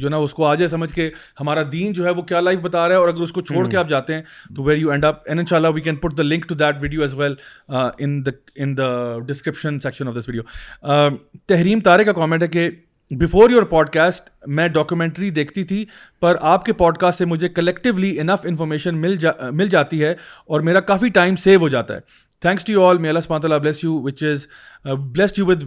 جو 0.00 0.08
نا 0.08 0.16
اس 0.26 0.34
کو 0.34 0.44
آ 0.46 0.54
جائے 0.54 0.68
سمجھ 0.68 0.92
کے 0.94 1.08
ہمارا 1.40 1.62
دین 1.72 1.92
جو 1.92 2.04
ہے 2.06 2.10
وہ 2.16 2.22
کیا 2.30 2.40
لائف 2.40 2.58
بتا 2.62 2.86
رہا 2.88 2.94
ہے 2.94 3.00
اور 3.00 3.08
اگر 3.08 3.20
اس 3.22 3.32
کو 3.32 3.40
چھوڑ 3.52 3.66
کے 3.68 3.76
آپ 3.76 3.88
جاتے 3.88 4.14
ہیں 4.14 4.22
تو 4.56 4.62
ویر 4.64 4.76
یو 4.76 4.90
اینڈ 4.90 5.04
اپ 5.04 5.22
ان 5.38 5.44
شاء 5.48 5.56
اللہ 5.56 5.68
we 5.74 5.80
can 5.80 5.96
put 6.02 6.16
the 6.18 6.22
link 6.22 6.48
to 6.48 6.54
that 6.54 6.82
video 6.82 7.02
as 7.02 7.14
well 7.18 7.34
in 7.68 8.20
the 8.26 8.30
in 8.62 8.76
the 8.78 9.18
description 9.26 9.78
section 9.82 10.08
of 10.08 10.16
this 10.18 10.28
video 10.28 11.16
Tahreem 11.54 11.80
Tare 11.84 12.04
کا 12.04 12.12
کامنٹ 12.12 12.42
ہے 12.42 12.48
کہ 12.48 12.68
بفور 13.16 13.50
یور 13.50 13.62
پوڈ 13.68 13.88
کاسٹ 13.92 14.28
میں 14.56 14.66
ڈاکیومنٹری 14.68 15.28
دیکھتی 15.36 15.62
تھی 15.64 15.84
پر 16.20 16.36
آپ 16.40 16.64
کے 16.64 16.72
پوڈ 16.80 16.96
کاسٹ 16.98 17.18
سے 17.18 17.24
مجھے 17.24 17.48
کلیکٹولی 17.48 18.18
انف 18.20 18.44
انفارمیشن 18.48 18.96
مل 19.00 19.14
جا 19.20 19.30
مل 19.52 19.68
جاتی 19.68 20.02
ہے 20.04 20.14
اور 20.48 20.60
میرا 20.68 20.80
کافی 20.90 21.08
ٹائم 21.14 21.36
سیو 21.44 21.60
ہو 21.60 21.68
جاتا 21.74 21.94
ہے 21.94 22.00
تھینکس 22.42 22.64
ٹو 22.64 22.72
یو 22.72 22.84
آل 22.86 22.98
میلا 23.04 23.20
اللہ 23.38 23.54
bless 23.62 23.82
you 23.84 24.00
which 24.02 24.24
is 24.24 24.46
blessed 24.86 25.38
you 25.38 25.46
with 25.46 25.62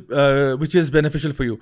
which 0.61 0.75
is 0.81 0.91
beneficial 0.91 1.31
for 1.37 1.45
you 1.45 1.55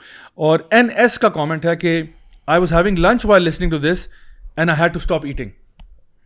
اور 0.47 0.59
این 0.71 0.89
ایس 0.95 1.17
کا 1.19 1.29
کامنٹ 1.39 1.65
ہے 1.65 1.75
کہ 1.75 2.01
I 2.47 2.59
was 2.59 2.73
having 2.73 2.97
lunch 3.07 3.25
while 3.25 3.43
listening 3.45 3.71
to 3.71 3.77
this 3.89 4.07
and 4.55 4.69
I 4.69 4.79
had 4.81 4.93
to 4.93 4.99
stop 5.03 5.25
eating 5.25 5.49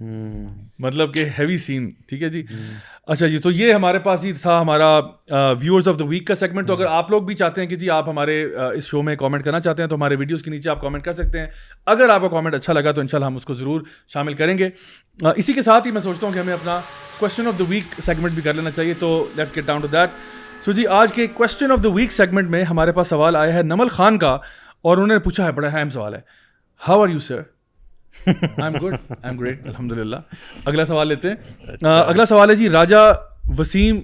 Hmm. 0.02 0.46
مطلب 0.84 1.14
کہ 1.14 1.24
heavy 1.38 1.58
سین 1.64 1.90
ٹھیک 2.08 2.22
ہے 2.24 2.30
جی 2.30 2.42
hmm. 2.52 2.72
اچھا 3.14 3.28
جی 3.28 3.38
تو 3.40 3.52
یہ 3.52 3.72
ہمارے 3.74 4.00
پاس 4.06 4.24
ہی 4.24 4.32
تھا 4.42 4.60
ہمارا 4.62 5.56
ویورز 5.60 5.88
آف 5.88 5.98
دا 6.00 6.06
ویک 6.10 6.26
کا 6.28 6.36
سیگمنٹ 6.36 6.68
تو 6.68 6.74
اگر 6.76 6.86
hmm. 6.86 6.96
آپ 6.96 7.12
لوگ 7.12 7.24
بھی 7.24 7.36
چاہتے 7.42 7.62
ہیں 7.62 7.68
کہ 7.68 7.76
جی 7.84 7.90
آپ 7.96 8.10
ہمارے 8.10 8.42
اس 8.76 8.86
شو 8.86 9.02
میں 9.10 9.16
کامنٹ 9.16 9.44
کرنا 9.46 9.60
چاہتے 9.60 9.82
ہیں 9.82 9.90
تو 9.90 9.96
ہمارے 9.96 10.16
ویڈیوز 10.20 10.42
کے 10.44 10.52
نیچے 10.52 10.70
آپ 10.70 10.82
کامنٹ 10.82 11.04
کر 11.06 11.14
سکتے 11.14 11.40
ہیں 11.40 11.46
اگر 11.94 12.10
آپ 12.10 12.22
کا 12.22 12.28
کامنٹ 12.28 12.56
اچھا 12.56 12.74
لگا 12.74 12.92
تو 12.92 13.02
ان 13.02 13.24
ہم 13.24 13.36
اس 13.36 13.46
کو 13.46 13.54
ضرور 13.54 13.82
شامل 14.14 14.34
کریں 14.42 14.58
گے 14.58 14.70
اسی 15.36 15.54
کے 15.54 15.62
ساتھ 15.64 15.88
ہی 15.88 15.92
میں 15.92 16.02
سوچتا 16.02 16.26
ہوں 16.28 16.34
کہ 16.34 16.40
ہمیں 16.40 16.54
اپنا 16.54 16.80
question 17.20 17.48
of 17.48 17.60
the 17.60 17.64
week 17.70 17.94
segment 18.06 18.34
بھی 18.34 18.42
کر 18.42 18.54
لینا 18.54 18.72
چاہیے 18.76 18.94
تو 19.00 19.14
let's 19.36 19.56
get 19.56 19.66
down 19.66 19.82
to 19.82 19.88
that 19.92 20.66
so 20.66 20.72
جی 20.72 20.88
آج 21.02 21.14
کے 21.14 21.28
question 21.34 21.72
of 21.72 21.84
the 21.84 21.90
week 21.96 22.12
segment 22.12 22.50
میں 22.50 22.64
ہمارے 22.74 22.92
پاس 23.02 23.08
سوال 23.08 23.36
آیا 23.36 23.54
ہے 23.54 23.64
نمل 23.64 23.88
خان 23.98 24.18
کا 24.20 24.32
اور 24.82 24.98
انہوں 24.98 25.16
نے 25.16 25.20
پوچھا 25.30 25.46
ہے 25.46 25.52
بڑا 25.62 25.68
اہم 25.76 25.90
سوال 25.90 26.16
ہے 26.16 26.22
ہاؤ 26.88 27.02
آر 27.04 27.10
یو 27.10 27.20
سر 27.30 27.42
اگلا 30.66 30.86
سوال 30.86 31.08
لیتے 31.08 31.28
ہیں 31.28 31.36
اچھا. 31.72 31.98
اگلا 32.00 32.26
سوال 32.26 32.50
ہے 32.50 32.56
جی 32.56 32.70
راجا 32.70 33.00
وسیم 33.58 34.00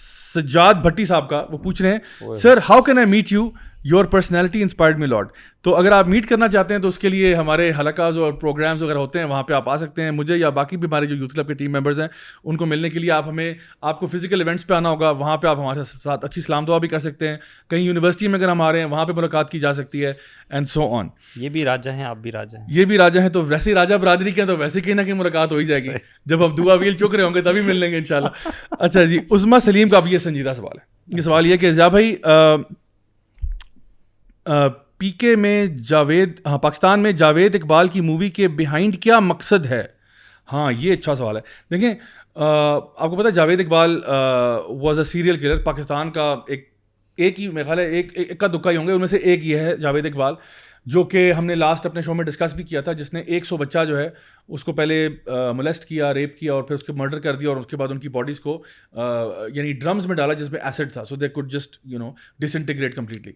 سجاد 0.00 0.74
بھٹی 0.82 1.04
صاحب 1.06 1.28
کا 1.30 1.44
وہ 1.50 1.58
پوچھ 1.58 1.82
رہے 1.82 1.90
ہیں 1.96 2.34
sir 2.42 2.58
how 2.68 2.82
can 2.82 2.98
I 2.98 3.06
meet 3.06 3.32
you 3.32 3.48
your 3.90 4.04
personality 4.12 4.62
inspired 4.62 4.98
me 4.98 5.06
lot 5.06 5.32
تو 5.64 5.74
اگر 5.76 5.92
آپ 5.92 6.06
میٹ 6.08 6.26
کرنا 6.28 6.46
چاہتے 6.48 6.74
ہیں 6.74 6.80
تو 6.80 6.88
اس 6.88 6.98
کے 6.98 7.08
لیے 7.08 7.34
ہمارے 7.34 7.70
حلقاز 7.78 8.18
اور 8.18 8.32
پروگرامز 8.42 8.82
وغیرہ 8.82 8.98
ہوتے 8.98 9.18
ہیں 9.18 9.26
وہاں 9.26 9.42
پہ 9.42 9.52
آپ 9.54 9.68
آ 9.70 9.76
سکتے 9.76 10.02
ہیں 10.02 10.10
مجھے 10.10 10.36
یا 10.36 10.48
باقی 10.58 10.76
بھی 10.76 10.86
ہمارے 10.88 11.06
جو 11.06 11.16
یوتھ 11.16 11.34
کلب 11.34 11.48
کے 11.48 11.54
ٹیم 11.54 11.72
ممبرز 11.76 11.98
ہیں 12.00 12.06
ان 12.44 12.56
کو 12.56 12.66
ملنے 12.66 12.90
کے 12.90 12.98
لیے 12.98 13.10
آپ 13.10 13.28
ہمیں 13.28 13.52
آپ 13.90 13.98
کو 14.00 14.06
فزیکل 14.14 14.40
ایونٹس 14.40 14.66
پہ 14.66 14.74
آنا 14.74 14.88
ہوگا 14.90 15.10
وہاں 15.20 15.36
پہ 15.36 15.46
آپ 15.46 15.58
ہمارے 15.58 15.84
ساتھ 16.02 16.24
اچھی 16.24 16.42
سلام 16.42 16.64
دعا 16.64 16.78
بھی 16.84 16.88
کر 16.88 16.98
سکتے 16.98 17.28
ہیں 17.28 17.36
کہیں 17.70 17.80
یونیورسٹی 17.82 18.28
میں 18.28 18.38
اگر 18.38 18.48
ہم 18.50 18.60
آ 18.62 18.70
رہے 18.72 18.78
ہیں 18.78 18.86
وہاں 18.92 19.04
پہ 19.06 19.12
ملاقات 19.16 19.50
کی 19.50 19.60
جا 19.60 19.72
سکتی 19.74 20.04
ہے 20.04 20.12
اینڈ 20.50 20.68
سو 20.68 20.86
آن 20.98 21.08
یہ 21.40 21.48
بھی 21.48 21.64
راجا 21.64 21.92
ہیں 21.96 22.04
آپ 22.04 22.16
بھی 22.22 22.32
راجا 22.32 22.58
ہیں 22.58 22.66
یہ 22.78 22.84
بھی 22.84 22.98
راجا 22.98 23.22
ہیں 23.22 23.28
تو 23.38 23.42
ویسے 23.52 23.74
راجا 23.74 23.96
برادری 23.96 24.30
کے 24.30 24.40
ہیں 24.40 24.48
تو 24.48 24.56
ویسے 24.56 24.80
کہیں 24.86 24.94
نہ 24.94 25.02
کہیں 25.02 25.14
ملاقات 25.20 25.52
ہو 25.52 25.56
ہی 25.56 25.64
جائے 25.66 25.82
گی 25.84 25.90
جب 26.32 26.46
ہم 26.46 26.54
دعا 26.58 26.74
ویل 26.80 26.94
چک 27.04 27.14
رہے 27.14 27.24
ہوں 27.24 27.34
گے 27.34 27.40
تبھی 27.50 27.60
مل 27.66 27.76
لیں 27.80 27.90
گے 27.92 27.98
ان 27.98 28.04
شاء 28.08 28.16
اللہ 28.16 28.48
اچھا 28.78 29.04
جی 29.04 29.18
عزمہ 29.30 29.58
سلیم 29.64 29.88
کا 29.88 29.96
اب 29.96 30.12
یہ 30.12 30.18
سنجیدہ 30.26 30.52
سوال 30.56 30.76
ہے 30.78 31.16
یہ 31.16 31.22
سوال 31.22 31.46
یہ 31.46 31.56
کہ 31.64 31.70
ضیاء 31.72 31.88
بھائی 31.98 32.14
پی 34.98 35.10
کے 35.18 35.34
میں 35.36 35.64
جاوید 35.88 36.40
ہاں 36.46 36.58
پاکستان 36.58 37.00
میں 37.02 37.12
جاوید 37.12 37.54
اقبال 37.54 37.88
کی 37.92 38.00
مووی 38.00 38.28
کے 38.30 38.48
بیہائنڈ 38.58 38.96
کیا 39.02 39.18
مقصد 39.20 39.66
ہے 39.70 39.84
ہاں 40.52 40.70
یہ 40.78 40.92
اچھا 40.92 41.14
سوال 41.16 41.36
ہے 41.36 41.42
دیکھیں 41.76 41.94
آپ 42.44 43.08
کو 43.10 43.16
پتا 43.16 43.28
Javed 43.34 43.60
Iqbal 43.60 44.00
was 44.82 44.98
a 44.98 45.04
serial 45.04 45.36
killer 45.40 45.62
Pakistan 45.64 46.10
کا 46.12 46.34
ایک 46.48 46.72
ایک 47.16 47.40
ہی 47.40 47.48
میرا 47.52 47.72
ایک 47.80 48.12
ایک 48.18 48.38
کا 48.40 48.46
دکا 48.54 48.70
ہی 48.70 48.76
ہوں 48.76 48.86
گے 48.86 48.92
ان 48.92 48.98
میں 49.00 49.08
سے 49.08 49.16
ایک 49.16 49.44
یہ 49.46 49.58
ہے 49.58 49.76
جاوید 49.80 50.06
اقبال 50.06 50.34
جو 50.92 51.02
کہ 51.12 51.30
ہم 51.32 51.44
نے 51.46 51.54
لاسٹ 51.54 51.86
اپنے 51.86 52.00
شو 52.02 52.14
میں 52.14 52.24
ڈسکس 52.24 52.54
بھی 52.54 52.64
کیا 52.64 52.80
تھا 52.86 52.92
جس 52.92 53.12
نے 53.12 53.20
ایک 53.20 53.46
سو 53.46 53.56
بچہ 53.56 53.84
جو 53.88 53.98
ہے 53.98 54.08
اس 54.48 54.64
کو 54.64 54.72
پہلے 54.80 55.08
ملیسٹ 55.56 55.84
کیا 55.88 56.12
ریپ 56.14 56.36
کیا 56.38 56.52
اور 56.52 56.62
پھر 56.62 56.74
اس 56.74 56.82
کو 56.86 56.92
مرڈر 56.96 57.20
کر 57.26 57.36
دیا 57.36 57.48
اور 57.48 57.56
اس 57.56 57.66
کے 57.66 57.76
بعد 57.76 57.88
ان 57.90 57.98
کی 58.00 58.08
باڈیز 58.16 58.40
کو 58.40 58.62
یعنی 58.96 59.72
ڈرمز 59.78 60.06
میں 60.06 60.16
ڈالا 60.16 60.32
جس 60.42 60.50
میں 60.52 60.60
ایسڈ 60.60 60.92
تھا 60.92 61.04
so 61.04 61.16
they 61.16 61.28
could 61.28 61.50
just 61.52 61.78
you 61.92 61.98
know 61.98 62.10
disintegrate 62.56 62.94
completely 62.96 63.32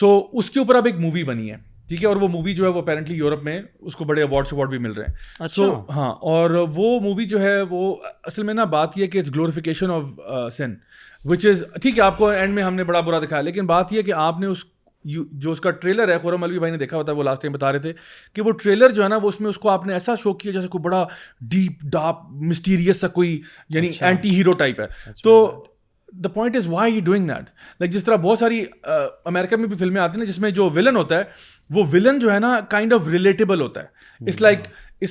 so 0.00 0.08
اس 0.38 0.50
کے 0.50 0.58
اوپر 0.60 0.74
اب 0.76 0.86
ایک 0.86 0.98
مووی 1.00 1.24
بنی 1.24 1.50
ہے 1.50 1.56
ٹھیک 1.88 2.02
ہے 2.02 2.06
اور 2.08 2.16
وہ 2.16 2.28
مووی 2.28 2.52
جو 2.54 2.64
ہے 2.64 2.68
وہ 2.70 2.80
اپیرنٹلی 2.82 3.16
یورپ 3.16 3.42
میں 3.44 3.60
اس 3.80 3.96
کو 3.96 4.04
بڑے 4.04 4.22
اوارڈ 4.22 4.46
شوارڈ 4.48 4.70
بھی 4.70 4.78
مل 4.78 4.92
رہے 4.92 5.06
ہیں 5.06 5.48
سو 5.54 5.64
اچھا۔ 5.72 5.94
ہاں 5.96 6.10
اور 6.30 6.50
وہ 6.74 6.98
مووی 7.00 7.24
جو 7.34 7.40
ہے 7.40 7.60
وہ 7.70 7.94
اصل 8.26 8.42
میں 8.42 8.54
نا 8.54 8.64
بات 8.72 8.96
یہ 8.98 9.06
کہ 9.06 9.18
it's 9.18 9.34
glorification 9.34 9.90
of 9.96 10.20
sin 10.56 10.74
which 11.30 11.46
is 11.50 11.62
ٹھیک 11.82 11.96
ہے 11.98 12.02
آپ 12.02 12.18
کو 12.18 12.28
اینڈ 12.28 12.54
میں 12.54 12.62
ہم 12.62 12.74
نے 12.74 12.84
بڑا 12.84 13.00
برا 13.00 13.18
دکھایا 13.24 13.42
لیکن 13.42 13.66
بات 13.66 13.92
یہ 13.92 14.02
کہ 14.02 14.12
آپ 14.26 14.40
نے 14.40 14.46
اس 14.46 14.64
اس 15.18 15.26
جو 15.40 15.52
کا 15.62 15.70
ٹریلر 15.70 16.08
ہے 16.12 16.16
خورم 16.22 16.44
علوی 16.44 16.58
بھائی 16.58 16.72
نے 16.72 16.78
دیکھا 16.78 16.96
ہوتا 16.96 17.12
ہے 17.12 17.16
وہ 17.16 17.22
لاسٹ 17.22 17.42
ٹائم 17.42 17.52
بتا 17.52 17.70
رہے 17.72 17.78
تھے 17.80 17.92
کہ 18.34 18.42
وہ 18.42 18.52
ٹریلر 18.62 18.90
جو 18.92 19.02
ہے 19.02 19.08
نا 19.08 19.16
وہ 19.22 19.28
اس 19.28 19.40
میں 19.40 19.48
اس 19.50 19.58
کو 19.58 19.68
آپ 19.70 19.86
نے 19.86 19.92
ایسا 19.92 20.14
شو 20.22 20.32
کیا 20.40 20.52
جیسے 20.52 20.68
کوئی 20.68 20.82
بڑا 20.84 21.04
ڈیپ 21.50 21.82
ڈارک 21.92 22.24
مسٹیریس 22.48 23.00
سا 23.00 23.08
کوئی 23.18 23.40
یعنی 23.74 23.90
اینٹی 24.00 24.36
ہیرو 24.36 24.52
ٹائپ 24.62 24.80
ہے 24.80 24.84
اچھا۔ 24.86 25.12
تو 25.24 25.36
the 26.24 26.28
point 26.34 26.56
is 26.56 26.66
why 26.68 26.94
you 26.94 27.00
doing 27.04 27.28
that 27.28 27.50
like 27.80 27.90
جس 27.92 28.04
طرح 28.04 28.16
بہت 28.22 28.38
ساری 28.38 28.64
امیرکا 29.32 29.56
میں 29.56 29.66
بھی 29.68 29.76
فلمیں 29.76 30.00
آتی 30.00 30.18
ہیں 30.20 30.26
جس 30.26 30.38
میں 30.38 30.50
جو 30.58 30.68
ولن 30.74 30.96
ہوتا 30.96 31.18
ہے 31.18 31.24
وہ 31.74 31.84
ولن 31.92 32.18
جو 32.18 32.32
ہے 32.32 32.38
نا 32.38 32.58
کائنڈ 32.70 32.92
آف 32.94 33.08
ریلیٹیبل 33.12 33.60
ہوتا 33.60 33.80
ہے 33.80 33.86
اٹس 34.24 34.28
اٹس 34.28 34.36
لائک 34.42 34.60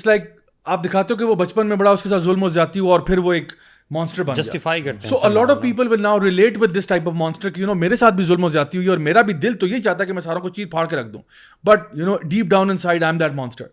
لائک 0.07 0.33
آپ 0.75 0.83
دکھاتے 0.83 1.13
ہو 1.13 1.17
کہ 1.17 1.25
وہ 1.25 1.35
بچپن 1.45 1.67
میں 1.67 1.75
بڑا 1.77 1.89
اس 1.91 2.01
کے 2.03 2.09
ساتھ 2.09 2.23
ظلم 2.23 2.43
و 2.43 2.49
زیادتی 2.49 2.69
جاتی 2.79 2.79
ہو 2.79 2.91
اور 2.91 2.99
پھر 3.09 3.17
وہ 3.27 3.33
ایک 3.33 3.51
مانسٹر 3.93 4.23
بن 4.23 4.33
جسٹیفائی 4.35 4.81
کرتے 4.81 5.07
ہیں 5.07 5.09
so 5.19 5.29
lot 5.29 5.51
of 5.51 5.61
people 5.61 5.87
will 5.91 6.01
now 6.01 6.19
relate 6.19 6.55
with 6.61 6.75
this 6.77 6.87
type 6.87 7.09
of 7.09 7.43
no 7.57 7.73
میرے 7.75 7.95
ساتھ 7.95 8.15
بھی 8.15 8.23
ظلم 8.25 8.43
ہوئی 8.43 8.87
اور 8.89 8.97
میرا 9.07 9.21
بھی 9.27 9.33
دل 9.33 9.53
تو 9.59 9.67
یہی 9.67 9.81
چاہتا 9.81 10.01
ہے 10.03 10.07
کہ 10.07 10.13
میں 10.13 10.21
ساروں 10.21 10.41
کو 10.41 10.49
چیز 10.49 10.67
پھاڑ 10.71 10.85
کے 10.89 10.95
رکھ 10.95 11.07
دوں 11.13 11.21
but 11.67 11.83
you 11.97 12.05
know 12.05 12.15
deep 12.29 12.45
down 12.49 12.69
inside 12.77 13.03
I 13.03 13.11
am 13.13 13.17
that 13.19 13.33
monster 13.35 13.65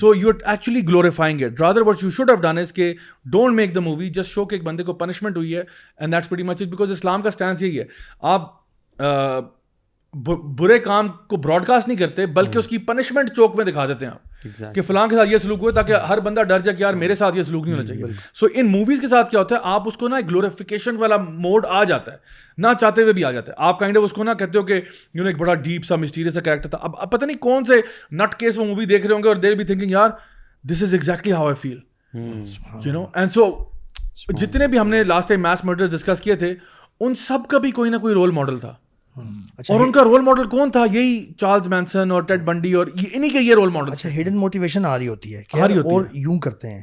so 0.00 0.14
you 0.14 0.28
are 0.28 0.50
actually 0.50 0.82
glorifying 0.88 1.42
it 1.44 1.60
rather 1.60 1.80
you 2.02 2.10
should 2.10 2.30
have 2.30 2.40
done 2.50 2.58
is 2.58 2.72
کہ 2.72 2.92
don't 3.32 3.54
make 3.56 3.74
the 3.74 3.80
movie 3.80 4.08
just 4.16 4.32
show 4.32 4.44
کہ 4.44 4.54
ایک 4.54 4.64
بندے 4.64 4.82
کو 4.84 4.92
پنشمنٹ 5.04 5.36
ہوئی 5.36 5.56
ہے 5.56 5.62
and 5.98 6.14
that's 6.14 6.32
very 6.32 6.42
much 6.50 6.62
because 6.62 6.90
اسلام 6.92 7.22
کا 7.22 7.28
stance 7.28 7.62
یہی 7.62 7.78
ہے 7.80 7.84
آپ 8.34 8.52
برے 10.58 10.78
کام 10.84 11.08
کو 11.28 11.36
براڈ 11.42 11.66
کاسٹ 11.66 11.88
نہیں 11.88 11.98
کرتے 11.98 12.26
بلکہ 12.40 12.58
اس 12.58 12.66
کی 12.68 12.78
پنشمنٹ 12.90 13.30
چوک 13.36 13.56
میں 13.56 13.64
دکھا 13.64 13.86
دیتے 13.86 14.06
ہیں 14.06 14.12
آپ 14.12 14.28
exactly. 14.46 14.74
کہ 14.74 14.82
فلاں 14.86 15.06
کے 15.08 15.16
ساتھ 15.16 15.28
یہ 15.28 15.38
سلوک 15.42 15.60
ہوئے 15.62 15.72
تاکہ 15.74 15.94
hmm. 15.94 16.08
ہر 16.08 16.20
بندہ 16.20 16.40
ڈر 16.48 16.60
جائے 16.60 16.76
کہ 16.76 16.82
یار 16.82 16.90
hmm. 16.92 17.00
میرے 17.02 17.14
ساتھ 17.14 17.36
یہ 17.36 17.42
سلوک 17.42 17.64
نہیں 17.66 17.74
ہونا 17.76 17.92
hmm. 17.92 18.00
چاہیے 18.00 18.18
سو 18.40 18.46
ان 18.54 18.70
موویز 18.72 19.00
کے 19.00 19.08
ساتھ 19.08 19.30
کیا 19.30 19.40
ہوتا 19.40 19.54
ہے 19.54 19.60
آپ 19.72 19.88
اس 19.88 19.96
کو 19.98 20.08
نا 20.08 20.18
گلوریفیکیشن 20.30 20.96
والا 20.96 21.16
موڈ 21.26 21.66
آ 21.68 21.82
جاتا 21.90 22.12
ہے 22.12 22.16
نہ 22.62 22.66
چاہتے 22.80 23.02
ہوئے 23.02 23.12
بھی 23.12 23.24
آ 23.24 23.30
جاتا 23.32 23.52
ہے 23.52 23.56
آپ 23.68 23.78
کائنڈ 23.78 23.96
آف 23.98 24.04
اس 24.04 24.12
کو 24.12 24.24
نہ 24.24 24.30
کہتے 24.38 24.58
ہو 24.58 24.62
کہ 24.66 24.74
یو 25.14 25.22
نو 25.22 25.28
ایک 25.28 25.38
بڑا 25.38 25.54
ڈیپ 25.68 25.84
سا 25.86 25.96
مسٹیریس 25.96 26.34
سا 26.34 26.40
کریکٹر 26.44 26.68
تھا 26.68 26.78
اب 26.82 27.10
پتہ 27.10 27.24
نہیں 27.24 27.36
کون 27.48 27.64
سے 27.64 27.80
نٹ 28.22 28.34
کیس 28.40 28.58
وہ 28.58 28.64
مووی 28.66 28.84
دیکھ 28.86 29.06
رہے 29.06 29.14
ہوں 29.14 29.22
گے 29.22 29.28
اور 29.28 29.36
دیر 29.46 29.54
بھی 29.56 29.64
تھنکنگ 29.64 29.90
یار 29.90 30.10
this 30.72 30.82
is 30.82 30.94
exactly 30.94 31.32
how 31.32 31.46
I 31.46 31.54
feel 31.60 31.78
you 32.84 32.92
know 32.92 33.04
and 33.14 33.34
so 33.34 33.50
جتنے 34.40 34.66
بھی 34.68 34.78
ہم 34.78 34.88
نے 34.88 35.02
last 35.04 35.28
time 35.28 35.42
mass 35.42 35.64
murder 35.64 35.86
discuss 35.96 36.20
کیے 36.20 36.34
تھے 36.36 36.54
ان 37.04 37.14
سب 37.26 37.46
کا 37.48 37.58
بھی 37.58 37.70
کوئی 37.80 37.90
نہ 37.90 37.96
کوئی 38.00 38.14
رول 38.14 38.30
ماڈل 38.38 38.58
تھا 38.58 38.74
اچھا، 39.58 39.74
اور 39.74 39.82
ان 39.84 39.92
کا 39.92 40.04
رول 40.04 40.20
ماڈل 40.24 40.46
کون 40.50 40.70
تھا 40.70 40.84
یہی 40.92 41.14
چارلز 41.40 41.66
مینسن 41.72 42.10
اور 42.10 42.22
ٹیڈ 42.28 42.44
بنڈی 42.44 42.72
اور 42.80 42.86
انہی 43.12 43.28
کے 43.30 43.38
یہ 43.40 43.54
رول 43.54 43.68
ماڈل 43.72 43.92
اچھا 43.92 44.14
ہڈن 44.20 44.36
موٹیویشن 44.36 44.86
آ 44.86 44.96
رہی 44.98 45.08
ہوتی 45.08 45.34
ہے 45.36 45.62
اور 45.90 46.02
یوں 46.12 46.38
کرتے 46.46 46.70
ہیں 46.70 46.82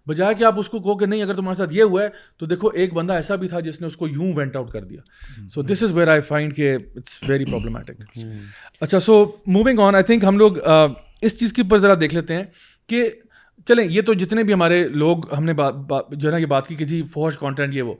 بجائے 0.07 0.33
کہ 0.35 0.43
آپ 0.43 0.59
اس 0.59 0.69
کو 0.69 0.79
کہو 0.79 0.97
کہ 0.97 1.05
نہیں 1.05 1.21
اگر 1.23 1.35
تمہارے 1.35 1.57
ساتھ 1.57 1.73
یہ 1.73 1.83
ہوا 1.83 2.03
ہے 2.03 2.09
تو 2.39 2.45
دیکھو 2.45 2.69
ایک 2.83 2.93
بندہ 2.93 3.13
ایسا 3.13 3.35
بھی 3.41 3.47
تھا 3.47 3.59
جس 3.67 3.79
نے 3.81 3.87
اس 3.87 3.97
کو 3.97 4.07
یوں 4.07 4.31
وینٹ 4.35 4.55
آؤٹ 4.55 4.71
کر 4.71 4.83
دیا 4.83 5.45
so 5.53 5.61
this 5.63 5.83
is 5.83 5.93
where 5.93 6.07
I 6.11 6.21
find 6.29 6.55
کہ 6.55 6.73
اٹس 6.95 7.17
ویری 7.29 7.45
پرابلمٹک 7.45 8.01
اچھا 8.79 8.99
so 8.99 9.23
moving 9.57 9.79
on 9.87 9.95
I 9.95 10.03
think 10.03 10.23
ہم 10.27 10.37
لوگ 10.37 10.57
اس 11.21 11.37
چیز 11.39 11.53
کے 11.53 11.61
اوپر 11.61 11.79
ذرا 11.79 11.93
دیکھ 12.01 12.15
لیتے 12.15 12.35
ہیں 12.35 12.43
کہ 12.89 13.09
چلیں 13.67 13.85
یہ 13.85 14.01
تو 14.05 14.13
جتنے 14.21 14.43
بھی 14.43 14.53
ہمارے 14.53 14.83
لوگ 15.03 15.33
ہم 15.37 15.43
نے 15.45 15.53
جو 15.53 16.27
ہے 16.27 16.31
نا 16.31 16.37
یہ 16.37 16.45
بات 16.53 16.67
کی 16.67 16.75
کہ 16.75 16.85
جی 16.91 17.01
فوج 17.13 17.37
کانٹینٹ 17.39 17.75
یہ 17.75 17.81
وہ 17.81 17.93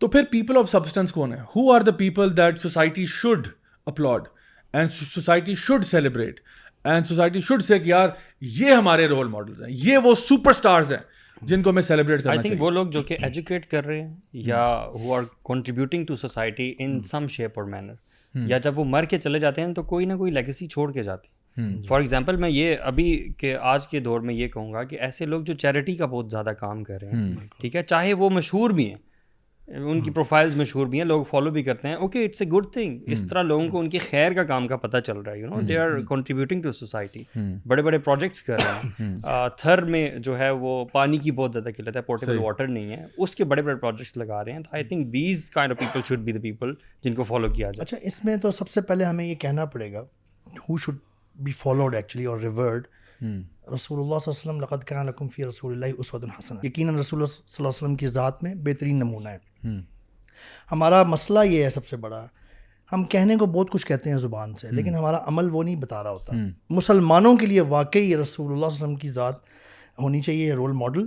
تو 0.00 0.08
پھر 0.08 0.24
پیپل 0.30 0.56
آف 0.56 0.70
سبسٹینس 0.70 1.12
کون 1.12 1.32
ہے 1.32 1.38
who 1.54 1.70
are 1.72 1.80
the 1.86 1.90
people 2.02 2.36
that 2.36 2.58
society 2.60 3.04
should 3.20 3.48
uphold 3.86 4.26
and 4.72 4.90
society 4.92 5.54
should 5.62 5.84
celebrate 5.84 6.40
and 6.90 7.06
society 7.06 7.40
should 7.46 7.62
say 7.62 7.78
کہ 7.78 7.88
یار 7.88 8.08
یہ 8.58 8.70
ہمارے 8.72 9.06
رول 9.08 9.28
ماڈلز 9.28 9.62
ہیں 9.62 9.74
یہ 9.84 9.96
وہ 10.04 10.14
سپر 10.28 10.50
اسٹارز 10.50 10.92
ہیں 10.92 10.98
جن 11.48 11.62
کو 11.62 11.72
میں 11.72 11.82
سیلیبریٹ 11.82 12.22
کرنا 12.22 12.34
چاہیے 12.36 12.48
تھنک 12.50 12.62
وہ 12.62 12.70
لوگ 12.70 12.86
جو 12.92 13.02
کہ 13.02 13.16
ایجوکیٹ 13.22 13.66
کر 13.70 13.84
رہے 13.86 14.00
ہیں 14.00 14.14
یا 14.46 14.62
who 15.02 15.14
are 15.14 15.22
contributing 15.48 16.04
to 16.06 16.16
society 16.16 16.72
in 16.84 17.00
some 17.10 17.26
shape 17.36 17.58
اور 17.60 17.66
مینر 17.68 18.48
یا 18.48 18.58
جب 18.64 18.78
وہ 18.78 18.84
مر 18.86 19.04
کے 19.10 19.18
چلے 19.20 19.38
جاتے 19.40 19.62
ہیں 19.62 19.72
تو 19.74 19.82
کوئی 19.92 20.06
نہ 20.06 20.14
کوئی 20.16 20.32
لیگسی 20.32 20.66
چھوڑ 20.74 20.90
کے 20.92 21.02
جاتے 21.02 21.28
ہیں 21.28 21.82
فار 21.88 22.00
ایگزامپل 22.00 22.36
میں 22.40 22.50
یہ 22.50 22.76
ابھی 22.90 23.12
کے 23.38 23.56
آج 23.70 23.86
کے 23.88 24.00
دور 24.00 24.20
میں 24.26 24.34
یہ 24.34 24.48
کہوں 24.48 24.72
گا 24.72 24.82
کہ 24.90 24.98
ایسے 25.06 25.26
لوگ 25.26 25.42
جو 25.44 25.54
چیریٹی 25.62 25.94
کا 25.96 26.06
بہت 26.06 26.30
زیادہ 26.30 26.50
کام 26.60 26.84
کر 26.84 26.98
رہے 27.02 27.16
ہیں 27.18 27.34
ٹھیک 27.60 27.76
ہے 27.76 27.82
چاہے 27.82 28.12
وہ 28.22 28.30
مشہور 28.30 28.70
بھی 28.74 28.88
ہیں 28.90 28.96
ان 29.78 30.00
کی 30.04 30.10
پروفائلز 30.10 30.54
مشہور 30.56 30.86
بھی 30.90 30.98
ہیں 30.98 31.04
لوگ 31.06 31.22
فالو 31.28 31.50
بھی 31.50 31.62
کرتے 31.62 31.88
ہیں 31.88 31.94
okay 31.94 32.24
it's 32.24 32.40
a 32.42 32.46
good 32.50 32.64
thing 32.72 33.10
اس 33.12 33.22
طرح 33.30 33.42
لوگوں 33.42 33.68
کو 33.70 33.80
ان 33.80 33.88
کے 33.90 33.98
خیر 34.08 34.32
کا 34.34 34.42
کام 34.44 34.66
کا 34.68 34.76
پتہ 34.76 34.96
چل 35.06 35.18
رہا 35.18 35.32
ہے 35.32 35.38
you 35.38 35.48
know 35.48 35.60
they 35.68 35.76
are 35.78 35.98
contributing 36.08 36.62
to 36.62 36.72
society 36.78 37.22
بڑے 37.68 37.82
بڑے 37.82 37.98
پروجیکٹس 38.08 38.42
کر 38.42 38.58
رہے 38.62 38.88
ہیں 39.00 39.48
تھر 39.58 39.82
میں 39.92 40.06
جو 40.28 40.38
ہے 40.38 40.50
وہ 40.60 40.84
پانی 40.92 41.18
کی 41.26 41.30
بہت 41.40 41.52
زیادہ 41.52 41.68
قلت 41.76 41.96
ہے 41.96 42.02
پورٹیبل 42.06 42.38
واٹر 42.38 42.68
نہیں 42.68 42.90
ہے 42.96 43.04
اس 43.18 43.34
کے 43.36 43.44
بڑے 43.52 43.62
بڑے 43.62 43.74
پروجیکٹس 43.80 44.16
لگا 44.16 44.44
رہے 44.44 44.52
ہیں 44.52 44.60
تو 44.62 44.70
I 44.74 44.84
think 44.88 45.06
these 45.12 45.50
kind 45.54 45.72
of 45.72 45.78
people 45.80 46.00
should 46.08 46.24
be 46.24 46.32
the 46.32 46.40
people 46.42 46.72
جن 47.04 47.14
کو 47.14 47.24
فالو 47.28 47.48
کیا 47.52 47.70
جائے 47.74 47.82
اچھا 47.84 47.96
اس 48.08 48.24
میں 48.24 48.36
تو 48.42 48.50
سب 48.60 48.68
سے 48.68 48.80
پہلے 48.90 49.04
ہمیں 49.04 49.24
یہ 49.24 49.34
کہنا 49.46 49.64
پڑے 49.74 49.92
گا 49.92 50.02
who 50.68 50.76
should 50.84 50.96
be 51.48 51.52
followed 51.58 51.94
actually 51.94 52.24
اور 52.34 52.40
ریورڈ 52.40 52.86
رسول 53.22 53.74
رسول 53.74 53.98
اللہ 54.00 54.14
اللہ 54.14 54.22
اللہ 54.26 54.30
صلی 54.30 54.50
علیہ 54.50 54.50
وسلم 54.50 54.60
لقد 54.62 54.84
کان 54.88 55.06
لکم 55.06 55.28
فی 55.34 55.42
الحسن 56.22 56.56
یقیناً 56.66 56.98
رسول 56.98 57.18
اللہ 57.18 57.30
صلی 57.34 57.56
اللہ 57.58 57.68
علیہ 57.68 57.78
وسلم 57.78 57.94
کی 57.96 58.06
ذات 58.08 58.42
میں 58.42 58.54
بہترین 58.64 58.98
نمونہ 58.98 59.28
ہے 59.28 59.38
ہمارا 60.72 61.02
مسئلہ 61.06 61.40
یہ 61.46 61.64
ہے 61.64 61.70
سب 61.70 61.86
سے 61.86 61.96
بڑا 62.04 62.26
ہم 62.92 63.02
کہنے 63.10 63.36
کو 63.38 63.46
بہت 63.46 63.70
کچھ 63.72 63.86
کہتے 63.86 64.10
ہیں 64.10 64.18
زبان 64.18 64.54
سے 64.60 64.70
لیکن 64.72 64.94
ہمارا 64.94 65.18
عمل 65.28 65.48
وہ 65.52 65.62
نہیں 65.64 65.76
بتا 65.82 66.02
رہا 66.02 66.10
ہوتا 66.10 66.36
مسلمانوں 66.78 67.36
کے 67.38 67.46
لیے 67.46 67.60
واقعی 67.74 68.16
رسول 68.16 68.52
اللہ 68.52 68.54
صلی 68.54 68.54
اللہ 68.54 68.64
علیہ 68.74 68.82
وسلم 68.84 68.94
کی 68.98 69.08
ذات 69.18 69.36
ہونی 70.02 70.20
چاہیے 70.22 70.52
رول 70.54 70.72
ماڈل 70.82 71.06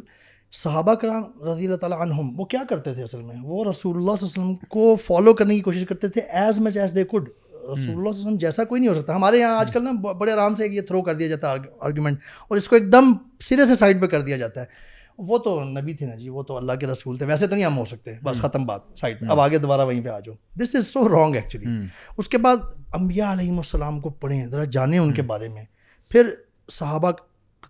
صحابہ 0.64 0.94
کرام 1.02 1.24
رضی 1.50 1.66
اللہ 1.66 1.76
تعالیٰ 1.82 2.00
عنہم 2.02 2.40
وہ 2.40 2.46
کیا 2.46 2.60
کرتے 2.70 2.94
تھے 2.94 3.04
اصل 3.04 3.22
میں 3.22 3.36
وہ 3.44 3.64
رسول 3.70 3.96
اللہ 3.98 4.16
صلی 4.20 4.28
اللہ 4.28 4.42
علیہ 4.42 4.52
وسلم 4.52 4.56
کو 4.70 4.96
فالو 5.06 5.34
کرنے 5.36 5.56
کی 5.56 5.62
کوشش 5.68 5.86
کرتے 5.90 6.08
تھے 6.18 6.22
as 6.42 6.60
much 6.66 6.78
as 6.78 6.94
they 6.96 7.04
could 7.12 7.28
رسول 7.28 7.70
اللہ 7.70 7.78
صلی 7.80 7.92
اللہ 7.92 8.10
علیہ 8.10 8.20
وسلم 8.20 8.38
جیسا 8.40 8.64
کوئی 8.64 8.82
نہیں 8.82 8.90
ہو 8.90 8.94
سکتا 9.02 9.16
ہمارے 9.16 9.38
یہاں 9.40 9.58
آج 9.60 9.72
کل 9.74 9.84
نا 9.84 9.92
بڑے 10.20 10.32
آرام 10.32 10.56
سے 10.56 10.68
یہ 10.68 10.82
تھرو 10.88 11.02
کر 11.02 11.14
دیا 11.16 11.28
جاتا 11.28 11.52
ہے 11.52 11.58
آرگومنٹ 11.90 12.20
اور 12.48 12.58
اس 12.58 12.68
کو 12.70 12.76
ایک 12.76 12.92
دم 12.94 13.14
سرے 13.50 13.66
سے 13.66 13.76
سائڈ 13.76 14.02
پہ 14.02 14.08
کر 14.08 14.22
دیا 14.30 14.38
جاتا 14.38 14.62
ہے 14.62 14.92
وہ 15.18 15.38
تو 15.44 15.60
نبی 15.64 15.94
تھے 15.94 16.06
نا 16.06 16.16
جی 16.18 16.30
وہ 16.30 16.44
تو 16.44 16.56
اللہ 16.58 16.74
کے 16.80 16.86
رسول 16.88 17.18
تھے 17.18 17.26
ویسے 17.26 17.48
تو 17.48 17.56
نہیں 17.56 17.66
ہم 17.66 17.78
ہو 17.78 17.84
سکتے 17.86 18.14
بس 18.24 18.40
ختم 18.42 18.66
بات 18.66 18.82
سائڈ 19.00 19.24
اب 19.32 19.40
آگے 19.40 19.58
دوبارہ 19.58 19.82
وہیں 19.86 20.02
پہ 20.04 20.10
آ 20.10 20.20
جاؤ 20.26 20.36
this 20.62 20.76
is 20.76 20.88
so 20.88 21.08
wrong 21.10 21.36
actually 21.36 21.76
اس 22.18 22.30
کے 22.30 22.38
بعد 22.46 22.58
امبیا 23.00 23.32
علیہم 23.34 23.58
السلام 23.58 24.00
کو 24.02 24.10
پڑھیں 24.24 24.46
ذرا 24.46 24.64
جانیں 24.72 24.98
ان 25.00 25.14
کے 25.14 25.22
بارے 25.34 25.48
میں 25.50 25.66
پھر 26.12 26.30
صحابہ 26.72 27.12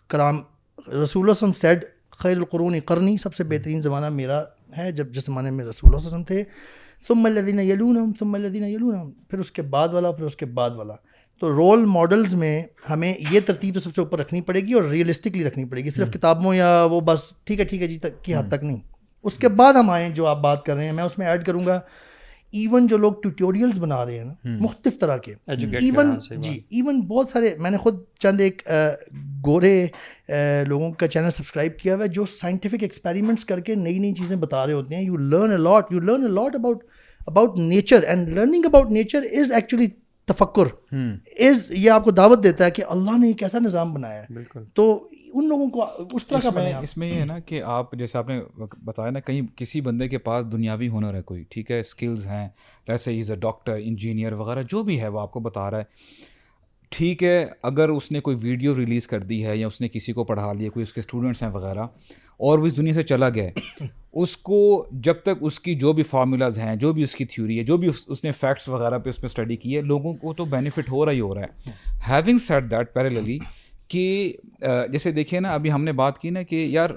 کرام 0.10 0.42
رسول 1.04 1.30
وسلم 1.30 1.54
سیڈ 1.62 1.86
خیر 2.20 2.38
القرون 2.38 2.80
کرنی 2.88 3.18
سب 3.24 3.34
سے 3.36 3.44
بہترین 3.44 3.82
زمانہ 3.82 4.10
میرا 4.16 4.42
ہے 4.78 4.92
جب 4.92 5.12
جس 5.14 5.26
زمانے 5.26 5.50
میں 5.52 5.66
رسول 5.66 5.96
وسلم 5.96 6.24
تھے 6.32 6.44
سم 7.08 7.26
الدینہ 7.26 7.62
یلون 7.62 8.12
ثم 8.20 8.20
سم 8.20 8.34
اللہ 8.36 9.02
پھر 9.30 9.40
اس 9.40 9.52
کے 9.52 9.62
بعد 9.76 9.90
والا 9.94 10.12
پھر 10.12 10.26
اس 10.26 10.36
کے 10.36 10.46
بعد 10.60 10.72
والا 10.78 10.94
تو 11.40 11.50
رول 11.56 11.86
ماڈلز 11.90 12.34
میں 12.36 12.62
ہمیں 12.90 13.14
یہ 13.32 13.40
ترتیب 13.46 13.74
تو 13.74 13.80
سب 13.80 13.96
سے 13.96 14.02
اوپر 14.02 14.20
رکھنی 14.20 14.42
پڑے 14.50 14.60
گی 14.66 14.74
اور 14.74 14.84
ریئلسٹکلی 14.92 15.44
رکھنی 15.44 15.66
پڑے 15.70 15.84
گی 15.84 15.90
صرف 15.96 16.12
کتابوں 16.14 16.54
یا 16.56 16.72
وہ 16.92 17.00
بس 17.06 17.30
ٹھیک 17.46 17.60
ہے 17.60 17.66
ٹھیک 17.66 17.82
ہے 17.82 17.88
جی 17.88 17.98
تک 18.00 18.24
کی 18.24 18.36
حد 18.36 18.50
تک 18.52 18.64
نہیں 18.64 18.80
اس 19.30 19.38
کے 19.40 19.48
بعد 19.62 19.74
ہم 19.76 19.90
آئیں 19.90 20.10
جو 20.16 20.26
آپ 20.28 20.42
بات 20.42 20.66
کر 20.66 20.76
رہے 20.76 20.86
ہیں 20.86 20.92
میں 20.94 21.04
اس 21.04 21.18
میں 21.18 21.28
ایڈ 21.28 21.46
کروں 21.46 21.66
گا 21.66 21.80
ایون 22.62 22.88
جو 22.88 22.98
لوگ 22.98 23.14
ٹیوٹوریلز 23.22 23.78
بنا 23.82 24.04
رہے 24.06 24.18
ہیں 24.18 24.26
نا 24.26 24.34
مختلف 24.62 25.00
طرح 25.00 25.18
کے 25.28 25.34
ایون 25.56 26.14
جی 26.42 26.60
ایون 26.70 27.00
بہت 27.08 27.30
سارے 27.30 27.54
میں 27.60 27.70
نے 27.72 27.78
خود 27.84 28.02
چند 28.20 28.42
ایک 28.42 28.62
گورے 29.46 29.72
لوگوں 30.68 30.92
کا 31.00 31.08
چینل 31.16 31.30
سبسکرائب 31.38 31.78
کیا 31.80 31.96
ہوا 31.96 32.04
ہے 32.04 32.08
جو 32.18 32.26
سائنٹیفک 32.40 32.84
ایکسپیریمنٹس 32.88 33.46
کر 33.54 33.60
کے 33.70 33.76
نئی 33.76 33.98
نئی 34.00 34.14
چیزیں 34.22 34.36
بتا 34.46 34.66
رہے 34.66 34.74
ہوتے 34.74 34.96
ہیں 34.96 35.04
you 35.04 35.18
learn 35.32 35.52
a 35.52 35.58
lot 35.58 35.92
you 35.92 36.00
learn 36.00 36.26
a lot 36.26 36.56
about 36.56 36.84
about 37.28 37.58
nature 37.60 38.04
and 38.08 38.30
learning 38.38 38.66
about 38.68 38.92
nature 38.92 39.26
is 39.42 39.52
actually 39.56 39.88
تفکر 40.28 40.68
is 41.46 41.70
یہ 41.72 41.90
آپ 41.92 42.04
کو 42.04 42.12
دعوت 42.12 42.44
دیتا 42.44 42.66
ہے 42.66 42.72
کہ 42.72 42.84
اللہ 42.90 43.18
نے 43.22 43.32
کیسا 43.40 43.60
نظام 43.66 43.94
بنایا 43.94 44.22
ہے 44.22 44.26
بالکل 44.34 44.64
تو 44.76 44.86
ان 45.12 45.48
لوگوں 45.50 45.68
کو 45.70 45.86
اس 46.16 46.28
طرح 46.28 46.38
کا 46.44 46.50
بنایا 46.56 46.80
اس 46.84 46.96
میں 46.98 47.10
یہ 47.10 47.20
ہے 47.20 47.26
نا 47.26 47.38
کہ 47.46 47.62
آپ 47.78 47.92
جیسے 48.00 48.18
آپ 48.18 48.28
نے 48.30 48.40
بتایا 48.86 49.12
نا 49.12 49.20
کہیں 49.30 49.42
کسی 49.58 49.82
بندے 49.88 50.08
کے 50.10 50.18
پاس 50.30 50.46
دنیاوی 50.52 50.90
ہنر 50.90 51.14
ہے 51.14 51.22
کوئی 51.32 51.44
ٹھیک 51.50 51.72
ہے 51.72 51.80
اسکلز 51.80 52.26
ہیں 52.28 52.48
ویسے 52.88 53.20
از 53.20 53.32
اے 53.32 53.38
ڈاکٹر 53.48 53.78
انجینئر 53.84 54.34
وغیرہ 54.44 54.64
جو 54.76 54.84
بھی 54.90 55.00
ہے 55.02 55.08
وہ 55.08 55.20
آپ 55.22 55.32
کو 55.32 55.40
بتا 55.50 55.70
رہا 55.72 55.78
ہے 55.78 56.32
ٹھیک 56.96 57.24
ہے 57.24 57.46
اگر 57.70 57.90
اس 57.90 58.10
نے 58.12 58.20
کوئی 58.26 58.36
ویڈیو 58.42 58.76
ریلیز 58.76 59.08
کر 59.08 59.20
دی 59.30 59.46
ہے 59.46 59.56
یا 59.58 59.68
اس 59.68 59.80
نے 59.82 59.88
کسی 59.90 60.14
کو 60.14 60.24
پڑھا 60.32 60.52
لیا 60.58 60.70
کوئی 60.74 60.84
اس 60.84 60.92
کے 60.94 61.00
اسٹوڈنٹس 61.00 61.42
ہیں 61.44 61.50
وغیرہ 61.52 61.84
اور 62.48 62.60
وہ 62.60 62.68
اس 62.68 62.76
دنیا 62.78 62.94
سے 62.94 63.04
چلا 63.12 63.30
گیا 63.36 63.86
اس 64.24 64.36
کو 64.50 64.60
جب 65.08 65.22
تک 65.26 65.38
اس 65.48 65.60
کی 65.68 65.74
جو 65.84 65.94
بھی 66.00 66.04
فارمولاز 66.10 66.58
ہیں 66.60 66.76
جو 66.84 66.92
بھی 66.94 67.04
اس 67.04 67.16
کی 67.16 67.26
تھیوری 67.32 67.58
ہے 67.60 67.64
جو 67.70 67.78
بھی 67.84 67.90
اس 68.10 68.24
نے 68.24 68.32
فیکٹس 68.42 68.68
وغیرہ 68.68 68.98
پہ 69.06 69.10
اس 69.10 69.18
میں 69.24 69.30
اسٹڈی 69.30 69.56
کی 69.64 69.76
ہے 69.76 69.82
لوگوں 69.94 70.14
کو 70.24 70.34
تو 70.42 70.46
بینیفٹ 70.54 70.92
ہو 70.92 71.06
رہا 71.06 71.12
ہی 71.14 71.20
ہو 71.22 71.34
رہا 71.36 71.42
ہے 71.42 71.72
ہیونگ 72.10 72.38
سیٹ 72.48 72.70
دیٹ 72.72 72.94
پہلے 72.94 73.10
لگی 73.20 73.38
کہ 73.96 74.06
جیسے 74.92 75.12
دیکھیے 75.22 75.40
نا 75.48 75.54
ابھی 75.60 75.72
ہم 75.72 75.84
نے 75.84 75.92
بات 76.04 76.20
کی 76.20 76.30
نا 76.38 76.42
کہ 76.52 76.66
یار 76.70 76.90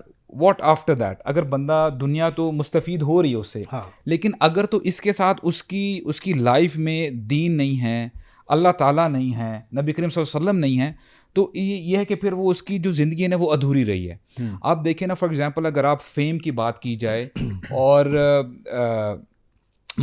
واٹ 0.42 0.62
آفٹر 0.74 0.94
دیٹ 1.04 1.18
اگر 1.32 1.42
بندہ 1.56 1.88
دنیا 2.00 2.28
تو 2.40 2.50
مستفید 2.60 3.02
ہو 3.10 3.20
رہی 3.22 3.30
ہے 3.30 3.36
اس 3.40 3.52
سے 3.52 3.62
ہاں۔ 3.72 3.80
لیکن 4.12 4.30
اگر 4.50 4.66
تو 4.74 4.78
اس 4.90 5.00
کے 5.00 5.12
ساتھ 5.22 5.40
اس 5.50 5.62
کی 5.72 5.84
اس 6.04 6.20
کی 6.20 6.32
لائف 6.50 6.76
میں 6.88 7.08
دین 7.34 7.56
نہیں 7.56 7.80
ہے 7.82 8.08
اللہ 8.54 8.72
تعالیٰ 8.78 9.08
نہیں 9.10 9.34
ہیں 9.36 9.58
نبی 9.80 9.92
کریم 9.92 10.10
صلی 10.10 10.20
اللہ 10.22 10.36
علیہ 10.38 10.46
وسلم 10.48 10.58
نہیں 10.64 10.80
ہیں 10.80 10.92
تو 11.34 11.50
یہ 11.54 11.96
ہے 11.96 12.04
کہ 12.04 12.14
پھر 12.14 12.32
وہ 12.32 12.50
اس 12.50 12.62
کی 12.62 12.78
جو 12.86 12.92
زندگی 12.98 13.22
ہے 13.22 13.28
نا 13.28 13.36
وہ 13.40 13.50
ادھوری 13.52 13.84
رہی 13.86 14.10
ہے 14.10 14.48
آپ 14.70 14.84
دیکھیں 14.84 15.06
نا 15.08 15.14
فار 15.14 15.28
ایگزامپل 15.28 15.66
اگر 15.66 15.84
آپ 15.84 16.02
فیم 16.14 16.38
کی 16.44 16.50
بات 16.60 16.78
کی 16.82 16.94
جائے 17.06 17.28
اور 17.84 18.06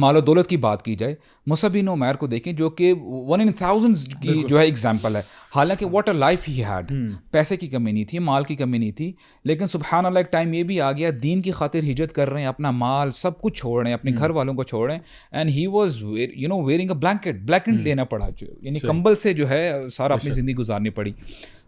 مال 0.02 0.16
و 0.18 0.22
دولت 0.22 0.48
کی 0.48 0.58
بات 0.58 0.82
کی 0.86 0.96
جائے 0.96 1.16
مصبین 1.48 1.88
و 1.88 1.96
میر 1.96 2.16
کو 2.16 2.28
دیکھیں 2.28 2.52
جو 2.62 2.70
کہ 2.70 2.94
ون 3.02 3.42
ان 3.42 3.52
تھاؤزنڈ 3.58 3.98
کی 4.22 4.34
جو 4.50 4.60
ہے 4.60 4.66
اگزامپل 4.68 5.16
ہے 5.16 5.22
حالانکہ 5.56 5.86
what 5.92 6.10
a 6.10 6.14
life 6.16 6.48
he 6.50 6.64
had 6.64 6.92
پیسے 7.32 7.58
کی 7.58 7.68
کمی 7.68 7.92
نہیں 7.92 8.04
تھی 8.10 8.20
مال 8.30 8.44
کی 8.44 8.56
کمی 8.56 8.78
نہیں 8.78 8.92
تھی 8.98 9.12
لیکن 9.52 9.68
سبحان 9.68 10.06
اللہ 10.06 10.20
ایک 10.20 10.32
ٹائم 10.32 10.54
یہ 10.54 10.64
بھی 10.72 10.80
آ 10.82 10.92
گیا 10.92 11.10
دین 11.24 11.42
کی 11.42 11.52
خاطر 11.60 11.84
ہجرت 11.92 12.14
کر 12.16 12.30
رہے 12.30 12.42
ہیں 12.42 12.48
اپنا 12.48 12.72
مال 12.72 13.12
سب 13.22 13.40
کچھ 13.42 13.60
چھوڑ 13.60 13.78
رہے 13.82 13.90
ہیں 13.90 13.98
اپنے 13.98 14.12
گھر 14.18 14.30
والوں 14.40 14.54
کو 14.56 14.64
چھوڑ 14.64 14.86
رہے 14.88 14.96
ہیں 14.96 15.02
and 15.32 15.50
he 15.56 15.68
was 15.78 15.98
you 16.36 16.48
know 16.50 16.62
wearing 16.66 16.90
a 16.92 16.98
blanket 17.06 17.44
blanket 17.48 17.82
لینا 17.82 18.04
پڑا 18.16 18.30
جو 18.38 18.48
یعنی 18.62 18.80
کمبل 18.80 19.16
سے 19.26 19.34
جو 19.34 19.50
ہے 19.50 19.72
سارا 19.98 20.14
اپنی 20.14 20.32
زندگی 20.32 20.56
گزارنی 20.56 20.90
پڑی 21.02 21.12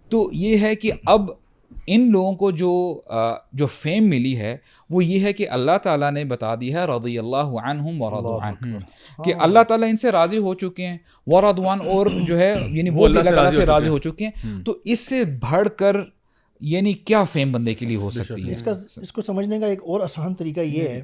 تو 0.09 0.29
یہ 0.33 0.57
ہے 0.61 0.75
کہ 0.75 0.91
اب 1.15 1.29
ان 1.89 2.07
لوگوں 2.11 2.33
کو 2.35 2.49
جو 2.59 2.69
جو 3.59 3.65
فیم 3.81 4.09
ملی 4.09 4.35
ہے 4.37 4.55
وہ 4.89 5.03
یہ 5.03 5.25
ہے 5.25 5.33
کہ 5.33 5.49
اللہ 5.57 5.77
تعالیٰ 5.83 6.11
نے 6.11 6.23
بتا 6.31 6.53
دیا 6.61 6.85
رضی 6.87 7.17
اللہ 7.19 7.55
کہ 7.63 9.31
ہاں۔ 9.31 9.41
اللہ 9.45 9.63
تعالیٰ 9.67 9.89
ان 9.89 9.97
سے 10.03 10.11
راضی 10.11 10.37
ہو 10.47 10.53
چکے 10.63 10.87
ہیں 10.87 10.97
ورادن 11.31 11.81
اور 11.91 12.07
جو 12.27 12.37
ہے 12.39 12.53
یعنی 12.71 12.89
وہ 12.95 13.05
اللہ 13.05 13.49
سے 13.55 13.65
راضی 13.65 13.87
ہو 13.87 13.97
چکے 14.07 14.27
ہیں 14.27 14.59
تو 14.65 14.77
اس 14.83 14.99
سے 15.09 15.23
بڑھ 15.51 15.67
کر 15.79 15.97
یعنی 16.71 16.93
کیا 17.09 17.23
فیم 17.31 17.51
بندے 17.51 17.73
کے 17.73 17.85
لیے 17.85 17.97
ہو 17.97 18.09
سکتی 18.17 18.47
ہے 18.47 18.71
اس 19.01 19.11
کو 19.15 19.21
سمجھنے 19.21 19.59
کا 19.59 19.67
ایک 19.67 19.81
اور 19.85 20.01
آسان 20.01 20.33
طریقہ 20.33 20.59
یہ 20.61 20.87
ہے 20.87 21.01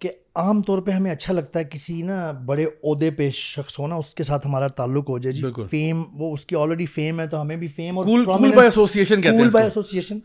کہ 0.00 0.10
عام 0.40 0.60
طور 0.66 0.78
پہ 0.82 0.90
ہمیں 0.90 1.10
اچھا 1.10 1.32
لگتا 1.34 1.58
ہے 1.58 1.64
کسی 1.70 2.00
نا 2.02 2.30
بڑے 2.46 2.64
عہدے 2.64 3.10
پہ 3.16 3.28
شخص 3.34 3.78
ہونا 3.78 3.94
اس 4.02 4.14
کے 4.14 4.22
ساتھ 4.24 4.46
ہمارا 4.46 4.68
تعلق 4.80 5.08
ہو 5.10 5.18
جائے 5.24 5.32
جی 5.34 5.42
فیم 5.70 6.02
وہ 6.20 6.32
اس 6.34 6.44
کی 6.46 6.56
آلریڈی 6.56 6.86
فیم 6.94 7.20
ہے 7.20 7.26
تو 7.28 7.40
ہمیں 7.40 7.56
بھی 7.56 7.66
فیم 7.76 7.98
اور 7.98 8.06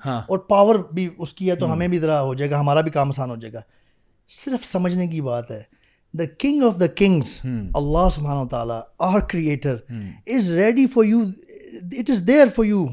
ہاں۔ 0.05 0.21
اور 0.27 0.39
پاور 0.51 0.75
بھی 0.93 1.07
اس 1.17 1.33
کی 1.33 1.49
ہے 1.49 1.55
تو 1.63 1.71
ہمیں 1.73 1.87
بھی 1.87 1.99
ذرا 2.05 2.21
ہو 2.21 2.33
جائے 2.33 2.49
گا 2.51 2.59
ہمارا 2.59 2.81
بھی 2.87 2.91
کام 2.91 3.09
آسان 3.09 3.29
ہو 3.29 3.35
جائے 3.41 3.53
گا 3.53 3.61
صرف 4.43 4.71
سمجھنے 4.71 5.07
کی 5.07 5.21
بات 5.27 5.51
ہے 5.51 5.61
the 6.19 6.23
king 6.39 6.63
of 6.67 6.79
the 6.79 6.87
kings 6.97 7.39
اللہ 7.81 8.09
سبحانہ 8.15 8.39
و 8.39 8.47
تعالیٰ 8.51 8.79
our 9.11 9.19
creator 9.31 9.75
is 10.37 10.51
ready 10.61 10.87
for 10.93 11.03
you 11.05 11.21
it 11.99 12.09
is 12.09 12.23
there 12.27 12.47
for 12.55 12.65
you 12.65 12.85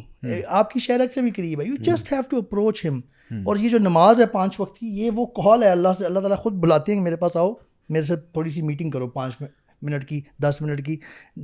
آپ 0.62 0.70
کی 0.70 0.80
شہرک 0.80 1.12
سے 1.12 1.20
بھی 1.22 1.30
قریب 1.36 1.60
ہے 1.60 3.00
اور 3.44 3.56
یہ 3.56 3.68
جو 3.68 3.78
نماز 3.78 4.20
ہے 4.20 4.26
پانچ 4.36 4.58
وقت 4.60 4.78
کی 4.78 4.86
یہ 5.00 5.10
وہ 5.16 5.24
کال 5.42 5.62
ہے 5.62 5.68
اللہ 5.68 5.92
سے 5.98 6.06
اللہ 6.06 6.20
تعالیٰ 6.20 6.38
خود 6.38 6.52
بلاتے 6.62 6.92
ہیں 6.92 6.98
کہ 6.98 7.02
میرے 7.04 7.16
پاس 7.16 7.36
آؤ 7.36 7.52
میرے 7.90 8.04
سے 8.04 8.16
تھوڑی 8.16 8.50
سی 8.50 8.62
میٹنگ 8.62 8.90
کرو 8.90 9.06
پانچ 9.18 9.34
منٹ 9.82 10.08
کی 10.08 10.20
دس 10.42 10.60
منٹ 10.62 10.84
کی 10.86 10.96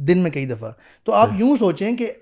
دن 0.08 0.18
میں 0.22 0.30
کئی 0.30 0.44
دفعہ 0.46 0.70
تو 1.04 1.12
آپ 1.20 1.28
یوں 1.38 1.56
سوچیں 1.60 1.96
کہ 1.96 2.12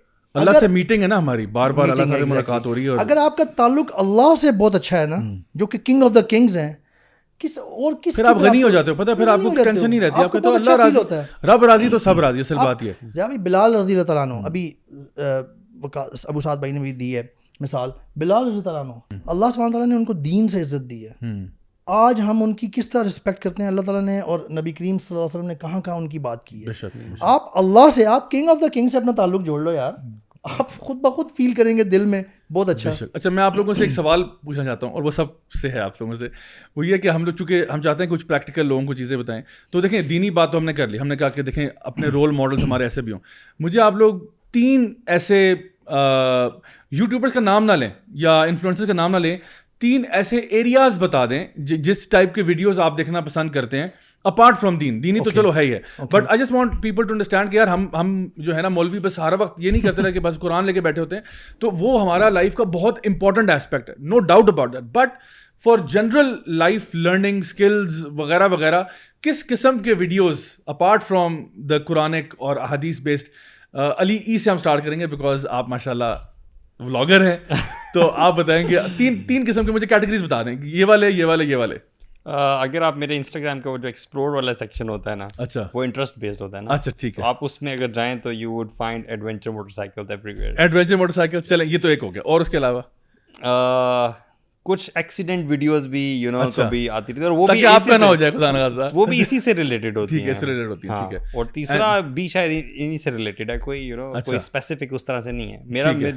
اللہ 0.41 0.59
سے 0.61 0.67
میٹنگ 0.69 1.03
ہے 1.03 1.07
نا 1.09 1.19
ہماری 1.19 1.47
بار 1.61 1.71
بار 1.77 1.89
اللہ 1.89 2.15
سے 2.19 2.25
ملاقات 2.25 2.67
ہو 2.67 2.75
رہی 2.75 2.85
ہے 2.87 2.99
اگر 3.01 3.17
آپ 3.25 3.37
کا 3.37 3.45
تعلق 3.57 3.93
اللہ 4.03 4.35
سے 4.41 4.51
بہت 4.59 4.75
اچھا 4.75 4.99
ہے 5.01 5.07
نا 5.07 5.17
جو 5.63 5.67
کہ 5.75 5.79
کنگ 5.85 6.03
آف 6.03 6.15
دا 6.15 6.21
کنگز 6.31 6.59
ہیں 6.59 6.73
کس 7.39 7.59
اور 7.59 7.93
کس 8.03 8.17
پھر 8.17 8.25
آپ 8.25 8.37
غنی 8.43 8.63
ہو 8.63 8.69
جاتے 8.71 8.91
ہو 8.91 8.97
پتہ 8.97 9.15
پھر 9.17 9.29
آپ 9.29 9.41
کو 9.43 9.55
ٹینشن 9.65 9.91
نہیں 9.91 10.01
رہتی 10.01 10.23
آپ 10.23 10.31
کو 10.33 10.39
تو 10.41 10.55
اللہ 10.55 10.77
راضی 10.83 10.97
ہوتا 10.97 11.23
ہے 11.23 11.47
رب 11.47 11.65
راضی 11.65 11.89
تو 11.91 11.99
سب 12.05 12.21
راضی 12.21 12.41
اصل 12.41 12.57
بات 12.65 12.83
یہ 12.83 12.93
ہے 13.03 13.11
جناب 13.15 13.33
بلال 13.45 13.75
رضی 13.75 13.93
اللہ 13.93 14.05
تعالیٰ 14.13 14.23
عنہ 14.27 14.47
ابھی 14.47 14.71
ابو 16.29 16.41
سعد 16.41 16.57
بھائی 16.57 16.73
نے 16.73 16.81
بھی 16.81 16.93
دی 17.03 17.15
ہے 17.17 17.23
مثال 17.61 17.91
بلاؤ 18.21 18.43
اللہ 18.43 19.51
سبحانہ 19.55 19.73
تعالیٰ 19.73 19.87
نے 19.87 19.95
ان 19.95 20.05
کو 20.05 20.13
دین 20.13 20.49
سے 20.49 20.61
عزت 20.63 20.91
دی 20.91 21.05
ہے 21.07 21.33
آج 21.97 22.21
ہم 22.29 22.43
ان 22.43 22.53
کی 22.61 22.67
کس 22.73 22.89
طرح 22.91 23.03
رسپیکٹ 23.07 23.43
کرتے 23.43 23.63
ہیں 23.63 23.69
اللہ 23.71 23.81
تعالیٰ 23.87 24.03
نے 24.05 24.19
اور 24.21 24.41
نبی 24.59 24.73
کریم 24.79 24.99
صلی 24.99 25.15
اللہ 25.17 25.27
علیہ 25.27 25.37
وسلم 25.39 25.49
نے 25.49 25.55
کہاں 25.61 25.81
کہاں 25.81 25.97
ان 25.97 26.09
کی 26.09 26.19
بات 26.27 26.45
کی 26.45 26.65
ہے 26.67 26.87
آپ 27.35 27.51
اللہ 27.59 27.91
سے 27.95 28.07
آپ 28.15 28.31
کنگ 28.31 28.49
آف 28.49 28.61
دا 28.63 28.69
کنگ 28.75 28.89
سے 28.93 28.97
اپنا 28.97 29.13
تعلق 29.17 29.45
جوڑ 29.47 29.61
لو 29.63 29.73
یار 29.73 29.93
آپ 30.59 30.77
خود 30.79 30.97
بخود 31.03 31.27
فیل 31.37 31.53
کریں 31.55 31.77
گے 31.77 31.85
دل 31.85 32.05
میں 32.07 32.23
بہت 32.53 32.69
اچھا 32.71 32.91
اچھا 33.13 33.31
میں 33.31 33.43
آپ 33.43 33.57
لوگوں 33.57 33.75
سے 33.75 33.83
ایک 33.85 33.93
سوال 33.93 34.23
پوچھنا 34.45 34.65
چاہتا 34.65 34.87
ہوں 34.87 34.95
اور 34.95 35.03
وہ 35.03 35.11
سب 35.11 35.33
سے 35.61 35.69
ہے 35.71 35.79
آپ 35.81 36.01
لوگوں 36.01 36.15
سے 36.15 36.29
وہ 36.77 36.87
یہ 36.87 36.97
کہ 36.97 37.09
ہم 37.11 37.25
لوگ 37.25 37.33
چونکہ 37.39 37.65
ہم 37.73 37.81
چاہتے 37.83 38.05
ہیں 38.05 38.11
کچھ 38.11 38.27
پریکٹیکل 38.27 38.67
لوگوں 38.67 38.85
کو 38.87 38.95
چیزیں 39.01 39.17
بتائیں 39.17 39.41
تو 39.73 39.81
دیکھیں 39.81 40.01
دینی 40.09 40.31
بات 40.39 40.53
تو 40.53 40.59
ہم 40.59 40.65
نے 40.65 40.73
کر 40.75 40.89
لی 40.89 41.01
ہم 41.01 41.09
نے 41.09 41.17
کہا 41.17 41.29
کہ 41.39 41.43
دیکھیں 41.49 41.67
اپنے 41.81 42.09
رول 42.17 42.31
ماڈلس 42.37 42.65
ہمارے 42.65 42.85
ایسے 42.85 43.03
بھی 43.09 43.13
ہوں 43.13 43.21
مجھے 43.67 43.81
آپ 43.81 43.95
لوگ 43.97 44.21
تین 44.53 44.93
ایسے 45.17 45.41
یوٹیوبرس 46.91 47.33
کا 47.33 47.41
نام 47.41 47.65
نہ 47.65 47.73
لیں 47.73 47.89
یا 48.25 48.41
انفلوئنسر 48.43 48.87
کا 48.87 48.93
نام 48.93 49.11
نہ 49.13 49.17
لیں 49.17 49.37
تین 49.81 50.03
ایسے 50.17 50.37
ایریاز 50.39 50.99
بتا 50.99 51.25
دیں 51.31 51.45
جس 51.85 52.07
ٹائپ 52.09 52.35
کے 52.35 52.43
ویڈیوز 52.47 52.79
آپ 52.81 52.99
دیکھنا 52.99 53.21
پسند 53.21 53.51
کرتے 53.53 53.79
ہیں 53.79 53.87
اپارٹ 54.25 54.59
فرام 54.61 54.77
دین 54.79 55.03
دینی 55.03 55.21
تو 55.25 55.31
چلو 55.31 55.55
ہے 55.55 55.63
ہی 55.65 55.73
ہے 55.73 55.79
but 56.13 56.23
I 56.29 56.39
just 56.41 56.53
want 56.53 56.73
people 56.83 57.07
to 57.07 57.13
understand 57.15 57.51
کہ 57.51 57.57
یار 57.57 57.69
ہم 57.69 57.87
ہم 57.97 58.13
جو 58.45 58.55
ہے 58.57 58.63
نا 58.63 58.69
مولوی 58.69 58.99
بس 59.03 59.19
ہر 59.19 59.33
وقت 59.39 59.61
یہ 59.65 59.71
نہیں 59.71 59.81
کرتے 59.83 60.03
رہے 60.03 60.13
کہ 60.13 60.21
بس 60.21 60.39
قرآن 60.41 60.65
لے 60.67 60.73
کے 60.73 60.81
بیٹھے 60.87 61.03
ہوتے 61.03 61.17
ہیں 61.17 61.23
تو 61.61 61.71
وہ 61.81 62.01
ہمارا 62.03 62.29
لائف 62.29 62.55
کا 62.55 62.65
بہت 62.75 62.99
امپورٹنٹ 63.11 63.51
ایسپیکٹ 63.51 63.91
ہے 63.91 63.95
no 64.11 64.19
doubt 64.31 64.49
about 64.49 64.73
that 64.73 64.85
but 64.97 65.19
for 65.65 65.87
general 65.93 66.35
life 66.59 66.89
learning 66.95 67.41
skills 67.41 68.05
وغیرہ 68.19 68.49
وغیرہ 68.53 68.83
کس 69.23 69.45
قسم 69.47 69.79
کے 69.85 69.95
videos 69.99 70.45
apart 70.77 71.05
from 71.09 71.43
the 71.71 71.79
Quranic 71.87 72.35
اور 72.39 72.57
احادیث 72.63 73.01
بیسڈ 73.03 73.29
علی 73.99 74.17
ای 74.17 74.37
e 74.37 74.41
سے 74.43 74.51
ہم 74.51 74.57
اسٹارٹ 74.57 74.85
کریں 74.85 74.99
گے 75.01 75.07
بیکاز 75.07 75.47
آپ 75.61 75.69
ماشاء 75.69 75.91
اللہ 75.91 76.15
ولاگر 76.85 77.21
ہیں 77.27 77.37
تو 77.95 78.11
آپ 78.15 78.37
بتائیں 78.37 78.67
گے 78.69 78.79
تین 78.97 79.23
تین 79.29 79.45
قسم 79.47 79.65
کے 79.67 79.73
مجھے 79.73 79.87
کیٹیگریز 79.87 80.23
بتا 80.23 80.43
دیں 80.47 80.55
یہ 80.63 80.85
والے 80.89 81.11
یہ 81.11 81.25
والے 81.25 81.45
یہ 81.45 81.57
والے 81.57 81.77
اگر 82.39 82.83
آپ 82.83 82.97
میرے 82.99 83.17
انسٹاگرام 83.17 83.61
کا 83.61 83.77
جو 83.83 83.87
ایکسپلور 83.89 84.35
والا 84.35 84.53
سیکشن 84.55 84.89
ہوتا 84.89 85.11
ہے 85.11 85.17
نا 85.17 85.29
اچھا 85.43 85.67
وہ 85.75 85.83
انٹرسٹ 85.85 86.19
بیسڈ 86.19 86.41
ہوتا 86.41 86.57
ہے 86.57 86.63
نا 86.63 86.75
اچھا 86.75 86.91
ٹھیک 87.01 87.19
ہے 87.19 87.25
آپ 87.27 87.45
اس 87.45 87.61
میں 87.63 87.73
اگر 87.77 87.89
جائیں 87.99 88.15
تو 88.23 88.33
you 88.33 88.53
would 88.53 88.73
find 88.77 89.05
adventure 89.11 89.51
motorcycle 89.75 90.31
adventure 90.57 90.97
motorcycle 91.13 91.41
چلیں 91.49 91.67
یہ 91.67 91.79
تو 91.83 91.89
ایک 91.89 92.03
ہو 92.03 92.13
گیا 92.15 92.23
اور 92.33 92.41
اس 92.41 92.49
کے 92.51 92.57
علاوہ 92.59 92.81
کچھ 94.67 94.91
ایکسیڈنٹ 94.95 95.31
اچھا۔ 95.31 95.41
ہاں، 95.43 95.49
ویڈیوز 95.51 95.87
بھی 102.15 102.27
شاید 102.33 102.51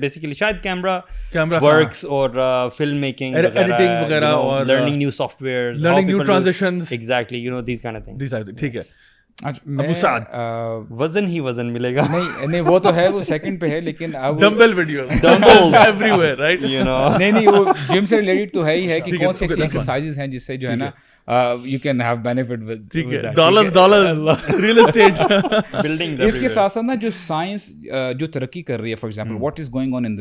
بیسیکلی 0.02 0.32
اچھا۔ 0.32 0.42
شاید 0.46 0.58
کیمرہ 0.64 0.96
ہاں۔ 1.36 1.48
ورکس 1.62 2.02
اور 2.10 2.28
لرننگ 4.70 5.06
uh, 6.16 6.20
وزن 9.44 10.24
وزن 11.00 11.26
ہی 11.28 11.34
ہی 11.40 11.64
ملے 11.70 11.92
گا 11.96 12.04
نہیں 12.12 12.62
وہ 12.62 12.66
وہ 12.72 12.78
تو 12.80 12.84
تو 12.90 12.94
ہے 12.96 13.00
ہے 13.02 13.02
ہے 13.02 13.06
ہے 13.06 13.06
ہے 13.16 13.20
سیکنڈ 13.26 13.56
پہ 13.62 13.66
لیکن 13.84 14.10
جم 17.92 18.04
سے 18.06 18.10
سے 18.10 18.16
ریلیٹڈ 18.22 18.52
کہ 19.06 19.12
کون 19.18 19.34
سی 19.34 19.46
ہیں 20.18 20.28
جس 20.28 20.46
جو 20.60 20.68
نا 20.76 20.90
you 21.66 21.80
can 21.84 22.02
have 22.02 22.16
benefit 22.24 22.60
state 22.68 23.38
building 25.72 26.12
اس 26.28 26.38
کے 26.42 26.48
ساتھ 26.50 26.72
ساتھ 26.72 26.86
نا 26.86 26.96
جو 27.02 27.10
سائنس 27.26 27.72
جو 28.20 28.28
ترقی 28.34 28.62
کر 28.72 28.80
رہی 28.82 28.90
ہے 28.92 28.96
for 28.96 29.08
example 29.10 29.36
what 29.44 29.60
is 29.60 29.68
going 29.74 29.94
on 29.96 30.04
in 30.06 30.16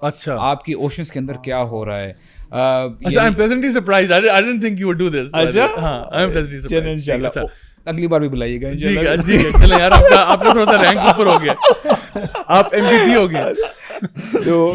اچھا 0.00 0.32
آپ 0.50 0.58
کی 0.64 0.72
اوشنز 0.86 1.10
کے 1.12 1.18
اندر 1.18 1.34
کیا 1.44 1.60
ہو 1.74 1.84
رہا 1.84 1.98
ہے 2.00 2.12
اچھا 5.34 5.66
اگلی 7.90 8.06
بار 8.08 8.20
بھی 8.20 8.28
بلائیے 8.28 8.60
گا 8.62 8.68
چلے 8.82 9.78
یار 9.78 9.90
آپ 9.90 10.08
کا 10.40 10.52
تھوڑا 10.52 10.64
سا 10.64 10.80
رینک 10.82 10.98
اوپر 11.08 11.26
ہو 11.26 11.40
گیا 11.42 11.54
آپ 12.58 12.74
ایم 12.74 12.84
بی 12.90 12.96
پی 13.04 13.14
ہو 13.14 13.28
گیا 13.30 13.48
تو 14.44 14.74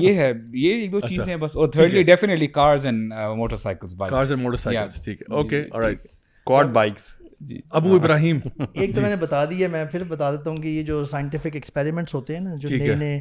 یہ 0.00 0.14
ہے 0.20 0.32
یہ 0.60 0.74
ایک 0.74 0.92
دو 0.92 0.98
اچھا، 0.98 1.08
چیزیں 1.08 1.26
ہیں 1.32 1.36
بس 1.40 1.56
اور 1.56 1.68
thirdly 1.72 2.02
definitely 2.02 2.46
cars 2.58 2.86
and 2.86 3.12
motorcycles 3.56 3.94
bikes 3.96 4.12
cars 4.14 4.30
and 4.30 4.42
motorcycles 4.62 5.04
ٹھیک 5.04 5.22
ہے 5.22 5.34
اوکے 5.36 5.62
آلرائٹ 5.72 6.06
کوارڈ 6.46 6.68
بائکس 6.72 7.12
جی 7.48 7.60
ابو 7.70 7.88
ہاں۔ 7.88 7.96
ابراہیم 7.98 8.38
ایک 8.44 8.94
تو 8.94 8.96
جی۔ 8.96 9.00
میں 9.00 9.10
نے 9.10 9.16
بتا 9.22 9.44
دی 9.50 9.62
ہے 9.62 9.66
میں 9.68 9.84
پھر 9.90 10.04
بتا 10.08 10.30
دیتا 10.32 10.50
ہوں 10.50 10.56
کہ 10.62 10.68
یہ 10.68 10.82
جو 10.82 11.02
سائنٹیفک 11.10 11.54
ایکسپیریمنٹس 11.54 12.14
ہوتے 12.14 12.34
ہیں 12.36 12.40
نا 12.40 12.54
جو 12.60 12.76
نئے 12.76 12.94
نئے 12.94 13.20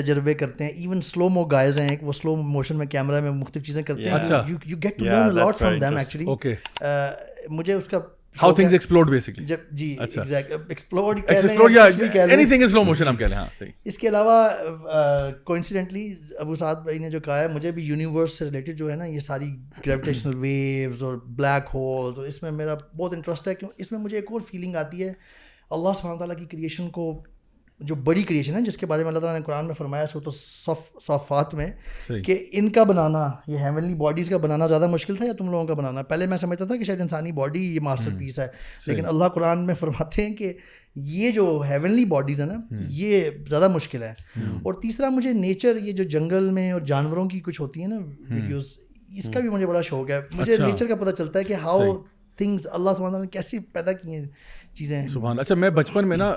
تجربے 0.00 0.34
کرتے 0.34 0.64
ہیں 0.64 0.70
ایون 0.70 1.00
سلو 1.02 1.28
مو 1.34 1.44
گائز 1.52 1.80
ہیں 1.80 1.88
وہ 2.02 2.12
سلو 2.12 2.34
موشن 2.36 2.78
میں 2.78 2.86
کیمرہ 2.86 3.20
میں 3.20 3.30
مختلف 3.30 3.64
چیزیں 3.66 3.82
کرتے 3.82 4.08
ہیں 4.10 4.38
you 4.46 4.76
get 4.84 4.98
to 4.98 5.04
learn 5.04 5.38
uh 5.40 5.50
from 5.58 5.78
them 5.80 5.96
actually 5.96 6.24
مجھے 7.50 7.72
اس 7.72 7.88
کا 7.88 7.98
ہاؤ 8.42 8.52
تھنگز 8.54 8.72
ایکسپلوڈ 8.72 9.08
بیسکلی 9.10 9.44
جی 9.46 9.86
ایکسپلوڈ 10.00 10.30
اچھا. 10.30 10.56
ایکسپلوڈ 11.34 11.72
یا 11.72 11.84
any 11.84 12.44
thing 12.46 12.62
is 12.62 12.70
slow 12.70 12.82
motion 12.84 13.08
ہم 13.08 13.16
کہہ 13.16 13.26
لیں 13.26 13.36
ہاں 13.36 13.46
صحیح 13.58 13.70
اس 13.84 13.98
کے 13.98 14.08
علاوہ 14.08 14.48
کوئنسیڈنٹلی 15.44 16.14
ابو 16.38 16.54
سعد 16.54 16.82
بھائی 16.84 16.98
نے 16.98 17.10
جو 17.10 17.20
کہا 17.24 17.38
ہے 17.38 17.46
مجھے 17.54 17.70
بھی 17.74 17.84
یونیورس 17.84 18.38
سے 18.38 18.44
ریلیٹڈ 18.44 18.78
جو 18.78 18.90
ہے 18.90 18.96
نا 18.96 19.04
یہ 19.04 19.18
ساری 19.28 19.48
گریویٹیشنل 19.86 20.34
ویوز 20.40 21.02
اور 21.04 21.16
بلیک 21.36 21.68
ہولز 21.74 22.18
اور 22.18 22.26
اس 22.26 22.42
میں 22.42 22.50
میرا 22.50 22.74
بہت 22.96 23.14
انٹرسٹ 23.14 23.48
ہے 23.48 23.54
کیوں 23.54 23.70
اس 23.76 23.92
میں 23.92 24.00
مجھے 24.00 24.16
ایک 24.16 24.30
اور 24.32 24.40
فیلنگ 24.50 24.76
آتی 24.84 25.02
ہے 25.06 25.12
اللہ 25.76 25.96
سبحانہ 26.00 26.18
تعالیٰ 26.18 26.36
کی 26.38 26.44
کریشن 26.56 26.90
کو 26.98 27.10
جو 27.84 27.94
بڑی 28.04 28.22
کریشن 28.22 28.54
ہے 28.54 28.60
جس 28.64 28.76
کے 28.78 28.86
بارے 28.86 29.02
میں 29.02 29.08
اللہ 29.08 29.20
تعالیٰ 29.20 29.38
نے 29.38 29.44
قرآن 29.46 29.66
میں 29.66 29.74
فرمایا 29.78 30.06
سو 30.12 30.20
تو 30.20 30.30
صف 30.34 30.86
صفات 31.02 31.52
میں 31.54 31.66
کہ 32.26 32.38
ان 32.58 32.70
کا 32.72 32.82
بنانا 32.90 33.26
یہ 33.48 33.58
ہیونلی 33.64 33.94
باڈیز 33.94 34.28
کا 34.30 34.36
بنانا 34.44 34.66
زیادہ 34.66 34.86
مشکل 34.90 35.16
تھا 35.16 35.26
یا 35.26 35.32
تم 35.38 35.50
لوگوں 35.50 35.64
کا 35.66 35.74
بنانا 35.80 36.02
پہلے 36.08 36.26
میں 36.26 36.36
سمجھتا 36.38 36.64
تھا 36.64 36.76
کہ 36.76 36.84
شاید 36.84 37.00
انسانی 37.00 37.32
باڈی 37.40 37.64
یہ 37.74 37.80
ماسٹر 37.84 38.14
پیس 38.18 38.38
ہے 38.38 38.46
لیکن 38.86 39.06
اللہ 39.08 39.28
قرآن 39.34 39.66
میں 39.66 39.74
فرماتے 39.80 40.26
ہیں 40.26 40.34
کہ 40.36 40.52
یہ 41.18 41.30
جو 41.30 41.46
ہیونلی 41.70 42.04
باڈیز 42.14 42.40
ہیں 42.40 42.46
نا 42.48 42.54
یہ 42.88 43.30
زیادہ 43.48 43.68
مشکل 43.74 44.02
ہے 44.02 44.12
اور 44.62 44.80
تیسرا 44.82 45.08
مجھے 45.16 45.32
نیچر 45.32 45.76
یہ 45.82 45.92
جو 45.96 46.04
جنگل 46.18 46.50
میں 46.52 46.70
اور 46.72 46.80
جانوروں 46.92 47.26
کی 47.28 47.40
کچھ 47.44 47.60
ہوتی 47.60 47.80
ہیں 47.82 47.88
نا 47.88 47.98
ویڈیوز 48.34 48.72
اس 49.16 49.28
کا 49.34 49.40
بھی 49.40 49.48
مجھے 49.48 49.66
بڑا 49.66 49.80
شوق 49.88 50.10
ہے 50.10 50.20
مجھے 50.36 50.52
نیچر 50.52 50.72
اچھا۔ 50.84 50.94
کا 50.94 51.04
پتہ 51.04 51.14
چلتا 51.16 51.38
ہے 51.38 51.44
کہ 51.44 51.54
ہاؤ 51.64 51.96
تھنگز 52.38 52.66
اللہ 52.76 53.18
نے 53.20 53.26
کیسے 53.32 53.58
پیدا 53.72 53.92
کی 53.92 54.14
ہیں 54.14 54.26
چیزیں 54.78 55.02
اچھا 55.38 55.54
میں 55.54 55.70
بچپن 55.70 56.08
میں 56.08 56.16
نا 56.16 56.32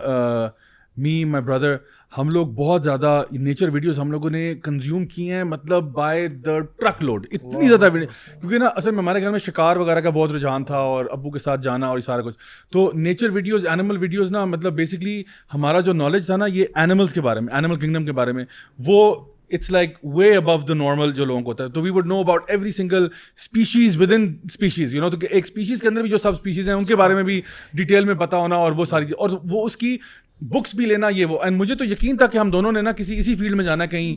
می 0.98 1.24
مائی 1.26 1.44
بردر 1.44 1.76
ہم 2.18 2.30
لوگ 2.30 2.48
بہت 2.56 2.84
زیادہ 2.84 3.22
نیچر 3.40 3.70
ویڈیوز 3.74 4.00
ہم 4.00 4.12
لوگوں 4.12 4.30
نے 4.30 4.54
کنزیوم 4.64 5.06
کیے 5.08 5.36
ہیں 5.36 5.44
مطلب 5.44 5.92
بائی 5.94 6.28
دا 6.28 6.60
ٹرک 6.80 7.04
لوڈ 7.04 7.26
اتنی 7.32 7.68
زیادہ 7.68 7.88
کیونکہ 7.94 8.58
نا 8.60 8.66
اصل 8.76 8.92
میں 8.92 9.00
ہمارے 9.02 9.22
گھر 9.22 9.30
میں 9.32 9.40
شکار 9.46 9.78
وغیرہ 9.78 10.02
کا 10.02 10.10
بہت 10.14 10.32
رجحان 10.36 10.64
تھا 10.66 10.78
اور 10.94 11.06
ابو 11.12 11.32
کے 11.32 11.40
ساتھ 11.40 11.62
جانا 11.64 11.88
اور 11.88 11.98
یہ 11.98 12.04
سارا 12.06 12.22
کچھ 12.22 12.38
تو 12.74 12.90
نیچر 12.96 13.30
ویڈیوز 13.34 13.68
اینیمل 13.68 13.98
ویڈیوز 13.98 14.32
نا 14.32 14.46
مطلب 14.46 14.74
بیسکلی 14.76 15.22
ہمارا 15.54 15.80
جو 15.80 15.94
نالج 15.94 16.26
تھا 16.26 16.38
نا 16.38 16.46
یہ 16.54 16.66
اینیملس 16.76 17.14
کے 17.14 17.22
بارے 17.22 17.40
میں 17.40 17.54
اینیمل 17.56 17.78
کنگڈم 17.80 18.06
کے 18.06 18.12
بارے 18.22 18.32
میں 18.32 18.46
وہ 18.86 19.14
it's 19.52 19.70
like 19.72 19.94
way 20.16 20.36
above 20.36 20.58
the 20.70 20.74
normal 20.74 21.12
جو 21.14 21.26
لوگوں 21.26 21.42
کو 21.42 21.52
ہوتا 21.52 21.64
ہے 21.64 21.70
تو 21.74 21.82
we 21.82 21.90
would 21.94 22.08
know 22.08 22.20
about 22.20 22.50
every 22.52 22.72
single 22.72 23.06
species 23.38 24.02
within 24.16 24.26
species 24.46 24.94
you 24.96 25.02
know 25.02 25.10
تو 25.10 25.18
ایک 25.30 25.44
اسپیشیز 25.44 25.82
کے 25.82 25.88
اندر 25.88 26.02
بھی 26.02 26.10
جو 26.10 26.18
سب 26.24 26.34
اسپیشیز 26.34 26.70
ہیں 26.70 26.76
ان 26.76 26.84
کے 26.86 26.96
بارے 26.96 27.14
میں 27.14 27.24
بھی 27.32 27.42
ڈیٹیل 27.78 28.06
میں 28.06 28.16
پتہ 28.20 28.36
ہونا 28.36 28.56
اور 28.56 28.72
وہ 28.78 28.86
ساری 28.92 29.06
چیز 29.06 29.16
اور 29.20 29.30
وہ 29.50 29.66
اس 29.66 29.78
کی 29.78 29.98
بکس 30.42 30.74
بھی 30.76 30.86
لینا 30.86 31.08
یہ 31.16 31.26
وہ 31.26 31.38
اینڈ 31.44 31.58
مجھے 31.58 31.76
تو 31.76 31.86
یقین 31.86 32.18
تھا 32.18 32.26
کہ 32.32 32.38
ہم 32.38 32.50
دونوں 32.52 32.72
نے 32.72 32.82
نا 32.82 32.92
کسی 32.98 33.18
اسی 33.20 33.36
فیلڈ 33.36 33.56
میں 33.56 33.64
جانا 33.66 33.86
کہیں 33.86 34.16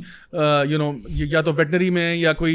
یو 0.70 0.78
نو 0.78 0.90
یا 1.08 1.40
تو 1.42 1.52
ویٹنری 1.56 1.88
میں 1.96 2.14
یا 2.16 2.32
کوئی 2.40 2.54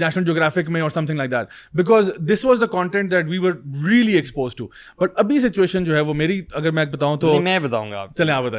نیشنل 0.00 0.24
جغرافک 0.24 0.68
میں 0.70 0.80
اور 0.82 0.90
something 1.06 1.18
like 1.18 1.30
that 1.30 1.46
that 1.48 1.76
because 1.76 2.10
this 2.32 2.44
was 2.44 2.60
the 2.60 2.66
content 2.72 3.14
we 3.28 3.38
were 3.46 3.52
really 3.88 4.12
exposed 4.16 4.54
to 4.56 4.66
but 5.00 5.18
ابھی 5.20 5.38
سچویشن 5.48 5.84
جو 5.84 5.94
ہے 5.94 6.00
وہ 6.00 6.14
میری 6.14 6.40
اگر 6.52 6.70
میں 6.70 6.84
میں 6.84 6.92
بتاؤں 6.92 7.16
بتاؤں 7.16 8.12
تو 8.14 8.24
گا 8.24 8.36
آپ 8.36 8.52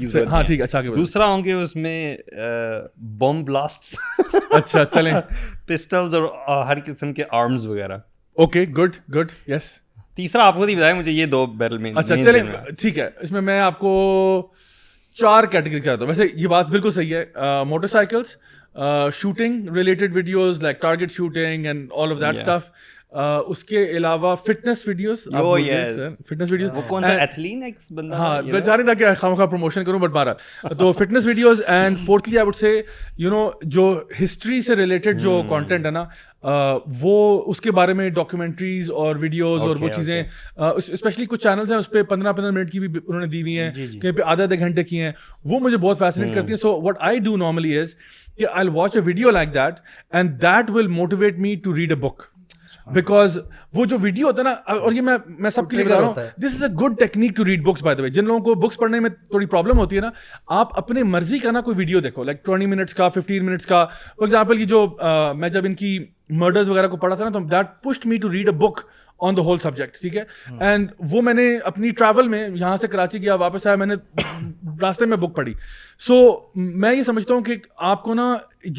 ایک 0.48 0.70
اچھا 0.76 0.81
دوسرا 0.95 1.26
ہوں 1.27 1.43
گے 1.43 1.53
اس 1.53 1.76
میں 1.76 1.95
بم 3.19 3.43
بلاسٹ 3.45 3.95
اچھا 4.57 4.84
چلیں 4.93 5.11
پسٹلز 5.68 6.15
اور 6.15 6.65
ہر 6.65 6.77
قسم 6.85 7.11
کے 7.14 7.23
آرمز 7.41 7.65
وغیرہ 7.65 7.98
اوکے 8.43 8.64
گڈ 8.77 8.95
گڈ 9.15 9.31
یس 9.53 9.64
تیسرا 10.15 10.45
آپ 10.48 10.56
کو 10.57 10.65
نہیں 10.65 10.76
بتایا 10.76 10.93
مجھے 10.93 11.11
یہ 11.11 11.26
دو 11.34 11.45
بیرل 11.57 11.77
میں 11.85 11.91
اچھا 11.95 12.15
چلیں 12.23 12.43
ٹھیک 12.80 12.99
ہے 12.99 13.10
اس 13.22 13.31
میں 13.31 13.41
میں 13.49 13.60
آپ 13.60 13.80
کو 13.80 13.91
چار 15.19 15.43
کیٹیگری 15.52 15.80
کرتا 15.80 16.03
ہوں 16.03 16.10
ویسے 16.11 16.26
یہ 16.35 16.48
بات 16.48 16.69
بالکل 16.72 16.91
صحیح 16.91 17.15
ہے 17.15 17.64
motorcycles 17.98 18.35
shooting 19.22 19.68
related 19.77 20.15
videos 20.15 20.61
like 20.64 20.81
target 20.81 21.11
shooting 21.11 21.65
and 21.65 21.89
all 22.02 22.11
of 22.11 22.19
that 22.22 22.35
stuff 22.38 22.68
اس 23.12 23.64
کے 23.66 23.84
علاوہ 23.98 24.36
فٹنس 24.46 24.82
ویڈیوز 24.88 25.24
فٹنس 26.30 26.52
ہاں 28.18 28.42
میں 28.44 28.60
چاہ 28.62 28.76
رہی 28.76 28.84
تھا 28.84 29.28
hmm. 35.74 35.92
نا 35.92 36.04
وہ 37.02 37.16
اس 37.50 37.60
کے 37.62 37.72
بارے 37.72 37.94
میں 37.94 38.10
ڈاکیومنٹریز 38.10 38.90
اور 38.92 39.16
ویڈیوز 39.20 39.62
اور 39.62 39.76
وہ 39.80 39.90
چیزیں 39.96 40.22
اسپیشلی 40.56 41.26
کچھ 41.30 41.42
چینلس 41.44 41.72
ہیں 41.72 41.78
اس 41.78 41.90
پہ 41.92 42.04
پندرہ 42.10 42.32
پندرہ 42.32 42.52
منٹ 42.52 42.72
کی 42.72 42.80
بھی 42.80 42.88
انہوں 43.06 43.22
نے 43.22 43.28
دی 43.28 43.42
ہوئی 43.42 43.58
ہیں 43.60 43.70
جی، 43.74 43.86
جی۔ 43.88 44.00
کہیں 44.00 44.12
پہ 44.12 44.22
آدھے 44.32 44.44
آدھے 44.44 44.60
گھنٹے 44.60 44.84
کی 44.84 45.02
ہیں 45.02 45.12
وہ 45.50 45.60
مجھے 45.60 45.78
بہت 45.78 46.00
فیسنیٹ 46.00 46.28
hmm. 46.28 46.36
کرتی 46.36 46.54
ہیں 46.54 46.60
so 46.60 46.74
what 46.82 46.96
I 47.12 47.20
do 47.24 47.36
normally 47.38 47.78
is 47.80 47.94
کہ 48.38 48.46
I 48.54 48.70
watch 48.74 48.96
a 48.96 49.02
video 49.06 49.32
like 49.32 49.54
that 49.54 49.80
and 50.16 50.42
that 50.42 50.70
will 50.76 50.88
motivate 50.98 51.40
me 51.40 51.56
to 51.64 51.76
read 51.76 51.92
a 51.92 51.96
book 52.08 52.24
because 52.94 53.38
ہاں۔ 53.38 53.58
وہ 53.78 53.86
جو 53.91 53.98
ویڈیو 54.02 54.28
ہوتا 54.28 54.41
ہے 54.41 54.48
نا 54.48 54.78
اور 54.80 54.91
یہ 54.91 55.02
میں 55.02 55.49
سب 55.56 55.70
کے 55.70 55.78
لیے 55.78 55.86
بتا 55.86 55.99
رہا 55.99 56.08
ہوں 56.08 56.40
this 56.41 56.56
is 56.56 56.64
a 56.64 56.70
good 56.84 56.98
technique 56.99 57.36
to 57.36 57.45
read 57.45 57.64
books 57.68 57.84
by 57.84 57.98
the 57.98 58.08
جن 58.14 58.26
لوگوں 58.26 58.40
کو 58.45 58.53
بکس 58.68 58.78
پڑھنے 58.78 58.99
میں 58.99 59.10
تھوڑی 59.30 59.45
پرابلم 59.45 59.78
ہوتی 59.80 59.95
ہے 59.95 60.02
نا 60.02 60.10
آپ 60.60 60.78
اپنے 60.80 61.03
مرضی 61.03 61.40
کا 61.40 61.52
نا 61.52 61.62
کوئی 61.62 61.78
ویڈیو 61.78 61.99
دیکھو 62.08 62.24
لائک 62.24 62.44
ٹوئنٹی 62.45 62.66
منٹس 62.68 62.94
کا 62.94 63.10
ففٹین 63.10 63.45
منٹس 63.45 63.66
کا 63.66 63.82
ایگزامپل 64.18 64.60
یہ 64.60 64.66
جو 64.76 64.86
میں 65.38 65.49
جب 65.49 65.66
ان 65.66 65.76
کی 65.76 65.98
مرڈرز 66.40 66.70
وغیرہ 66.70 66.88
کو 66.88 66.98
پڑھا 66.98 67.16
تھا 67.16 67.26
نا 67.30 67.38
تو 67.40 67.45
that 67.52 67.82
pushed 67.84 68.06
me 68.06 68.18
to 68.22 68.32
read 68.32 68.49
a 68.49 68.53
book 68.68 68.82
on 69.27 69.35
the 69.38 69.41
whole 69.45 69.60
subject 69.64 69.99
ٹھیک 70.02 70.15
ہے 70.18 70.23
اینڈ 70.68 70.91
وہ 71.10 71.22
میں 71.22 71.34
نے 71.34 71.43
اپنی 71.65 71.89
ٹریول 71.98 72.27
میں 72.27 72.48
یہاں 72.53 72.76
سے 72.81 72.88
کراچی 72.93 73.22
گیا 73.22 73.34
واپس 73.41 73.65
آیا 73.68 73.76
میں 73.81 73.85
نے 73.85 73.93
راستے 74.81 75.06
میں 75.06 75.18
بک 75.18 75.35
پڑھی 75.35 75.53
سو 76.07 76.15
میں 76.84 76.93
یہ 76.93 77.03
سمجھتا 77.03 77.34
ہوں 77.34 77.41
کہ 77.43 77.56
آپ 77.89 78.03
کو 78.03 78.14
نا 78.14 78.26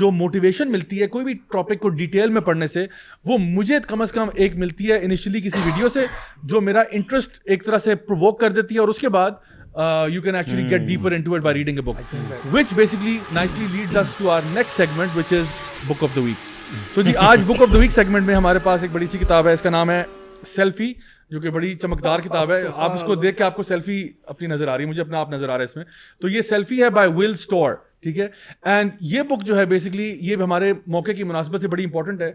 جو 0.01 0.10
موٹیویشن 0.10 0.73
ملتی 0.73 1.01
ہے 1.02 1.06
کوئی 1.09 1.24
بھی 1.24 1.35
ٹاپک 1.52 1.81
کو 1.82 1.89
ڈیٹیل 2.01 2.31
میں 2.31 2.40
پڑھنے 2.48 2.66
سے 2.69 2.86
وہ 3.27 3.39
مجھے 3.43 3.78
کم 3.89 4.02
از 4.02 4.12
کم 4.12 4.28
ایک 4.35 4.56
ملتی 4.64 4.90
ہے 4.90 4.98
انیشلی 5.05 5.40
کسی 5.40 5.59
ویڈیو 5.66 5.89
سے 5.98 6.06
جو 6.55 6.60
میرا 6.70 6.82
انٹرسٹ 7.01 7.39
ایک 7.44 7.64
طرح 7.66 7.78
سے 7.85 7.94
پرووک 8.09 8.40
کر 8.40 8.51
دیتی 8.59 8.74
ہے 8.74 8.81
اور 8.81 8.89
اس 8.89 8.98
کے 9.01 9.09
بعد 9.19 9.77
you 10.12 10.23
can 10.23 10.35
actually 10.36 10.69
get 10.70 10.81
deeper 10.89 11.12
it 11.12 11.28
by 11.43 11.55
reading 11.59 11.78
a 11.78 11.82
book 11.93 12.14
which 12.55 12.73
basically 12.77 13.16
nicely 13.35 13.66
leads 13.77 13.97
us 13.97 14.14
to 14.19 14.31
our 14.31 14.40
next 14.55 14.77
segment 14.77 15.16
which 15.16 15.32
is 15.32 15.47
book 15.89 16.02
of 16.05 16.16
the 16.16 16.20
week 16.27 16.51
so 16.94 17.02
جی 17.02 17.12
آج 17.28 17.43
book 17.47 17.62
of 17.62 17.73
the 17.74 17.78
week 17.78 17.93
segment 17.93 18.27
میں 18.27 18.35
ہمارے 18.35 18.59
پاس 18.64 18.82
ایک 18.82 18.90
بڑی 18.93 19.06
سی 19.12 19.19
کتاب 19.24 19.48
ہے 19.48 19.52
اس 19.52 19.62
کا 19.62 19.70
نام 19.70 19.90
ہے 19.90 20.02
سیلفی 20.48 20.93
جو 21.31 21.40
کہ 21.40 21.51
بڑی 21.51 21.74
چمکدار 21.82 22.19
کتاب 22.24 22.52
ہے 22.52 22.60
آپ 22.74 22.94
اس 22.94 23.02
کو 23.06 23.14
دیکھ 23.14 23.36
کے 23.39 23.44
آپ 23.44 23.56
کو 23.56 23.62
سیلفی 23.62 24.02
اپنی 24.28 24.47
نظر 24.48 24.69
آ 24.69 24.77
رہی 24.77 24.85
ہے 24.85 24.89
مجھے 24.90 25.01
اپنا 25.02 25.19
آپ 25.20 25.31
نظر 25.32 25.48
آ 25.48 25.52
رہا 25.52 25.59
ہے 25.59 25.64
اس 25.70 25.77
میں 25.77 25.85
تو 26.20 26.28
یہ 26.28 26.43
سیلفی 26.48 26.82
ہے 26.82 26.90
بائی 26.98 27.10
ول 27.16 27.31
اسٹور 27.39 27.74
ٹھیک 28.02 28.19
ہے 28.19 28.27
اینڈ 28.74 28.93
یہ 29.12 29.23
بک 29.31 29.44
جو 29.47 29.59
ہے 29.59 29.64
بیسکلی 29.73 30.09
یہ 30.28 30.36
ہمارے 30.43 30.73
موقع 30.97 31.12
کی 31.16 31.24
مناسبت 31.24 31.60
سے 31.62 31.69
بڑی 31.69 31.85
امپورٹنٹ 31.85 32.23
ہے 32.23 32.32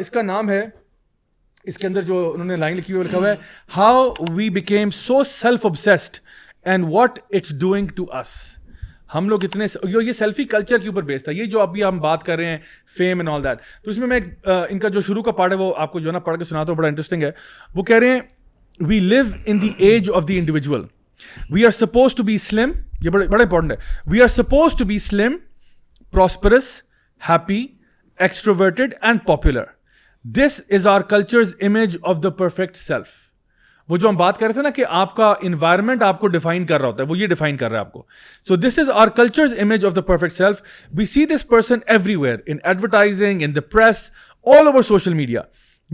اس 0.00 0.10
کا 0.10 0.22
نام 0.22 0.50
ہے 0.50 0.64
اس 1.70 1.78
کے 1.78 1.86
اندر 1.86 2.02
جو 2.10 2.30
انہوں 2.34 2.46
نے 2.46 2.56
لائن 2.56 2.76
لکھی 2.76 2.94
ہوئی 2.94 3.06
لکھا 3.08 3.18
ہوا 3.18 3.28
ہے 3.30 3.34
how 3.76 4.08
we 4.34 4.48
became 4.50 4.90
so 4.94 5.22
self 5.30 5.66
obsessed 5.66 6.18
and 6.68 6.84
what 6.90 7.18
it's 7.34 7.58
doing 7.60 7.86
to 7.96 8.04
us 8.20 8.34
ہم 9.14 9.28
لوگ 9.28 9.44
اتنے 9.44 9.66
یہ 10.06 10.12
سیلفی 10.12 10.44
کلچر 10.44 10.78
کے 10.78 10.88
اوپر 10.88 11.02
بیس 11.02 11.22
تھا 11.24 11.32
یہ 11.32 11.44
جو 11.52 11.60
ابھی 11.60 11.84
ہم 11.84 11.98
بات 12.00 12.22
کر 12.24 12.36
رہے 12.38 12.50
ہیں 12.50 12.58
فیم 12.96 13.18
اینڈ 13.20 13.28
آل 13.28 13.44
دیٹ 13.44 13.58
تو 13.84 13.90
اس 13.90 13.98
میں 13.98 14.06
میں 14.08 14.18
ان 14.70 14.78
کا 14.78 14.88
جو 14.96 15.00
شروع 15.06 15.22
کا 15.22 15.32
پارٹ 15.38 15.52
ہے 15.52 15.56
وہ 15.58 15.72
آپ 15.84 15.92
کو 15.92 16.00
جو 16.00 16.06
ہے 16.08 16.12
نا 16.12 16.18
پڑھ 16.28 16.38
کے 16.38 16.44
سنا 16.44 16.64
تو 16.64 16.74
بڑا 16.74 16.88
انٹرسٹنگ 16.88 17.22
ہے 17.22 17.30
وہ 17.74 17.82
کہہ 17.90 17.98
رہے 18.02 18.08
ہیں 18.08 18.20
we 18.88 18.98
live 19.00 19.22
in 19.46 19.62
the 19.62 19.70
age 19.86 20.10
of 20.16 20.28
the 20.28 20.38
individual 20.38 20.84
we 21.50 21.64
are 21.66 21.70
suppose 21.78 22.14
to 22.14 22.22
be 22.22 22.36
slim 22.48 22.72
یہ 23.04 23.10
بڑے 23.10 23.26
بڑا 23.28 23.42
امپورٹنٹ 23.42 23.72
ہے 23.72 23.76
we 24.10 24.22
are 24.22 24.28
suppose 24.36 24.74
to 24.78 24.84
be 24.90 24.98
slim 25.08 25.36
prosperous 26.12 26.70
happy 27.28 27.64
extroverted 28.26 28.94
and 29.02 29.26
popular 29.26 29.64
this 30.38 30.60
is 30.76 30.86
our 30.86 31.00
culture's 31.08 31.54
image 31.66 31.96
of 32.02 32.22
the 32.22 32.30
perfect 32.44 32.76
self 32.76 33.27
وہ 33.88 33.96
جو 33.96 34.08
ہم 34.08 34.16
بات 34.16 34.38
کر 34.38 34.46
رہے 34.46 34.52
تھے 34.52 34.62
نا 34.62 34.70
کہ 34.76 34.84
آپ 35.02 35.14
کا 35.16 35.32
انوائرمنٹ 35.48 36.02
آپ 36.02 36.18
کو 36.20 36.26
ڈیفائن 36.34 36.64
کر 36.66 36.80
رہا 36.80 36.88
ہوتا 36.88 37.02
ہے 37.02 37.08
وہ 37.08 37.16
یہ 37.18 37.26
ڈیفائن 37.26 37.56
کر 37.56 37.70
رہا 37.70 37.78
ہے 37.80 37.84
آپ 37.84 37.92
کو 37.92 38.02
so 38.48 38.56
this 38.56 38.78
is 38.78 38.90
our 39.02 39.08
culture's 39.20 39.54
image 39.60 39.86
of 39.86 39.94
the 39.96 40.00
perfect 40.10 40.32
self 40.32 40.60
we 40.96 41.04
see 41.12 41.24
this 41.26 41.46
person 41.48 41.78
everywhere 42.16 42.38
in 42.46 42.56
advertising 42.62 43.42
in 43.44 43.54
the 43.54 43.60
press 43.72 44.10
all 44.56 44.66
over 44.66 44.82
social 44.88 45.14
media 45.22 45.40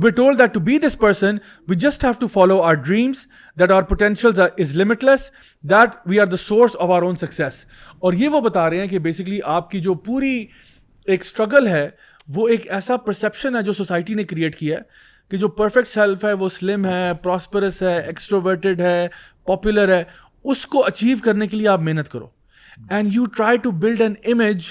we 0.03 0.11
told 0.11 0.39
that 0.39 0.55
to 0.55 0.61
be 0.61 0.79
this 0.87 0.99
person 0.99 1.37
we 1.69 1.75
just 1.87 2.05
have 2.05 2.13
to 2.21 2.27
follow 2.33 2.61
our 2.63 2.75
dreams 2.89 3.27
that 3.61 3.71
our 3.73 3.83
potential 3.93 4.41
is 4.59 4.77
limitless 5.05 5.31
that 5.71 5.95
we 6.07 6.21
are 6.21 6.27
the 6.27 6.37
source 6.47 6.77
of 6.81 6.91
our 6.97 7.03
own 7.03 7.17
success 7.17 7.65
اور 8.07 8.13
یہ 8.23 8.29
وہ 8.29 8.41
بتا 8.49 8.69
رہے 8.71 8.81
ہیں 8.81 8.89
کہ 8.89 8.99
basically 9.09 9.41
آپ 9.59 9.71
کی 9.71 9.81
جو 9.81 9.95
پوری 10.11 10.35
ایک 11.07 11.21
اسٹرگل 11.23 11.67
ہے 11.69 11.89
وہ 12.35 12.49
ایک 12.49 12.71
ایسا 12.73 12.97
پرسیپشن 13.07 13.57
ہے 13.57 13.63
جو 13.63 13.73
سوسائٹی 13.83 14.15
نے 14.15 14.25
کریٹ 14.25 14.55
کیا 14.57 14.79
ہے 14.79 15.03
کہ 15.31 15.37
جو 15.43 15.49
پرفیکٹ 15.59 15.89
سیلف 15.89 16.25
ہے 16.25 16.33
وہ 16.41 16.49
سلم 16.59 16.85
ہے 16.87 17.13
پراسپرس 17.23 17.83
ہے 17.83 17.97
ایکسٹروورٹیڈ 18.01 18.81
ہے 18.81 19.07
پاپولر 19.47 19.95
ہے 19.95 20.03
اس 20.53 20.65
کو 20.75 20.85
اچیو 20.87 21.17
کرنے 21.25 21.47
کے 21.47 21.57
لیے 21.57 21.69
آپ 21.69 21.81
محنت 21.83 22.09
کرو 22.13 22.27
and 22.91 23.15
you 23.15 23.25
try 23.37 23.59
to 23.63 23.71
build 23.85 24.01
an 24.03 24.15
image 24.33 24.67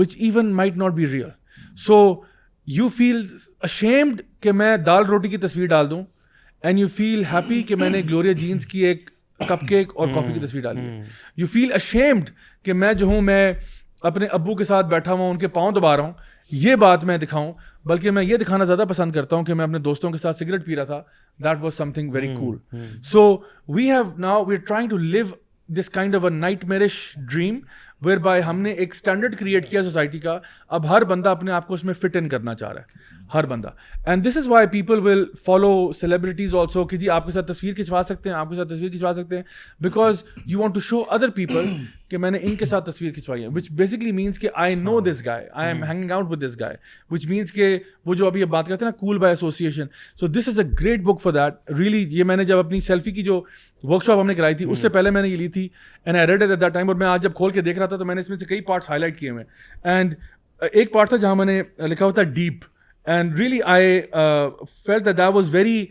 which 0.00 0.16
even 0.18 0.52
might 0.56 0.76
not 0.76 0.92
be 0.94 1.06
real 1.12 1.28
so 1.86 1.98
you 2.78 2.88
feel 2.96 3.24
ashamed 3.68 4.22
کہ 4.42 4.52
میں 4.52 4.76
دال 4.86 5.04
روٹی 5.06 5.28
کی 5.28 5.36
تصویر 5.46 5.66
ڈال 5.68 5.90
دوں 5.90 6.02
اینڈ 6.62 6.78
یو 6.78 6.88
فیل 6.96 7.22
ہیپی 7.32 7.62
کہ 7.68 7.76
میں 7.76 7.88
نے 7.90 8.00
گلوریا 8.08 8.32
جینس 8.40 8.66
کی 8.66 8.84
ایک 8.86 9.10
کپ 9.48 9.66
کیک 9.68 9.92
اور 9.94 10.08
کافی 10.14 10.32
کی 10.32 10.38
hmm. 10.38 10.46
تصویر 10.46 10.62
ڈالی 10.62 10.80
ہے 10.80 11.02
یو 11.36 11.46
فیل 11.52 11.72
اشیمڈ 11.74 12.28
کہ 12.64 12.72
میں 12.72 12.92
جو 13.02 13.06
ہوں 13.06 13.20
میں 13.28 13.52
اپنے 14.10 14.26
ابو 14.32 14.54
کے 14.56 14.64
ساتھ 14.64 14.86
بیٹھا 14.88 15.12
ہوں 15.12 15.30
ان 15.30 15.38
کے 15.38 15.48
پاؤں 15.56 15.72
دبا 15.72 15.96
رہا 15.96 16.04
ہوں 16.04 16.12
یہ 16.50 16.74
بات 16.84 17.04
میں 17.04 17.16
دکھاؤں 17.18 17.52
بلکہ 17.86 18.10
میں 18.10 18.22
یہ 18.24 18.36
دکھانا 18.36 18.64
زیادہ 18.64 18.82
پسند 18.88 19.12
کرتا 19.12 19.36
ہوں 19.36 19.44
کہ 19.44 19.54
میں 19.54 19.64
اپنے 19.64 19.78
دوستوں 19.86 20.10
کے 20.10 20.18
ساتھ 20.22 20.36
سگریٹ 20.36 20.64
پی 20.66 20.76
رہا 20.76 20.84
تھا 20.84 21.02
that 21.44 21.62
was 21.62 21.74
something 21.92 22.10
very 22.14 22.34
cool 22.34 22.56
so 23.10 23.22
we 23.72 23.90
have 23.90 24.02
now 24.26 24.44
we 24.46 24.56
are 24.56 24.66
trying 24.66 24.88
to 24.90 24.96
live 24.96 25.24
this 25.78 25.90
kind 25.90 26.16
of 26.16 26.24
a 26.24 26.30
nightmarish 26.74 26.92
dream 27.32 27.58
whereby 28.28 28.42
ہم 28.46 28.60
نے 28.60 28.70
ایک 28.84 28.94
اسٹینڈرڈ 28.94 29.36
کریٹ 29.38 29.68
کیا 29.70 29.82
سوسائٹی 29.82 30.18
کا 30.20 30.38
اب 30.78 30.88
ہر 30.92 31.04
بندہ 31.12 31.28
اپنے 31.28 31.52
آپ 31.52 31.66
کو 31.68 31.74
اس 31.74 31.84
میں 31.84 31.94
فٹ 32.00 32.16
ان 32.16 32.28
کرنا 32.28 32.54
چاہ 32.54 32.72
رہا 32.72 32.80
ہے 32.80 33.20
ہر 33.34 33.46
بندہ 33.46 33.68
and 34.06 34.26
this 34.26 34.36
is 34.36 34.46
why 34.48 34.66
people 34.70 35.00
will 35.06 35.24
follow 35.44 35.68
celebrities 36.00 36.54
also 36.54 36.84
کہ 36.88 36.96
جی 36.96 37.08
آپ 37.10 37.26
کے 37.26 37.32
ساتھ 37.32 37.46
تصویر 37.52 37.74
کھنچوا 37.74 38.02
سکتے 38.08 38.28
ہیں 38.28 38.36
آپ 38.36 38.48
کے 38.50 38.54
ساتھ 38.56 38.68
تصویر 38.68 38.90
کھنچوا 38.90 39.12
سکتے 39.14 39.36
ہیں 39.36 39.42
because 39.82 40.22
you 40.46 40.60
want 40.60 40.74
to 40.74 40.80
show 40.88 41.02
other 41.16 41.30
people 41.36 41.64
کہ 42.10 42.18
میں 42.18 42.30
نے 42.30 42.38
ان 42.42 42.54
کے 42.56 42.64
ساتھ 42.64 42.90
تصویر 42.90 43.12
کھنچوائی 43.12 43.42
ہے 43.42 43.48
وچ 43.54 43.70
بیسکلی 43.76 44.12
مینس 44.12 44.38
کہ 44.38 44.48
I 44.64 44.74
know 44.74 44.98
this 45.00 45.24
guy 45.26 45.46
I 45.52 45.68
am 45.72 45.82
hanging 45.84 46.10
out 46.10 46.30
with 46.30 46.42
this 46.44 46.58
guy 46.60 46.76
which 47.10 47.26
means 47.28 47.52
کہ 47.52 47.76
وہ 48.06 48.14
جو 48.14 48.26
ابھی 48.26 48.42
اب 48.42 48.48
بات 48.48 48.68
کرتے 48.68 48.84
ہیں 48.84 48.90
نا 48.92 48.98
cool 49.00 49.18
by 49.18 49.32
association 49.32 49.86
so 50.20 50.26
this 50.38 50.48
is 50.48 50.58
a 50.60 50.66
great 50.80 51.02
book 51.04 51.20
for 51.22 51.32
that 51.32 51.70
really 51.78 52.04
یہ 52.18 52.24
میں 52.32 52.36
نے 52.36 52.44
جب 52.44 52.58
اپنی 52.58 52.80
سیلفی 52.90 53.10
کی 53.12 53.22
جو 53.30 53.40
ورک 53.82 54.04
شاپ 54.06 54.18
ہم 54.20 54.26
نے 54.26 54.34
کرائی 54.34 54.54
تھی 54.54 54.70
اس 54.70 54.78
سے 54.78 54.86
hmm. 54.86 54.94
پہلے 54.94 55.10
میں 55.10 55.22
نے 55.22 55.28
یہ 55.28 55.36
لی 55.36 55.48
تھی 55.56 55.68
and 56.04 56.16
I 56.18 56.26
read 56.26 56.42
at 56.42 56.60
that 56.60 56.72
time 56.74 56.88
اور 56.88 56.96
میں 56.96 57.06
آج 57.06 57.22
جب 57.22 57.32
کھول 57.36 57.50
کے 57.52 57.60
دیکھ 57.70 57.78
رہا 57.78 57.86
تھا 57.86 57.96
تو 57.96 58.04
میں 58.04 58.14
نے 58.14 58.20
اس 58.20 58.28
میں 58.30 58.38
سے 58.38 58.44
کئی 58.46 58.60
پارٹس 58.72 58.90
ہائی 58.90 59.00
لائٹ 59.00 59.18
کیے 59.18 59.30
ہوئے 59.30 59.42
ہیں 59.84 59.90
اینڈ 59.94 60.14
uh, 60.14 60.68
ایک 60.72 60.92
پارٹ 60.92 61.08
تھا 61.08 61.16
جہاں 61.16 61.34
میں 61.36 61.44
نے 61.46 61.62
لکھا 61.88 62.04
ہوا 62.04 62.12
تھا 62.14 62.22
deep 62.40 62.64
and 63.10 63.38
really 63.40 63.58
I 63.64 64.00
feel 64.86 65.04
that 65.04 65.16
that 65.18 65.34
was 65.34 65.54
very 65.54 65.84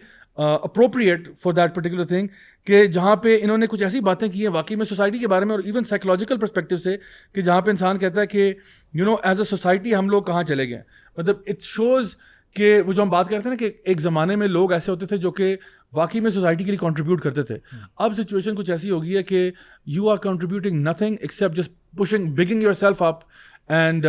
appropriate 0.45 1.27
for 1.43 1.53
that 1.53 1.73
particular 1.75 2.03
thing 2.07 2.27
کہ 2.65 2.85
جہاں 2.93 3.15
پہ 3.23 3.38
انہوں 3.41 3.57
نے 3.57 3.67
کچھ 3.67 3.83
ایسی 3.83 3.99
باتیں 4.01 4.27
کی 4.31 4.45
ہیں 4.45 4.51
واقعی 4.53 4.75
میں 4.77 4.85
سوسائٹی 4.85 5.17
کے 5.19 5.27
بارے 5.27 5.45
میں 5.45 5.55
اور 5.55 5.63
ایون 5.65 5.83
سائیکلوجیکل 5.89 6.38
پرسپیکٹیو 6.39 6.77
سے 6.77 6.95
کہ 7.35 7.41
جہاں 7.41 7.61
پہ 7.61 7.71
انسان 7.71 7.97
کہتا 7.99 8.21
ہے 8.21 8.27
کہ 8.27 8.51
you 8.99 9.05
know 9.05 9.15
as 9.29 9.39
a 9.39 9.45
society 9.49 9.95
ہم 9.95 10.09
لوگ 10.09 10.23
کہاں 10.23 10.43
چلے 10.49 10.69
گئے 10.69 10.81
مطلب 11.17 11.35
اٹ 11.47 11.61
شوز 11.73 12.15
کہ 12.55 12.79
وہ 12.85 12.93
جو 12.93 13.01
ہم 13.01 13.09
بات 13.09 13.29
کرتے 13.29 13.49
ہیں 13.49 13.55
نا 13.55 13.55
کہ 13.65 13.71
ایک 13.89 14.01
زمانے 14.01 14.35
میں 14.35 14.47
لوگ 14.47 14.71
ایسے 14.73 14.91
ہوتے 14.91 15.05
تھے 15.05 15.17
جو 15.25 15.31
کہ 15.31 15.55
واقعی 15.93 16.19
میں 16.21 16.31
سوسائٹی 16.31 16.63
کے 16.63 16.71
لیے 16.71 16.77
کنٹریبیوٹ 16.79 17.21
کرتے 17.21 17.43
تھے 17.43 17.57
اب 18.03 18.13
سچویشن 18.17 18.55
کچھ 18.55 18.71
ایسی 18.71 18.89
ہو 18.91 19.01
گئی 19.03 19.15
ہے 19.17 19.23
کہ 19.23 19.49
you 19.95 20.09
are 20.09 20.17
contributing 20.23 20.88
nothing 20.88 21.15
except 21.19 21.57
just 21.57 21.71
pushing 21.99 22.31
bigging 22.35 22.61
yourself 22.79 23.01
up 23.03 23.21
and 23.67 24.05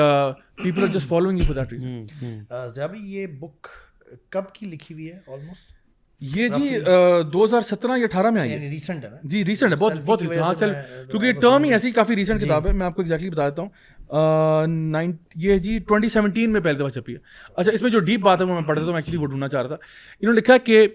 people 0.62 0.82
are 0.82 0.88
just 0.94 1.08
following 1.08 1.38
you 1.38 1.44
for 1.46 1.54
that 1.54 1.72
reason 1.72 2.42
زیابی 2.74 2.98
یہ 3.16 3.26
بک 3.40 3.66
کب 4.32 4.52
کی 4.54 4.66
لکھی 4.66 4.94
ہوئی 4.94 5.10
ہے 5.12 5.18
آلموسٹ 5.34 5.70
یہ 6.36 6.48
جی 6.48 6.78
دو 7.32 7.44
ہزار 7.44 7.60
سترہ 7.68 7.96
یا 7.98 8.04
اٹھارہ 8.10 8.30
میں 8.30 8.40
آئی 8.40 8.58
ریسنٹ 8.70 9.04
ہے 9.04 9.08
جی 9.30 9.44
ریسنٹ 9.44 9.72
ہے 9.72 9.76
بہت 9.76 9.92
بہت 10.04 10.22
ہاں 10.40 10.52
سر 10.58 10.72
کیونکہ 11.10 11.26
یہ 11.26 11.40
ٹرم 11.40 11.64
ہی 11.64 11.72
ایسی 11.72 11.90
کافی 11.92 12.16
ریسنٹ 12.16 12.42
کتاب 12.42 12.66
ہے 12.66 12.72
میں 12.72 12.86
آپ 12.86 12.94
کو 12.96 13.02
ایگزیکٹلی 13.02 13.30
بتا 13.30 13.48
دیتا 13.48 13.62
ہوں 13.62 15.08
یہ 15.44 15.58
جی 15.66 15.78
ٹوئنٹی 15.88 16.08
سیونٹین 16.08 16.52
میں 16.52 16.60
پہلے 16.60 16.78
دفعہ 16.78 16.88
چھپی 16.96 17.14
ہے 17.14 17.18
اچھا 17.54 17.72
اس 17.72 17.82
میں 17.82 17.90
جو 17.90 18.00
ڈیپ 18.10 18.20
بات 18.24 18.40
ہے 18.40 18.46
وہ 18.46 18.54
میں 18.54 18.68
پڑھتا 18.68 18.80
دیتا 18.80 18.90
ہوں 18.90 18.98
ایکچولی 18.98 19.18
وہ 19.18 19.26
ڈھونڈنا 19.26 19.48
چاہ 19.48 19.60
رہا 19.62 19.68
تھا 19.68 19.84
انہوں 20.20 20.32
نے 20.34 20.38
لکھا 20.40 20.56
کہ 20.70 20.86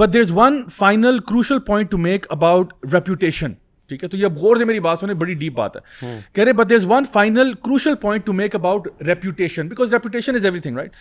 but 0.00 0.12
there 0.12 0.20
is 0.20 0.32
one 0.34 0.62
final 0.76 1.18
crucial 1.28 1.58
point 1.66 1.90
to 1.90 1.98
make 1.98 2.26
about 2.30 2.72
reputation 2.94 3.52
ٹھیک 3.90 4.02
ہے 4.04 4.08
تو 4.08 4.16
یہ 4.16 4.24
اب 4.26 4.36
غور 4.38 4.56
سے 4.56 4.64
میری 4.64 4.80
بات 4.80 4.98
سنیں 4.98 5.14
بڑی 5.22 5.34
ڈیپ 5.42 5.52
بات 5.56 5.76
ہے 5.76 6.18
کہہ 6.34 6.44
رہے 6.44 6.52
but 6.60 6.68
there 6.70 6.76
is 6.76 6.84
one 6.88 7.04
final 7.12 7.52
crucial 7.64 7.94
point 8.00 8.24
to 8.26 8.32
make 8.40 8.54
about 8.54 8.88
reputation 9.06 9.68
because 9.68 9.92
reputation 9.92 10.34
is 10.36 10.44
everything 10.66 10.76
right 10.78 10.92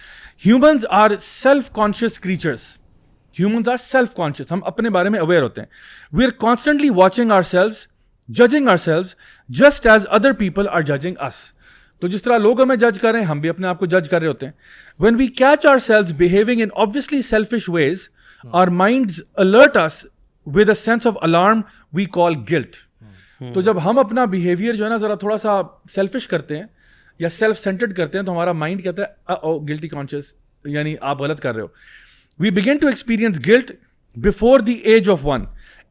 humans 0.46 0.86
are 1.02 1.12
self 1.22 1.70
conscious 1.76 2.20
creatures 2.26 2.66
humans 3.40 3.70
are 3.70 3.78
self 3.86 4.14
conscious 4.16 4.52
ہم 4.52 4.64
اپنے 4.74 4.90
بارے 4.98 5.10
میں 5.16 5.20
اویئر 5.20 5.42
ہوتے 5.42 5.62
ہیں 5.62 5.70
we 6.18 6.26
are 6.26 6.30
constantly 6.46 6.90
watching 6.96 7.32
ourselves 7.54 7.86
judging 8.42 8.68
ourselves 8.90 9.14
just 9.62 9.88
as 9.88 10.06
other 10.18 10.34
people 10.44 10.68
are 10.72 10.82
judging 10.92 11.22
us 11.28 11.36
تو 12.02 12.08
جس 12.08 12.22
طرح 12.24 12.38
لوگ 12.44 12.62
ہمیں 12.62 12.76
جج 12.82 13.00
کر 13.00 13.12
رہے 13.12 13.20
ہیں 13.20 13.28
ہم 13.28 13.40
بھی 13.42 13.50
اپنے 13.50 13.68
آپ 13.68 13.80
کو 13.80 13.86
جج 13.94 14.10
کر 14.10 14.20
رہے 14.20 14.28
ہوتے 14.28 14.46
ہیں 14.46 14.54
when 15.04 15.16
we 15.16 15.28
catch 15.42 15.66
ourselves 15.88 16.14
behaving 16.18 16.62
in 16.62 16.70
obviously 16.84 17.22
selfish 17.30 17.70
ways 17.74 18.08
our 18.60 18.68
minds 18.84 19.22
alert 19.46 19.78
us 19.78 20.04
with 20.56 20.70
a 20.70 20.74
sense 20.76 21.08
of 21.08 21.18
alarm 21.22 21.58
we 21.94 22.02
we 22.02 22.06
call 22.14 22.34
guilt 22.52 22.52
guilt 22.52 22.76
تو 23.40 23.54
تو 23.54 23.62
جب 23.68 23.78
ہم 23.86 24.00
اپنا 24.00 24.24
بیہیویئر 24.34 24.74
جو 24.76 24.84
ہے 24.84 24.90
ہے 24.90 24.94
نا 24.94 24.98
ذرا 25.04 25.16
تھوڑا 25.24 25.38
سا 25.44 25.62
سیلفش 25.96 26.28
کرتے 26.28 26.38
کرتے 26.56 26.56
ہیں 26.56 26.62
ہیں 26.62 27.24
یا 27.24 27.30
سیلف 27.38 27.60
سینٹرڈ 27.64 28.16
ہمارا 28.30 28.52
مائنڈ 28.64 28.84
کہتا 28.84 29.34
او 29.34 29.58
گلٹی 29.68 29.88
کانشیس 29.88 30.34
یعنی 30.76 30.96
آپ 31.12 31.22
غلط 31.22 31.40
کر 31.42 31.56
رہے 31.56 31.62
ہو 31.62 32.52
begin 32.58 32.78
to 32.82 32.88
experience 32.88 33.40
before 34.28 34.60
the 34.60 34.72
age 34.92 35.10
of 35.10 35.26
one 35.26 35.42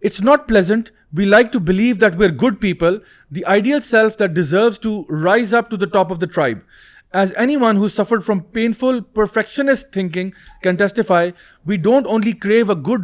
it's 0.05 0.21
not 0.25 0.47
pleasant 0.49 0.89
we 1.19 1.25
like 1.25 1.53
to 1.53 1.59
believe 1.73 1.95
that 2.01 2.17
we 2.19 2.27
are 2.27 2.33
good 2.45 2.61
people 2.61 2.97
the 3.35 3.45
ideal 3.55 3.81
self 3.85 4.19
that 4.21 4.31
deserves 4.37 4.79
to 4.81 5.03
to 5.07 5.23
rise 5.25 5.55
up 5.55 5.71
the 5.71 5.77
the 5.81 5.87
top 5.93 6.13
of 6.13 6.19
tribe 6.35 6.59
good 7.15 8.29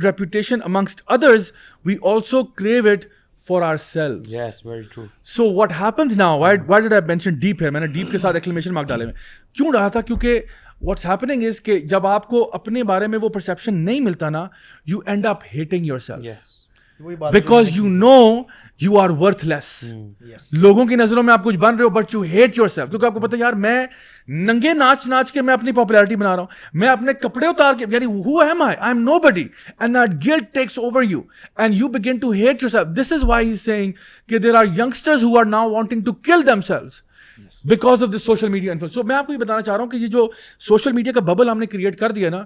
reputation 0.05 0.59
deep 7.39 7.62
ہے 7.62 7.70
میں 7.70 7.81
نے 7.81 7.86
deep 7.86 8.10
کے 8.10 8.18
ساتھ 8.18 8.48
mark 8.72 8.89
ڈالے 8.89 9.05
میں 9.05 9.12
کیوں 9.52 9.72
رہا 9.72 9.89
تھا 9.89 10.01
کیونکہ 10.01 10.40
واٹس 10.86 11.06
ہیپننگ 11.06 11.43
از 11.48 11.60
کہ 11.62 11.78
جب 11.90 12.06
آپ 12.06 12.26
کو 12.28 12.48
اپنے 12.55 12.82
بارے 12.90 13.06
میں 13.06 13.18
وہ 13.22 13.28
پرسپشن 13.35 13.74
نہیں 13.85 14.01
ملتا 14.09 14.28
نا 14.31 14.47
you 14.86 14.98
end 15.06 15.26
up 15.26 15.44
hating 15.55 15.86
yourself 16.06 16.28
because 17.32 17.68
you 17.76 17.89
know 17.90 18.16
you 18.81 18.97
are 18.99 19.11
worthless 19.49 19.67
لوگوں 20.63 20.85
کی 20.87 20.97
نظروں 20.97 21.23
میں 21.23 21.33
آپ 21.33 21.45
کچھ 21.45 21.57
بن 21.59 21.75
رہے 21.75 21.85
ہو 21.85 21.89
but 21.97 22.15
you 22.15 22.21
hate 22.31 22.57
your 22.59 22.69
self 22.75 22.89
کیونکہ 22.91 23.07
آپ 23.07 23.15
کو 23.15 23.21
پتا 23.21 23.37
یار 23.41 23.53
میں 23.67 23.81
ننگے 24.47 24.73
ناچ 24.75 25.07
ناچ 25.09 25.31
کے 25.33 25.43
میں 25.43 25.55
اپنی 25.55 25.73
پاپولیرٹی 25.73 26.17
بنا 26.17 26.35
رہا 26.37 26.41
ہوں 26.43 26.79
میں 26.83 26.89
اپنے 26.89 27.13
کپڑے 27.23 27.47
اتار 27.47 27.75
کے 27.79 27.85
یعنی 27.93 28.07
who 28.07 28.39
am 28.41 28.49
am 28.51 28.63
I 28.63 28.77
I 28.89 28.95
nobody 29.29 29.47
and 29.79 29.97
that 30.25 30.53
takes 30.55 30.79
over 30.79 31.03
you 31.09 31.21
and 31.57 31.75
you 31.81 31.89
begin 31.99 32.19
to 32.21 32.31
hate 32.31 32.63
yourself 32.71 32.97
this 33.01 33.13
is 33.13 33.25
why 33.29 33.55
seeing 33.65 33.93
کہ 34.29 34.39
there 34.39 34.55
are 34.59 34.65
youngsters 34.79 35.25
who 35.25 35.39
are 35.39 35.45
now 35.55 35.71
wanting 35.73 36.05
to 36.05 36.13
kill 36.27 36.47
themselves 36.67 37.01
because 37.69 38.03
of 38.03 38.09
this 38.15 38.23
social 38.27 38.49
media 38.49 38.73
so 38.95 39.03
میں 39.07 39.15
آپ 39.16 39.27
کو 39.27 39.32
یہ 39.32 39.39
بتانا 39.39 39.62
چاہ 39.62 39.74
رہا 39.74 39.82
ہوں 39.82 39.91
کہ 39.91 39.97
یہ 39.97 40.07
جو 40.16 40.27
سوشل 40.69 40.93
میڈیا 40.93 41.12
کا 41.12 41.20
ببل 41.32 41.49
ہم 41.51 41.59
نے 41.59 41.66
کریٹ 41.66 41.97
کر 41.99 42.12
دیا 42.12 42.31
نا 42.31 42.43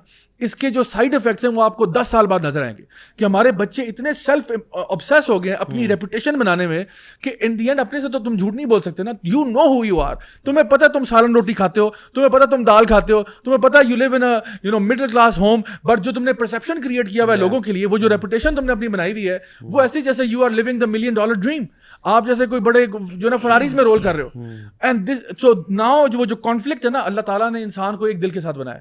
اس 0.47 0.55
کے 0.57 0.70
جو 0.70 0.82
سائڈ 0.90 1.15
افیکٹس 1.15 1.45
ہیں 1.45 1.51
وہ 1.53 1.62
آپ 1.62 1.77
کو 1.77 1.86
دس 1.86 2.09
سال 2.11 2.27
بعد 2.32 2.45
نظر 2.45 2.62
آئیں 2.62 2.77
گے 2.78 2.82
کہ 3.16 3.24
ہمارے 3.24 3.53
بچے 3.61 3.82
اتنے 3.82 4.12
سیلف 4.23 4.53
ابسیس 4.70 5.24
uh, 5.24 5.28
ہو 5.28 5.43
گئے 5.45 5.53
اپنی 5.53 5.89
ریپوٹیشن 5.89 6.31
hmm. 6.31 6.40
بنانے 6.40 6.66
میں 6.66 6.85
کہ 7.23 7.32
ان 7.47 7.59
دی 7.59 7.69
اینڈ 7.69 7.81
اپنے 7.81 8.01
سے 8.01 8.09
تو 8.12 8.19
تم 8.24 8.36
جھوٹ 8.36 8.55
نہیں 8.55 8.66
بول 8.66 8.81
سکتے 8.81 9.03
نا 9.03 9.11
you 9.32 9.45
know 9.51 9.66
who 9.74 9.85
you 9.85 10.01
are 10.01 10.15
تمہیں 10.45 10.65
پتا 10.70 10.86
تم 10.99 11.05
سالن 11.11 11.35
روٹی 11.36 11.53
کھاتے 11.62 11.81
ہو 11.81 11.89
تمہیں 12.15 12.28
پتا 12.36 12.45
تم 12.57 12.65
دال 12.65 12.85
کھاتے 12.93 13.12
ہو 13.12 13.23
تمہیں 13.45 13.59
پتا 13.69 13.81
you 13.89 13.97
live 13.97 14.15
in 14.15 14.23
you 14.62 14.70
know 14.70 14.78
middle 14.81 15.09
class 15.12 15.39
home 15.39 15.61
but 15.89 16.05
جو 16.05 16.12
تم 16.12 16.23
نے 16.24 16.32
پرسپشن 16.45 16.81
کریٹ 16.85 17.11
کیا 17.11 17.24
ہوا 17.24 17.32
ہے 17.35 17.39
لوگوں 17.39 17.61
کے 17.61 17.73
لیے 17.73 17.86
وہ 17.86 17.99
جو 17.99 18.09
ریپوٹیشن 18.09 18.49
hmm. 18.49 18.59
تم 18.61 18.65
نے 18.66 18.73
اپنی 18.73 18.89
بنائی 18.97 19.12
ہوئی 19.12 19.28
ہے 19.28 19.39
وہ 19.62 19.69
hmm. 19.70 19.82
ایسے 19.82 20.01
جیسے 20.11 20.24
you 20.27 20.45
are 20.45 20.51
living 20.61 20.78
the 20.81 20.86
million 20.99 21.15
dollar 21.15 21.40
dream 21.43 21.65
آپ 22.10 22.26
جیسے 22.26 22.44
کوئی 22.51 22.60
بڑے 22.66 22.85
جو 23.22 23.28
نا 23.30 23.36
فراریز 23.36 23.72
میں 23.74 23.82
رول 23.85 23.98
کر 24.02 24.14
رہے 24.14 24.24
ہو 24.35 24.43
اینڈ 24.89 25.10
سو 25.40 25.51
ناؤ 25.80 26.06
جو 26.12 26.24
جو 26.30 26.36
کانفلکٹ 26.44 26.85
ہے 26.85 26.90
نا 26.90 27.01
اللہ 27.10 27.20
تعالیٰ 27.30 27.51
نے 27.52 27.62
انسان 27.62 27.97
کو 27.97 28.05
ایک 28.05 28.22
دل 28.22 28.30
کے 28.36 28.40
ساتھ 28.40 28.59
بنایا 28.59 28.80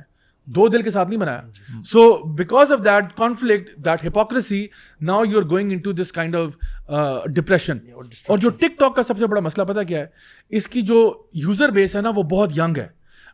دو 0.58 0.68
دل 0.76 0.82
کے 0.82 0.92
ساتھ 0.92 1.10
نہیں 1.10 1.20
بنایا 1.20 1.82
so 1.92 2.04
because 2.42 2.72
of 2.72 2.86
that 2.86 3.12
conflict 3.18 3.76
that 3.86 4.06
hypocrisy 4.08 4.66
now 5.10 5.24
you 5.32 5.40
are 5.40 5.50
going 5.56 5.72
into 5.88 5.92
this 6.02 6.12
kind 6.20 6.36
of 6.36 7.26
depression 7.40 7.78
اور 7.96 8.38
جو 8.46 8.50
ٹک 8.62 8.80
ٹاک 8.80 8.96
کا 8.96 9.04
سب 9.10 9.18
سے 9.20 9.28
بڑا 9.34 9.42
مسئلہ 9.50 9.66
پتا 9.74 9.84
کیا 9.92 10.00
ہے 10.00 10.06
اس 10.60 10.68
کی 10.78 10.82
جو 10.94 11.02
یوزر 11.48 11.72
بیس 11.82 11.96
ہے 11.96 12.02
نا 12.02 12.12
وہ 12.16 12.24
بہت 12.36 12.58
ینگ 12.58 12.78
ہے 12.84 12.88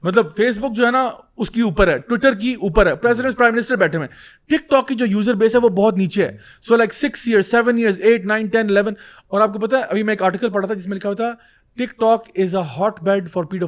مطلب 0.03 0.35
فیس 0.38 0.57
بک 0.61 0.75
جو 0.75 0.85
ہے 0.85 0.89
نا 0.91 1.03
اس 1.43 1.49
کی 1.51 1.61
اوپر 1.61 1.88
ہے 1.88 1.97
ٹویٹر 2.07 2.34
کی 2.39 2.53
اوپر 2.67 2.85
ہے 2.88 2.95
پریزیڈنٹ 3.03 3.38
پرائم 3.38 3.53
منسٹر 3.55 3.75
بیٹھے 3.84 3.97
ہوئے 3.97 4.07
ٹک 4.49 4.69
ٹاک 4.69 4.88
کی 4.88 4.95
جو 5.01 5.05
یوزر 5.09 5.34
بیس 5.43 5.55
ہے 5.55 5.59
وہ 5.63 5.69
بہت 5.77 5.97
نیچے 5.97 6.25
ہے 6.25 6.35
so 6.67 6.75
like 6.77 6.93
six 6.93 7.23
years 7.27 7.51
seven 7.51 7.77
years 7.77 7.99
eight 8.01 8.25
nine 8.34 8.47
ten 8.55 8.69
eleven 8.69 8.93
اور 9.31 9.41
آپ 9.41 9.53
کو 9.53 9.59
پتا 9.59 9.77
ہے 9.77 9.84
ابھی 9.89 10.03
میں 10.09 10.13
ایک 10.13 10.23
آرٹیکل 10.23 10.49
پڑھا 10.57 10.67
تھا 10.67 10.73
جس 10.73 10.88
میں 10.88 10.97
لکھا 10.97 11.09
ہوا 11.09 11.15
تھا 11.15 11.34
TikTok 11.99 12.27
is 12.39 12.55
a 12.55 12.61
hotbed 13.03 13.30
for 13.31 13.43
pedo 13.51 13.67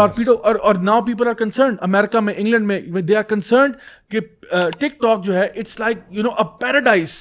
اور 0.00 1.02
پیپل 1.06 1.28
آر 1.28 1.34
کنسرنڈ 1.38 1.78
امیرکا 1.86 2.20
میں 2.28 2.34
انگلینڈ 2.36 2.66
میں 2.94 3.02
دے 3.02 3.16
آر 3.16 3.22
کہ 3.32 4.20
ٹک 4.20 4.84
uh, 4.84 4.98
ٹاک 5.00 5.24
جو 5.24 5.34
ہے 5.36 5.46
it's 5.54 5.78
like 5.80 5.98
you 6.10 6.22
know 6.22 6.30
a 6.38 6.44
paradise 6.60 7.16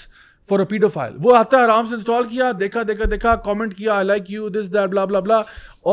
pedophile 0.94 1.14
وہ 1.24 1.36
آتا 1.38 1.58
ہے 1.58 1.64
آرام 1.64 1.86
سے 1.88 1.96
انسٹال 1.96 2.24
کیا 2.30 2.52
دیکھا 2.60 2.82
دیکھا 2.88 3.06
دیکھا 3.12 3.36
کامنٹ 3.46 3.76
کیا 3.78 3.94
I 3.94 4.06
like 4.08 4.32
you 4.32 4.48
this 4.50 4.72
that 4.74 4.90
blah 4.90 5.06
blah 5.06 5.20
blah 5.20 5.42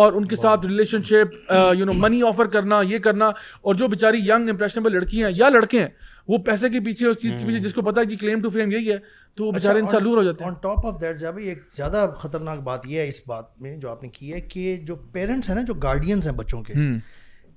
اور 0.01 0.13
ان 0.13 0.25
کے 0.29 0.37
ساتھ 0.37 0.67
relationship 1.09 1.53
you 1.79 1.85
know 1.85 1.93
money 2.03 2.21
offer 2.29 2.47
کرنا 2.53 2.81
یہ 2.89 2.99
کرنا 3.07 3.31
اور 3.63 3.75
جو 3.75 3.89
بیچاری 3.89 4.19
ینگ 4.29 4.49
امپریشنیبل 4.51 4.93
لڑکی 4.93 5.23
ہیں 5.25 5.31
یا 5.37 5.49
لڑکے 5.49 5.81
ہیں 5.81 5.89
وہ 6.29 6.39
پیسے 6.47 6.69
کے 6.69 6.81
پیچھے 6.85 7.07
اس 7.07 7.19
چیز 7.19 7.33
کے 7.39 7.45
پیچھے 7.47 7.59
جس 7.69 7.75
کو 7.75 7.83
پتا 7.83 8.01
ہے 8.01 8.07
کہ 8.07 8.17
کلیم 8.21 8.41
ٹو 8.43 8.51
فیم 8.59 8.71
یہی 8.73 8.91
ہے 8.93 8.97
تو 9.37 9.45
وہ 9.45 9.53
اچھا، 9.57 9.73
بیچارے 9.73 10.05
ہو 10.09 10.23
جاتے 10.25 10.45
ہیں 10.45 10.51
ٹاپ 10.63 10.87
آف 10.87 11.01
دیٹ 11.01 11.23
ایک 11.43 11.61
زیادہ 11.77 12.07
خطرناک 12.21 12.59
بات 12.65 12.87
یہ 12.87 13.01
ہے 13.01 13.09
اس 13.09 13.21
بات 13.27 13.61
میں 13.63 13.77
جو 13.81 13.91
آپ 13.91 14.03
نے 14.03 14.09
کی 14.19 14.33
ہے 14.33 14.41
کہ 14.51 14.77
جو 14.87 14.97
پیرنٹس 15.13 15.49
ہیں 15.49 15.57
نا 15.57 15.63
جو 15.67 15.75
گارڈینس 15.83 16.27
ہیں 16.29 16.35
بچوں 16.37 16.63
کے 16.63 16.75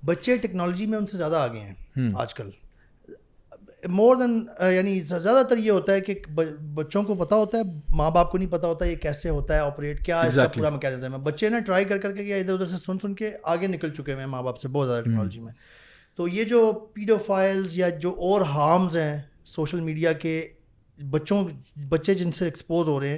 بچے 0.05 0.37
ٹیکنالوجی 0.41 0.85
میں 0.91 0.97
ان 0.97 1.07
سے 1.07 1.17
زیادہ 1.17 1.35
آگے 1.37 1.59
ہیں 1.59 2.09
آج 2.21 2.33
کل 2.33 2.49
مور 3.89 4.15
دین 4.15 4.39
uh, 4.63 4.71
یعنی 4.73 4.99
زیادہ 5.03 5.43
تر 5.49 5.57
یہ 5.57 5.71
ہوتا 5.71 5.93
ہے 5.93 6.01
کہ 6.01 6.13
بچوں 6.73 7.01
کو 7.03 7.15
پتہ 7.23 7.35
ہوتا 7.35 7.57
ہے 7.57 7.63
ماں 7.97 8.09
باپ 8.11 8.31
کو 8.31 8.37
نہیں 8.37 8.49
پتہ 8.51 8.65
ہوتا 8.67 8.85
یہ 8.85 8.95
کیسے 9.01 9.29
ہوتا 9.29 9.53
ہے 9.55 9.59
آپریٹ 9.59 10.03
کیا 10.05 10.21
ہے 10.23 10.47
پورا 10.55 10.69
میکینزم 10.69 11.13
ہے 11.13 11.19
بچے 11.23 11.49
نا 11.49 11.59
ٹرائی 11.65 11.85
کر 11.85 11.97
کر 12.01 12.11
کے 12.15 12.23
یا 12.23 12.35
ادھر 12.37 12.53
ادھر 12.53 12.65
سے 12.65 12.77
سن 12.85 12.99
سن 13.01 13.13
کے 13.15 13.29
آگے 13.53 13.67
نکل 13.67 13.93
چکے 13.93 14.13
ہوئے 14.13 14.23
ہیں 14.23 14.29
ماں 14.31 14.41
باپ 14.43 14.59
سے 14.61 14.67
بہت 14.71 14.87
زیادہ 14.87 15.03
ٹیکنالوجی 15.03 15.39
میں 15.41 15.53
تو 16.17 16.27
یہ 16.27 16.43
جو 16.43 16.71
پیڈو 16.93 17.17
فائلز 17.27 17.77
یا 17.77 17.89
جو 18.01 18.11
اور 18.29 18.41
ہارمز 18.53 18.97
ہیں 18.97 19.19
سوشل 19.55 19.79
میڈیا 19.81 20.11
کے 20.23 20.41
بچوں 21.11 21.43
بچے 21.89 22.13
جن 22.13 22.31
سے 22.31 22.45
ایکسپوز 22.45 22.89
ہو 22.89 22.99
رہے 22.99 23.09
ہیں 23.09 23.17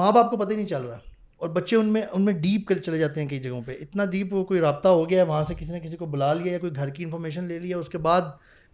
ماں 0.00 0.10
باپ 0.12 0.30
کو 0.30 0.36
پتہ 0.36 0.50
ہی 0.50 0.56
نہیں 0.56 0.66
چل 0.66 0.82
رہا 0.84 0.98
اور 1.38 1.48
بچے 1.54 1.76
ان 1.76 1.86
میں 1.92 2.02
ان 2.12 2.22
میں 2.24 2.32
ڈیپ 2.42 2.66
کر 2.68 2.78
چلے 2.82 2.98
جاتے 2.98 3.20
ہیں 3.20 3.28
کئی 3.28 3.38
جگہوں 3.38 3.62
پہ 3.66 3.76
اتنا 3.80 4.04
ڈیپ 4.10 4.34
کوئی 4.48 4.60
رابطہ 4.60 4.88
ہو 4.88 5.08
گیا 5.10 5.22
ہے 5.22 5.26
وہاں 5.28 5.42
سے 5.48 5.54
کسی 5.58 5.72
نے 5.72 5.80
کسی 5.80 5.96
کو 5.96 6.06
بلا 6.14 6.32
لیا 6.34 6.58
کوئی 6.58 6.74
گھر 6.76 6.90
کی 6.90 7.04
انفارمیشن 7.04 7.44
لے 7.44 7.58
لیا 7.58 7.78
اس 7.78 7.88
کے 7.88 7.98
بعد 8.08 8.22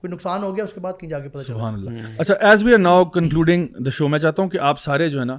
کوئی 0.02 0.12
نقصان 0.12 0.42
ہو 0.42 0.54
گیا 0.56 0.64
اس 0.64 0.72
کے 0.72 0.80
بعد 0.80 0.92
کہیں 1.00 1.10
جا 1.10 1.18
کے 1.20 1.28
پتہ 1.28 1.42
سبحان 1.46 1.74
اللہ 1.74 2.20
اچھا 2.20 2.34
as 2.48 2.62
we 2.64 2.72
are 2.74 2.78
now 2.78 3.04
concluding 3.16 3.66
the 3.86 3.90
show 3.98 4.08
میں 4.14 4.18
چاہتا 4.24 4.42
ہوں 4.42 4.48
کہ 4.50 4.58
آپ 4.68 4.80
سارے 4.80 5.08
جو 5.10 5.20
ہے 5.20 5.24
نا 5.24 5.36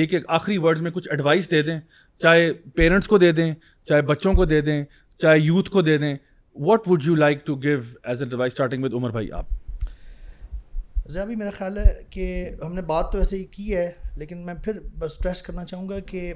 ایک 0.00 0.12
ایک 0.14 0.24
آخری 0.38 0.56
ورڈز 0.64 0.80
میں 0.82 0.90
کچھ 0.94 1.08
ایڈوائس 1.10 1.50
دے 1.50 1.60
دیں 1.68 1.78
چاہے 2.22 2.52
پیرنٹس 2.80 3.08
کو 3.08 3.18
دے 3.18 3.30
دیں 3.38 3.52
چاہے 3.88 4.02
بچوں 4.10 4.32
کو 4.34 4.44
دے 4.52 4.60
دیں 4.68 4.82
چاہے 5.22 5.38
یوتھ 5.38 5.70
کو 5.70 5.82
دے 5.88 5.96
دیں 6.04 6.14
what 6.66 6.88
would 6.88 7.04
you 7.04 7.14
like 7.24 7.44
to 7.46 7.54
give 7.62 7.78
as 8.02 8.22
a 8.22 8.26
advice 8.28 8.52
starting 8.52 8.84
with 8.84 8.94
Umar 9.00 9.10
بھائی 9.16 9.32
آپ 9.42 9.46
ذیابی 11.10 11.36
میرا 11.36 11.50
خیال 11.58 11.78
ہے 11.78 11.94
کہ 12.10 12.26
ہم 12.64 12.72
نے 12.74 12.82
بات 12.92 13.10
تو 13.12 13.18
ایسے 13.18 13.36
ہی 13.36 13.44
کی 13.56 13.74
ہے 13.76 13.90
لیکن 14.16 14.44
میں 14.46 14.54
پھر 14.64 14.78
بس 14.98 15.12
اسٹریس 15.12 15.42
کرنا 15.42 15.64
چاہوں 15.64 15.88
گا 15.88 15.98
کہ 16.12 16.32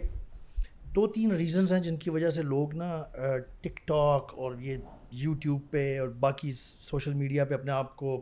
دو 0.94 1.06
تین 1.18 1.32
ریزنس 1.44 1.72
ہیں 1.72 1.80
جن 1.84 1.96
کی 2.04 2.10
وجہ 2.10 2.30
سے 2.38 2.42
لوگ 2.42 2.74
نا 2.82 2.92
ٹک 3.60 3.86
ٹاک 3.88 4.32
اور 4.36 4.58
یہ 4.60 4.76
یوٹیوب 5.12 5.60
پہ 5.70 5.98
اور 6.00 6.08
باقی 6.20 6.52
سوشل 6.88 7.12
میڈیا 7.14 7.44
پہ 7.44 7.54
اپنے 7.54 7.72
آپ 7.72 7.94
کو 7.96 8.20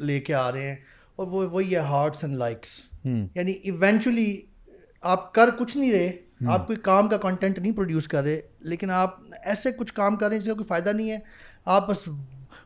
لے 0.00 0.18
کے 0.20 0.34
آ 0.34 0.50
رہے 0.52 0.68
ہیں 0.68 0.76
اور 1.16 1.26
وہ 1.30 1.44
وہی 1.50 1.74
ہے 1.74 1.80
ہارٹس 1.88 2.24
اینڈ 2.24 2.36
لائکس 2.38 2.80
یعنی 3.34 3.52
ایونچولی 3.52 4.30
آپ 5.12 5.32
کر 5.34 5.50
کچھ 5.58 5.76
نہیں 5.76 5.92
رہے 5.92 6.10
آپ 6.52 6.66
کوئی 6.66 6.78
کام 6.82 7.08
کا 7.08 7.16
کنٹینٹ 7.22 7.58
نہیں 7.58 7.72
پروڈیوس 7.76 8.06
کر 8.08 8.22
رہے 8.24 8.40
لیکن 8.70 8.90
آپ 8.90 9.14
ایسے 9.44 9.72
کچھ 9.78 9.92
کام 9.94 10.16
کر 10.16 10.26
رہے 10.26 10.36
ہیں 10.36 10.40
جس 10.40 10.48
کا 10.48 10.54
کوئی 10.54 10.66
فائدہ 10.68 10.90
نہیں 10.96 11.10
ہے 11.10 11.16
آپ 11.74 11.88
بس 11.88 12.04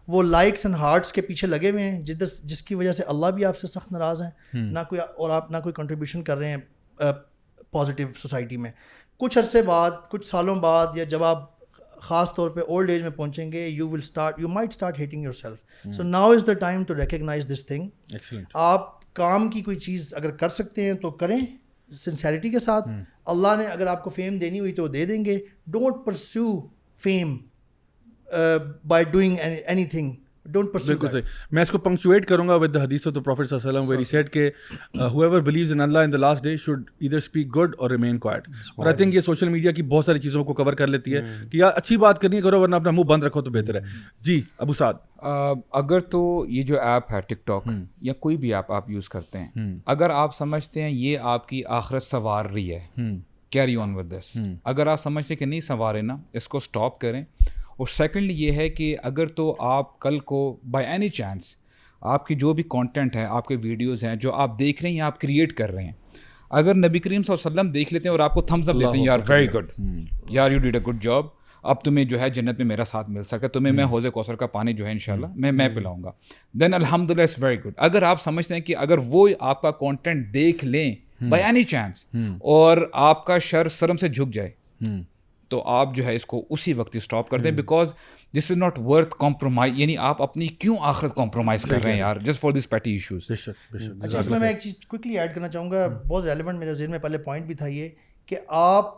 وہ 0.08 0.22
لائکس 0.22 0.66
اینڈ 0.66 0.76
ہارٹس 0.78 1.12
کے 1.12 1.20
پیچھے 1.22 1.46
لگے 1.48 1.70
ہوئے 1.70 1.90
ہیں 1.90 2.00
جدھر 2.04 2.26
جس 2.50 2.62
کی 2.62 2.74
وجہ 2.74 2.92
سے 2.92 3.02
اللہ 3.08 3.26
بھی 3.34 3.44
آپ 3.44 3.56
سے 3.58 3.66
سخت 3.66 3.92
ناراض 3.92 4.22
ہیں 4.22 4.62
نہ 4.70 4.78
کوئی 4.88 5.00
اور 5.00 5.30
آپ 5.36 5.50
نہ 5.50 5.56
کوئی 5.62 5.72
کنٹریبیوشن 5.76 6.22
کر 6.24 6.38
رہے 6.38 6.50
ہیں 6.56 7.02
پازیٹیو 7.72 8.08
سوسائٹی 8.18 8.56
میں 8.56 8.70
کچھ 9.20 9.38
عرصے 9.38 9.62
بعد 9.62 9.90
کچھ 10.10 10.26
سالوں 10.28 10.54
بعد 10.62 10.96
یا 10.96 11.04
جب 11.08 11.24
آپ 11.24 11.50
خاص 12.06 12.34
طور 12.34 12.50
پہ 12.54 12.60
اولڈ 12.68 12.90
ایج 12.90 13.02
میں 13.02 13.10
پہنچیں 13.16 13.52
گے 13.52 13.66
you 13.66 13.88
will 13.88 13.98
start 14.04 14.38
you 14.40 14.48
might 14.58 14.72
start 14.72 14.98
hating 15.00 15.22
yourself 15.42 15.94
so 15.96 16.02
now 16.02 16.32
is 16.32 16.46
the 16.46 16.52
time 16.64 16.84
to 16.88 16.94
recognise 16.96 17.46
this 17.52 17.64
thing 17.66 18.14
آپ 18.68 18.90
کام 19.22 19.48
کی 19.50 19.60
کوئی 19.68 19.76
چیز 19.86 20.12
اگر 20.16 20.30
کر 20.42 20.48
سکتے 20.58 20.84
ہیں 20.86 20.92
تو 21.02 21.10
کریں 21.22 21.36
سنسیریٹی 22.04 22.50
کے 22.50 22.60
ساتھ 22.60 22.88
hmm. 22.88 23.00
اللہ 23.32 23.54
نے 23.58 23.66
اگر 23.76 23.86
آپ 23.86 24.02
کو 24.04 24.10
فیم 24.10 24.38
دینی 24.38 24.60
ہوئی 24.60 24.72
تو 24.74 24.86
دے 24.96 25.04
دیں 25.06 25.24
گے 25.24 25.38
don't 25.76 26.04
perceive 26.06 26.58
fame 27.04 27.36
by 28.92 29.04
doing 29.12 29.36
anything 29.94 30.12
میں 31.50 31.62
اس 31.62 31.70
کو 31.70 31.78
پنکچویٹ 31.86 32.26
کروں 32.26 32.46
اسپیک 37.24 37.54
گڈ 37.56 37.74
اور 37.78 37.90
میڈیا 38.00 39.70
کی 39.72 39.82
بہت 39.82 40.04
ساری 40.04 40.18
چیزوں 40.20 40.42
کو 40.44 40.52
کور 40.54 40.72
کر 40.78 40.86
لیتی 40.86 41.14
ہے 41.14 41.20
hmm. 41.20 41.48
کہ 41.50 41.56
یار 41.56 41.70
اچھی 41.76 41.96
بات 41.96 42.20
کرنی 42.20 42.40
کرو 42.40 42.60
ورنہ 42.60 42.76
اپنا 42.76 42.90
منہ 42.90 43.04
بند 43.08 43.24
رکھو 43.24 43.42
تو 43.42 43.50
بہتر 43.50 43.74
ہے 43.74 43.80
hmm. 43.80 44.06
جی 44.24 44.40
ابو 44.58 44.72
ساد 44.78 44.94
اگر 45.80 46.00
تو 46.10 46.44
یہ 46.48 46.62
جو 46.66 46.80
ایپ 46.80 47.12
ہے 47.12 47.20
ٹک 47.28 47.46
ٹاک 47.46 47.68
hmm. 47.68 47.82
یا 48.08 48.12
کوئی 48.20 48.36
بھی 48.44 48.54
ایپ 48.54 48.72
آپ 48.72 48.90
یوز 48.90 49.08
کرتے 49.08 49.38
ہیں 49.38 49.78
اگر 49.94 50.10
آپ 50.14 50.34
سمجھتے 50.36 50.82
ہیں 50.82 50.90
یہ 50.90 51.18
آپ 51.34 51.48
کی 51.48 51.62
آخرت 51.78 52.02
سوار 52.02 52.44
رہی 52.54 52.74
ہے 52.74 52.80
کیری 53.52 53.76
آن 53.82 53.94
ود 53.96 54.10
دس 54.12 54.36
اگر 54.74 54.86
آپ 54.92 55.00
سمجھتے 55.00 55.36
کہ 55.36 55.44
نہیں 55.46 55.60
سنوارے 55.68 56.02
نا 56.02 56.16
اس 56.32 56.48
کو 56.48 56.58
اسٹاپ 56.58 56.98
کریں 57.00 57.22
اور 57.78 57.86
سیکنڈلی 57.96 58.34
یہ 58.44 58.52
ہے 58.52 58.68
کہ 58.70 58.94
اگر 59.04 59.26
تو 59.36 59.54
آپ 59.68 59.98
کل 60.00 60.18
کو 60.32 60.38
بائی 60.70 60.86
اینی 60.86 61.08
چانس 61.08 61.54
آپ 62.14 62.26
کی 62.26 62.34
جو 62.40 62.52
بھی 62.54 62.62
کانٹینٹ 62.70 63.16
ہے 63.16 63.24
آپ 63.24 63.46
کے 63.48 63.56
ویڈیوز 63.62 64.04
ہیں 64.04 64.14
جو 64.20 64.32
آپ 64.44 64.58
دیکھ 64.58 64.82
رہے 64.82 64.90
ہیں 64.90 64.96
یا 64.96 65.06
آپ 65.06 65.20
کریٹ 65.20 65.52
کر 65.56 65.72
رہے 65.72 65.82
ہیں 65.84 65.92
اگر 66.60 66.74
نبی 66.74 66.98
کریم 66.98 67.22
صلی 67.22 67.34
اللہ 67.34 67.48
علیہ 67.48 67.60
وسلم 67.60 67.70
دیکھ 67.72 67.92
لیتے 67.92 68.08
ہیں 68.08 68.10
اور 68.10 68.20
آپ 68.24 68.34
کو 68.34 68.40
تھمز 68.50 68.68
اپ 68.70 68.76
لیتے 68.76 68.98
ہیں 68.98 69.04
یار 69.04 69.18
ویری 69.28 69.46
گڈ 69.54 69.70
یار 70.30 70.50
you 70.52 70.58
did 70.58 70.76
a 70.76 70.80
good 70.86 71.02
job 71.02 71.26
اب 71.72 71.82
تمہیں 71.84 72.04
جو 72.04 72.20
ہے 72.20 72.28
جنت 72.30 72.58
میں 72.58 72.66
میرا 72.66 72.84
ساتھ 72.84 73.08
مل 73.10 73.22
سکے 73.22 73.48
تمہیں 73.48 73.72
میں 73.74 73.84
حوض 73.90 74.06
کوثر 74.14 74.36
کا 74.36 74.46
پانی 74.56 74.72
جو 74.80 74.86
ہے 74.86 74.90
انشاءاللہ 74.92 75.26
میں 75.34 75.52
میں 75.52 75.68
پلاؤں 75.74 76.02
گا 76.04 76.10
دین 76.60 76.74
الحمد 76.74 77.10
للہ 77.10 77.22
از 77.22 77.34
ویری 77.42 77.56
گڈ 77.64 77.72
اگر 77.88 78.02
آپ 78.08 78.20
سمجھتے 78.22 78.54
ہیں 78.54 78.60
کہ 78.62 78.76
اگر 78.78 78.98
وہ 79.06 79.28
آپ 79.52 79.62
کا 79.62 79.70
کانٹینٹ 79.80 80.32
دیکھ 80.34 80.64
لیں 80.64 80.94
بائی 81.30 81.42
اینی 81.44 81.62
چانس 81.74 82.04
اور 82.56 82.78
آپ 83.10 83.24
کا 83.26 83.38
شر 83.50 83.68
سرم 83.78 83.96
سے 83.96 84.08
جھک 84.08 84.32
جائے 84.34 84.50
تو 85.54 85.60
آپ 85.72 85.88
جو 85.94 86.04
ہے 86.04 86.14
اس 86.16 86.24
کو 86.26 86.42
اسی 86.54 86.72
وقت 86.74 86.94
اسٹاپ 86.96 87.28
کر 87.30 87.38
دیں 87.40 87.50
because 87.56 87.92
this 88.38 88.50
is 88.50 88.56
not 88.58 88.78
worth 88.84 89.14
compromise 89.18 89.72
یعنی 89.80 89.96
آپ 90.06 90.22
اپنی 90.22 90.46
کیوں 90.64 90.76
آخرت 90.92 91.14
کمپرومائز 91.16 91.62
کر 91.70 91.82
رہے 91.84 91.92
ہیں 91.92 91.98
یار 91.98 92.16
just 92.24 92.40
for 92.40 92.52
this 92.52 92.68
petty 92.70 92.92
issues 92.92 93.30
اچھا 93.30 94.18
اس 94.18 94.28
میں 94.30 94.38
میں 94.38 94.48
ایک 94.48 94.58
چیز 94.62 94.74
کوکلی 94.94 95.18
ایڈ 95.18 95.34
کرنا 95.34 95.48
چاہوں 95.48 95.70
گا 95.70 95.86
بہت 96.08 96.24
ریلیونٹ 96.24 96.58
میرے 96.58 96.74
ذہن 96.74 96.90
میں 96.90 96.98
پہلے 97.06 97.18
پوائنٹ 97.28 97.46
بھی 97.46 97.54
تھا 97.60 97.66
یہ 97.76 97.88
کہ 98.28 98.38
آپ 98.62 98.90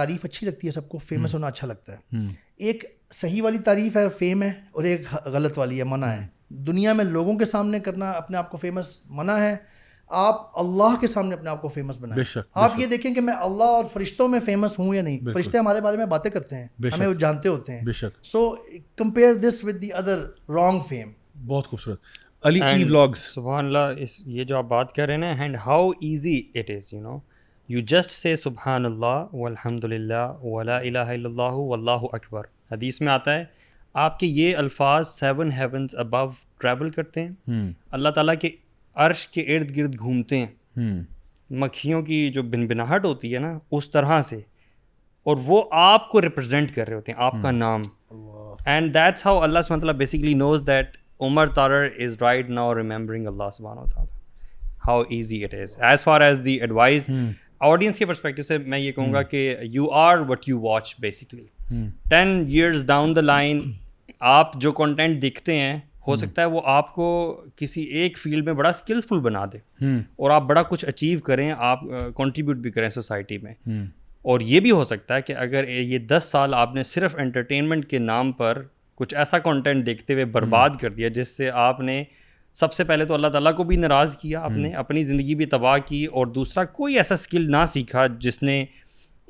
تعریف 0.00 0.24
اچھی 0.24 0.46
لگتی 0.46 0.66
ہے 0.66 0.72
سب 0.72 0.88
کو 0.88 0.98
فیمس 1.08 1.34
ہونا 1.34 1.46
اچھا 1.46 1.66
لگتا 1.66 1.96
ہے 1.96 2.26
ایک 2.70 2.84
صحیح 3.22 3.42
والی 3.42 3.58
تعریف 3.70 3.96
ہے 3.96 4.08
فیم 4.18 4.42
ہے 4.42 4.50
اور 4.72 4.84
ایک 4.92 5.14
غلط 5.32 5.58
والی 5.58 5.78
ہے 5.78 5.84
منع 5.94 6.06
ہے 6.12 6.26
دنیا 6.68 6.92
میں 7.00 7.04
لوگوں 7.16 7.36
کے 7.38 7.44
سامنے 7.56 7.80
کرنا 7.88 8.10
اپنے 8.22 8.36
آپ 8.36 8.50
کو 8.50 8.56
فیمس 8.66 8.98
منع 9.18 9.38
ہے 9.40 9.54
آپ 10.18 10.40
اللہ 10.58 10.94
کے 11.00 11.06
سامنے 11.06 11.34
اپنے 11.34 11.50
آپ 11.50 11.60
کو 11.62 11.68
فیمس 11.68 11.98
بنائیں 12.00 12.24
آپ 12.62 12.72
یہ 12.78 12.86
دیکھیں 12.86 13.12
کہ 13.14 13.20
میں 13.20 13.34
اللہ 13.40 13.72
اور 13.80 13.84
فرشتوں 13.92 14.26
میں 14.28 14.40
فیمس 14.44 14.78
ہوں 14.78 14.94
یا 14.94 15.02
نہیں 15.02 15.32
فرشتے 15.34 15.58
ہمارے 15.58 15.80
بارے 15.80 15.96
میں 15.96 16.06
باتیں 16.06 16.30
کرتے 16.30 16.56
ہیں 16.56 16.88
ہمیں 16.94 17.06
وہ 17.06 17.12
جانتے 17.24 17.48
ہوتے 17.48 17.78
ہیں 17.78 17.98
so 18.32 18.50
compare 18.98 19.34
this 19.48 19.60
with 19.64 19.80
the 19.82 19.92
other 20.02 20.24
wrong 20.54 20.80
fame 20.88 21.10
بہت 21.46 21.66
خوبصورت 21.68 22.46
علی 22.46 22.60
ای 22.62 22.84
ولاگز 22.84 23.18
سبحان 23.34 23.64
اللہ 23.64 24.00
اس 24.02 24.20
یہ 24.26 24.44
جو 24.44 24.56
آپ 24.58 24.64
بات 24.68 24.94
کر 24.94 25.06
رہے 25.08 25.26
ہیں 25.34 25.40
and 25.42 25.56
how 25.66 25.88
easy 25.90 26.40
it 26.54 26.70
is 26.76 26.92
you 26.92 27.00
know 27.00 27.18
you 27.68 27.80
just 27.88 28.10
say 28.10 28.34
سبحان 28.36 28.86
اللہ 28.86 29.24
والحمد 29.34 29.84
للہ 29.92 30.26
ولا 30.42 30.76
الہ 30.78 30.98
الا 30.98 31.26
اللہ 31.28 31.58
واللہ 31.58 32.06
اکبر 32.12 32.46
حدیث 32.72 33.00
میں 33.00 33.12
آتا 33.12 33.34
ہے 33.38 33.44
آپ 34.06 34.18
کے 34.18 34.26
یہ 34.26 34.56
الفاظ 34.56 35.08
سیون 35.08 35.52
ہیونس 35.52 35.94
ابو 35.98 36.26
ٹریول 36.60 36.90
کرتے 36.90 37.24
ہیں 37.24 37.62
اللہ 37.90 38.08
تعالیٰ 38.14 38.34
کے 38.40 38.50
عرش 39.04 39.26
کے 39.28 39.40
ارد 39.56 39.76
گرد 39.76 39.98
گھومتے 39.98 40.38
ہیں 40.44 40.80
مکھیوں 41.60 42.00
کی 42.02 42.28
جو 42.34 42.42
بن 42.42 42.66
بناہٹ 42.68 43.04
ہوتی 43.04 43.34
ہے 43.34 43.38
نا 43.40 43.58
اس 43.76 43.90
طرح 43.90 44.20
سے 44.28 44.36
اور 45.28 45.36
وہ 45.46 45.62
آپ 45.80 46.08
کو 46.10 46.20
ریپرزینٹ 46.22 46.74
کر 46.74 46.86
رہے 46.88 46.94
ہوتے 46.96 47.12
ہیں 47.12 47.22
آپ 47.24 47.34
کا 47.42 47.50
نام 47.50 47.82
اینڈ 48.66 48.94
دیٹس 48.94 49.26
ہاؤ 49.26 49.40
اللہ 49.42 49.60
سے 49.66 49.74
تعالیٰ 49.80 49.94
basically 49.98 50.34
knows 50.34 50.62
that 50.66 50.96
Umar 51.28 51.46
Tarar 51.56 51.88
is 52.04 52.16
right 52.20 52.50
now 52.50 52.74
remembering 52.76 53.26
اللہ 53.26 53.50
سبحانہ 53.52 53.80
و 53.80 53.86
تعالیٰ 53.94 54.18
how 54.86 55.02
easy 55.16 55.42
it 55.44 55.54
is 55.62 55.76
as 55.90 56.02
far 56.04 56.20
as 56.20 56.40
the 56.44 56.54
advise 56.60 57.08
audience 57.70 57.98
کے 57.98 58.06
پرسپیکٹو 58.06 58.42
سے 58.42 58.58
میں 58.58 58.78
یہ 58.78 58.92
کہوں 58.92 59.12
گا 59.12 59.22
کہ 59.22 59.56
you 59.72 59.90
are 60.02 60.18
what 60.28 60.48
you 60.48 60.60
watch 60.60 60.94
basically 61.00 61.46
ten 62.10 62.44
years 62.48 62.84
down 62.86 63.14
the 63.16 63.20
line 63.20 63.60
آپ 64.36 64.54
جو 64.60 64.72
کنٹینٹ 64.72 65.22
دکھتے 65.22 65.58
ہیں 65.58 65.78
ہو 66.10 66.16
سکتا 66.22 66.42
ہے 66.42 66.46
وہ 66.54 66.60
آپ 66.78 66.94
کو 66.94 67.06
کسی 67.56 67.82
ایک 68.00 68.18
فیلڈ 68.18 68.44
میں 68.44 68.52
بڑا 68.60 68.68
اسکلفل 68.68 69.20
بنا 69.28 69.44
دے 69.52 69.58
اور 70.16 70.30
آپ 70.36 70.42
بڑا 70.52 70.62
کچھ 70.72 70.84
اچیو 70.94 71.20
کریں 71.30 71.50
آپ 71.70 71.80
کنٹریبیوٹ 72.16 72.56
بھی 72.66 72.70
کریں 72.70 72.88
سوسائٹی 73.00 73.38
میں 73.46 73.54
اور 74.32 74.40
یہ 74.52 74.60
بھی 74.60 74.70
ہو 74.70 74.84
سکتا 74.84 75.16
ہے 75.16 75.22
کہ 75.28 75.34
اگر 75.46 75.68
یہ 75.68 75.98
دس 76.12 76.28
سال 76.32 76.54
آپ 76.54 76.74
نے 76.74 76.82
صرف 76.94 77.14
انٹرٹینمنٹ 77.24 77.86
کے 77.90 77.98
نام 78.08 78.32
پر 78.40 78.62
کچھ 79.02 79.14
ایسا 79.22 79.38
کنٹینٹ 79.46 79.86
دیکھتے 79.86 80.12
ہوئے 80.14 80.24
برباد 80.34 80.70
کر 80.80 80.90
دیا 80.98 81.08
جس 81.20 81.36
سے 81.36 81.50
آپ 81.68 81.80
نے 81.90 82.02
سب 82.60 82.72
سے 82.72 82.84
پہلے 82.84 83.04
تو 83.06 83.14
اللہ 83.14 83.28
تعالیٰ 83.34 83.52
کو 83.56 83.64
بھی 83.64 83.76
ناراض 83.86 84.16
کیا 84.20 84.40
آپ 84.44 84.52
نے 84.64 84.72
اپنی 84.84 85.04
زندگی 85.10 85.34
بھی 85.40 85.46
تباہ 85.54 85.76
کی 85.86 86.04
اور 86.18 86.26
دوسرا 86.38 86.64
کوئی 86.78 86.96
ایسا 86.98 87.14
اسکل 87.14 87.50
نہ 87.50 87.64
سیکھا 87.72 88.06
جس 88.26 88.42
نے 88.42 88.64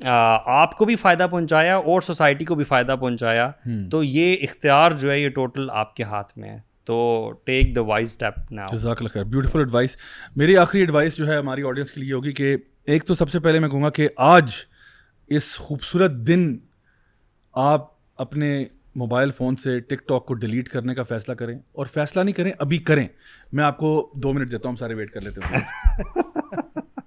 آپ 0.03 0.75
کو 0.77 0.85
بھی 0.85 0.95
فائدہ 1.01 1.27
پہنچایا 1.31 1.75
اور 1.75 2.01
سوسائٹی 2.01 2.45
کو 2.51 2.55
بھی 2.59 2.63
فائدہ 2.73 2.95
پہنچایا 3.01 3.49
تو 3.91 4.03
یہ 4.03 4.35
اختیار 4.47 4.91
جو 5.03 5.11
ہے 5.11 5.19
یہ 5.19 5.29
ٹوٹل 5.35 5.67
آپ 5.83 5.95
کے 5.95 6.03
ہاتھ 6.13 6.37
میں 6.37 6.49
ہے 6.49 6.59
تو 6.85 6.95
ٹیک 7.45 7.75
دا 7.75 7.81
وائز 7.89 8.17
جزاک 8.71 9.01
بیوٹیفل 9.17 9.59
ایڈوائس 9.59 9.95
میری 10.35 10.57
آخری 10.57 10.79
ایڈوائس 10.81 11.15
جو 11.15 11.27
ہے 11.27 11.37
ہماری 11.37 11.63
آڈینس 11.67 11.91
کے 11.91 12.01
لیے 12.01 12.13
ہوگی 12.13 12.31
کہ 12.33 12.55
ایک 12.93 13.03
تو 13.05 13.15
سب 13.15 13.29
سے 13.29 13.39
پہلے 13.39 13.59
میں 13.59 13.69
کہوں 13.69 13.83
گا 13.83 13.89
کہ 13.99 14.07
آج 14.27 14.51
اس 15.35 15.53
خوبصورت 15.57 16.11
دن 16.27 16.55
آپ 17.63 17.89
اپنے 18.21 18.53
موبائل 19.01 19.31
فون 19.37 19.55
سے 19.55 19.79
ٹک 19.79 20.07
ٹاک 20.07 20.25
کو 20.25 20.33
ڈیلیٹ 20.41 20.69
کرنے 20.69 20.95
کا 20.95 21.03
فیصلہ 21.09 21.33
کریں 21.41 21.57
اور 21.71 21.85
فیصلہ 21.93 22.21
نہیں 22.21 22.35
کریں 22.35 22.51
ابھی 22.59 22.77
کریں 22.89 23.07
میں 23.51 23.63
آپ 23.63 23.77
کو 23.77 23.91
دو 24.23 24.33
منٹ 24.33 24.51
دیتا 24.51 24.69
ہوں 24.69 24.75
سارے 24.79 24.93
ویٹ 24.95 25.11
کر 25.11 25.21
لیتے 25.21 25.41
ہیں 25.49 25.59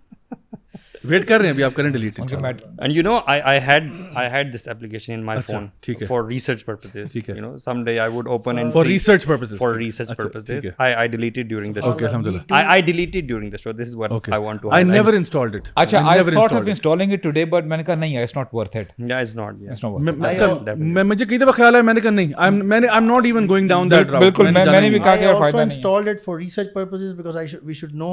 ویٹ 1.10 1.26
کر 1.28 1.38
رہے 1.40 1.44
ہیں 1.46 1.52
ابھی 1.52 1.64
آپ 1.64 1.74
کریں 1.76 1.88
delete 1.92 2.18
and 2.20 2.92
you 2.96 3.02
know 3.02 3.18
I 3.32 3.58
had 3.66 3.88
I 4.20 4.30
had 4.30 4.52
this 4.54 4.66
application 4.68 5.12
in 5.12 5.24
my 5.24 5.40
phone 5.46 5.66
ٹھیک 5.86 6.00
ہے 6.02 6.06
فار 6.06 6.22
ریسرچ 6.28 6.64
پرپزز 6.64 7.12
ٹھیک 7.12 7.28
ہے 7.30 7.34
you 7.36 7.42
know 7.42 7.56
someday 7.84 7.98
I 8.00 8.10
would 8.14 8.28
open 8.34 8.58
and 8.58 8.72
for 8.72 8.86
research 8.86 9.24
purposes 9.26 9.58
for 9.58 9.74
research 9.76 10.16
purposes 10.16 10.66
I 10.76 10.94
I 10.94 11.08
deleted 11.08 11.48
during 11.48 11.72
the 11.72 11.80
show 11.84 11.90
okay 11.90 12.06
الحمدللہ 12.06 12.38
I 12.54 12.66
I 12.68 12.82
deleted 12.82 13.26
during 13.28 13.50
the 13.50 13.56
show 13.62 13.72
this 13.72 13.86
is 13.88 13.94
what 13.94 14.28
I 14.32 14.42
want 14.44 14.62
to 14.62 14.70
I 14.74 14.84
never 14.84 15.12
installed 15.18 15.54
it 15.56 15.68
اچھا 15.74 16.00
I 16.04 16.16
never 16.20 16.32
installed 16.36 16.60
it 16.62 16.68
installing 16.68 17.12
it 17.12 17.22
today 17.22 17.44
but 17.56 17.66
میں 17.66 17.76
نے 17.76 17.82
کہا 17.84 17.94
نہیں 17.94 18.18
it's 18.22 18.36
not 18.36 18.54
worth 18.54 18.76
it 18.76 18.92
یا 19.10 19.18
it's 19.18 19.36
not 19.36 19.54
it's 19.70 19.84
not 19.84 19.92
worth 19.92 20.78
میں 20.78 21.04
مجھے 21.10 21.24
کئی 21.26 21.38
دفعہ 21.38 21.52
خیال 21.56 21.76
ہے 21.76 21.82
میں 21.90 21.94
نے 21.94 22.00
کہا 22.00 22.10
نہیں 22.10 22.32
آئی 22.46 22.50
میں 22.62 22.80
نے 22.80 22.86
I 22.88 23.02
am 23.04 23.10
not 23.12 23.26
even 23.26 23.48
going 23.48 23.68
down 23.68 23.90
that 23.90 24.10
بالکل 24.12 24.50
میں 24.58 24.80
نے 24.80 24.88
بھی 24.90 24.98
کہا 24.98 25.16
کہ 25.16 25.32
فائدہ 25.38 25.56
نہیں 25.56 25.64
installed 25.64 26.08
it 26.08 26.24
for 26.24 26.38
research 26.38 26.72
purposes 26.74 27.12
because 27.16 27.36
I 27.36 27.46
we 27.62 27.74
should 27.84 27.94
know 28.06 28.12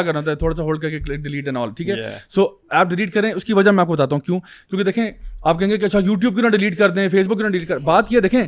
کرنا 0.02 0.34
تھوڑا 0.46 0.56
سا 0.56 1.54
ایپ 2.70 2.88
ڈیلیٹ 2.90 3.14
کریں 3.14 3.32
اس 3.34 3.44
کی 3.46 3.54
وجہ 3.54 3.72
میں 3.72 3.86
کو 3.86 3.96
ہوں 4.12 4.20
کیوں 4.20 4.40
کیونکہ 4.70 5.02
آپ 5.50 5.60
کہیں 5.60 5.70
گے 5.70 5.76
یوٹیوب 6.04 6.34
کیوں 6.36 6.44
نہ 6.44 6.50
ڈیلیٹ 6.56 6.78
کر 6.78 6.90
دیں 6.90 7.08
فیس 7.10 7.28
بک 7.28 7.44
دیکھیں 8.24 8.44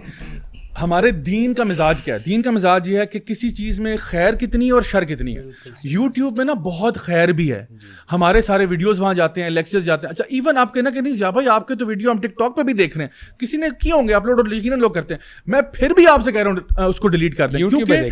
ہمارے 0.82 1.10
دین 1.26 1.54
کا 1.58 1.64
مزاج 1.64 2.02
کیا 2.04 2.14
ہے 2.16 2.20
دین 2.26 2.42
کا 2.42 2.52
مزاج 2.52 2.88
یہ 2.90 3.00
ہے 3.00 3.06
کہ 3.06 3.20
کسی 3.20 3.50
چیز 3.60 3.80
میں 3.80 3.96
خیر 4.02 4.34
کتنی 4.40 4.70
اور 4.70 4.82
شر 4.90 5.04
کتنی 5.06 5.36
ہے 5.38 5.44
یوٹیوب 5.84 6.38
میں 6.38 6.46
نا 6.46 6.54
بہت 6.66 6.98
خیر 7.06 7.32
بھی 7.40 7.52
ہے 7.52 7.64
جی۔ 7.70 7.78
ہمارے 8.12 8.42
سارے 8.48 8.66
ویڈیوز 8.70 9.00
وہاں 9.02 9.14
جاتے 9.20 9.44
ہیں 9.44 9.50
لیکچرز 9.50 9.86
جاتے 9.86 10.08
ہیں 10.08 10.12
اچھا 10.12 10.24
ایون 10.38 10.58
آپ 10.58 10.74
کہنا 10.74 10.90
کہ 10.90 11.02
نہیں 11.02 11.16
جا 11.18 11.30
جی 11.30 11.34
بھائی 11.34 11.50
آپ 11.50 11.68
کے 11.68 11.76
تو 11.80 11.86
ویڈیو 11.88 12.12
ہم 12.12 12.20
ٹک 12.22 12.38
ٹاک 12.40 12.56
پہ 12.58 12.64
بھی 12.64 12.74
دیکھ 12.82 12.98
رہے 12.98 13.06
ہیں 13.06 13.40
کسی 13.40 13.58
نے 13.58 13.68
کیے 13.82 13.92
ہوں 13.94 14.08
گے 14.08 14.14
اپلوڈ 14.14 14.40
اور 14.44 14.48
لکھ 14.52 14.66
لوگ 14.86 14.92
کرتے 14.92 15.14
ہیں 15.14 15.22
میں 15.52 15.62
پھر 15.74 15.94
بھی 15.98 16.08
آپ 16.08 16.24
سے 16.26 16.32
کہہ 16.32 16.44
رہا 16.44 16.52
ہوں 16.82 16.90
اس 16.90 17.00
کو 17.00 17.08
ڈیلیٹ 17.18 17.38
کر 17.38 17.48
دیں 17.50 17.68
کیونکہ 17.70 18.04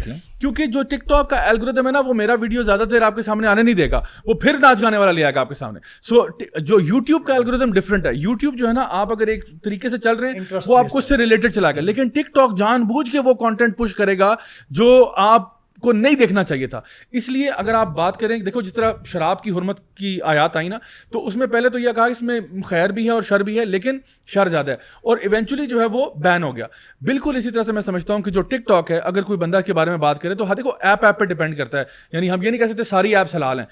کیونکہ 0.45 0.65
جو 0.73 0.81
ٹک 0.89 1.07
ٹاک 1.09 1.30
کا 1.30 1.38
الگوریتم 1.49 1.88
ہے 1.88 1.91
نا 1.91 1.99
وہ 2.07 2.13
میرا 2.13 2.34
ویڈیو 2.41 2.63
زیادہ 2.63 2.84
دیر 2.89 3.01
آپ 3.01 3.15
کے 3.15 3.22
سامنے 3.27 3.47
آنے 3.47 3.61
نہیں 3.61 3.76
دے 3.76 3.89
گا 3.91 4.01
وہ 4.26 4.34
پھر 4.41 4.57
ناچ 4.61 4.81
گانے 4.81 4.97
والا 4.97 5.11
لے 5.11 5.23
آئے 5.23 5.34
گا 5.35 5.39
آپ 5.39 5.49
کے 5.49 5.55
سامنے 5.55 5.80
سو 6.09 6.15
so, 6.19 6.26
جو 6.63 6.80
یوٹیوب 6.88 7.23
کا 7.27 7.34
الگوریتم 7.35 7.72
ڈفرنٹ 7.73 8.05
ہے 8.05 8.13
یوٹیوب 8.13 8.57
جو 8.57 8.67
ہے 8.67 8.73
نا 8.73 8.85
آپ 8.99 9.11
اگر 9.11 9.27
ایک 9.35 9.43
طریقے 9.63 9.89
سے 9.89 9.97
چل 10.03 10.17
رہے 10.19 10.31
ہیں 10.38 10.57
وہ 10.67 10.77
آپ 10.77 10.89
کو 10.89 10.97
اس 10.97 11.07
سے 11.09 11.17
ریلیٹڈ 11.17 11.53
چلا 11.55 11.72
گیا 11.72 11.81
لیکن 11.81 12.07
ٹک 12.15 12.34
ٹاک 12.35 12.57
جان 12.57 12.84
بوجھ 12.93 13.09
کے 13.11 13.19
وہ 13.30 13.34
کانٹینٹ 13.45 13.77
پش 13.77 13.95
کرے 13.95 14.17
گا 14.19 14.34
جو 14.81 14.89
آپ 15.27 15.53
کو 15.81 15.91
نہیں 15.93 16.15
دیکھنا 16.15 16.43
چاہیے 16.43 16.68
تھا 16.68 16.80
اس 17.22 17.27
لیے 17.30 17.49
اگر 17.57 17.73
آپ 17.73 17.88
بات 17.95 18.18
کریں 18.19 18.38
دیکھو 18.39 18.61
جس 18.61 18.73
طرح 18.73 18.91
شراب 19.11 19.41
کی 19.43 19.52
حرمت 19.52 19.80
کی 19.97 20.18
آیات 20.34 20.56
آئی 20.57 20.68
نا 20.69 20.77
تو 21.11 21.26
اس 21.27 21.35
میں 21.35 21.47
پہلے 21.53 21.69
تو 21.69 21.80
یہ 21.80 21.91
کہا 21.95 22.06
اس 22.11 22.22
میں 22.22 22.39
خیر 22.68 22.89
بھی 22.97 23.06
ہے 23.06 23.10
اور 23.11 23.22
شر 23.30 23.43
بھی 23.43 23.57
ہے 23.60 23.65
لیکن 23.65 23.97
شر 24.34 24.47
زیادہ 24.49 24.72
ہے 24.72 24.76
اور 25.10 25.18
ایونچولی 25.22 25.65
جو 25.68 25.80
ہے 25.81 25.85
وہ 25.91 26.06
بین 26.23 26.43
ہو 26.43 26.56
گیا 26.56 26.68
بالکل 27.07 27.35
اسی 27.38 27.52
طرح 27.52 27.64
سے 27.64 27.72
میں 27.72 27.81
سمجھتا 27.81 28.14
ہوں 28.14 28.22
کہ 28.23 28.31
جو 28.31 28.41
ٹک 28.52 28.68
ٹاک 28.68 28.91
ہے 28.91 28.97
اگر 29.11 29.23
کوئی 29.23 29.39
بندہ 29.39 29.60
کے 29.65 29.73
بارے 29.73 29.89
میں 29.89 29.97
بات 30.07 30.22
کریں 30.22 30.35
تو 30.35 30.45
دیکھو 30.57 30.72
ایپ 30.81 31.06
ایپ 31.06 31.19
پہ 31.19 31.26
ڈپینڈ 31.34 31.57
کرتا 31.57 31.80
ہے 31.80 31.84
یعنی 32.14 32.31
ہم 32.31 32.43
یہ 32.43 32.49
نہیں 32.49 32.60
کہہ 32.60 32.72
سکتے 32.73 32.84
ساری 32.89 33.15
ایپس 33.15 33.35
حلال 33.35 33.60
ہیں 33.60 33.65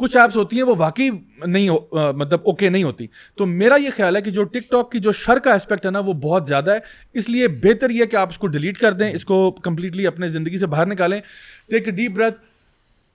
کچھ 0.00 0.16
ایپس 0.16 0.36
ہوتی 0.36 0.56
ہیں 0.56 0.62
وہ 0.64 0.74
واقعی 0.78 1.08
نہیں 1.46 1.68
مطلب 2.16 2.40
اوکے 2.48 2.68
نہیں 2.70 2.82
ہوتی 2.82 3.06
تو 3.38 3.46
میرا 3.46 3.74
یہ 3.82 3.90
خیال 3.96 4.16
ہے 4.16 4.20
کہ 4.22 4.30
جو 4.36 4.44
ٹک 4.52 4.70
ٹاک 4.70 4.90
کی 4.92 4.98
جو 5.06 5.12
شر 5.22 5.38
کا 5.44 5.54
اسپیکٹ 5.54 5.86
ہے 5.86 5.90
نا 5.90 5.98
وہ 6.06 6.12
بہت 6.22 6.46
زیادہ 6.48 6.74
ہے 6.74 6.78
اس 7.18 7.28
لیے 7.28 7.48
بہتر 7.64 7.90
یہ 7.98 8.04
کہ 8.10 8.16
آپ 8.22 8.28
اس 8.30 8.38
کو 8.38 8.46
ڈیلیٹ 8.56 8.78
کر 8.78 8.92
دیں 9.00 9.10
اس 9.14 9.24
کو 9.32 9.40
کمپلیٹلی 9.62 10.06
اپنے 10.06 10.28
زندگی 10.36 10.58
سے 10.58 10.66
باہر 10.76 10.86
نکالیں 10.94 11.20
take 11.70 11.88
a 11.88 11.92
deep 12.00 12.12
breath 12.16 12.38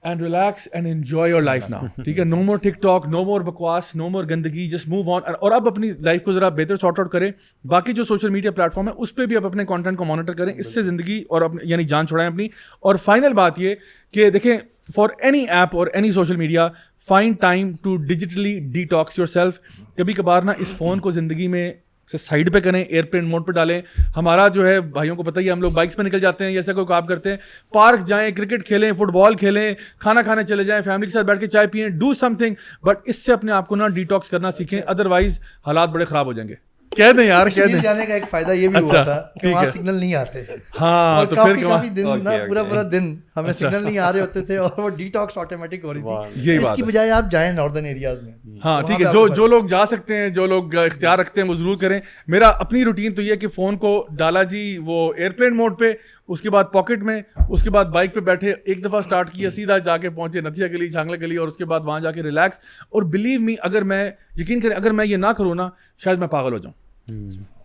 and 0.10 0.22
relax 0.22 0.68
and 0.72 0.88
enjoy 0.88 1.30
your 1.32 1.42
life 1.42 1.64
now 1.70 1.86
ٹھیک 2.04 2.20
ہے 2.20 2.24
نو 2.24 2.42
مور 2.50 2.58
ٹک 2.64 2.82
ٹاک 2.82 3.06
نو 3.12 3.24
مور 3.26 3.42
بکواس 3.52 3.94
نو 4.02 4.10
مور 4.16 4.24
گندگی 4.30 4.68
جسٹ 4.70 4.88
موو 4.90 5.14
آن 5.16 5.34
اور 5.40 5.52
اب 5.52 5.68
اپنی 5.68 5.92
لائف 6.08 6.22
کو 6.24 6.32
ذرا 6.34 6.50
بہتر 6.60 6.78
شارٹ 6.82 7.00
آؤٹ 7.00 7.10
کریں 7.12 7.30
باقی 7.72 7.94
جو 8.02 8.06
سوشل 8.06 8.30
میڈیا 8.38 8.52
پلیٹفارم 8.60 8.88
ہے 8.88 8.94
اس 9.04 9.16
پہ 9.16 9.26
بھی 9.32 9.38
آپ 9.38 9.46
اپنے 9.46 9.66
کانٹینٹ 9.74 9.98
کو 9.98 10.06
مانیٹر 10.12 10.34
کریں 10.44 10.54
اس 10.56 10.74
سے 10.74 10.84
زندگی 10.92 11.22
اور 11.30 11.42
اپنی 11.42 11.70
یعنی 11.72 11.84
جان 11.94 12.08
چھوڑائیں 12.08 12.30
اپنی 12.32 12.48
اور 12.90 12.96
فائنل 13.06 13.34
بات 13.44 13.60
یہ 13.60 13.76
کہ 14.14 14.30
دیکھیں 14.38 14.58
فار 14.94 15.10
اینی 15.24 15.40
ایپ 15.50 15.76
اور 15.76 15.88
any 15.94 16.12
social 16.12 16.36
media 16.36 16.68
fine 17.08 17.32
time 17.42 17.72
to 17.84 17.96
digitally 18.08 18.58
detox 18.90 19.18
yourself 19.28 19.60
کبھی 19.98 20.14
کبھار 20.14 20.44
نہ 20.44 20.52
اس 20.60 20.74
فون 20.78 21.00
کو 21.02 21.12
زندگی 21.12 21.48
میں 21.48 21.72
سے 22.12 22.18
سائڈ 22.18 22.52
پہ 22.54 22.60
کریں 22.60 22.82
ایئر 22.84 23.04
پلین 23.12 23.26
موڈ 23.30 23.46
پہ 23.46 23.52
ڈالیں 23.52 23.82
ہمارا 24.18 24.48
جو 24.56 24.68
ہے 24.68 24.80
بھائیوں 24.98 25.16
کو 25.16 25.24
پتہ 25.24 25.40
ہی 25.40 25.50
ہم 25.52 25.62
لوگ 25.62 25.72
بائکس 25.72 25.96
پہ 25.96 26.02
نکل 26.04 26.20
جاتے 26.20 26.46
ہیں 26.46 26.52
جیسا 26.54 26.74
کوئی 26.74 26.86
کام 26.88 27.06
کرتے 27.08 27.30
ہیں 27.30 27.38
پارک 27.74 28.06
جائیں 28.08 28.30
کرکٹ 28.36 28.66
کھیلیں 28.68 28.92
فٹ 29.00 29.12
بال 29.14 29.36
کھیلیں 29.38 29.74
کھانا 30.02 30.22
کھانے 30.28 30.44
چلے 30.50 30.64
جائیں 30.64 30.82
فیملی 30.86 31.08
کے 31.08 31.14
ساتھ 31.14 31.26
بیٹھ 31.28 31.40
کے 31.40 31.48
چائے 31.48 31.68
پئیں 31.72 31.88
ڈو 32.00 32.14
سم 32.20 32.36
تھنگ 32.40 32.56
بٹ 32.88 33.08
اس 33.10 33.26
سے 33.26 33.34
اپنے 33.34 33.52
آپ 33.52 33.68
کو 33.68 33.76
نہ 33.76 33.88
ڈی 33.96 34.04
ٹاکس 34.14 34.30
کرنا 34.30 34.52
سیکھیں 34.58 34.80
ادروائز 34.86 35.40
حالات 35.68 35.90
بڑے 35.92 36.06
خراب 36.06 36.26
ہو 36.26 36.34
جائیں 36.34 36.48
گے 36.50 36.56
کہہ 36.98 37.12
دیں 37.18 37.24
یار 37.26 37.48
کہہ 37.56 37.66
دیں 37.74 37.80
جانے 37.84 38.06
کا 38.06 38.14
ایک 38.14 38.24
فائدہ 38.32 38.52
یہ 38.54 38.68
بھی 38.68 38.80
ہوا 38.82 39.00
اچھا، 39.00 39.04
تھا 39.04 39.40
کہ 39.42 39.48
وہاں 39.48 39.64
سگنل 39.74 39.96
نہیں 40.00 40.14
آتے 40.16 40.44
ہاں 40.80 41.26
تو 41.30 41.36
پھر 41.36 41.58
کافی 41.64 41.90
دن 41.96 42.08
نا 42.24 42.32
پورا 42.48 42.64
پورا 42.70 42.82
دن 42.92 43.14
ہمیں 43.38 43.52
سگنل 43.54 43.76
اچھا۔ 43.76 43.80
نہیں 43.88 43.98
آ 44.00 44.12
رہے 44.14 44.20
ہوتے 44.20 44.42
تھے 44.46 44.58
اور 44.58 44.78
وہ 44.78 45.36
آٹومیٹک 45.42 45.86
ہو 45.86 45.94
رہی 45.94 46.02
تھی 46.42 46.56
اس 46.58 46.76
کی 46.76 46.84
بجائے 46.84 47.10
آپ 47.12 47.32
جائیں 47.32 47.52
ایریاز 47.88 48.22
میں 48.22 48.58
ہاں 48.66 48.82
ٹھیک 48.88 49.02
ہے 49.02 49.12
جو 49.14 49.28
جو 49.36 49.48
لوگ 49.48 49.66
جا 49.70 49.86
سکتے 49.92 50.18
ہیں 50.18 50.30
جو 50.38 50.46
لوگ 50.48 50.76
اختیار 50.86 51.20
رکھتے 51.20 51.42
ہیں 51.42 51.48
وہ 51.48 51.54
ضرور 51.62 51.76
کریں 51.78 52.00
میرا 52.36 52.48
اپنی 52.66 52.84
روٹین 52.86 53.14
تو 53.16 53.22
یہ 53.22 53.32
ہے 53.32 53.38
کہ 53.38 53.48
فون 53.56 53.78
کو 53.78 53.92
ڈالا 54.18 54.44
جی 54.54 54.62
وہ 54.86 54.98
ایئر 55.14 55.32
پلین 55.38 55.56
موڈ 55.58 55.78
پہ 55.80 55.92
اس 56.34 56.42
کے 56.42 56.50
بعد 56.50 56.64
پاکٹ 56.74 57.04
میں 57.04 57.22
اس 57.50 57.64
کے 57.64 57.70
بعد 57.72 57.86
بائک 57.96 58.14
پہ 58.14 58.20
بیٹھے 58.30 58.54
ایک 58.66 58.84
دفعہ 58.86 59.02
سٹارٹ 59.06 59.32
کیا 59.32 59.52
سیدھا 59.58 59.78
جا 59.90 59.98
کے 60.06 60.10
پہنچے 60.10 60.42
نتیا 60.42 60.68
گلی 60.72 60.88
جھانگلہ 60.90 61.20
گلی 61.22 61.36
اور 61.44 61.48
اس 61.48 61.58
کے 61.58 61.66
بعد 61.74 61.82
وہاں 61.86 62.00
جا 62.00 62.12
کے 62.12 62.24
ریلیکس 62.24 62.60
اور 62.92 63.04
بلیو 63.16 63.40
می 63.42 63.56
اگر 63.70 63.82
میں 63.94 64.04
یقین 64.42 64.60
کریں 64.62 64.76
اگر 64.76 64.92
میں 65.02 65.06
یہ 65.06 65.18
نہ 65.18 65.32
کروں 65.38 65.54
نا 65.56 65.70
شاید 66.04 66.20
میں 66.20 66.28
پاگل 66.28 66.54
ہو 66.54 66.58
جاؤں 66.58 66.74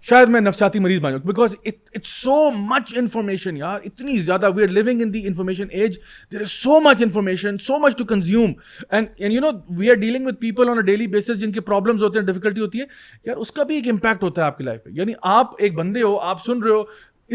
شاید 0.03 0.29
میں 0.29 0.41
نفساتی 0.41 0.79
مریض 0.79 1.01
بن 1.01 1.11
جاؤں 1.11 1.21
بیکاز 1.27 1.55
سو 2.09 2.35
مچ 2.57 2.93
انفارمیشن 2.99 3.57
یار 3.57 3.81
اتنی 3.85 4.17
زیادہ 4.19 4.51
we 4.57 4.63
are 4.63 4.89
in 4.91 5.13
the 5.15 5.27
information 5.27 5.67
age 5.71 5.99
there 6.33 6.41
is 6.41 6.51
so 6.51 6.79
much 6.85 7.03
information 7.03 7.59
so 7.67 7.79
much 7.83 7.97
to 7.99 8.05
consume 8.15 8.53
and 8.91 9.09
you 9.33 9.41
know 9.41 9.51
we 9.79 9.91
are 9.91 9.97
dealing 10.01 10.27
with 10.27 10.37
people 10.41 10.69
on 10.69 10.77
a 10.77 10.83
daily 10.87 11.07
basis 11.17 11.41
جن 11.41 11.53
کے 11.53 11.61
problems 11.61 12.03
ہوتے 12.03 12.19
ہیں 12.19 12.27
difficulty 12.27 12.61
ہوتی 12.61 12.81
ہے 12.81 12.85
یار 13.27 13.37
اس 13.47 13.53
کا 13.53 13.63
بھی 13.73 13.77
ایک 13.77 13.89
امپیکٹ 13.91 14.23
ہوتا 14.23 14.43
ہے 14.43 14.47
آپ 14.47 14.59
کی 14.59 14.65
لائف 14.65 14.83
پہ 14.85 14.91
یعنی 15.01 15.13
آپ 15.37 15.55
ایک 15.59 15.75
بندے 15.77 16.03
ہو 16.03 16.19
آپ 16.35 16.45
سن 16.47 16.63
رہے 16.63 16.73
ہو 16.75 16.83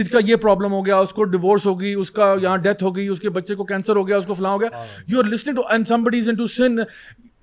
اس 0.02 0.10
کا 0.12 0.20
یہ 0.28 0.36
پرابلم 0.36 0.72
ہو 0.74 0.86
گیا 0.86 0.98
اس 1.00 1.12
کو 1.14 1.26
ہو 1.44 1.56
ہوگی 1.66 1.94
اس 1.94 2.10
کا 2.12 2.34
یہاں 2.42 2.58
ڈیتھ 2.64 2.84
ہو 2.84 2.96
گئی 2.96 3.08
اس 3.08 3.20
کے 3.20 3.30
بچے 3.38 3.56
کو 3.56 3.64
کینسر 3.66 3.96
ہو 3.96 4.08
گیا 4.08 4.18
اس 4.18 4.26
کو 4.28 4.34
فلاں 4.36 4.52
ہو 4.54 4.62
گیا 4.62 4.84
you 5.08 5.20
are 5.20 5.26
listening 6.56 6.80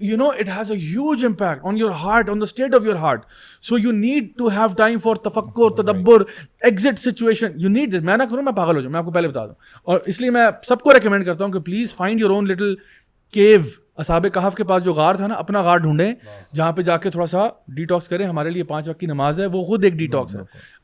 you 0.01 0.17
know 0.17 0.29
it 0.41 0.49
has 0.57 0.71
a 0.71 0.77
huge 0.79 1.25
impact 1.25 1.65
on 1.67 1.77
your 1.79 1.91
heart 2.03 2.29
on 2.31 2.41
the 2.41 2.45
state 2.45 2.75
of 2.75 2.85
your 2.87 2.97
heart 3.01 3.25
so 3.69 3.79
you 3.79 3.93
need 3.93 4.29
to 4.39 4.49
have 4.51 4.67
time 4.77 4.99
for 5.05 5.17
تفکر 5.29 5.75
تدبر 5.83 6.23
exit 6.71 6.99
situation 7.03 7.61
you 7.61 7.69
need 7.69 7.93
this 7.97 8.03
میں 8.05 8.17
نہ 8.17 8.23
کروں 8.31 8.43
میں 8.43 8.53
پاگل 8.57 8.77
ہو 8.77 8.81
جاؤں 8.81 8.93
میں 8.93 8.99
آپ 8.99 9.05
کو 9.05 9.13
پہلے 9.13 9.29
بتا 9.29 9.45
دوں 9.47 9.55
اور 9.93 10.01
اس 10.13 10.21
لیے 10.21 10.31
میں 10.39 10.47
سب 10.69 10.81
کو 10.83 10.95
ریکمینڈ 10.95 11.25
کرتا 11.27 11.45
ہوں 11.45 11.53
کہ 11.53 11.61
please 11.65 11.95
find 11.95 12.21
your 12.21 12.31
own 12.31 12.49
little 12.49 12.75
کیو 13.33 13.59
اصحاب 14.01 14.27
کہاف 14.35 14.55
کے 14.57 14.65
پاس 14.65 14.85
جو 14.85 14.93
غار 14.95 15.15
تھا 15.15 15.27
نا 15.27 15.35
اپنا 15.39 15.61
غار 15.63 15.79
ڈھونڈیں 15.79 16.13
جہاں 16.55 16.71
پہ 16.73 16.83
جا 16.83 16.97
کے 16.97 17.11
تھوڑا 17.11 17.27
سا 17.27 17.47
ڈیٹاکس 17.77 18.09
کریں 18.09 18.25
ہمارے 18.27 18.51
لیے 18.51 18.65
پانچ 18.71 18.89
وقت 18.89 19.01
کی 19.01 19.07
نماز 19.07 19.41
ہے 19.41 19.47
وہ 19.53 19.63
خود 19.65 19.85
ایک 19.85 19.95
ٹاکس 20.13 20.37
ہے 20.37 20.41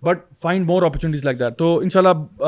but 0.07 0.19
find 0.43 0.67
more 0.67 0.83
opportunities 0.87 1.25
like 1.25 1.39
that 1.41 1.57
تو 1.59 1.77
ان 1.83 1.89
شاء 1.91 2.01
اللہ 2.01 2.45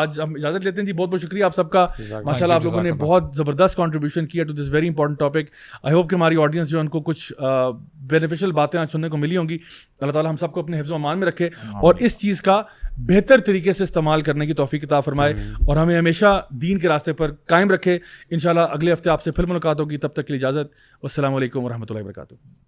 آج 0.00 0.20
ہم 0.20 0.34
اجازت 0.36 0.64
لیتے 0.64 0.80
ہیں 0.80 0.86
جی 0.86 0.92
بہت 0.92 1.08
بہت 1.08 1.20
شکریہ 1.22 1.44
آپ 1.44 1.54
سب 1.56 1.70
کا 1.70 1.86
ماشاء 2.24 2.44
اللہ 2.46 2.54
آپ 2.54 2.62
جی، 2.62 2.68
لوگوں 2.68 2.82
نے 2.82 2.92
بہت 3.04 3.30
زبردست 3.36 3.76
کانٹریبیوشن 3.76 4.26
کیا 4.26 4.44
to 4.44 4.52
this 4.62 4.68
very 4.72 4.88
important 4.88 5.18
topic 5.18 5.50
I 5.82 5.94
hope 5.94 6.10
کہ 6.10 6.14
ہماری 6.14 6.42
آڈینس 6.42 6.68
جو 6.68 6.80
ان 6.80 6.88
کو 6.88 7.00
کچھ 7.10 7.32
بینیفیشل 8.10 8.52
باتیں 8.52 8.78
آج 8.80 8.90
سننے 8.92 9.08
کو 9.08 9.16
ملی 9.16 9.36
ہوں 9.36 9.48
گی 9.48 9.58
اللہ 10.00 10.12
تعالیٰ 10.12 10.30
ہم 10.30 10.36
سب 10.36 10.52
کو 10.52 10.60
اپنے 10.60 10.80
حفظ 10.80 10.90
و 10.90 10.94
امان 10.94 11.18
میں 11.18 11.26
رکھے 11.28 11.48
اور 11.80 11.94
اس 12.08 12.18
چیز 12.18 12.40
کا 12.42 12.62
بہتر 13.08 13.40
طریقے 13.46 13.72
سے 13.72 13.82
استعمال 13.84 14.20
کرنے 14.22 14.46
کی 14.46 14.52
توفیق 14.54 14.84
عطا 14.84 15.00
فرمائے 15.00 15.34
اور 15.66 15.76
ہمیں 15.76 15.96
ہمیشہ 15.98 16.40
دین 16.62 16.78
کے 16.78 16.88
راستے 16.88 17.12
پر 17.20 17.32
قائم 17.52 17.70
رکھے 17.70 17.98
انشاءاللہ 18.30 18.66
اگلے 18.70 18.92
ہفتے 18.92 19.10
آپ 19.10 19.22
سے 19.22 19.30
پھر 19.32 19.46
ملاقات 19.46 19.80
ہوگی 19.80 19.96
تب 20.06 20.12
تک 20.12 20.26
کے 20.26 20.32
لیے 20.32 20.46
اجازت 20.46 20.74
السلام 21.02 21.34
علیکم 21.34 21.64
ورحمۃ 21.64 21.86
اللہ 21.90 22.02
وبرکاتہ 22.04 22.52